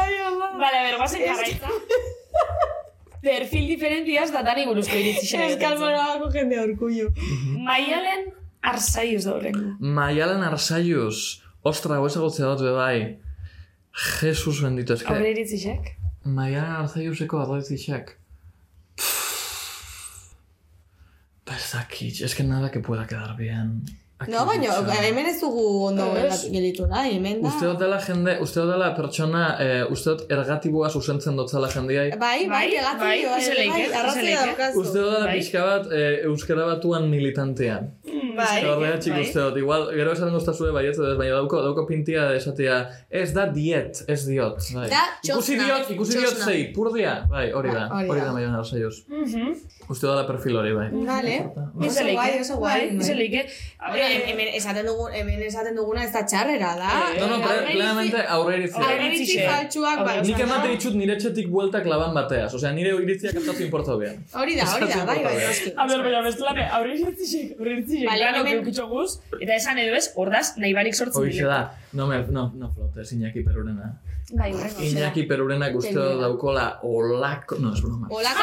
Ai, 0.01 0.15
ama. 0.27 0.51
Vale, 0.61 0.79
a 0.79 0.83
ver, 0.87 0.97
guazen 1.01 1.23
jarraitza. 1.25 1.69
Perfil 3.23 3.65
diferentiaz 3.73 4.29
da 4.35 4.43
dani 4.47 4.67
buruzko 4.69 4.97
iritzi 5.01 5.27
xera. 5.31 5.49
Euskal 5.49 5.79
Monoako 5.81 6.29
jendea 6.35 6.67
urkullu. 6.69 7.09
Maialen 7.69 8.29
arzaiuz 8.63 9.25
da 9.25 9.33
horrengo. 9.39 9.73
Maialen 9.81 10.45
Arsaius, 10.47 11.41
ostra, 11.65 11.97
hau 11.97 12.07
ezagutzea 12.11 12.53
dut 12.61 12.77
bai. 12.77 13.17
Jesus 14.21 14.61
bendito, 14.63 14.95
eske. 14.95 15.09
Aurre 15.11 15.33
iritzi 15.33 15.59
xek. 15.65 15.91
Maialen 16.39 16.77
Arsaiuseko 16.85 17.41
arroitzixak. 17.41 18.17
Ez 21.57 21.66
dakit, 21.77 22.21
es 22.27 22.35
que 22.35 22.45
nada 22.45 22.71
que 22.71 22.81
pueda 22.81 23.07
quedar 23.07 23.37
bien. 23.37 23.83
Aquí 24.19 24.31
No, 24.33 24.47
baina, 24.49 24.71
dicho. 24.73 25.03
hemen 25.07 25.27
ez 25.29 25.41
dugu 25.43 25.63
ondo 25.91 26.05
gelitu 26.53 26.87
nahi, 26.89 27.17
hemen 27.19 27.43
da. 27.43 27.49
Uste 27.51 27.67
dut 27.69 27.79
dela 27.83 27.99
jende, 28.01 28.39
uste 28.41 28.63
dut 28.63 28.71
dela 28.73 28.87
pertsona, 28.97 29.43
eh, 29.65 29.83
uste 29.93 30.15
dut 30.15 30.31
ergatiboa 30.33 30.89
zuzentzen 30.89 31.37
dotzala 31.37 31.69
jendiai. 31.75 32.07
Bai, 32.17 32.39
bai, 32.49 32.49
Bai, 32.55 32.63
egatu 32.79 33.03
bai, 33.05 33.19
dio, 33.21 33.35
izeleike, 33.43 33.83
bai, 33.91 33.99
arrazia 34.01 34.23
izeleike. 34.23 34.47
daukazu. 34.47 34.81
Uste 34.81 34.99
dut 35.03 35.11
dela 35.13 35.27
Bai. 35.27 35.35
pixka 35.37 35.67
bat 35.69 35.93
eh, 35.93 36.25
euskara 36.31 36.65
batuan 36.73 37.11
militantea. 37.13 37.77
Bai, 38.07 38.26
Eta 38.45 38.73
horregatik 38.75 39.13
bai. 39.13 39.23
uste 39.23 39.41
dut, 39.41 39.57
igual, 39.63 39.87
gero 39.97 40.13
esan 40.13 40.31
guztazue 40.35 40.73
baietz, 40.77 40.99
ez, 40.99 41.17
baina 41.19 41.35
dauko, 41.39 41.63
dauko 41.63 41.87
pintia 41.87 42.29
de 42.31 42.37
esatea, 42.37 42.77
ez 43.11 43.33
da 43.33 43.47
diet, 43.47 44.05
ez 44.09 44.21
diot. 44.27 44.59
Bai. 44.75 44.89
Da 44.91 45.03
ikusi 45.23 45.57
diot, 45.61 45.91
ikusi 45.97 46.19
diot 46.19 46.31
txosna. 46.35 46.45
zei, 46.45 46.73
purdia. 46.77 47.15
Bai, 47.31 47.51
hori 47.53 47.71
da, 47.73 47.89
Hori 47.93 48.09
hori 48.09 48.21
da. 48.21 48.27
da 48.27 48.33
maian 48.33 48.55
arsaioz. 48.55 49.05
Mhm. 49.09 49.55
Uste 49.89 50.07
dut 50.07 50.27
perfil 50.27 50.57
hori, 50.59 50.73
bai. 50.75 50.89
Vale. 50.93 51.35
Oso 51.87 52.05
guai, 52.13 52.41
oso 52.41 52.57
guai. 52.59 52.81
Bai, 52.89 52.97
izeleike. 52.99 53.45
Hombre, 53.87 54.07
hemen 54.31 54.49
esaten 54.59 54.87
dugu, 54.87 55.07
hemen 55.15 55.43
esaten 55.47 55.77
duguna 55.79 56.03
ez 56.05 56.13
da 56.13 56.25
txarrera 56.27 56.73
da. 56.81 56.91
No, 57.21 57.27
no, 57.31 57.37
ple- 57.45 57.71
plenamente 57.71 58.25
aurre 58.37 58.57
iritzia. 58.59 58.83
Aurreiritzi 58.83 59.37
faltsuak, 59.47 60.03
bai, 60.05 60.17
Nik 60.27 60.41
emate 60.43 60.67
no. 60.69 60.75
ditut 60.75 60.95
nire 60.99 61.15
etxetik 61.15 61.47
bueltak 61.53 61.87
laban 61.87 62.13
bateaz. 62.19 62.49
Osea, 62.59 62.73
nire 62.75 62.97
iritziak 63.05 63.35
kaptatu 63.39 63.63
importau 63.63 63.97
behan. 64.01 64.19
Hori 64.35 64.57
da, 64.59 64.67
hori 64.75 64.89
da, 64.91 65.05
bai, 65.07 65.19
bai, 65.23 65.35
noski. 65.45 65.73
A 65.77 65.87
ber, 65.87 66.03
baina 66.09 66.23
bestelane, 66.27 66.67
aurre 66.79 66.97
iritzi 66.99 67.31
xek, 67.31 67.55
aurre 67.61 67.77
iritzi. 67.77 68.03
Vale, 68.11 68.26
Plano, 68.31 68.45
hemen- 68.45 68.59
keukitxo 68.61 68.89
guz, 68.89 69.21
eta 69.41 69.55
esan 69.55 69.79
edo 69.79 69.95
ez, 69.97 70.11
ordaz, 70.17 70.57
nahi 70.59 70.73
barik 70.75 70.95
sortzen 70.95 71.23
Hoxe 71.23 71.45
da, 71.45 71.61
no, 71.93 72.07
me, 72.07 72.23
no, 72.31 72.53
no 72.57 72.71
flotes, 72.73 73.13
Iñaki 73.13 73.45
Perurena. 73.45 73.95
Bai, 74.35 74.53
horrengo. 74.53 74.83
Iñaki 74.83 75.23
Perurenak 75.29 75.77
uste 75.79 75.93
dut 75.95 76.21
daukola 76.21 76.81
olako... 76.83 77.61
No, 77.63 77.73
es 77.73 77.81
broma. 77.81 78.09
Olako, 78.11 78.43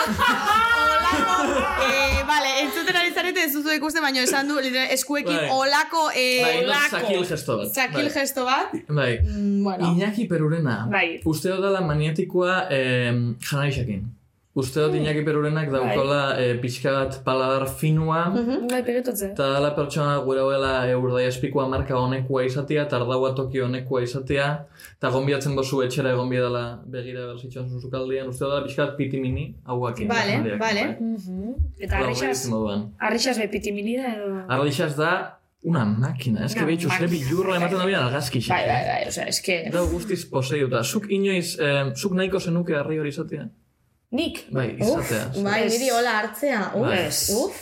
olako, 0.87 1.35
eh, 1.83 2.23
vale, 2.27 2.53
entzuten 2.61 2.95
ari 2.95 3.11
zarete 3.11 3.43
ez 3.43 3.51
duzu 3.53 3.73
ikusten, 3.75 4.01
baina 4.01 4.23
esan 4.23 4.47
du 4.47 4.59
eskuekin 4.63 5.35
Bai. 5.35 5.49
olako, 5.51 6.05
eh, 6.15 6.39
Bai, 6.41 6.55
no, 6.61 6.69
olako. 6.71 6.97
zakil 7.01 7.25
gesto 7.27 7.57
bat. 7.57 7.73
Zakil 7.75 8.07
Bai. 8.07 8.13
gesto 8.15 8.45
bat. 8.45 8.71
Bai. 8.87 9.19
Mm, 9.23 9.63
bueno. 9.63 9.91
Iñaki 9.91 10.25
Perurena. 10.29 10.87
Bai. 10.89 11.19
Uste 11.25 11.49
dut 11.49 11.59
dela 11.61 11.81
maniatikoa 11.81 12.67
eh, 12.71 13.11
janarixekin. 13.49 14.07
Uste 14.53 14.83
dut 14.83 14.93
Iñaki 14.93 15.23
Perurenak 15.25 15.71
daukola 15.73 16.35
eh, 16.37 16.51
pixka 16.61 16.91
bat 16.93 17.15
paladar 17.25 17.63
finua. 17.65 18.27
Bai, 18.69 18.83
pegetotze. 18.85 19.31
Eta 19.33 19.47
dela 19.55 19.71
pertsona 19.73 20.19
gure 20.21 20.43
hoela 20.45 20.73
e, 20.85 20.93
urdai 20.93 21.23
espikoa 21.25 21.65
marka 21.71 21.97
honekoa 21.97 22.43
izatea, 22.45 22.83
tardaua 22.91 23.31
toki 23.33 23.63
honekoa 23.65 24.03
izatea, 24.05 24.45
eta 24.99 25.09
gombiatzen 25.15 25.57
bozu 25.57 25.81
etxera 25.87 26.11
egon 26.13 26.29
dela 26.29 26.61
begira 26.85 27.25
bersitxan 27.31 27.65
zuzukaldian, 27.65 28.29
uste 28.29 28.45
dela 28.45 28.61
pixka 28.67 28.85
bat 28.85 28.93
piti 28.99 29.21
mini, 29.23 29.47
hauakin. 29.65 30.13
Vale, 30.13 30.37
janariak, 30.37 30.61
vale. 30.61 30.85
bai. 30.99 31.55
Eta 31.87 32.03
arrixaz, 32.03 32.45
arrixaz 33.09 33.35
bepiti 33.41 33.73
minida 33.73 34.13
edo... 34.13 34.29
Arlixaz 34.53 34.91
da 34.99 35.15
una 35.63 35.81
máquina, 35.85 36.45
ez 36.45 36.53
que 36.53 36.69
behitxu, 36.69 36.93
zer 36.93 37.07
máquina. 37.07 37.25
bilurro 37.25 37.57
ematen 37.57 37.81
da 37.81 37.89
bian 37.89 38.05
argazki 38.05 38.45
Bai, 38.45 38.61
bai, 38.69 38.79
bai, 38.91 39.01
osea, 39.09 39.25
eske... 39.33 39.59
Da 39.73 39.81
guztiz 39.89 40.27
poseiuta. 40.29 40.83
Zuk 40.83 41.09
inoiz, 41.09 41.57
eh, 41.57 41.89
zuk 41.97 42.13
nahiko 42.19 42.37
zenuke 42.43 42.77
harri 42.77 43.01
hori 43.01 43.15
izatea? 43.15 43.49
Nik? 44.13 44.43
Bai, 44.53 44.67
Uf, 44.79 44.99
izatea. 45.01 45.43
bai, 45.43 45.61
niri 45.69 45.87
hola 45.89 46.11
hartzea. 46.21 46.59
Uf, 46.77 46.85
Bai. 46.87 47.05
uf. 47.37 47.61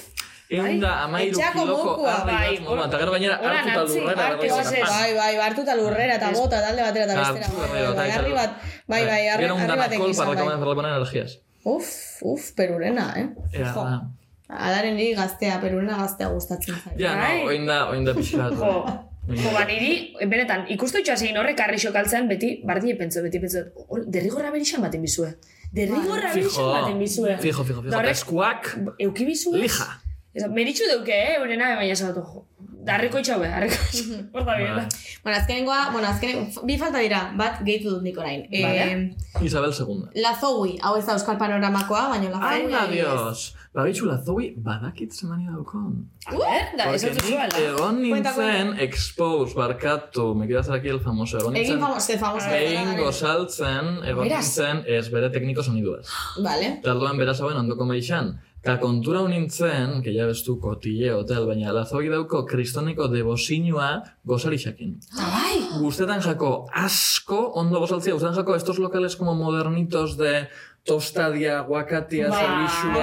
Egun 0.51 0.81
da 0.83 0.89
amairu 1.05 1.31
Etxako 1.37 1.61
kiloko 1.63 1.91
bai, 2.03 2.23
bat 2.27 2.63
moduan, 2.65 2.89
eta 2.89 2.97
gero 2.99 3.11
gainera 3.15 3.35
hola 3.39 3.51
hartu 3.55 3.69
eta 3.71 3.77
natzi, 3.79 3.99
lurrera. 4.01 4.87
Bai, 4.91 5.11
bai, 5.15 5.35
hartu 5.45 5.61
eta 5.63 5.75
lurrera 5.79 6.15
eta 6.19 6.31
bota 6.35 6.57
talde 6.65 6.81
batera 6.87 7.05
eta 7.05 7.15
bestera. 7.21 7.45
Hartu 7.47 7.61
Bai, 7.61 7.69
bai, 7.85 7.93
bai, 7.99 8.09
harri 8.17 8.33
bat, 8.35 8.57
bai, 8.91 8.99
bai, 9.11 9.21
harri, 9.31 9.43
Gero 9.45 9.55
un 9.55 9.61
harri 9.61 9.79
batek 9.79 9.91
danakol 9.95 10.11
izan, 10.11 10.27
para 10.27 10.43
bai. 10.43 10.57
la 10.67 10.75
poner 10.81 10.91
energías. 10.97 11.37
Uf, 11.63 11.87
uf, 12.33 12.49
perurena, 12.57 13.05
eh? 13.21 13.29
Ea, 13.53 13.71
Jo. 13.73 13.85
da. 13.85 14.01
Adaren 14.49 14.97
niri 14.99 15.13
gaztea, 15.15 15.61
perurena 15.61 15.95
gaztea 16.03 16.27
gustatzen 16.35 16.75
zait. 16.83 16.99
Ja, 16.99 17.15
Bai. 17.15 17.39
no, 17.39 17.47
oin 17.53 17.65
da, 17.65 17.77
oin 17.89 18.03
da 18.03 18.13
pixka 18.13 18.49
bat. 18.49 18.59
Jo, 19.31 19.37
jo, 19.37 19.51
ba, 19.53 19.63
niri, 19.69 19.91
benetan, 20.27 20.65
ikustu 20.73 20.97
itxoa 20.99 21.15
zein 21.15 21.37
horrek 21.37 21.59
arri 21.63 21.77
xokaltzen, 21.79 22.27
beti, 22.27 22.49
bardie 22.67 22.95
pentso, 22.99 23.21
beti 23.23 23.39
pentso, 23.39 23.59
"Ol, 23.87 24.03
derrigorra 24.07 24.49
berixan 24.51 24.81
baten 24.81 25.01
bizue. 25.01 25.29
Derrigorra 25.73 26.31
Fijo, 26.33 26.49
bizu 26.49 26.63
baten 26.67 26.97
bizue. 26.99 27.37
fijo, 27.39 27.63
fijo, 27.63 27.81
fijo. 27.81 27.91
Horrek- 27.93 28.09
Eta 28.09 28.11
eskuak, 28.11 28.77
Euki 28.99 29.25
bizu 29.25 29.53
ez? 29.55 29.61
lija. 29.61 29.87
Ez, 30.33 30.45
meritxu 30.47 30.83
deuke, 30.89 31.11
eh, 31.15 31.35
eurena, 31.37 31.75
baina 31.75 31.93
esatu, 31.93 32.21
jo. 32.33 32.45
Darriko 32.85 33.19
itxaue, 33.21 33.47
darriko 33.47 33.75
itxaue. 33.91 34.19
Horta 34.33 34.55
bien. 34.57 34.75
Bai. 34.75 34.87
Bueno, 35.23 35.37
azkenengoa, 35.37 35.79
bueno, 35.93 36.07
azkenen, 36.09 36.47
bi 36.65 36.77
falta 36.81 36.97
dira, 37.03 37.19
bat 37.37 37.59
gehitu 37.65 37.91
dut 37.93 38.03
nik 38.03 38.17
orain. 38.17 38.45
Vale. 38.49 38.85
Eh, 38.91 39.43
Isabel 39.45 39.73
segunda. 39.73 40.09
La 40.15 40.31
Zoe, 40.39 40.77
hau 40.81 40.95
ez 40.97 41.05
da 41.05 41.13
Euskal 41.13 41.37
Panoramakoa, 41.37 42.07
baina 42.15 42.31
La 42.33 42.39
Zoe... 42.39 42.55
Aina, 42.63 42.81
adibidez. 42.87 43.05
dios. 43.05 43.43
Babitxu, 43.73 44.05
la 44.09 44.17
Zoe 44.25 44.49
badakit 44.57 45.13
zemani 45.15 45.45
daukon. 45.47 45.93
A 46.27 46.33
ver, 46.35 46.65
da, 46.77 46.89
ez 46.93 47.05
dut 47.05 47.21
zuela. 47.23 47.61
egon 47.69 48.01
nintzen 48.01 48.73
expose, 48.83 49.53
barkatu, 49.55 50.33
me 50.35 50.47
quedas 50.49 50.69
aquí 50.69 50.89
el 50.91 50.99
famoso, 50.99 51.37
egon 51.39 51.55
Egin 51.55 51.77
nintzen 51.77 51.85
famoso, 51.85 52.17
famoso. 52.19 52.49
behin 52.51 52.97
gozaltzen, 52.99 54.01
egon 54.11 54.27
nintzen 54.27 54.83
ez 54.87 55.05
bere 55.13 55.29
tekniko 55.31 55.63
soniduaz. 55.63 56.07
Vale. 56.43 56.77
Eta 56.81 56.95
orduan 56.97 57.17
beraz 57.21 57.37
hauen 57.41 57.57
ondoko 57.61 57.85
meixan. 57.85 58.39
Eta 58.61 58.75
kontura 58.77 59.23
nintzen, 59.25 60.03
que 60.05 60.11
ya 60.13 60.27
bestu 60.29 60.59
kotille 60.61 61.15
hotel, 61.15 61.47
baina 61.49 61.71
la 61.73 61.81
Zoe 61.89 62.11
dauko 62.13 62.43
kristoniko 62.45 63.07
debosinua 63.09 63.87
gozarixakin. 64.23 64.99
Bai. 65.17 65.55
Gustetan 65.81 66.21
jako 66.21 66.67
asko, 66.69 67.39
ondo 67.57 67.81
gozaltzia, 67.81 68.13
gustetan 68.13 68.37
jako 68.37 68.55
estos 68.55 68.77
locales 68.77 69.15
como 69.15 69.33
modernitos 69.33 70.15
de 70.17 70.47
tostadia, 70.85 71.61
guakatia, 71.61 72.29
Bai, 72.29 72.43
zerbixua... 72.45 72.93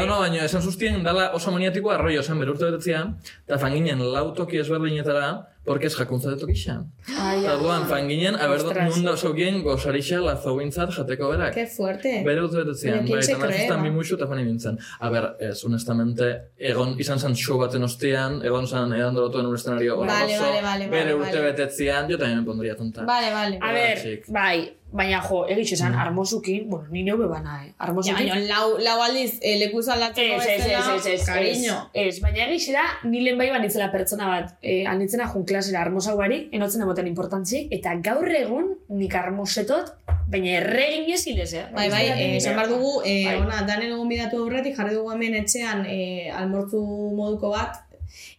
No, 0.00 0.06
no, 0.06 0.18
baina 0.18 0.42
esan 0.42 0.62
zuztien 0.62 0.98
dala 1.06 1.30
oso 1.38 1.54
maniatiko 1.54 1.94
arroio 1.94 2.26
esan 2.26 2.42
bere 2.42 2.50
urte 2.50 2.66
betetzia, 2.66 3.04
eta 3.46 3.62
fanginen 3.62 4.02
lau 4.02 4.32
toki 4.34 4.58
ezberdinetara, 4.58 5.30
porque 5.64 5.86
ez 5.86 5.94
jakuntza 5.96 6.30
de 6.30 6.36
tokixa. 6.36 6.84
Ai, 7.18 7.38
Eta 7.44 7.54
duan, 7.56 7.86
fanginen, 7.86 8.34
a 8.34 8.46
ber, 8.48 8.58
Ostras. 8.60 8.96
nun 8.96 9.04
da 9.04 9.16
zaukien 9.16 9.62
gozarixa 9.62 10.18
la 10.20 10.36
zaugintzat 10.36 10.90
jateko 10.96 11.28
berak. 11.30 11.54
Qué 11.54 11.66
fuerte. 11.66 12.22
Bere 12.26 12.42
urte 12.42 12.56
betetzean, 12.64 12.98
Baina, 12.98 13.02
bai, 13.02 13.10
¿quién 13.12 13.22
se 13.22 13.32
eta 13.32 13.46
nazistan 13.46 13.78
ba? 13.78 13.82
bi 13.84 13.90
musu 13.94 14.14
eta 14.16 14.26
fani 14.26 14.44
nintzen. 14.44 14.78
A 15.00 15.10
ber, 15.10 15.36
ez, 15.40 15.64
honestamente, 15.64 16.32
egon 16.58 16.98
izan 17.00 17.18
zen 17.20 17.34
show 17.36 17.58
baten 17.58 17.82
ostean, 17.82 18.40
egon 18.44 18.66
zen 18.66 18.92
edan 18.92 19.14
dolotu 19.14 19.38
en 19.40 19.46
un 19.46 19.54
escenario 19.54 19.96
Vale, 19.98 20.34
oso, 20.36 20.42
vale, 20.44 20.62
vale, 20.62 20.88
bere 20.88 21.12
vale, 21.12 21.14
urte 21.14 21.38
vale. 21.38 21.50
betetzean, 21.52 22.08
yo 22.08 22.18
también 22.18 22.40
me 22.40 22.44
pondría 22.46 22.76
tonta. 22.76 23.04
Vale, 23.04 23.30
vale. 23.32 23.58
A 23.62 24.00
chic. 24.02 24.24
bai, 24.28 24.78
baina 24.92 25.22
jo, 25.22 25.46
egitxo 25.48 25.74
esan, 25.74 25.94
armozukin, 25.94 26.68
bueno, 26.68 26.86
ni 26.90 27.02
neube 27.02 27.26
bana, 27.26 27.64
eh? 27.64 27.68
Ja, 27.78 27.84
Armozukin. 27.86 28.28
baina 28.28 28.36
lau, 28.40 28.76
lau 28.78 28.98
aldiz 29.02 29.38
eh, 29.40 29.56
lekuz 29.58 29.88
aldatzeko 29.88 30.34
Ez, 30.42 30.46
ez, 30.46 30.66
ez, 30.66 30.88
ez, 30.96 31.06
ez, 31.20 31.26
cariño. 31.26 31.76
ez, 31.94 32.20
baina 32.20 32.44
egixe 32.46 32.72
da, 32.72 32.82
ni 33.04 33.22
lehen 33.24 33.38
bai 33.38 33.48
banitzela 33.50 33.90
pertsona 33.90 34.26
bat, 34.28 34.52
eh, 34.60 34.84
anitzena 34.86 35.26
jun 35.32 35.44
klasera 35.52 35.82
armosauari, 35.84 36.48
enotzen 36.56 36.82
emoten 36.82 37.06
importantzik, 37.10 37.68
eta 37.76 37.94
gaur 38.04 38.28
egun 38.32 38.72
nik 38.96 39.14
armosetot, 39.20 39.92
baina 40.32 40.56
erreginez 40.62 41.20
hilez, 41.28 41.52
eh? 41.60 41.66
Bai, 41.76 41.88
bai, 41.92 42.02
eh, 42.16 42.36
esan 42.38 42.56
behar 42.56 42.72
dugu, 42.72 42.92
eh, 43.04 43.22
Bai. 43.28 43.38
ona, 43.44 43.62
danen 43.68 43.92
egon 43.92 44.08
bidatu 44.08 44.42
aurretik, 44.42 44.76
jarri 44.76 44.96
dugu 44.96 45.12
hemen 45.12 45.36
etxean 45.42 45.84
eh, 45.86 46.32
almortzu 46.34 46.80
moduko 47.18 47.52
bat, 47.52 47.84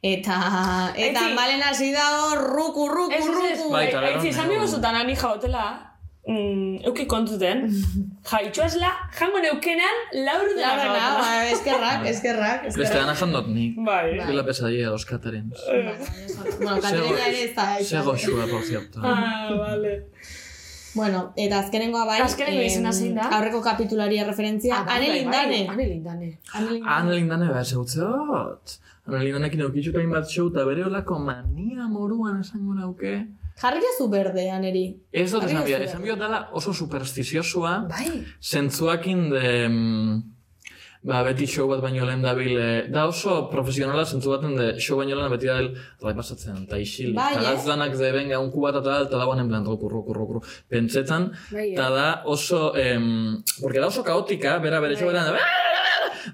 eta, 0.01 0.37
eta 0.97 1.29
malen 1.37 1.63
hasi 1.63 1.91
da 1.93 2.09
hor, 2.17 2.43
ruku, 2.57 2.89
ruku, 2.89 3.13
Ez, 3.13 3.23
ez, 3.23 3.29
ez, 3.29 3.57
ruku. 3.61 3.71
Bai, 3.77 3.87
Aitzi, 3.93 4.33
esan 4.33 4.49
bigo 4.49 4.67
zutan 4.67 4.97
ani 4.99 5.15
jaotela, 5.15 5.92
mm, 6.27 6.83
euki 6.87 7.05
kontuten, 7.07 7.65
jaitxoazla, 8.31 8.91
jango 9.17 9.39
neukenan, 9.43 9.97
laur 10.25 10.45
dela 10.53 10.69
Laurena, 10.69 11.01
jaotela. 11.01 11.17
ba, 11.19 11.49
eskerrak, 11.51 12.05
eskerrak, 12.13 12.63
Beste 12.77 12.93
gana 12.99 13.15
jandot 13.15 13.47
nik. 13.47 13.75
Bai. 13.85 14.19
Es 14.19 14.29
la 14.35 14.43
pesadilla 14.45 14.85
de 14.87 14.91
los 14.91 15.05
caterings. 15.05 15.59
Bueno, 15.67 16.79
Katerina 16.81 17.27
ere 17.27 17.43
ez 17.49 17.55
da. 17.55 17.67
Sego 17.83 18.15
xua, 18.17 18.47
por 18.47 18.63
cierto. 18.63 18.99
Ah, 19.03 19.51
vale. 19.57 20.07
Bueno, 20.95 21.33
eta 21.35 21.57
azkenengoa 21.59 22.05
bai, 22.05 22.19
Azkenengo 22.21 22.61
izena 22.61 22.91
zein 22.93 23.15
da? 23.17 23.23
aurreko 23.33 23.61
kapitularia 23.65 24.27
referentzia, 24.27 24.75
Ah, 24.77 24.83
bai, 24.85 24.97
Ane 24.97 25.07
bai, 25.09 25.19
Lindane. 25.19 25.59
bai, 25.65 25.73
Ane 25.75 25.85
Lindane. 25.89 26.27
Ane 26.53 27.15
Lindane. 27.15 27.47
Behar 27.49 27.65
zeutzeot. 27.65 28.75
Ana 29.07 29.23
Lindanekin 29.25 29.59
eukitxu 29.65 29.91
hain 29.97 30.11
bat 30.13 30.29
show, 30.29 30.47
eta 30.53 30.63
bere 30.69 30.85
olako 30.85 31.17
mania 31.19 31.87
moruan 31.89 32.39
esango 32.41 32.75
nauke. 32.77 33.15
Jarri 33.61 33.81
jazu 33.83 34.09
berde, 34.11 34.49
Aneri. 34.51 34.85
Ez 35.11 35.31
dut 35.31 35.45
esan 35.45 35.61
jazu 35.61 35.87
esan 35.87 36.03
bia 36.03 36.15
dela 36.19 36.47
oso 36.53 36.73
superstiziosua, 36.73 37.73
Bai. 37.89 38.07
zentzuakin 38.41 39.27
de... 39.33 39.49
Ba, 41.03 41.17
beti 41.27 41.43
show 41.51 41.65
bat 41.67 41.81
baino 41.83 42.05
lehen 42.07 42.21
dabil, 42.23 42.53
eh, 42.55 42.83
da 42.87 43.01
oso 43.09 43.49
profesionala 43.51 44.05
zentzu 44.05 44.31
baten 44.31 44.53
de 44.55 44.67
show 44.79 44.95
baino 44.95 45.17
lehen 45.19 45.33
beti 45.33 45.49
dabil, 45.49 45.65
rai 45.99 46.13
pasatzen, 46.15 46.61
eta 46.63 46.77
isil, 46.79 47.09
Bai, 47.17 47.33
eta 47.33 47.41
eh? 47.41 47.47
gazdanak 47.49 47.97
de 47.99 48.11
benga 48.15 48.39
un 48.39 48.47
kubat 48.53 48.77
eta 48.79 48.85
tal, 48.85 49.07
eta 49.09 49.19
dagoen 49.19 49.41
en 49.43 49.49
plan, 49.51 49.67
ruku, 49.67 49.89
ruku, 49.91 50.15
ruku, 50.15 50.39
pentsetan, 50.71 51.27
Bai, 51.51 51.73
eta 51.73 51.89
da 51.91 52.05
oso, 52.23 52.61
em, 52.79 53.43
porque 53.59 53.83
da 53.83 53.89
oso 53.91 54.05
kaotika, 54.07 54.55
bera 54.63 54.79
bere 54.79 54.95
show 54.95 55.11
beran, 55.11 55.35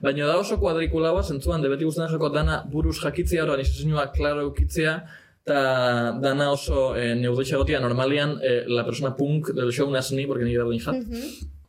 baina 0.06 0.30
da 0.30 0.38
oso 0.38 0.60
kuadrikulaua, 0.62 1.26
zentzuan, 1.26 1.66
de 1.66 1.74
beti 1.74 1.90
guztien 1.90 2.06
jako 2.14 2.30
dana 2.30 2.62
buruz 2.70 3.00
jakitzea, 3.02 3.48
oroan 3.48 3.66
izuzinua 3.66 4.12
klaro 4.14 4.46
eukitzea, 4.52 5.00
eta 5.49 6.13
dana 6.21 6.51
oso 6.53 6.93
eh, 6.95 7.15
neudetxe 7.17 7.57
gotia, 7.57 7.80
normalian, 7.81 8.38
eh, 8.45 8.63
la 8.69 8.84
persona 8.85 9.15
punk 9.17 9.49
del 9.57 9.71
show 9.73 9.89
nasni, 9.89 10.27
porque 10.30 10.45
ni 10.45 10.53
berdin 10.57 10.80
jat, 10.80 10.95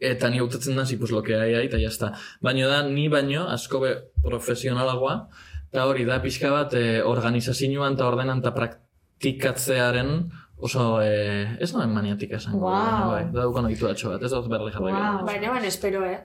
eta 0.01 0.29
ni 0.31 0.39
hautatzen 0.39 0.77
da, 0.77 0.85
pues 0.99 1.11
lo 1.11 1.23
que 1.23 1.35
hay 1.37 1.55
ahí, 1.55 1.67
eta 1.67 1.79
jazta. 1.81 2.13
Baina 2.41 2.67
da, 2.69 2.83
ni 2.85 3.09
baino, 3.09 3.49
asko 3.49 3.81
be 3.81 3.95
profesionalagoa, 4.23 5.29
eta 5.71 5.87
hori 5.87 6.05
da 6.05 6.21
pixka 6.21 6.51
bat 6.53 6.75
eh, 6.75 7.01
organizazioan 7.05 7.95
eta 7.97 8.07
ordenan 8.09 8.39
eta 8.45 8.53
praktikatzearen 8.55 10.31
oso, 10.61 11.01
eh, 11.01 11.57
ez 11.61 11.73
noen 11.73 11.89
maniatika 11.95 12.37
esango. 12.37 12.59
Wow. 12.67 12.75
baina 12.75 13.07
bai, 13.15 13.25
da 13.33 13.41
daukan 13.47 13.65
oitu 13.71 13.89
atxo 13.89 14.11
bat, 14.13 14.23
ez 14.23 14.31
dut 14.31 14.49
berri 14.53 14.73
jarri. 14.75 14.93
Wow. 14.93 15.25
Baina 15.25 15.51
ban 15.55 15.65
espero, 15.65 16.05
eh? 16.05 16.19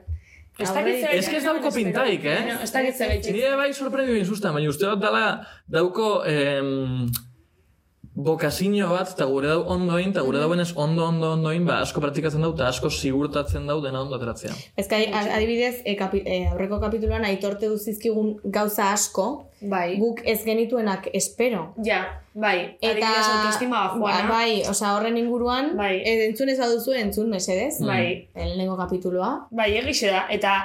Ez 0.58 0.70
Aurre- 0.70 0.84
dakit 0.84 1.02
zer- 1.04 1.14
Ez 1.18 1.28
que 1.28 1.36
ez 1.36 1.44
dauko 1.44 1.70
pintaik, 1.72 2.24
eh? 2.24 2.36
Baina, 2.40 2.62
Ez 2.64 2.72
dakit 2.72 2.94
zer 2.96 3.08
gaitxik. 3.08 3.34
Nire 3.34 3.56
bai 3.56 3.72
sorprendio 3.74 4.16
inzustan, 4.16 4.54
baina 4.56 4.68
uste 4.70 4.86
dut 4.88 5.00
dala 5.00 5.46
dauko 5.68 6.22
em, 6.24 7.06
bokazio 8.16 8.88
bat, 8.88 9.10
eta 9.12 9.26
gure 9.28 9.50
dau 9.50 9.62
ondoin, 9.68 10.08
eta 10.10 10.22
gure 10.24 10.40
dauenez 10.40 10.70
ondo, 10.74 11.04
ondo, 11.04 11.34
ondoin, 11.36 11.66
ba, 11.68 11.82
asko 11.84 12.00
praktikatzen 12.00 12.40
dau, 12.40 12.54
eta 12.54 12.70
asko 12.70 12.88
sigurtatzen 12.90 13.66
dau 13.68 13.82
dena 13.84 14.00
ondo 14.00 14.16
ateratzea. 14.16 14.54
Ez 14.76 14.86
que, 14.88 15.02
adibidez, 15.12 15.82
e, 15.84 15.94
kapi, 16.00 16.22
e, 16.24 16.38
aurreko 16.48 16.80
kapituluan 16.80 17.28
aitorte 17.28 17.68
duzizkigun 17.68 18.38
gauza 18.44 18.88
asko, 18.94 19.26
Bai. 19.60 19.98
guk 20.00 20.22
ez 20.24 20.42
genituenak 20.44 21.10
espero. 21.12 21.74
Ja, 21.84 22.00
bai. 22.32 22.76
Eta, 22.80 22.94
Adibidez, 22.96 23.28
autoestima 23.36 23.84
bajoana. 23.88 24.22
Ba- 24.22 24.34
bai, 24.34 24.62
osea, 24.70 24.96
horren 24.96 25.16
inguruan, 25.20 25.74
Bai. 25.76 25.96
e, 26.00 26.18
entzun 26.30 26.48
ez 26.48 26.58
baduzu, 26.58 26.96
entzun, 26.96 27.28
mesedez. 27.28 27.80
Bai. 27.84 28.28
Lehenengo 28.34 28.76
kapitulua. 28.80 29.48
Bai, 29.50 29.74
egixe 29.76 30.08
da. 30.08 30.24
Eta 30.30 30.62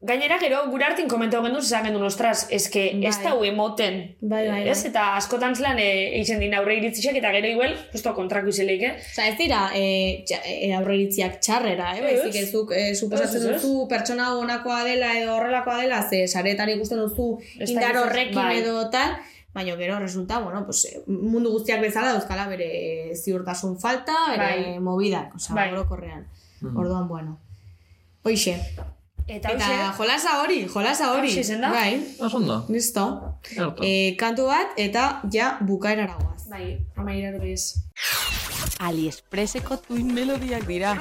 gainera 0.00 0.36
gero 0.38 0.60
gure 0.70 0.84
hartin 0.86 1.08
komentau 1.10 1.40
gendu, 1.42 1.58
esan 1.58 1.84
gendu, 1.88 1.98
ostras, 2.06 2.46
eske 2.54 2.84
ez 3.08 3.16
Bai. 3.16 3.24
da 3.24 3.32
hue 3.34 3.50
moten. 3.52 3.96
Bai, 4.20 4.44
bai, 4.48 4.60
Ez, 4.68 4.82
bai. 4.82 4.90
eta 4.92 5.16
askotan 5.16 5.56
zelan 5.56 5.78
e, 5.82 5.86
eitzen 6.20 6.38
din 6.38 6.54
aurre 6.54 6.76
iritzixek, 6.78 7.16
eta 7.18 7.32
gero 7.34 7.48
igual, 7.48 7.72
justo 7.92 8.12
kontrako 8.14 8.48
izeleik, 8.52 8.82
eh? 8.82 8.92
Osea, 9.00 9.26
ez 9.32 9.36
dira 9.38 9.62
e, 9.74 10.24
e, 10.30 10.72
aurreiritziak 10.78 11.40
txarrera, 11.40 11.96
eh? 11.96 12.02
Baizik 12.04 12.36
ez 12.42 12.52
duk 12.52 12.70
e, 12.72 12.94
suposatzen 12.94 13.40
Ez, 13.40 13.44
ez, 13.44 13.56
ez. 13.56 13.62
duzu 13.62 13.88
pertsona 13.90 14.28
honakoa 14.38 14.84
dela 14.86 15.16
edo 15.18 15.34
horrelakoa 15.36 15.80
dela, 15.82 16.02
ze 16.08 16.28
saretan 16.28 16.70
ikusten 16.76 16.98
duzu 17.02 17.40
Ez 17.58 17.68
indar 17.70 17.96
horrekin 17.96 18.34
bai. 18.38 18.58
edo 18.60 18.84
tal, 18.90 19.16
baina 19.54 19.74
gero 19.80 19.98
resulta, 19.98 20.38
bueno, 20.38 20.62
pues, 20.64 20.84
eh, 20.92 21.00
mundu 21.08 21.50
guztiak 21.56 21.80
bezala 21.82 22.12
dauzkala 22.12 22.46
bere 22.46 23.16
ziurtasun 23.16 23.80
falta, 23.80 24.14
bere 24.30 24.44
Bai. 24.46 24.78
movidak, 24.78 25.34
osea, 25.34 25.56
Bai. 25.56 25.72
orokorrean. 25.72 26.28
Mm. 26.60 26.76
Orduan, 26.76 27.08
bueno. 27.08 27.40
Hoixe. 28.22 28.54
Eta, 29.28 29.50
Eta 29.52 29.92
jolasa 29.92 30.38
hori, 30.40 30.62
jolasa 30.72 31.10
hori. 31.12 31.34
Bai, 31.60 32.00
Oso 32.18 32.40
listo. 32.68 33.36
Gerto. 33.44 33.84
E, 33.84 34.16
kantu 34.16 34.46
bat, 34.48 34.72
eta 34.76 35.20
ja 35.30 35.58
bukaerara 35.60 36.16
goaz. 36.16 36.48
bai, 36.48 36.78
amaira 36.96 37.32
bez. 37.38 37.74
AliExpresseko 38.80 39.76
tuin 39.84 40.14
melodiak 40.14 40.64
dira. 40.66 40.96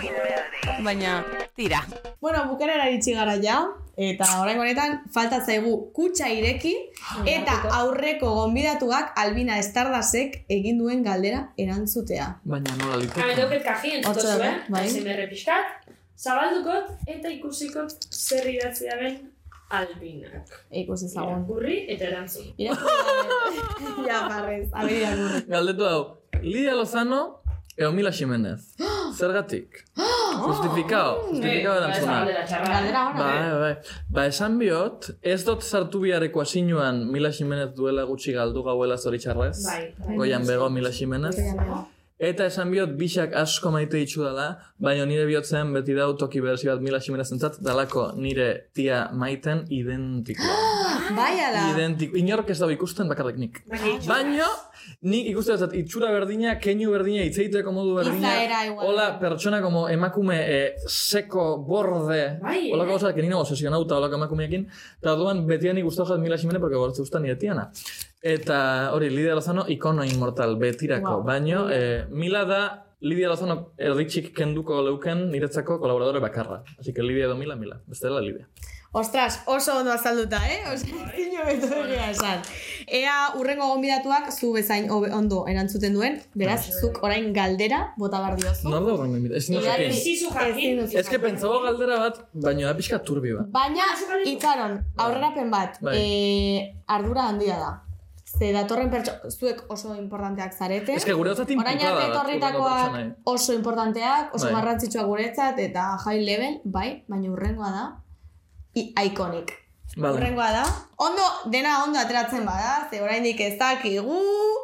Baina, 0.83 1.23
tira. 1.55 1.85
Bueno, 2.19 2.43
bukerara 2.49 2.89
iritsi 2.89 3.13
gara 3.13 3.37
ja, 3.41 3.61
eta 3.95 4.27
orain 4.41 4.59
honetan 4.59 4.99
falta 5.13 5.39
zaigu 5.45 5.91
kutsa 5.95 6.27
ireki, 6.29 6.73
eta 7.25 7.55
aurreko 7.79 8.33
gonbidatuak 8.41 9.13
Albina 9.15 9.57
Estardasek 9.61 10.43
egin 10.49 10.77
duen 10.81 11.03
galdera 11.05 11.47
erantzutea. 11.57 12.27
Baina 12.43 12.75
nola 12.81 12.99
liteke. 13.01 13.35
dauket 13.39 13.63
kaji 13.63 13.95
entzuto 13.97 14.19
Hortxe 14.19 14.35
zuen, 14.35 14.59
dago, 14.59 14.73
bai. 14.75 14.85
ASMR 14.85 15.29
pixkat, 15.31 15.86
zabaldukot 16.17 17.07
eta 17.07 17.29
ikusikot 17.29 18.07
zer 18.11 18.47
idatzi 18.49 18.89
daben 18.89 19.17
albinak. 19.69 20.53
Ikus 20.71 21.01
ezagun. 21.07 21.41
Irakurri 21.41 21.79
eta 21.93 22.07
erantzun. 22.11 22.53
Irakurri 22.57 24.07
ja, 24.09 24.21
barrez, 24.29 24.69
abri 24.71 25.01
irakurri. 25.01 25.43
Galdetu 25.51 25.87
hau, 25.89 25.99
Lidia 26.41 26.75
Lozano, 26.75 27.21
eo 27.77 27.91
Mila 27.91 28.11
Jimenez. 28.11 28.61
Zergatik? 29.17 29.83
Justifikao, 30.37 31.13
justifikao 31.31 31.75
erantzuna. 31.79 32.17
Galdera 32.27 33.03
ona. 33.09 33.19
Bai, 33.19 33.59
bai. 33.61 33.71
Ba, 34.13 34.25
esan 34.29 34.59
biot, 34.61 35.09
ez 35.25 35.39
dut 35.47 35.65
sartu 35.65 36.03
bihareko 36.03 36.43
asinuan 36.43 37.01
Mila 37.11 37.31
Jimenez 37.33 37.71
duela 37.75 38.05
gutxi 38.05 38.35
galdu 38.35 38.63
gauela 38.67 38.99
zoritxarrez. 39.01 39.55
Bai, 39.65 39.81
bai. 39.97 40.17
Goian 40.21 40.45
bego 40.47 40.69
Mila 40.69 40.93
Jimenez. 40.93 41.35
Eta 42.17 42.47
esan 42.49 42.71
biot 42.73 42.95
bixak 42.97 43.35
asko 43.37 43.69
maite 43.69 43.99
ditxu 44.01 44.23
dela, 44.25 44.47
baina 44.81 45.05
nire 45.05 45.27
bihotzen 45.29 45.69
beti 45.75 45.93
dau 45.93 46.15
toki 46.17 46.41
berezi 46.41 46.71
bat 46.71 46.81
Mila 46.81 46.97
Ximenez 46.97 47.29
entzat, 47.35 47.61
dalako 47.61 48.07
nire 48.17 48.49
tia 48.73 49.03
maiten 49.13 49.67
identikoa. 49.69 50.76
Bai, 51.17 51.39
ala. 51.41 51.63
Identiko. 51.73 52.17
Inork 52.19 52.49
ez 52.53 52.57
dago 52.59 52.73
ikusten 52.73 53.09
bakarrik 53.11 53.37
nik. 53.41 53.59
Baina, 54.07 54.47
nik 55.07 55.29
ikusten 55.31 55.59
dut 55.61 55.75
itxura 55.77 56.09
berdina, 56.13 56.55
keinu 56.63 56.91
berdina, 56.93 57.25
itzeiteko 57.27 57.73
modu 57.75 57.95
berdina. 57.99 58.33
Izaera 58.33 58.63
igual. 58.69 58.87
Hola, 58.87 59.07
pertsona 59.21 59.61
como 59.63 59.87
emakume 59.89 60.37
eh, 60.43 60.65
seko, 60.87 61.47
borde, 61.67 62.21
Bai, 62.41 62.71
holako 62.71 62.89
eh? 62.89 62.93
gauzak, 62.93 63.15
que 63.15 63.25
nina 63.25 63.39
obsesionauta 63.39 63.97
holako 63.99 64.19
emakumeekin, 64.21 64.67
eta 65.01 65.13
orduan 65.13 65.45
betian 65.47 65.79
gustatu 65.83 66.13
jat 66.13 66.23
Mila 66.23 66.37
Ximene, 66.37 66.59
porque 66.63 66.79
gortze 66.79 67.03
gustan 67.05 67.25
nire 67.25 67.37
tiana. 67.41 67.69
Eta 68.21 68.91
hori, 68.93 69.11
Lidia 69.13 69.35
Lozano, 69.37 69.67
ikono 69.69 70.03
inmortal, 70.03 70.57
betirako. 70.59 71.19
Wow. 71.19 71.25
Baino, 71.27 71.67
eh, 71.71 72.05
Mila 72.09 72.45
da 72.45 72.61
Lidia 73.01 73.29
Lozano 73.29 73.73
erditxik 73.77 74.31
kenduko 74.35 74.81
leuken 74.81 75.27
niretzako 75.31 75.77
kolaboradore 75.79 76.19
bakarra. 76.19 76.63
Así 76.79 76.93
que 76.93 77.03
Lidia 77.03 77.25
edo 77.25 77.35
Mila, 77.37 77.55
Mila. 77.55 77.81
Bestela 77.85 78.21
Lidia. 78.21 78.47
Ostras, 78.91 79.41
oso 79.45 79.77
ondo 79.79 79.91
azalduta, 79.91 80.39
eh? 80.47 80.63
Oso, 80.73 80.85
zino 81.15 81.43
beto 81.45 81.67
egia 81.83 82.09
esan. 82.11 82.41
Ea 82.87 83.15
urrengo 83.37 83.67
gonbidatuak 83.67 84.31
zu 84.31 84.53
bezain 84.53 84.89
ondo 84.89 85.43
erantzuten 85.51 85.93
duen, 85.93 86.21
beraz, 86.33 86.61
zuk 86.79 87.01
orain 87.03 87.33
galdera 87.35 87.93
bota 87.97 88.21
bar 88.23 88.37
diozu. 88.39 88.69
Nor 88.69 88.85
da 88.87 88.95
jakin. 89.01 89.27
Ezizu 89.35 90.31
jakin. 90.31 90.53
Ezin 90.55 90.79
duzu 90.79 90.97
Ez 90.97 91.09
que 91.09 91.19
pentsabo 91.19 91.59
galdera 91.65 91.99
bat, 91.99 92.21
baina 92.33 92.69
da 92.71 92.77
pixka 92.77 93.01
turbi 93.03 93.35
bat. 93.35 93.51
Baina, 93.51 93.89
itxaron, 94.25 94.79
aurrerapen 94.95 95.51
bat, 95.51 95.77
Bai. 95.81 95.97
eh, 95.97 96.73
ardura 96.87 97.27
handia 97.27 97.59
da. 97.59 97.73
Ze 98.27 98.51
datorren 98.51 98.89
pertso, 98.91 99.13
zuek 99.29 99.61
oso 99.71 99.93
importanteak 99.95 100.53
zarete. 100.53 100.95
Ez 100.95 101.05
que 101.05 101.13
gure 101.13 101.31
otzat 101.31 101.51
Orain 101.59 101.79
arte 101.79 102.09
etorritakoak 102.09 102.97
oso 103.23 103.53
importanteak, 103.53 104.33
oso 104.35 104.45
Bai. 104.45 104.55
garrantzitsuak 104.55 105.05
guretzat, 105.07 105.59
eta 105.59 105.97
high 106.05 106.23
level, 106.23 106.59
bai, 106.65 107.03
baina 107.07 107.31
urrengoa 107.31 107.71
da, 107.71 107.85
iconic. 109.05 109.53
Vale. 109.97 110.17
Urrengoa 110.19 110.49
da, 110.53 110.63
ondo, 111.01 111.23
dena 111.53 111.83
ondo 111.83 111.97
ateratzen 111.99 112.43
bada, 112.45 112.73
ze 112.91 112.99
oraindik 113.01 113.39
ez 113.41 113.55
dakigu, 113.59 114.17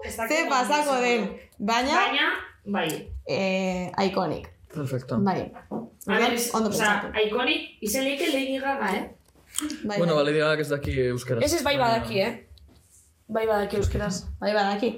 ze 0.05 0.43
pasako 0.49 0.97
den, 1.01 1.23
baina, 1.57 1.95
Baina, 1.95 2.27
bai. 2.65 2.89
eh, 3.25 3.89
iconic. 4.05 4.49
Perfecto. 4.73 5.17
Bai. 5.21 5.51
A 6.07 6.17
ver, 6.19 6.33
es, 6.33 6.49
ondo 6.53 6.69
o 6.69 6.73
sea, 6.73 7.11
iconic, 7.25 7.77
izen 7.81 8.03
leike 8.03 8.27
Lady 8.33 8.57
Gaga, 8.59 8.91
eh? 8.95 9.03
Bai, 9.83 9.97
Bueno, 9.97 10.15
bai. 10.15 10.23
bale 10.23 10.31
diagak 10.33 10.59
ez 10.59 10.69
daki 10.69 10.93
euskaraz. 11.07 11.43
Ez 11.45 11.53
ez 11.53 11.63
bai 11.63 11.77
badaki, 11.77 12.19
eh? 12.19 12.31
Bai 13.27 13.45
badaki 13.47 13.77
euskeraz. 13.77 14.23
Bai 14.41 14.53
badaki. 14.53 14.89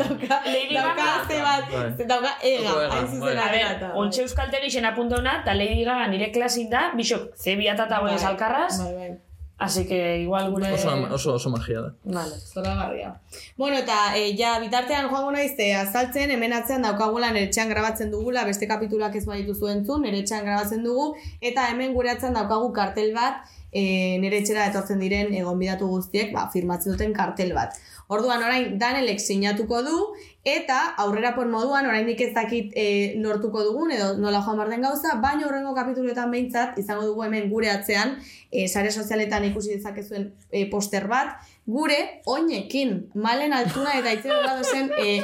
Dauka, 0.00 0.40
Lady 0.46 0.74
dauka 0.74 1.24
ze 1.28 1.40
bat, 1.42 1.64
Bai. 1.72 1.94
ze 1.96 2.04
dauka 2.04 2.30
ega, 2.42 2.70
ega, 2.70 2.90
hain 2.94 3.06
zuzen 3.06 3.20
bai. 3.20 3.38
A 3.38 3.50
ver, 3.52 3.64
agerata. 3.64 3.90
ontxe 3.94 4.22
euskaltegi 4.22 4.66
izen 4.72 4.84
apunta 4.88 5.16
hona, 5.18 5.40
eta 5.42 5.54
Lady 5.54 5.84
Gaga 5.84 6.06
nire 6.08 6.30
klasin 6.32 6.70
da, 6.70 6.90
bisok, 6.96 7.34
ze 7.36 7.56
biatata 7.56 8.00
Bai, 8.00 8.12
goez 8.14 8.24
alkarraz, 8.24 8.78
Bai, 8.82 8.94
bai. 8.94 9.10
así 9.58 9.86
que 9.86 10.18
igual 10.22 10.50
gure... 10.50 10.72
Oso, 10.72 10.94
oso, 11.12 11.34
oso 11.34 11.50
magia 11.50 11.80
da. 11.82 11.92
Vale, 12.04 12.38
zoragarria. 12.40 13.12
Bueno, 13.58 13.76
eta 13.76 14.16
e, 14.16 14.34
ja, 14.38 14.58
bitartean 14.58 15.10
joango 15.10 15.32
naiz 15.32 15.52
e, 15.58 15.74
azaltzen, 15.74 16.30
hemen 16.30 16.54
atzean 16.56 16.82
daukagula 16.82 17.30
nire 17.34 17.50
etxean 17.50 17.68
grabatzen 17.68 18.10
dugula, 18.10 18.44
beste 18.48 18.66
kapitulak 18.66 19.14
ez 19.16 19.26
badituzu 19.26 19.68
entzun, 19.68 20.02
nire 20.02 20.22
etxean 20.24 20.46
grabatzen 20.48 20.82
dugu, 20.82 21.12
eta 21.40 21.68
hemen 21.68 21.92
gure 21.92 22.10
atzean 22.16 22.32
daukagu 22.40 22.72
kartel 22.72 23.12
bat, 23.14 23.44
e, 23.72 24.18
nire 24.22 24.40
etxera 24.42 24.66
etortzen 24.70 25.00
diren 25.02 25.34
egon 25.34 25.58
bidatu 25.58 25.88
guztiek, 25.88 26.32
ba, 26.34 26.48
firmatzen 26.52 26.94
duten 26.94 27.14
kartel 27.14 27.54
bat. 27.54 27.78
Orduan 28.10 28.42
orain 28.42 28.72
Danelek 28.78 29.20
sinatuko 29.22 29.84
du 29.86 29.98
eta 30.42 30.78
aurrerapon 31.04 31.50
moduan 31.52 31.86
oraindik 31.86 32.20
ez 32.24 32.32
dakit 32.34 32.72
e, 32.74 32.86
lortuko 33.22 33.62
dugun 33.68 33.92
edo 33.94 34.16
nola 34.18 34.40
joan 34.42 34.70
den 34.70 34.82
gauza, 34.82 35.14
baina 35.22 35.46
horrengo 35.46 35.74
kapituluetan 35.76 36.30
behintzat 36.34 36.78
izango 36.82 37.06
dugu 37.06 37.22
hemen 37.28 37.46
gure 37.52 37.70
atzean 37.70 38.16
e, 38.50 38.66
sare 38.66 38.90
sozialetan 38.90 39.46
ikusi 39.52 39.76
dezakezuen 39.76 40.32
e, 40.50 40.66
poster 40.70 41.06
bat, 41.06 41.38
gure 41.66 42.00
oinekin, 42.26 43.12
malen 43.14 43.54
altuna 43.54 43.94
eta 44.00 44.16
itzero 44.18 44.58
zen 44.64 44.90
e, 44.98 45.20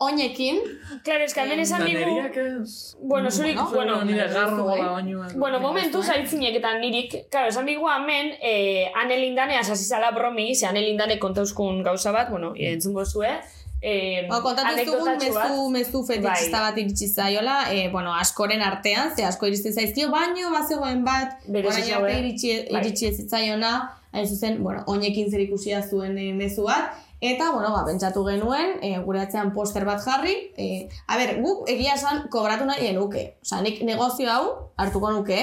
oinekin. 0.00 0.58
Claro, 1.04 1.24
es 1.24 1.34
que 1.34 1.40
hemen 1.42 1.60
esan 1.60 1.84
digu... 1.84 2.18
Ez... 2.64 2.96
Bueno, 3.00 3.30
zurik, 3.30 3.56
Bueno, 3.56 3.74
bueno, 3.74 4.04
nire 4.04 4.28
garro 4.28 4.64
gola 4.64 4.90
baino... 4.92 5.26
Bueno, 5.36 5.60
momentu 5.60 6.02
zaitzinek 6.02 6.56
eta 6.56 6.72
nirik, 6.78 7.28
claro, 7.30 7.52
esan 7.52 7.68
digu 7.68 7.88
hemen, 7.88 8.32
eh, 8.40 8.90
anelindane 8.96 9.58
asazizala 9.60 10.10
bromi, 10.16 10.54
ze 10.54 10.66
anelindane 10.66 11.18
kontauzkun 11.20 11.82
gauza 11.84 12.12
bat, 12.16 12.30
bueno, 12.30 12.54
entzungo 12.56 13.04
zue, 13.04 13.28
eh, 13.82 14.26
Ba, 14.28 14.40
kontatu 14.40 14.72
ez 14.78 14.86
dugun 14.86 15.18
mezu, 15.20 15.68
mezu 15.70 16.02
Bai. 16.24 16.48
bat 16.52 16.78
iritsi 16.78 17.08
zaiola, 17.08 17.58
e, 17.72 17.88
bueno, 17.90 18.14
askoren 18.14 18.62
artean, 18.62 19.14
ze 19.14 19.24
asko 19.24 19.46
iristen 19.52 19.74
zaizkio, 19.74 20.10
baino 20.10 20.50
bazegoen 20.50 21.04
bat, 21.04 21.44
orain 21.48 21.66
arte 21.66 21.92
zaue. 21.92 22.18
iritsi, 22.18 22.56
Bai. 22.70 22.80
iritsi 22.80 23.06
ez 23.06 23.16
zitzaiona, 23.16 23.74
hain 24.12 24.26
zuzen, 24.26 24.62
bueno, 24.62 24.82
oinekin 24.86 25.30
zer 25.30 25.40
ikusia 25.40 25.82
zuen 25.82 26.16
mezu 26.36 26.64
bat, 26.64 26.96
eta, 27.20 27.50
bueno, 27.52 27.70
ba, 27.72 27.84
pentsatu 27.84 28.24
genuen, 28.24 28.78
e, 28.82 28.98
gure 29.04 29.20
atzean 29.20 29.52
poster 29.52 29.84
bat 29.84 30.00
jarri, 30.04 30.34
e, 30.56 30.88
a 31.06 31.16
ber, 31.20 31.36
guk 31.42 31.68
egia 31.68 31.94
esan 31.94 32.28
kobratu 32.32 32.64
nahi 32.64 32.86
genuke, 32.88 33.36
osea, 33.44 33.60
nik 33.62 33.82
negozio 33.84 34.30
hau 34.32 34.46
hartuko 34.80 35.10
nuke, 35.12 35.42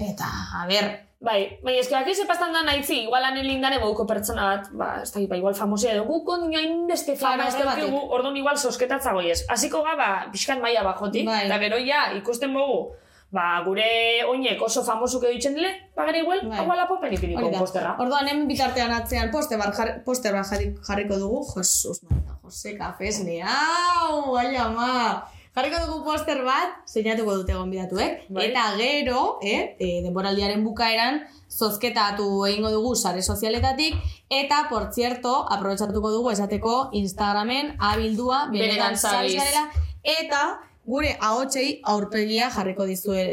eta, 0.00 0.30
a 0.62 0.66
ber, 0.70 1.04
Bai, 1.20 1.58
bai, 1.66 1.72
eske 1.80 1.96
baki 1.96 2.12
sepastan 2.14 2.52
da 2.54 2.60
naitzi, 2.62 3.00
igual 3.08 3.24
anelindane 3.26 3.80
moduko 3.82 4.04
pertsona 4.06 4.44
bat, 4.52 4.68
ba, 4.70 4.86
ez 5.02 5.10
da, 5.10 5.18
ba, 5.26 5.34
igual 5.40 5.56
famosia 5.58 5.90
edo, 5.96 6.04
guk 6.06 6.28
ondino 6.30 6.60
hainbeste 6.60 7.16
fama 7.18 7.40
Claro, 7.42 7.48
ez 7.48 7.54
horregatik. 7.56 8.12
orduan 8.14 8.36
igual 8.38 8.56
sosketatza 8.56 9.12
goiez. 9.16 9.40
Hasiko 9.50 9.80
ga, 9.82 9.96
ba, 9.98 10.06
pixkat 10.30 10.60
maila 10.62 10.84
bajotik, 10.86 11.26
Bai. 11.26 11.40
eta 11.48 11.58
gero 11.58 11.80
ja, 11.82 12.04
ikusten 12.14 12.54
bogu, 12.54 12.92
ba, 13.30 13.62
gure 13.64 13.88
oinek 14.28 14.60
oso 14.64 14.82
famosuk 14.84 15.24
editzen 15.28 15.54
dile, 15.58 15.70
ba, 15.96 16.06
gero 16.08 16.22
igual, 16.24 16.42
Bai. 16.48 16.62
igual 16.64 16.80
apopen 16.80 17.12
ipiniko 17.12 17.42
Hori 17.42 17.52
da. 17.52 17.58
posterra. 17.60 17.96
Orduan 18.00 18.28
hemen 18.28 18.46
bitartean 18.48 18.92
atzean 18.96 19.30
poster 19.30 19.58
bat, 19.60 19.74
jarri, 19.76 19.98
poster 20.04 20.32
bat 20.32 20.46
jarri, 20.48 20.70
jarriko 20.86 21.18
dugu. 21.20 21.42
Jesus, 21.54 22.02
Marta, 22.08 22.38
Jose 22.42 22.76
Kafesne. 22.78 23.42
Au, 23.42 24.36
ai 24.36 24.56
ama. 24.56 25.26
Jarriko 25.58 25.80
dugu 25.86 26.04
poster 26.06 26.40
bat, 26.46 26.76
seinatuko 26.86 27.34
dute 27.40 27.52
gonbidatuek. 27.56 28.28
Bai. 28.30 28.46
Eta 28.46 28.64
gero, 28.78 29.38
eh, 29.42 29.74
e, 29.78 29.88
denboraldiaren 30.04 30.62
bukaeran, 30.64 31.24
zozketatu 31.50 32.46
egingo 32.46 32.70
dugu 32.70 32.94
sare 32.94 33.22
sozialetatik, 33.22 33.96
eta, 34.30 34.68
por 34.70 34.92
cierto, 34.94 35.44
aprobetsatuko 35.50 36.12
dugu 36.14 36.30
esateko 36.30 36.90
Instagramen 36.92 37.74
abildua 37.78 38.46
benetan 38.52 38.96
zabiz. 38.96 39.42
eta 40.04 40.60
gure 40.88 41.14
ahotsei 41.20 41.80
aurpegia 41.94 42.48
jarriko 42.54 42.86
dizue 42.88 43.24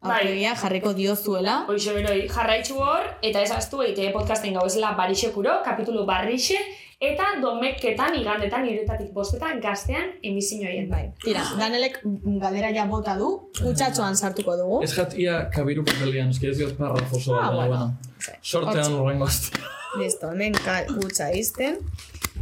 aurpegia 0.00 0.52
jarriko 0.54 0.92
diozuela. 0.94 1.64
Hoxe 1.68 1.94
beroi, 1.96 2.20
jarraitzu 2.30 2.76
hor, 2.78 3.06
eta 3.22 3.40
ez 3.42 3.50
astu 3.50 3.80
eite 3.82 4.12
podcasten 4.14 4.54
gau 4.54 4.66
esela 4.70 4.92
barixekuro, 4.98 5.56
kapitulu 5.66 6.04
barrixe, 6.06 6.58
eta 7.02 7.26
domeketan, 7.42 8.14
igandetan, 8.20 8.64
iretatik 8.70 9.10
bostetan, 9.14 9.58
gaztean, 9.62 10.12
emisioien. 10.22 10.86
Bai. 10.90 11.04
Tira, 11.24 11.42
Danelek 11.58 11.98
galdera 12.42 12.70
ja 12.74 12.86
bota 12.90 13.16
du, 13.18 13.28
kutsatxoan 13.58 14.14
sartuko 14.18 14.54
dugu. 14.58 14.80
Ez 14.86 14.92
jat 14.94 15.14
ia 15.18 15.40
kabiru 15.54 15.82
papelian, 15.86 16.30
eski 16.34 16.50
ez 16.52 16.56
diot 16.58 16.76
parrafoso 16.78 17.34
Ah, 17.38 17.48
bat, 17.50 17.54
bueno. 17.56 17.68
bueno. 17.68 18.38
Sortean 18.42 18.94
horrengo 19.00 19.26
azte. 19.26 19.58
Listo, 19.98 20.30
hemen 20.30 20.54
kutsa 20.94 21.30
izten. 21.34 21.78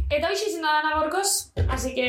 Eta 0.09 0.29
hoxe 0.29 0.45
izin 0.51 0.61
da 0.61 0.77
dana 0.77 0.93
gaurkoz, 0.99 1.51
así 1.69 1.93
que 1.95 2.07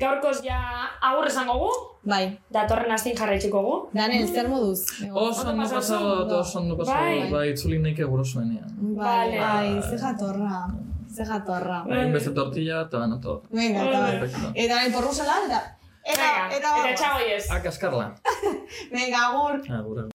gaurkoz 0.00 0.40
ja 0.44 0.58
agur 1.02 1.26
esango 1.26 1.54
gu, 1.60 1.70
Bai. 2.04 2.38
datorren 2.52 2.92
astin 2.92 3.16
jarraitxiko 3.16 3.62
gu. 3.62 3.76
Danel, 3.94 4.26
zer 4.28 4.48
moduz? 4.48 4.84
Oso 5.12 5.48
ondo 5.50 5.62
pasado, 5.62 6.26
eta 6.26 6.40
oso 6.42 6.58
ondo 6.60 6.76
pasado, 6.76 6.98
Bai. 7.00 7.30
bai, 7.32 7.46
itzuli 7.52 7.78
nahi 7.78 7.94
eguro 8.08 8.24
zuenean. 8.24 8.68
Bai, 8.96 9.06
Vale. 9.06 9.38
ai, 9.40 9.82
ze 9.82 9.96
jatorra. 9.98 10.66
Ze 11.16 11.24
jatorra. 11.24 11.84
Hain 11.88 12.12
beste 12.12 12.30
tortilla, 12.30 12.82
eta 12.82 12.98
bana 12.98 13.20
todo. 13.20 13.42
Venga, 13.50 13.82
eta 13.88 14.00
bai. 14.00 14.52
Eta 14.54 14.74
nahi 14.74 14.92
porru 14.92 15.12
zela, 15.14 15.40
eta... 15.46 15.62
Eta, 16.06 16.22
Venga, 16.22 16.42
eta, 16.46 16.56
eta 16.56 16.70
vamos. 16.70 17.00
txagoiez. 17.00 17.46
A 17.50 17.56
kaskarla. 17.62 18.04
Venga, 18.92 19.22
agur. 19.26 19.54
Agur, 19.58 19.98
agur. 19.98 20.04